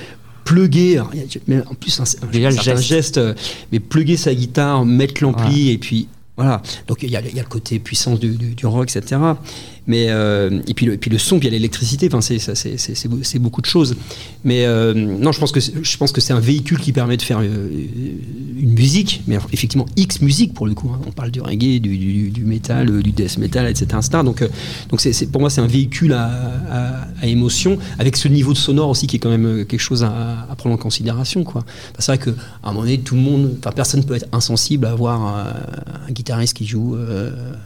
plugger, 0.44 1.00
mais 1.46 1.60
en 1.66 1.74
plus 1.74 1.98
un, 2.00 2.04
un, 2.04 2.30
Déjà, 2.30 2.50
geste. 2.50 2.82
geste, 2.82 3.18
euh, 3.18 3.34
mais 3.72 3.80
plugger 3.80 4.16
sa 4.16 4.34
guitare, 4.34 4.84
mettre 4.84 5.22
l'ampli 5.22 5.70
et 5.70 5.78
puis 5.78 6.08
voilà. 6.36 6.62
Donc 6.88 7.02
il 7.02 7.10
y, 7.10 7.16
a 7.16 7.20
le- 7.20 7.28
il 7.30 7.36
y 7.36 7.40
a 7.40 7.42
le 7.42 7.48
côté 7.48 7.78
puissance 7.78 8.18
du, 8.20 8.30
du- 8.36 8.54
du 8.54 8.66
rock, 8.66 8.94
etc. 8.94 9.20
Mais 9.86 10.06
euh, 10.08 10.60
et 10.66 10.72
puis 10.74 10.86
le, 10.86 10.94
et 10.94 10.98
puis 10.98 11.10
le 11.10 11.18
son, 11.18 11.38
puis 11.38 11.50
l'électricité. 11.50 12.08
C'est 12.22 13.38
beaucoup 13.38 13.60
de 13.60 13.66
choses. 13.66 13.96
Mais 14.44 14.64
euh, 14.64 14.94
non, 14.94 15.30
je 15.32 15.38
pense 15.38 15.52
que 15.52 15.60
c'est- 15.60 15.84
un 16.32 16.40
véhicule 16.40 16.78
qui 16.78 16.92
permet 16.92 17.16
de 17.16 17.22
faire 17.22 17.40
euh, 17.42 17.68
une 18.58 18.72
musique, 18.72 19.22
mais 19.26 19.36
effectivement 19.52 19.86
X 19.96 20.20
musique 20.22 20.54
pour 20.54 20.66
le 20.66 20.74
coup. 20.74 20.90
hein. 20.94 21.00
On 21.06 21.10
parle 21.12 21.30
du 21.30 21.40
reggae, 21.40 21.80
du, 21.80 21.98
du, 21.98 22.30
du 22.30 22.44
du 23.02 23.12
death 23.12 23.36
metal, 23.38 23.68
etc. 23.68 23.86
etc. 23.98 24.22
Donc 24.24 24.42
donc 24.88 25.00
c'est 25.00 25.12
c'est- 25.12 25.26
pour 25.26 25.40
moi 25.40 25.50
c'est 25.50 25.60
un 25.60 25.66
véhicule 25.66 26.12
à, 26.14 26.30
à, 27.20 27.26
émotion 27.26 27.78
avec 27.98 28.16
ce 28.16 28.28
niveau 28.28 28.52
de 28.52 28.58
sonore 28.58 28.88
aussi 28.88 29.06
qui 29.06 29.16
est 29.16 29.18
quand 29.18 29.30
même 29.30 29.64
quelque 29.66 29.80
chose 29.80 30.02
à, 30.04 30.46
à 30.50 30.54
prendre 30.56 30.74
en 30.74 30.78
considération. 30.78 31.44
c'est 31.98 32.06
vrai 32.16 32.18
qu'à 32.18 32.30
un 32.62 32.68
moment 32.72 32.80
donné, 32.82 33.00
tout 33.00 33.14
le 33.16 33.20
monde, 33.20 33.54
enfin 33.58 33.72
personne 33.72 34.04
peut 34.04 34.14
être 34.14 34.26
insensible 34.32 34.86
à 34.86 34.94
voir 34.94 35.20
un, 35.22 36.10
guitariste 36.12 36.54
qui 36.56 36.66
joue 36.66 36.96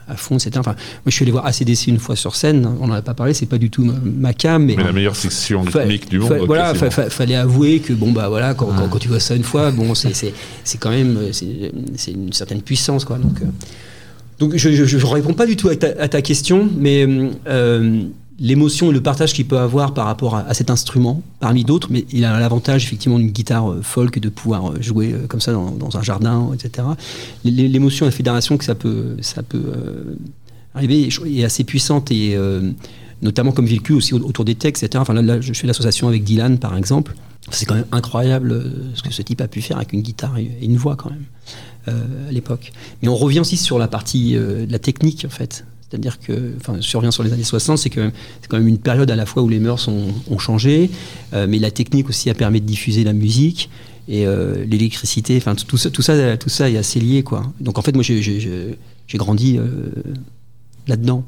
à 0.09 0.17
fond, 0.17 0.37
etc. 0.37 0.51
Moi 0.65 0.75
je 1.07 1.11
suis 1.11 1.23
allé 1.25 1.33
voir 1.33 1.47
ACDC 1.47 1.87
une 1.89 1.99
fois 1.99 2.08
sur 2.17 2.35
scène. 2.37 2.69
On 2.81 2.87
n'en 2.89 2.95
a 2.95 3.03
pas 3.03 3.15
parlé, 3.15 3.35
c'est 3.35 3.47
pas 3.47 3.59
du 3.59 3.71
tout 3.71 3.85
ma, 3.85 3.95
ma 4.05 4.33
cam, 4.35 4.65
mais 4.65 4.75
Mais 4.77 4.85
la 4.85 4.93
meilleure 4.93 5.17
section 5.17 5.63
rythmique 5.63 6.09
du 6.09 6.19
monde. 6.19 6.29
fa- 6.29 6.45
voilà, 6.45 6.75
fa- 6.75 6.91
fa- 6.91 7.11
fallait 7.11 7.35
avouer 7.37 7.81
que 7.81 7.93
bon 7.93 8.13
bah 8.13 8.29
voilà, 8.29 8.55
quand, 8.55 8.69
quand 8.91 8.99
tu 8.99 9.09
vois 9.09 9.21
ça 9.21 9.35
une 9.35 9.45
fois, 9.45 9.71
bon 9.71 9.95
c'est 9.95 10.15
c'est 10.15 10.33
c'est 10.65 10.79
quand 10.79 10.91
même 10.91 11.17
euh, 11.17 11.33
c'est 11.33 11.73
c'est 11.97 12.13
une 12.13 12.33
certaine 12.33 12.63
puissance 12.63 13.05
quoi. 13.05 13.19
Donc 13.19 13.41
euh, 13.43 13.47
donc 14.39 14.57
je, 14.57 14.71
je, 14.73 14.85
je 14.85 15.07
réponds 15.07 15.35
pas 15.35 15.47
du 15.47 15.57
tout 15.57 15.69
à 15.69 15.77
ta, 15.77 15.89
à 16.01 16.09
ta 16.09 16.23
question, 16.23 16.69
mais 16.79 17.07
euh, 17.49 18.03
l'émotion 18.41 18.91
et 18.91 18.95
le 18.95 19.01
partage 19.01 19.33
qu'il 19.33 19.47
peut 19.47 19.59
avoir 19.59 19.95
par 19.95 20.07
rapport 20.07 20.37
à, 20.37 20.43
à 20.43 20.55
cet 20.55 20.71
instrument, 20.71 21.23
parmi 21.41 21.65
d'autres, 21.65 21.89
mais 21.91 22.05
il 22.13 22.25
a 22.25 22.39
l'avantage 22.39 22.85
effectivement 22.85 23.19
d'une 23.19 23.33
guitare 23.33 23.69
euh, 23.73 23.81
folk 23.83 24.21
de 24.21 24.29
pouvoir 24.29 24.81
jouer 24.81 25.13
euh, 25.13 25.27
comme 25.27 25.41
ça 25.41 25.51
dans, 25.51 25.73
dans 25.73 25.97
un 25.97 26.03
jardin, 26.03 26.51
etc. 26.55 26.87
L'é- 27.45 27.67
L'émotion 27.67 28.07
et 28.07 28.11
la 28.11 28.13
fédération 28.17 28.57
que 28.57 28.65
ça 28.65 28.77
peut 28.77 29.17
ça 29.23 29.43
peut 29.43 29.59
euh, 29.59 30.15
arriver 30.75 31.09
est 31.27 31.45
assez 31.45 31.65
puissante 31.65 32.11
et 32.11 32.35
euh, 32.37 32.71
notamment 33.23 33.53
comme 33.53 33.67
vécu 33.67 33.93
aussi 33.93 34.15
au- 34.15 34.21
autour 34.25 34.45
des 34.45 34.55
textes, 34.55 34.83
etc. 34.83 35.01
Enfin 35.01 35.15
là, 35.15 35.41
je 35.41 35.53
fais 35.53 35.67
l'association 35.67 36.09
avec 36.09 36.25
Dylan 36.25 36.59
par 36.59 36.77
exemple. 36.77 37.15
C'est 37.51 37.65
quand 37.65 37.75
même 37.77 37.87
incroyable 37.93 38.53
euh, 38.53 38.71
ce 38.95 39.03
que 39.03 39.13
ce 39.13 39.23
type 39.23 39.41
a 39.41 39.49
pu 39.49 39.63
faire 39.63 39.79
avec 39.79 39.93
une 39.95 40.03
guitare 40.03 40.37
et 40.39 40.51
une 40.63 40.77
voix 40.77 40.97
quand 40.97 41.11
même 41.11 41.25
euh, 41.89 42.29
à 42.29 42.33
l'époque. 42.33 42.73
Mais 43.03 43.09
on 43.09 43.17
revient 43.17 43.41
aussi 43.41 43.57
sur 43.57 43.79
la 43.79 43.89
partie 43.89 44.37
euh, 44.37 44.67
de 44.67 44.73
la 44.73 44.79
technique 44.79 45.25
en 45.27 45.31
fait. 45.31 45.65
C'est-à-dire 45.91 46.21
que, 46.21 46.53
enfin, 46.59 46.77
si 46.83 46.95
on 46.97 46.99
revient 46.99 47.13
sur 47.13 47.23
les 47.23 47.33
années 47.33 47.43
60, 47.45 47.79
c'est 47.79 47.89
quand, 47.89 48.03
même- 48.03 48.13
quand 48.51 48.59
même 48.59 48.69
une 48.69 48.77
période 48.77 49.11
à 49.11 49.17
la 49.17 49.25
fois 49.25 49.43
où 49.43 49.49
les 49.49 49.59
mœurs 49.59 49.89
ont, 49.89 50.09
ont 50.31 50.39
changé, 50.39 50.91
mais 51.33 51.59
la 51.59 51.71
technique 51.71 52.11
aussi 52.11 52.29
a 52.29 52.35
permis 52.35 52.61
de 52.61 52.67
diffuser 52.67 53.05
la 53.05 53.15
musique 53.15 53.71
et 54.07 54.27
l'électricité, 54.67 55.39
enfin 55.39 55.55
tout 55.55 55.79
ça, 55.79 55.91
tout 55.91 56.03
ça, 56.03 56.37
tout 56.37 56.51
ça 56.51 56.69
est 56.69 56.77
assez 56.77 57.01
lié 57.01 57.23
quoi. 57.23 57.51
Donc 57.61 57.79
en 57.79 57.83
fait, 57.83 57.95
moi 57.95 58.03
j'ai- 58.03 58.77
grandi 59.15 59.59
là-dedans. 60.89 61.25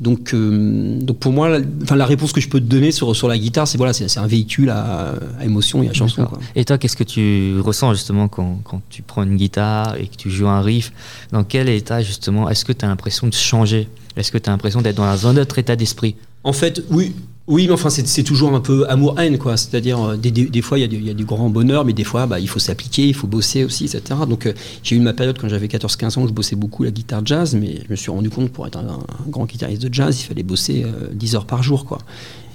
Donc, 0.00 0.32
euh, 0.32 0.98
donc 0.98 1.18
pour 1.18 1.30
moi, 1.30 1.48
la, 1.50 1.96
la 1.96 2.06
réponse 2.06 2.32
que 2.32 2.40
je 2.40 2.48
peux 2.48 2.58
te 2.58 2.64
donner 2.64 2.90
sur, 2.90 3.14
sur 3.14 3.28
la 3.28 3.36
guitare, 3.36 3.68
c'est 3.68 3.76
voilà, 3.76 3.92
c'est 3.92 4.18
un 4.18 4.26
véhicule 4.26 4.70
à, 4.70 5.12
à 5.38 5.44
émotion 5.44 5.82
et 5.82 5.90
à 5.90 5.92
chanson. 5.92 6.24
Quoi. 6.24 6.38
Et 6.56 6.64
toi, 6.64 6.78
qu'est-ce 6.78 6.96
que 6.96 7.04
tu 7.04 7.60
ressens 7.60 7.92
justement 7.92 8.26
quand, 8.26 8.60
quand 8.64 8.80
tu 8.88 9.02
prends 9.02 9.24
une 9.24 9.36
guitare 9.36 9.96
et 9.96 10.06
que 10.06 10.16
tu 10.16 10.30
joues 10.30 10.48
un 10.48 10.62
riff? 10.62 10.90
Dans 11.32 11.44
quel 11.44 11.68
état 11.68 12.00
justement 12.00 12.48
Est-ce 12.48 12.64
que 12.64 12.72
tu 12.72 12.82
as 12.86 12.88
l'impression 12.88 13.26
de 13.26 13.34
changer? 13.34 13.88
Est-ce 14.16 14.32
que 14.32 14.38
tu 14.38 14.48
as 14.48 14.52
l'impression 14.52 14.80
d'être 14.80 14.96
dans 14.96 15.26
un 15.26 15.36
autre 15.36 15.58
état 15.58 15.76
d'esprit? 15.76 16.14
En 16.44 16.54
fait, 16.54 16.82
oui. 16.90 17.14
Oui, 17.50 17.66
mais 17.66 17.72
enfin, 17.72 17.90
c'est 17.90 18.22
toujours 18.22 18.54
un 18.54 18.60
peu 18.60 18.88
amour-haine, 18.88 19.36
quoi. 19.36 19.56
C'est-à-dire, 19.56 19.98
euh, 20.00 20.16
des, 20.16 20.30
des, 20.30 20.44
des 20.44 20.62
fois, 20.62 20.78
il 20.78 20.82
y, 20.82 20.84
a 20.84 20.86
du- 20.86 20.98
il 20.98 21.04
y 21.06 21.10
a 21.10 21.14
du 21.14 21.24
grand 21.24 21.50
bonheur, 21.50 21.84
mais 21.84 21.92
des 21.92 22.04
fois, 22.04 22.26
bah, 22.26 22.38
il 22.38 22.48
faut 22.48 22.60
s'appliquer, 22.60 23.08
il 23.08 23.12
faut 23.14 23.26
bosser 23.26 23.64
aussi, 23.64 23.84
etc. 23.86 24.02
Donc, 24.28 24.46
euh, 24.46 24.52
j'ai 24.84 24.94
eu 24.94 25.00
ma 25.00 25.12
période 25.12 25.36
quand 25.36 25.48
j'avais 25.48 25.66
14-15 25.66 26.16
ans 26.16 26.22
où 26.22 26.28
je 26.28 26.32
bossais 26.32 26.54
beaucoup 26.54 26.84
la 26.84 26.92
guitare 26.92 27.22
jazz, 27.26 27.56
mais 27.56 27.80
je 27.84 27.90
me 27.90 27.96
suis 27.96 28.12
rendu 28.12 28.30
compte, 28.30 28.50
pour 28.52 28.68
être 28.68 28.76
un, 28.78 28.86
un 28.86 29.28
grand 29.30 29.46
guitariste 29.46 29.82
de 29.82 29.92
jazz, 29.92 30.20
il 30.20 30.24
fallait 30.26 30.44
bosser 30.44 30.84
euh, 30.84 31.08
10 31.12 31.34
heures 31.34 31.46
par 31.46 31.62
jour, 31.64 31.84
quoi. 31.86 31.98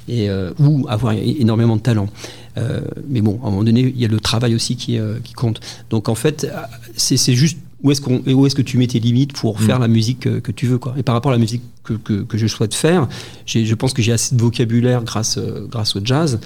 Et, 0.08 0.30
euh, 0.30 0.52
ou 0.60 0.86
avoir 0.88 1.12
énormément 1.14 1.76
de 1.76 1.82
talent. 1.82 2.08
Mais 3.10 3.20
bon, 3.20 3.38
à 3.44 3.48
un 3.48 3.50
moment 3.50 3.66
donné, 3.66 3.82
il 3.82 4.00
y 4.02 4.06
a 4.06 4.08
le 4.08 4.22
travail 4.22 4.56
aussi 4.56 4.78
qui, 4.78 4.98
qui 5.26 5.34
compte. 5.34 5.60
Donc, 5.90 6.08
en 6.08 6.16
fait, 6.16 6.48
c'est 6.96 7.34
juste 7.34 7.58
où 7.84 7.92
est-ce 7.92 8.02
est-ce 8.02 8.56
que 8.56 8.62
tu 8.62 8.78
mets 8.78 8.88
tes 8.88 9.00
limites 9.02 9.34
pour 9.34 9.60
faire 9.60 9.78
la 9.80 9.90
musique 9.90 10.22
que, 10.22 10.40
que 10.40 10.54
tu 10.54 10.68
veux, 10.68 10.78
quoi. 10.78 10.94
Et 10.98 11.04
par 11.04 11.16
rapport 11.16 11.32
à 11.34 11.36
la 11.36 11.40
musique 11.40 11.64
que, 11.86 11.94
que, 11.94 12.24
que 12.24 12.38
je 12.38 12.48
souhaite 12.48 12.74
faire, 12.74 13.08
je 13.46 13.74
pense 13.76 13.94
que 13.94 14.02
j'ai 14.02 14.12
assez 14.12 14.36
de 14.36 14.42
vocabulaire 14.42 15.04
grâce, 15.04 15.38
euh, 15.38 15.66
grâce 15.70 15.96
au 15.96 16.00
jazz. 16.04 16.40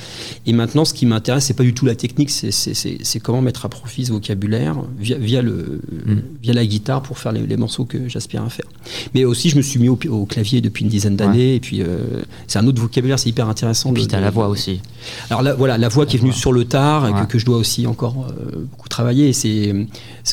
Et 0.46 0.54
maintenant, 0.54 0.86
ce 0.86 0.94
qui 0.94 1.06
m'intéresse, 1.06 1.46
c'est 1.46 1.54
pas 1.56 1.64
du 1.64 1.74
tout 1.74 1.86
la 1.86 1.96
technique, 1.96 2.30
c'est- 2.30 3.20
comment 3.24 3.42
mettre 3.42 3.66
à 3.66 3.70
profit 3.70 4.06
ce 4.06 4.12
vocabulaire 4.12 4.76
via, 5.00 5.18
via, 5.18 5.42
le, 5.42 5.82
via 6.44 6.54
la 6.54 6.66
guitare 6.66 7.02
pour 7.02 7.18
faire 7.18 7.32
les, 7.32 7.46
les 7.48 7.58
morceaux 7.58 7.86
que 7.86 8.08
j'aspire 8.08 8.44
à 8.44 8.50
faire. 8.50 8.66
Mais 9.16 9.26
aussi, 9.26 9.50
je 9.50 9.56
me 9.58 9.62
suis 9.62 9.80
mis 9.80 9.90
au, 9.90 9.96
clavier 10.26 10.62
depuis 10.62 10.84
une 10.84 10.90
dizaine 10.90 11.16
d'années, 11.16 11.56
et 11.56 11.60
puis 11.60 11.82
euh, 11.82 11.98
c'est 12.48 12.60
un 12.60 12.68
autre 12.68 12.82
vocabulaire, 12.82 13.18
c'est 13.20 13.30
hyper 13.30 13.48
intéressant. 13.50 13.90
Et 13.90 13.94
puis 13.94 14.08
tu 14.08 14.16
as 14.16 14.20
la 14.20 14.30
voix 14.32 14.48
aussi. 14.50 14.82
alors 15.30 15.42
là, 15.42 15.54
voilà, 15.56 15.78
la 15.78 15.90
voix 15.90 16.06
qui 16.06 16.18
est 16.18 16.20
venue 16.20 16.34
sur 16.34 16.52
le 16.54 16.66
tard 16.66 17.08
et 17.08 17.12
que, 17.14 17.32
que 17.34 17.40
je 17.40 17.46
dois 17.46 17.58
aussi 17.58 17.88
encore 17.88 18.28
euh, 18.30 18.66
beaucoup 18.72 18.90
travailler, 18.90 19.34
c'est 19.34 19.74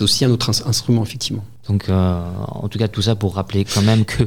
aussi 0.00 0.24
un 0.24 0.30
autre 0.30 0.50
ins- 0.50 0.66
instrument, 0.68 1.02
effectivement. 1.02 1.44
Donc, 1.68 1.88
euh, 1.88 2.20
en 2.48 2.68
tout 2.68 2.78
cas, 2.78 2.88
tout 2.88 3.02
ça 3.02 3.14
pour 3.16 3.34
rappeler 3.34 3.64
quand 3.64 3.82
même 3.82 4.04
que. 4.04 4.24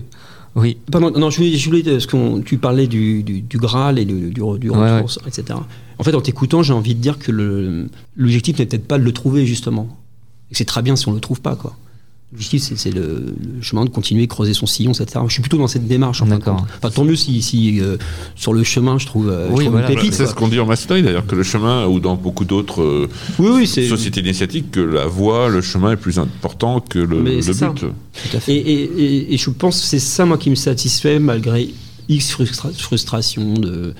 Oui, 0.55 0.77
Pardon, 0.91 1.11
non, 1.11 1.29
je 1.29 1.37
voulais, 1.37 1.55
je 1.55 1.65
voulais 1.69 1.83
parce 1.83 2.07
qu'on 2.07 2.41
tu 2.41 2.57
parlais 2.57 2.87
du, 2.87 3.23
du, 3.23 3.41
du 3.41 3.57
Graal 3.57 3.99
et 3.99 4.05
du, 4.05 4.31
du 4.31 4.41
Ouais, 4.41 5.01
retour, 5.01 5.09
etc. 5.27 5.59
En 5.97 6.03
fait, 6.03 6.15
en 6.15 6.21
t'écoutant, 6.21 6.63
j'ai 6.63 6.73
envie 6.73 6.95
de 6.95 7.01
dire 7.01 7.19
que 7.19 7.31
l'objectif 8.15 8.57
n'est 8.59 8.65
peut-être 8.65 8.87
pas 8.87 8.97
de 8.97 9.03
le 9.03 9.11
trouver, 9.11 9.45
justement. 9.45 9.97
Et 10.49 10.53
que 10.53 10.57
c'est 10.57 10.65
très 10.65 10.81
bien 10.81 10.95
si 10.95 11.07
on 11.07 11.13
le 11.13 11.19
trouve 11.19 11.41
pas, 11.41 11.55
quoi. 11.55 11.75
L'objectif, 12.31 12.61
c'est- 12.61 12.77
c'est 12.77 12.91
le, 12.91 13.33
le 13.55 13.61
chemin 13.61 13.85
de 13.85 13.89
continuer, 13.89 14.27
creuser 14.27 14.53
son 14.53 14.67
sillon, 14.67 14.91
etc. 14.91 15.19
Je 15.27 15.33
suis 15.33 15.41
plutôt 15.41 15.57
dans 15.57 15.67
cette 15.67 15.87
démarche. 15.87 16.21
en 16.21 16.27
D'accord. 16.27 16.63
Enfin, 16.77 16.91
tant 16.91 17.03
mieux 17.03 17.15
si, 17.15 17.41
si 17.41 17.79
euh, 17.81 17.97
sur 18.35 18.53
le 18.53 18.63
chemin, 18.63 18.99
je 18.99 19.07
trouve, 19.07 19.29
euh, 19.29 19.47
je 19.47 19.53
Oui, 19.53 19.59
trouve 19.63 19.71
voilà, 19.71 19.89
une 19.89 19.95
Bah, 19.95 19.99
pépite. 20.01 20.13
c'est 20.13 20.27
ce 20.27 20.35
qu'on 20.35 20.47
dit 20.47 20.59
en 20.59 20.67
maçonnerie 20.67 21.01
d'ailleurs, 21.01 21.25
que 21.25 21.33
le 21.33 21.41
chemin, 21.41 21.87
ou 21.87 21.99
dans 21.99 22.15
beaucoup 22.15 22.45
d'autres 22.45 22.83
euh, 22.83 23.09
Oui, 23.39 23.49
oui, 23.51 23.67
c'est. 23.67 23.87
sociétés 23.87 24.19
initiatiques, 24.19 24.69
que 24.69 24.79
la 24.79 25.07
voie, 25.07 25.49
le 25.49 25.61
chemin 25.61 25.93
est 25.93 25.97
plus 25.97 26.19
important 26.19 26.81
que 26.81 26.99
le, 26.99 27.19
Mais 27.23 27.35
le 27.37 27.41
c'est 27.41 27.53
ça. 27.53 27.69
but. 27.69 27.79
tout 27.79 28.37
à 28.37 28.39
fait. 28.39 28.53
Et, 28.53 28.73
et- 28.83 29.03
et- 29.03 29.33
et 29.33 29.37
je 29.37 29.49
pense 29.49 29.81
que 29.81 29.87
c'est 29.87 29.97
ça, 29.99 30.25
moi, 30.25 30.37
qui 30.37 30.51
me 30.51 30.55
satisfait, 30.55 31.17
malgré 31.17 31.69
X 32.09 32.31
frustra- 32.31 32.71
frustration 32.77 33.55
de, 33.55 33.95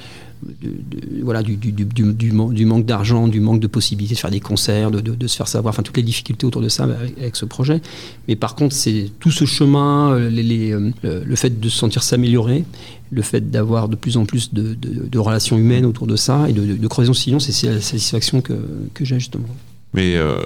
voilà, 1.23 1.43
du, 1.43 1.55
du, 1.57 1.71
du, 1.71 1.85
du- 1.85 2.13
du 2.13 2.31
man- 2.31 2.53
du 2.53 2.65
manque 2.65 2.85
d'argent, 2.85 3.27
du 3.27 3.39
manque 3.39 3.59
de 3.59 3.67
possibilités 3.67 4.15
de 4.15 4.19
faire 4.19 4.31
des 4.31 4.39
concerts, 4.39 4.91
de, 4.91 4.99
de- 5.01 5.27
se 5.27 5.35
faire 5.35 5.47
savoir, 5.47 5.73
enfin, 5.73 5.83
toutes 5.83 5.97
les 5.97 6.03
difficultés 6.03 6.45
autour 6.45 6.61
de 6.61 6.69
ça 6.69 6.83
avec, 6.85 7.17
avec 7.17 7.35
ce 7.35 7.45
projet. 7.45 7.81
Mais 8.27 8.35
par 8.35 8.55
contre, 8.55 8.75
c'est 8.75 9.09
tout 9.19 9.31
ce 9.31 9.45
chemin, 9.45 10.11
euh, 10.13 10.29
euh, 11.03 11.23
le, 11.25 11.35
fait 11.35 11.59
de 11.59 11.69
se 11.69 11.77
sentir 11.77 12.03
s'améliorer, 12.03 12.65
le 13.11 13.21
fait 13.21 13.49
d'avoir 13.51 13.89
de 13.89 13.95
plus 13.95 14.17
en 14.17 14.25
plus 14.25 14.53
de, 14.53 15.19
relations 15.19 15.57
humaines 15.57 15.85
autour 15.85 16.07
de 16.07 16.15
ça 16.15 16.49
et 16.49 16.53
de, 16.53 16.87
creuser 16.87 17.07
son 17.07 17.13
sillon, 17.13 17.39
c'est 17.39 17.67
la 17.67 17.81
satisfaction 17.81 18.41
que, 18.41 18.53
que 18.93 19.05
j'ai 19.05 19.19
justement. 19.19 19.47
Mais 19.93 20.15
euh, 20.15 20.37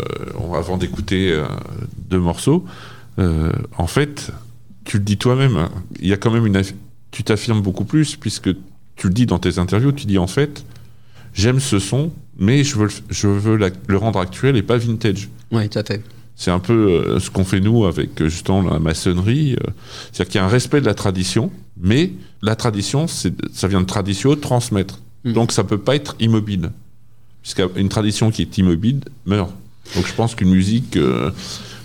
avant 0.55 0.77
d'écouter 0.77 1.37
deux 2.09 2.19
morceaux, 2.19 2.65
en 3.17 3.87
fait, 3.87 4.31
tu 4.85 4.97
le 4.97 5.03
dis 5.03 5.17
toi-même, 5.17 5.57
hein, 5.57 5.69
il 6.01 6.07
y 6.07 6.13
a 6.13 6.17
quand 6.17 6.31
même 6.31 6.45
une. 6.45 6.61
Tu 7.11 7.23
t'affirmes 7.23 7.61
beaucoup 7.61 7.85
plus, 7.85 8.15
puisque 8.15 8.49
tu 8.95 9.07
le 9.07 9.13
dis 9.13 9.25
dans 9.25 9.39
tes 9.39 9.59
interviews, 9.59 9.91
tu 9.91 10.05
dis 10.05 10.17
en 10.17 10.27
fait, 10.27 10.63
j'aime 11.33 11.59
ce 11.59 11.79
son, 11.79 12.11
mais 12.37 12.63
je 12.63 12.75
veux, 12.77 12.89
je 13.09 13.27
veux 13.27 13.57
la- 13.57 13.69
le 13.87 13.97
rendre 13.97 14.19
actuel 14.19 14.55
et 14.55 14.61
pas 14.63 14.77
vintage. 14.77 15.29
Oui, 15.51 15.67
tout 15.69 15.79
à 15.79 15.83
fait. 15.83 16.01
C'est 16.35 16.51
un 16.51 16.59
peu 16.59 16.73
euh, 16.73 17.19
ce 17.19 17.29
qu'on 17.29 17.43
fait 17.45 17.59
nous 17.59 17.85
avec 17.85 18.19
euh, 18.21 18.27
justement 18.29 18.61
la 18.63 18.79
maçonnerie. 18.79 19.53
euh, 19.53 19.71
C'est-à-dire 20.11 20.31
qu'il 20.31 20.39
y 20.39 20.41
a 20.41 20.45
un 20.45 20.49
respect 20.49 20.81
de 20.81 20.85
la 20.85 20.95
tradition, 20.95 21.51
mais 21.79 22.11
la 22.41 22.55
tradition, 22.55 23.05
ça 23.07 23.67
vient 23.67 23.81
de 23.81 23.85
tradition, 23.85 24.35
transmettre. 24.35 24.99
Mhm. 25.25 25.33
Donc 25.33 25.51
ça 25.51 25.63
peut 25.63 25.77
pas 25.77 25.95
être 25.95 26.15
immobile. 26.19 26.71
Puisqu'une 27.43 27.89
tradition 27.89 28.31
qui 28.31 28.41
est 28.41 28.57
immobile 28.57 29.01
meurt. 29.25 29.51
Donc 29.95 30.07
je 30.07 30.13
pense 30.13 30.33
qu'une 30.33 30.49
musique, 30.49 30.95
euh, 30.97 31.29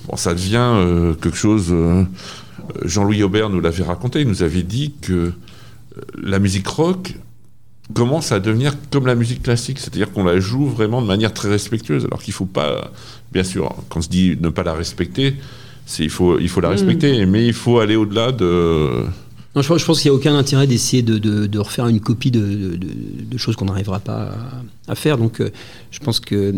bon, 0.06 0.16
ça 0.16 0.32
devient 0.34 0.56
euh, 0.56 1.14
quelque 1.14 1.36
chose. 1.36 1.66
euh, 1.70 2.04
Jean-Louis 2.84 3.22
Aubert 3.22 3.50
nous 3.50 3.60
l'avait 3.60 3.82
raconté. 3.84 4.20
Il 4.22 4.28
nous 4.28 4.42
avait 4.42 4.62
dit 4.62 4.94
que 5.02 5.32
la 6.22 6.38
musique 6.38 6.66
rock 6.68 7.14
commence 7.94 8.32
à 8.32 8.40
devenir 8.40 8.74
comme 8.90 9.06
la 9.06 9.14
musique 9.14 9.42
classique, 9.42 9.78
c'est-à-dire 9.78 10.12
qu'on 10.12 10.24
la 10.24 10.38
joue 10.40 10.66
vraiment 10.66 11.00
de 11.00 11.06
manière 11.06 11.32
très 11.32 11.48
respectueuse, 11.48 12.04
alors 12.04 12.22
qu'il 12.22 12.34
faut 12.34 12.44
pas, 12.44 12.92
bien 13.32 13.44
sûr, 13.44 13.74
quand 13.88 14.00
on 14.00 14.02
se 14.02 14.08
dit 14.08 14.36
ne 14.40 14.50
pas 14.50 14.62
la 14.62 14.74
respecter, 14.74 15.34
il 15.98 16.10
faut 16.10 16.38
il 16.38 16.48
faut 16.50 16.60
la 16.60 16.68
Mhm. 16.68 16.74
respecter, 16.74 17.24
mais 17.26 17.46
il 17.46 17.54
faut 17.54 17.78
aller 17.78 17.96
au-delà 17.96 18.30
de. 18.32 19.04
Non, 19.56 19.62
je, 19.62 19.68
pense- 19.68 19.80
je 19.80 19.86
pense 19.86 20.02
qu'il 20.02 20.10
n'y 20.10 20.14
a 20.16 20.18
aucun 20.20 20.36
intérêt 20.36 20.66
d'essayer 20.66 21.02
de, 21.02 21.16
de- 21.16 21.46
de 21.46 21.58
refaire 21.58 21.88
une 21.88 22.00
copie 22.00 22.30
de, 22.30 22.78
choses 23.38 23.56
qu'on 23.56 23.64
n'arrivera 23.64 23.98
pas 23.98 24.34
à, 24.86 24.92
à 24.92 24.94
faire. 24.94 25.16
Donc, 25.16 25.40
euh, 25.40 25.50
je 25.90 25.98
pense 26.00 26.20
que 26.20 26.54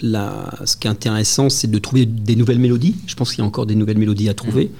ce 0.00 0.76
qui 0.76 0.86
est 0.86 0.90
intéressant, 0.90 1.48
c'est 1.48 1.70
de 1.70 1.78
trouver 1.78 2.06
des 2.06 2.36
nouvelles 2.36 2.58
mélodies. 2.58 2.96
Je 3.06 3.14
pense 3.14 3.30
qu'il 3.30 3.40
y 3.40 3.42
a 3.42 3.46
encore 3.46 3.66
des 3.66 3.74
nouvelles 3.74 3.98
mélodies 3.98 4.28
à 4.28 4.34
trouver. 4.34 4.70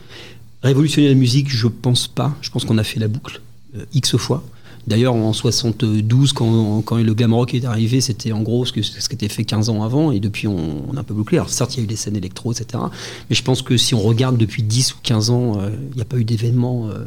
Révolutionner 0.63 1.09
la 1.09 1.15
musique, 1.15 1.51
je 1.51 1.69
pense 1.69 2.09
pas. 2.09 2.35
Je 2.41 2.51
pense 2.51 2.65
qu'on 2.65 2.79
a 2.79 2.85
fait 2.85 2.99
la 2.99 3.09
boucle 3.09 3.41
euh, 3.77 3.85
X 3.95 4.17
fois. 4.17 4.43
D'ailleurs, 4.89 5.15
en 5.15 5.35
72, 5.35 6.33
quand, 6.33 6.83
le 6.97 7.15
glam 7.15 7.35
rock 7.35 7.53
est 7.55 7.67
arrivé, 7.67 8.01
c'était 8.01 8.33
en 8.33 8.41
gros 8.41 8.65
ce, 8.65 8.73
que, 8.73 8.81
ce 8.81 9.07
qui 9.07 9.15
était 9.15 9.29
fait 9.29 9.45
15 9.45 9.69
ans 9.69 9.83
avant, 9.83 10.13
et 10.13 10.19
depuis, 10.19 10.49
on, 10.49 10.89
on 10.89 10.97
a 10.97 11.01
un 11.01 11.05
peu 11.05 11.13
bouclé. 11.13 11.37
Alors, 11.37 11.51
certes, 11.51 11.75
il 11.75 11.79
y 11.79 11.81
a 11.81 11.85
eu 11.85 11.87
des 11.87 11.97
scènes 11.97 12.17
électro, 12.17 12.53
etc. 12.53 12.83
Mais 13.29 13.37
je 13.37 13.43
pense 13.43 13.61
que 13.61 13.77
si 13.77 13.95
on 13.95 14.01
regarde 14.01 14.39
depuis 14.39 14.63
10 14.63 14.95
ou 14.95 14.97
15 15.03 15.31
ans, 15.31 15.61
euh, 15.61 15.71
il 15.91 15.97
n'y 15.97 16.03
a 16.03 16.07
pas 16.07 16.17
eu 16.17 16.25
d'événement 16.25 16.89
euh, 16.89 17.05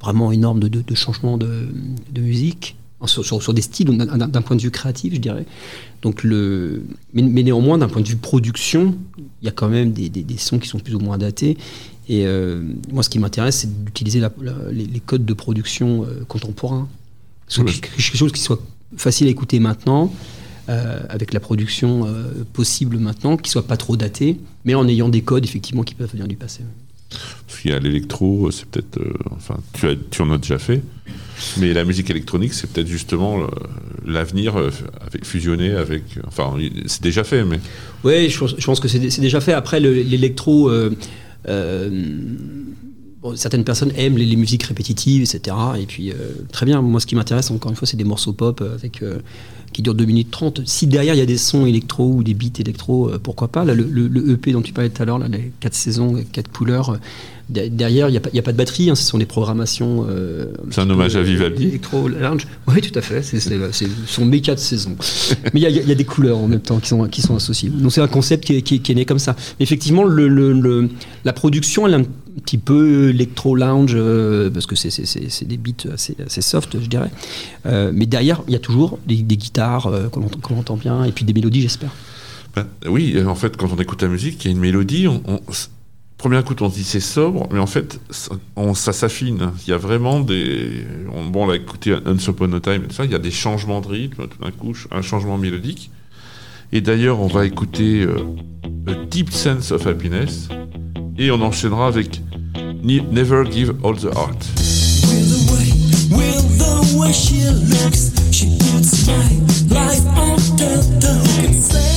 vraiment 0.00 0.32
énorme 0.32 0.58
de, 0.58 0.94
changement 0.94 1.38
de, 1.38 1.68
musique, 2.16 2.76
sur, 3.06 3.54
des 3.54 3.62
styles, 3.62 3.96
d'un- 3.96 4.42
point 4.42 4.56
de 4.56 4.62
vue 4.62 4.72
créatif, 4.72 5.14
je 5.14 5.20
dirais. 5.20 5.46
Donc 6.02 6.24
le, 6.24 6.82
mais, 7.14 7.22
néanmoins, 7.22 7.78
d'un 7.78 7.88
point 7.88 8.02
de 8.02 8.08
vue 8.08 8.16
production, 8.16 8.96
il 9.42 9.46
y 9.46 9.48
a 9.48 9.52
quand 9.52 9.68
même 9.68 9.92
des 9.92 10.38
sons 10.38 10.58
qui 10.58 10.68
sont 10.68 10.80
plus 10.80 10.94
ou 10.96 10.98
moins 10.98 11.18
datés. 11.18 11.56
Et 12.08 12.26
euh, 12.26 12.62
moi, 12.92 13.02
ce 13.02 13.10
qui 13.10 13.18
m'intéresse, 13.18 13.56
c'est 13.60 13.84
d'utiliser 13.84 14.20
les, 14.70 14.84
les 14.86 15.00
codes 15.00 15.24
de 15.24 15.34
production 15.34 16.04
euh, 16.04 16.24
contemporains. 16.28 16.88
Quelque 17.48 18.00
chose 18.16 18.32
qui 18.32 18.40
soit 18.40 18.60
facile 18.96 19.26
à 19.26 19.30
écouter 19.30 19.58
maintenant, 19.60 20.12
euh, 20.68 21.00
avec 21.08 21.32
la 21.32 21.40
production 21.40 22.06
possible 22.52 22.98
maintenant, 22.98 23.36
qui 23.36 23.50
soit 23.50 23.66
pas 23.66 23.76
trop 23.76 23.96
daté, 23.96 24.38
mais 24.64 24.74
en 24.74 24.86
ayant 24.88 25.08
des 25.08 25.22
codes 25.22 25.44
effectivement 25.44 25.82
qui 25.82 25.94
peuvent 25.94 26.10
venir 26.10 26.26
du 26.28 26.36
passé. 26.36 26.62
Parce 27.46 27.60
qu'il 27.60 27.70
y 27.70 27.74
a 27.74 27.78
l'électro, 27.78 28.50
c'est 28.50 28.66
peut-être. 28.66 28.98
enfin, 29.30 29.58
tu, 29.72 29.86
as, 29.88 29.94
tu 30.10 30.22
en 30.22 30.30
as 30.32 30.38
déjà 30.38 30.58
fait. 30.58 30.82
Mais 31.58 31.72
la 31.72 31.84
musique 31.84 32.10
électronique, 32.10 32.52
c'est 32.52 32.68
peut-être 32.68 32.88
justement 32.88 33.46
l'avenir 34.04 34.56
avec 34.56 35.24
fusionné 35.24 35.70
avec. 35.70 36.02
Enfin, 36.26 36.52
c'est 36.86 37.02
déjà 37.02 37.22
fait, 37.22 37.44
mais. 37.44 37.60
Oui, 38.02 38.28
je, 38.28 38.38
pense- 38.38 38.54
je 38.58 38.64
pense 38.66 38.80
que 38.80 38.88
c'est 38.88 38.98
déjà 39.20 39.40
fait. 39.40 39.52
Après, 39.52 39.78
le- 39.78 39.92
l'électro, 40.02 40.68
bon, 41.44 43.36
certaines 43.36 43.64
personnes 43.64 43.92
aiment 43.96 44.18
les, 44.18 44.36
musiques 44.36 44.64
répétitives, 44.64 45.22
etc. 45.22 45.56
Et 45.78 45.86
puis, 45.86 46.10
euh, 46.10 46.14
très 46.52 46.66
bien. 46.66 46.82
Moi, 46.82 47.00
ce 47.00 47.06
qui 47.06 47.14
m'intéresse, 47.14 47.50
encore 47.50 47.70
une 47.70 47.76
fois, 47.76 47.86
c'est 47.86 47.96
des 47.96 48.04
morceaux 48.04 48.32
pop 48.32 48.60
euh, 48.60 48.74
avec, 48.74 49.02
euh, 49.02 49.18
qui 49.76 49.82
durent 49.82 49.94
2 49.94 50.06
minutes 50.06 50.30
30. 50.30 50.62
Si 50.64 50.86
derrière, 50.86 51.12
il 51.14 51.18
y 51.18 51.20
a 51.20 51.26
des 51.26 51.36
sons 51.36 51.66
électro 51.66 52.10
ou 52.10 52.22
des 52.24 52.32
beats 52.32 52.58
électro, 52.60 53.10
euh, 53.10 53.18
pourquoi 53.22 53.48
pas 53.48 53.62
Là, 53.62 53.74
le, 53.74 53.86
le- 53.90 54.08
le 54.08 54.30
EP 54.30 54.52
dont 54.52 54.62
tu 54.62 54.72
parlais 54.72 54.88
tout 54.88 55.02
à 55.02 55.04
l'heure, 55.04 55.18
les 55.18 55.52
4 55.60 55.74
saisons, 55.74 56.14
4 56.32 56.50
couleurs, 56.50 56.90
euh, 56.94 56.96
de- 57.50 57.68
derrière, 57.68 58.08
il 58.08 58.12
n'y 58.12 58.16
a, 58.16 58.20
pas- 58.22 58.30
a 58.34 58.52
de 58.52 58.56
batterie. 58.56 58.88
hein, 58.88 58.94
ce 58.94 59.02
sont 59.02 59.18
des 59.18 59.26
programmations. 59.26 60.06
euh, 60.08 60.46
C'est 60.70 60.80
un 60.80 60.88
hommage 60.88 61.14
à 61.14 61.18
euh, 61.18 61.22
Vivaldi. 61.24 61.64
Électro 61.68 62.08
lounge. 62.08 62.46
Oui, 62.68 62.80
tout 62.80 62.98
à 62.98 63.02
fait. 63.02 63.22
C'est 63.22 63.38
c'est- 63.38 63.58
c'est- 63.72 63.84
ce 63.84 64.14
sont 64.14 64.24
mes 64.24 64.40
4 64.40 64.58
saisons. 64.60 64.96
Mais 65.52 65.60
il 65.60 65.62
y, 65.62 65.66
a- 65.66 65.70
y 65.70 65.92
a 65.92 65.94
des 65.94 66.04
couleurs 66.04 66.38
en 66.38 66.48
même 66.48 66.60
temps 66.62 66.78
qui 66.78 66.88
sont, 66.88 67.06
qui 67.08 67.20
sont 67.20 67.36
associées. 67.36 67.68
Donc 67.68 67.92
c'est 67.92 68.00
un 68.00 68.08
concept 68.08 68.44
qui 68.46 68.56
est, 68.56 68.62
qui 68.62 68.76
est- 68.76 68.78
qui 68.78 68.92
est 68.92 68.94
né 68.94 69.04
comme 69.04 69.18
ça. 69.18 69.36
Effectivement, 69.60 70.04
le, 70.04 70.26
le- 70.26 70.54
le- 70.58 70.88
la 71.26 71.34
production, 71.34 71.86
elle 71.86 71.92
est 71.92 71.96
un 71.98 72.06
petit 72.44 72.58
peu 72.58 73.08
électro-lounge, 73.10 73.92
euh, 73.94 74.50
parce 74.50 74.66
que 74.66 74.74
c'est- 74.76 75.44
des 75.44 75.56
beats 75.56 75.90
assez, 75.92 76.16
assez 76.24 76.42
soft, 76.42 76.80
je 76.80 76.86
dirais. 76.86 77.10
Euh, 77.66 77.90
mais 77.94 78.06
derrière, 78.06 78.42
il 78.46 78.52
y 78.52 78.56
a 78.56 78.60
toujours 78.60 78.98
des, 79.06 79.16
guitares 79.16 79.86
euh, 79.86 80.08
qu'on 80.08 80.22
entend, 80.24 80.38
qu'on 80.40 80.58
entend 80.58 80.76
bien, 80.76 81.04
et 81.04 81.12
puis 81.12 81.24
des 81.24 81.32
mélodies, 81.32 81.62
j'espère. 81.62 81.90
Ben, 82.54 82.66
oui, 82.88 83.16
en 83.26 83.34
fait, 83.34 83.56
quand 83.56 83.68
on 83.72 83.76
écoute 83.80 84.02
la 84.02 84.08
musique, 84.08 84.44
il 84.44 84.48
y 84.48 84.50
a 84.50 84.52
une 84.52 84.60
mélodie. 84.60 85.06
On, 85.08 85.22
on- 85.26 85.40
premier 86.18 86.42
coup, 86.42 86.54
on 86.60 86.70
se 86.70 86.76
dit 86.76 86.84
c'est 86.84 87.00
sobre, 87.00 87.46
mais 87.52 87.58
en 87.58 87.66
fait, 87.66 88.00
on- 88.56 88.72
ça 88.74 88.92
s'affine. 88.94 89.50
Il 89.66 89.70
y 89.70 89.74
a 89.74 89.78
vraiment 89.78 90.20
des. 90.20 90.84
on- 91.14 91.26
bon, 91.26 91.44
on 91.44 91.46
l'a 91.48 91.56
écouté 91.56 91.94
Once 92.06 92.26
Upon 92.26 92.52
a 92.54 92.60
Time 92.60 92.84
et 92.84 92.88
tout 92.88 92.94
ça, 92.94 93.04
il 93.04 93.10
y 93.10 93.14
a 93.14 93.18
des 93.18 93.30
changements 93.30 93.80
de 93.82 93.88
rythme, 93.88 94.26
tout 94.26 94.42
d'un 94.42 94.50
coup, 94.50 94.72
un 94.90 95.02
changement 95.02 95.36
mélodique. 95.36 95.90
Et 96.72 96.80
d'ailleurs, 96.80 97.20
on 97.20 97.26
va 97.28 97.44
écouter 97.46 98.06
A 98.86 98.94
Deep 99.10 99.30
Sense 99.30 99.70
of 99.72 99.86
Happiness, 99.86 100.48
et 101.18 101.30
on 101.30 101.40
enchaînera 101.42 101.86
avec 101.88 102.22
Ne- 102.86 103.00
Never 103.10 103.42
Give 103.42 103.84
All 103.84 103.94
the 103.94 104.14
Heart. 104.14 104.36
With 104.38 105.28
the 105.32 105.40
way, 105.50 105.68
with 106.16 106.58
the 106.58 106.96
way 107.00 107.10
she 107.10 107.42
looks, 107.50 108.12
she 108.30 108.56
puts 108.60 109.08
my 109.08 109.26
life 109.74 110.04
thanks 110.14 110.50
the 110.50 111.95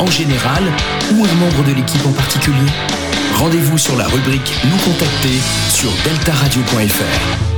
en 0.00 0.06
général 0.06 0.62
ou 1.12 1.24
un 1.24 1.34
membre 1.34 1.64
de 1.68 1.74
l'équipe 1.74 2.04
en 2.06 2.12
particulier 2.12 2.70
Rendez-vous 3.34 3.78
sur 3.78 3.96
la 3.96 4.06
rubrique 4.06 4.52
Nous 4.64 4.76
contacter 4.78 5.40
sur 5.70 5.90
deltaradio.fr. 6.04 7.51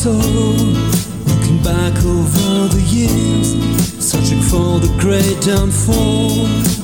soul, 0.00 0.14
looking 1.28 1.62
back 1.62 1.94
over 2.06 2.68
the 2.74 2.82
years, 2.88 3.52
searching 4.02 4.40
for 4.40 4.78
the 4.78 4.88
great 4.98 5.38
downfall. 5.42 6.79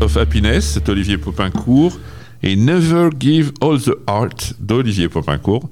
Of 0.00 0.16
Happiness 0.16 0.78
d'Olivier 0.84 1.18
Popincourt 1.18 1.92
et 2.42 2.56
Never 2.56 3.10
Give 3.18 3.52
All 3.60 3.80
the 3.80 3.92
Heart 4.08 4.54
d'Olivier 4.60 5.08
Popincourt. 5.08 5.68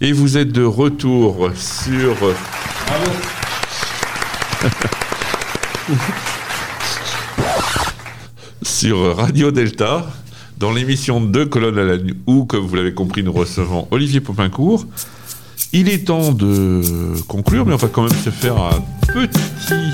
Et 0.00 0.12
vous 0.12 0.36
êtes 0.36 0.52
de 0.52 0.62
retour 0.62 1.50
sur. 1.54 2.16
sur 8.62 9.16
Radio 9.16 9.50
Delta, 9.50 10.06
dans 10.58 10.72
l'émission 10.72 11.20
Deux 11.20 11.46
colonnes 11.46 11.78
à 11.78 11.84
la 11.84 11.98
nuit, 11.98 12.16
où, 12.26 12.44
comme 12.44 12.66
vous 12.66 12.76
l'avez 12.76 12.94
compris, 12.94 13.22
nous 13.22 13.32
recevons 13.32 13.88
Olivier 13.90 14.20
Popincourt. 14.20 14.86
Il 15.72 15.88
est 15.88 16.06
temps 16.06 16.32
de 16.32 16.82
conclure, 17.28 17.66
mais 17.66 17.74
on 17.74 17.78
va 17.78 17.88
quand 17.88 18.02
même 18.02 18.18
se 18.24 18.30
faire 18.30 18.56
un 18.56 18.82
petit 19.12 19.92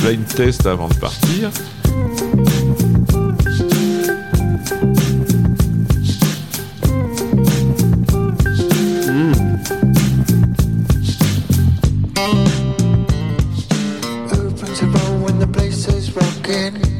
blind 0.00 0.26
test 0.26 0.66
avant 0.66 0.88
de 0.88 0.94
partir. 0.94 1.50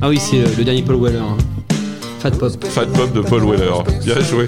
Ah 0.09 0.10
oui, 0.10 0.18
c'est 0.18 0.40
euh, 0.40 0.47
le 0.56 0.64
dernier 0.64 0.80
Paul 0.80 0.97
Weller. 0.97 1.18
hein. 1.20 1.36
Fat 2.18 2.30
Pop. 2.30 2.64
Fat 2.64 2.86
Pop 2.86 3.12
de 3.12 3.20
Paul 3.20 3.44
Weller. 3.44 3.74
Bien 4.02 4.18
joué. 4.20 4.47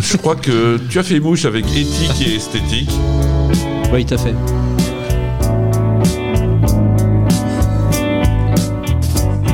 Je 0.00 0.16
crois 0.16 0.34
que 0.34 0.76
tu 0.90 0.98
as 0.98 1.04
fait 1.04 1.20
mouche 1.20 1.44
avec 1.44 1.66
éthique 1.66 2.20
et 2.26 2.34
esthétique. 2.34 2.90
Oui, 3.92 4.04
tout 4.04 4.14
à 4.14 4.18
fait. 4.18 4.34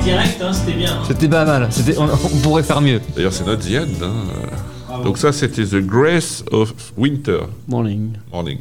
Direct, 0.02 0.40
hein, 0.43 0.52
c'était 0.55 0.72
bien. 0.72 0.98
C'était 1.06 1.28
pas 1.28 1.44
mal. 1.44 1.68
C'était, 1.70 1.98
on, 1.98 2.05
on 2.05 2.39
pourrait 2.39 2.62
faire 2.62 2.81
mieux. 2.81 3.02
D'ailleurs, 3.14 3.35
c'est 3.35 3.44
notre 3.47 3.68
The 3.68 3.82
End. 3.82 4.05
hein. 4.90 5.02
Donc 5.05 5.18
ça, 5.18 5.31
c'était 5.31 5.64
The 5.66 5.76
Grace 5.85 6.43
of 6.52 6.72
Winter 6.97 7.40
Morning. 7.68 8.12
Morning. 8.32 8.60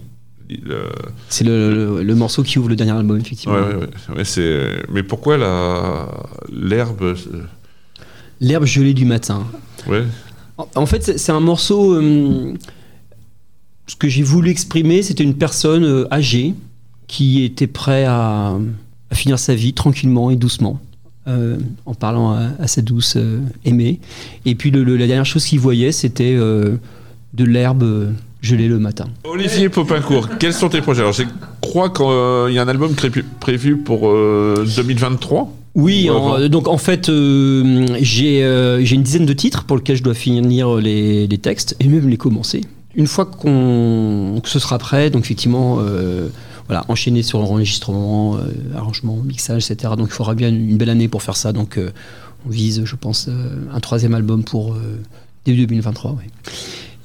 C'est 1.30 1.43
le, 1.43 1.73
le- 1.97 2.03
le 2.03 2.15
morceau 2.15 2.43
qui 2.43 2.59
ouvre 2.59 2.69
le 2.69 2.75
dernier 2.75 2.91
album, 2.93 3.17
effectivement. 3.19 3.55
Ouais, 3.55 3.61
ouais, 3.61 3.75
ouais. 3.75 4.15
Ouais, 4.17 4.25
c'est... 4.25 4.84
Mais 4.91 5.03
pourquoi 5.03 5.38
la... 5.38 6.07
l'herbe... 6.51 7.01
euh, 7.03 7.15
L'herbe 8.41 8.65
gelée 8.65 8.93
du 8.93 9.05
matin. 9.05 9.45
Ouais. 9.88 10.03
En- 10.57 10.67
En 10.75 10.85
fait, 10.85 11.17
c'est- 11.17 11.31
un 11.31 11.39
morceau. 11.39 11.93
euh, 11.95 12.53
ce 13.88 13.95
que 13.95 14.07
j'ai 14.07 14.23
voulu 14.23 14.49
exprimer, 14.49 15.01
c'était 15.01 15.23
une 15.23 15.35
personne 15.35 15.84
euh, 15.84 16.07
âgée 16.13 16.53
qui 17.07 17.43
était 17.43 17.67
prêt 17.67 18.05
à, 18.05 18.57
à 19.11 19.15
finir 19.15 19.38
sa 19.39 19.55
vie 19.55 19.73
tranquillement 19.73 20.31
et 20.31 20.35
doucement, 20.35 20.80
en 21.85 21.93
parlant 21.93 22.31
à, 22.31 22.49
à 22.59 22.67
sa 22.67 22.81
douce 22.81 23.17
aimée. 23.65 23.99
Et 24.45 24.55
puis 24.55 24.71
le- 24.71 24.84
la 24.84 25.05
dernière 25.07 25.25
chose 25.25 25.45
qu'il 25.45 25.59
voyait, 25.59 25.91
c'était 25.91 26.35
de 26.35 27.43
l'herbe 27.43 28.13
euh, 28.44 28.48
gelée 28.48 28.68
le 28.68 28.80
matin. 28.80 29.06
Olivier 29.24 29.70
Popincourt, 29.70 30.30
quels 30.40 30.53
sont 30.53 30.70
tes 30.70 30.82
projets? 30.82 31.02
Alors, 31.02 31.14
je 31.14 31.24
crois 31.61 31.90
qu'il 31.90 32.53
y 32.53 32.60
a 32.60 32.61
un 32.64 32.68
album 32.68 32.94
prévu 33.40 33.78
pour 33.78 34.10
euh, 34.10 34.65
2023 34.76 35.52
Oui, 35.76 36.10
Ou 36.10 36.14
en- 36.14 36.34
avant 36.36 36.49
donc 36.49 36.68
en 36.68 36.78
fait, 36.78 37.10
euh, 37.10 37.86
j'ai 38.02 38.44
euh, 38.44 38.84
une 38.86 39.03
dizaine 39.03 39.26
de 39.26 39.34
titres 39.34 39.64
pour 39.64 39.78
lesquels 39.78 39.98
je 39.98 40.03
dois 40.03 40.14
finir 40.14 40.76
les, 40.76 41.28
les 41.28 41.38
textes 41.38 41.76
et 41.80 41.88
même 41.88 42.07
les 42.10 42.18
commencer. 42.18 42.61
Une 42.95 43.07
fois 43.07 43.26
qu'on 43.26 44.40
que 44.44 44.49
ce 44.49 44.60
sera 44.60 44.78
prêt, 44.78 45.10
donc 45.10 45.24
effectivement, 45.24 45.78
euh, 45.80 46.28
voilà, 46.68 46.86
enchaîner 46.90 47.24
sur 47.24 47.40
l'enregistrement, 47.40 48.36
euh, 48.36 48.78
arrangement, 48.78 49.18
mixage, 49.18 49.70
etc. 49.72 49.94
Donc 49.98 50.10
il 50.10 50.14
faudra 50.14 50.36
bien 50.36 50.49
une 50.49 50.78
belle 50.78 50.91
année 50.91 51.07
pour 51.07 51.24
faire 51.24 51.36
ça. 51.36 51.53
Donc 51.53 51.78
euh, 51.80 51.90
on 52.45 52.49
vise, 52.52 52.84
je 52.86 52.95
pense, 52.95 53.28
euh, 53.30 53.56
un 53.74 53.80
troisième 53.80 54.14
album 54.14 54.44
pour 54.44 54.74
euh, 54.74 54.99
début 55.45 55.65
2023. 55.65 56.11
ouais. 56.11 56.18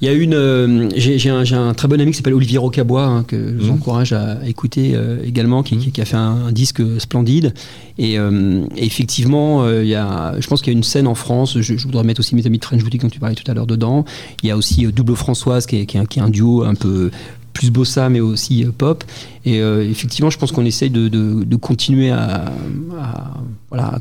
Il 0.01 0.05
y 0.07 0.09
a 0.09 0.13
une, 0.13 0.33
euh, 0.33 0.89
j'ai 0.95 1.29
un, 1.29 1.43
j'ai 1.43 1.55
un 1.55 1.73
très 1.73 1.89
bon 1.89 1.99
ami 1.99 2.11
qui 2.11 2.17
s'appelle 2.17 2.33
Olivier 2.33 2.57
Rocabois 2.57 3.03
hein, 3.05 3.23
que 3.27 3.35
je 3.49 3.57
vous 3.57 3.65
Mhm. 3.65 3.71
encourage 3.73 4.13
à 4.13 4.37
écouter 4.47 4.91
euh, 4.95 5.17
également, 5.25 5.61
qui, 5.61 5.75
qui- 5.77 5.91
qui 5.91 5.99
a 5.99 6.05
fait 6.05 6.15
un, 6.15 6.45
un 6.47 6.51
disque 6.53 6.81
splendide. 6.99 7.53
Et, 7.97 8.17
euh, 8.17 8.63
et 8.77 8.85
effectivement, 8.85 9.63
euh, 9.65 9.83
il 9.83 9.89
y 9.89 9.95
a, 9.95 10.35
je 10.39 10.47
pense 10.47 10.61
qu'il 10.61 10.71
y 10.71 10.75
a 10.75 10.77
une 10.77 10.83
scène 10.85 11.05
en 11.07 11.15
France. 11.15 11.59
Je, 11.59 11.75
je 11.77 11.83
voudrais 11.85 12.03
mettre 12.05 12.21
aussi 12.21 12.33
mes 12.35 12.45
amis 12.47 12.59
de 12.59 12.63
French 12.65 12.81
Boutique 12.81 13.01
dont 13.01 13.09
tu 13.09 13.19
parlais 13.19 13.35
tout 13.35 13.49
à 13.51 13.53
l'heure 13.53 13.67
dedans. 13.67 14.05
Il 14.41 14.47
y 14.47 14.51
a 14.51 14.57
aussi 14.57 14.85
euh, 14.85 14.91
Double 14.93 15.15
Françoise 15.17 15.65
qui 15.65 15.75
est, 15.81 15.85
qui 15.85 15.97
est 15.97 15.99
un- 15.99 16.05
qui 16.05 16.19
est 16.19 16.21
un 16.21 16.29
duo 16.29 16.63
un 16.63 16.75
peu 16.75 17.11
plus 17.53 17.71
bossa 17.71 18.09
mais 18.09 18.19
aussi 18.19 18.63
euh, 18.63 18.71
pop. 18.75 19.03
Et 19.45 19.61
euh, 19.61 19.89
effectivement, 19.89 20.29
je 20.29 20.37
pense 20.37 20.51
qu'on 20.51 20.65
essaye 20.65 20.89
de, 20.89 21.55
continuer 21.55 22.11
à, 22.11 22.51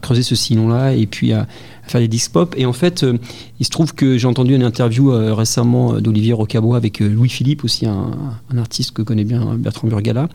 creuser 0.02 0.22
ce 0.22 0.34
sillon-là 0.34 0.92
et 0.94 1.06
puis 1.06 1.32
à, 1.32 1.46
faire 1.84 2.00
des 2.00 2.08
disques 2.08 2.32
pop. 2.32 2.54
Et 2.58 2.66
en 2.66 2.72
fait, 2.72 3.02
euh, 3.02 3.16
il 3.60 3.64
se 3.64 3.70
trouve 3.70 3.94
que 3.94 4.18
j'ai 4.18 4.26
entendu 4.26 4.54
une 4.54 4.62
interview 4.62 5.10
récemment 5.34 6.00
d'Olivier 6.00 6.32
Rocabois 6.32 6.76
avec 6.76 7.00
euh, 7.00 7.08
Louis 7.08 7.28
Philippe, 7.28 7.64
aussi 7.64 7.86
un, 7.86 8.10
artiste 8.58 8.92
que 8.92 9.02
connaît 9.02 9.24
bien 9.24 9.54
Bertrand 9.54 9.88
Burgala. 9.88 10.28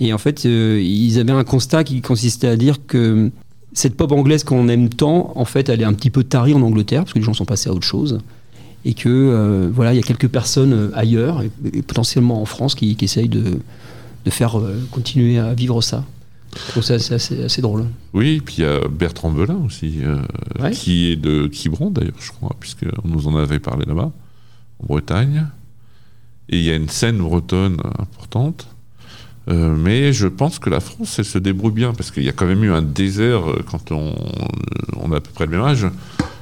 Et 0.00 0.12
en 0.12 0.18
fait, 0.18 0.44
ils 0.44 1.18
avaient 1.18 1.32
un 1.32 1.44
constat 1.44 1.84
qui 1.84 2.00
consistait 2.00 2.48
à 2.48 2.56
dire 2.56 2.86
que 2.86 3.30
cette 3.72 3.96
pop 3.96 4.10
anglaise 4.12 4.44
qu'on 4.44 4.68
aime 4.68 4.88
tant, 4.88 5.32
en 5.36 5.44
fait, 5.44 5.68
elle 5.68 5.80
est 5.80 5.84
un 5.84 5.92
petit 5.92 6.10
peu 6.10 6.24
tarie 6.24 6.54
en 6.54 6.62
Angleterre, 6.62 7.02
parce 7.04 7.12
que 7.12 7.18
les 7.18 7.24
gens 7.24 7.34
sont 7.34 7.44
passés 7.44 7.68
à 7.70 7.72
autre 7.72 7.86
chose. 7.86 8.18
Et 8.84 8.94
que, 8.94 9.08
euh, 9.08 9.68
voilà, 9.72 9.92
il 9.92 9.96
y 9.96 9.98
a 9.98 10.02
quelques 10.02 10.28
personnes 10.28 10.72
euh, 10.72 10.90
ailleurs, 10.94 11.42
et, 11.42 11.50
et 11.74 11.82
potentiellement 11.82 12.40
en 12.40 12.46
France, 12.46 12.74
qui, 12.74 12.96
qui 12.96 13.04
essayent 13.04 13.28
de, 13.28 13.58
de 14.24 14.30
faire 14.30 14.58
euh, 14.58 14.80
continuer 14.90 15.38
à 15.38 15.52
vivre 15.54 15.82
ça. 15.82 16.04
Donc 16.74 16.82
ça, 16.84 16.98
c'est 16.98 17.14
assez, 17.14 17.44
assez 17.44 17.62
drôle. 17.62 17.84
Oui, 18.14 18.40
puis 18.44 18.56
il 18.58 18.64
y 18.64 18.66
a 18.66 18.80
Bertrand 18.88 19.30
Belin 19.30 19.58
aussi, 19.66 19.98
euh, 20.02 20.16
Ouais. 20.60 20.70
qui 20.72 21.12
est 21.12 21.16
de 21.16 21.46
Quiberon 21.46 21.90
d'ailleurs, 21.90 22.14
je 22.20 22.30
crois, 22.32 22.56
puisqu'on 22.58 23.06
nous 23.06 23.28
en 23.28 23.36
avait 23.36 23.58
parlé 23.60 23.84
là-bas. 23.86 24.10
en 24.82 24.86
Bretagne. 24.86 25.46
Et 26.48 26.58
il 26.58 26.64
y 26.64 26.70
a 26.70 26.74
une 26.74 26.88
scène 26.88 27.18
bretonne 27.18 27.76
importante. 27.98 28.66
Euh, 29.48 29.76
mais 29.76 30.12
je 30.12 30.26
pense 30.26 30.58
que 30.58 30.70
la 30.70 30.80
France, 30.80 31.18
elle 31.18 31.24
se 31.24 31.38
débrouille 31.38 31.72
bien, 31.72 31.92
parce 31.92 32.10
qu'il 32.10 32.24
y 32.24 32.28
a 32.28 32.32
quand 32.32 32.46
même 32.46 32.64
eu 32.64 32.72
un 32.72 32.82
désert 32.82 33.42
quand 33.70 33.92
on, 33.92 34.14
on 34.96 35.12
a 35.12 35.16
à 35.18 35.20
peu 35.20 35.30
près 35.32 35.44
le 35.46 35.52
même 35.52 35.62
âge. 35.62 35.86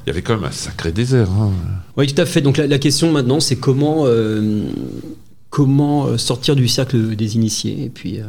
Il 0.09 0.13
y 0.13 0.15
avait 0.15 0.23
quand 0.23 0.37
même 0.37 0.45
un 0.45 0.51
sacré 0.51 0.91
désert. 0.91 1.29
hein. 1.31 1.51
Oui, 1.99 2.07
tout 2.07 2.19
à 2.19 2.25
fait. 2.25 2.41
Donc 2.41 2.57
la, 2.57 2.67
la 2.67 2.79
question 2.79 3.13
maintenant, 3.13 3.41
c'est 3.41 3.57
comment, 3.57 4.05
euh, 4.07 4.63
comment 5.51 6.07
euh, 6.07 6.17
sortir 6.17 6.57
du 6.57 6.67
cercle 6.67 7.15
des 7.15 7.37
initiés 7.37 7.85
et 7.85 7.91
puis 7.91 8.19
euh, 8.19 8.25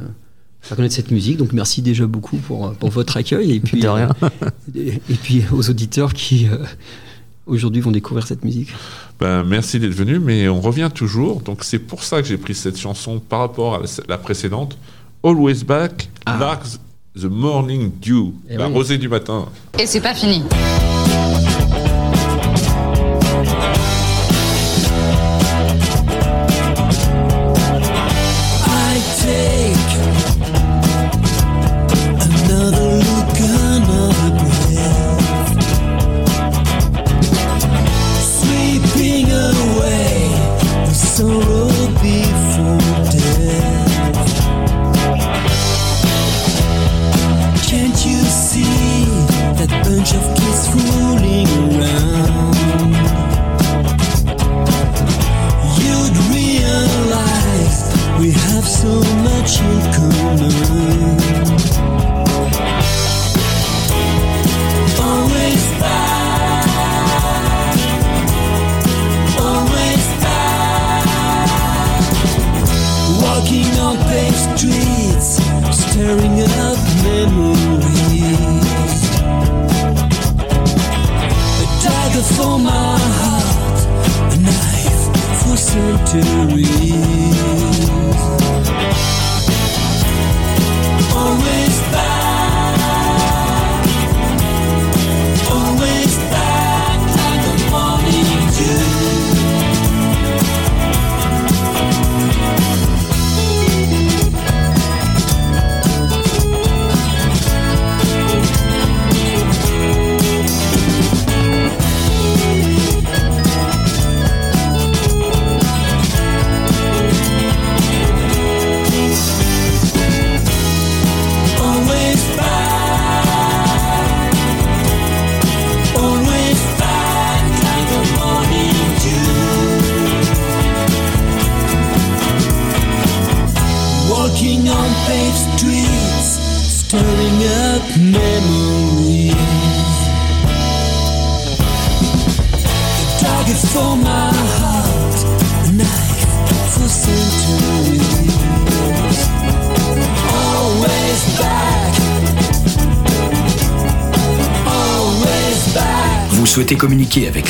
faire 0.59 0.75
connaître 0.75 0.93
cette 0.95 1.11
musique. 1.11 1.37
Donc 1.37 1.53
merci 1.53 1.81
déjà 1.81 2.05
beaucoup 2.05 2.35
pour, 2.35 2.73
pour 2.73 2.89
votre 2.89 3.15
accueil 3.15 3.53
et 3.53 3.59
puis, 3.61 3.79
De 3.79 3.87
rien. 3.87 4.09
et, 4.75 4.87
et 5.09 5.13
puis 5.23 5.43
aux 5.53 5.69
auditeurs 5.69 6.13
qui 6.13 6.47
euh, 6.47 6.57
aujourd'hui 7.45 7.79
vont 7.79 7.91
découvrir 7.91 8.27
cette 8.27 8.43
musique. 8.43 8.73
Ben, 9.21 9.45
merci 9.45 9.79
d'être 9.79 9.93
venu, 9.93 10.19
mais 10.19 10.49
on 10.49 10.59
revient 10.59 10.89
toujours. 10.93 11.39
Donc 11.39 11.63
c'est 11.63 11.79
pour 11.79 12.03
ça 12.03 12.21
que 12.21 12.27
j'ai 12.27 12.37
pris 12.37 12.55
cette 12.55 12.77
chanson 12.77 13.19
par 13.21 13.39
rapport 13.39 13.75
à 13.75 13.79
la, 13.79 13.85
la 14.09 14.17
précédente. 14.17 14.77
Always 15.23 15.63
Back, 15.65 16.09
Ah. 16.25 16.37
Like 16.37 16.59
the 17.17 17.31
Morning 17.31 17.89
Dew, 18.01 18.33
Eh 18.49 18.57
la 18.57 18.67
oui. 18.67 18.73
rosée 18.73 18.97
du 18.97 19.07
matin. 19.07 19.45
Et 19.79 19.85
c'est 19.85 20.01
pas 20.01 20.13
fini. 20.13 20.43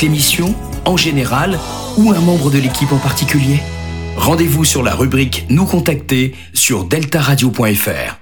L'émission, 0.01 0.55
en 0.85 0.97
général, 0.97 1.59
ou 1.97 2.11
un 2.11 2.19
membre 2.19 2.51
de 2.51 2.59
l'équipe 2.59 2.91
en 2.91 2.97
particulier 2.99 3.59
Rendez-vous 4.17 4.65
sur 4.65 4.83
la 4.83 4.93
rubrique 4.93 5.45
Nous 5.49 5.65
contacter 5.65 6.35
sur 6.53 6.83
deltaradio.fr. 6.83 8.18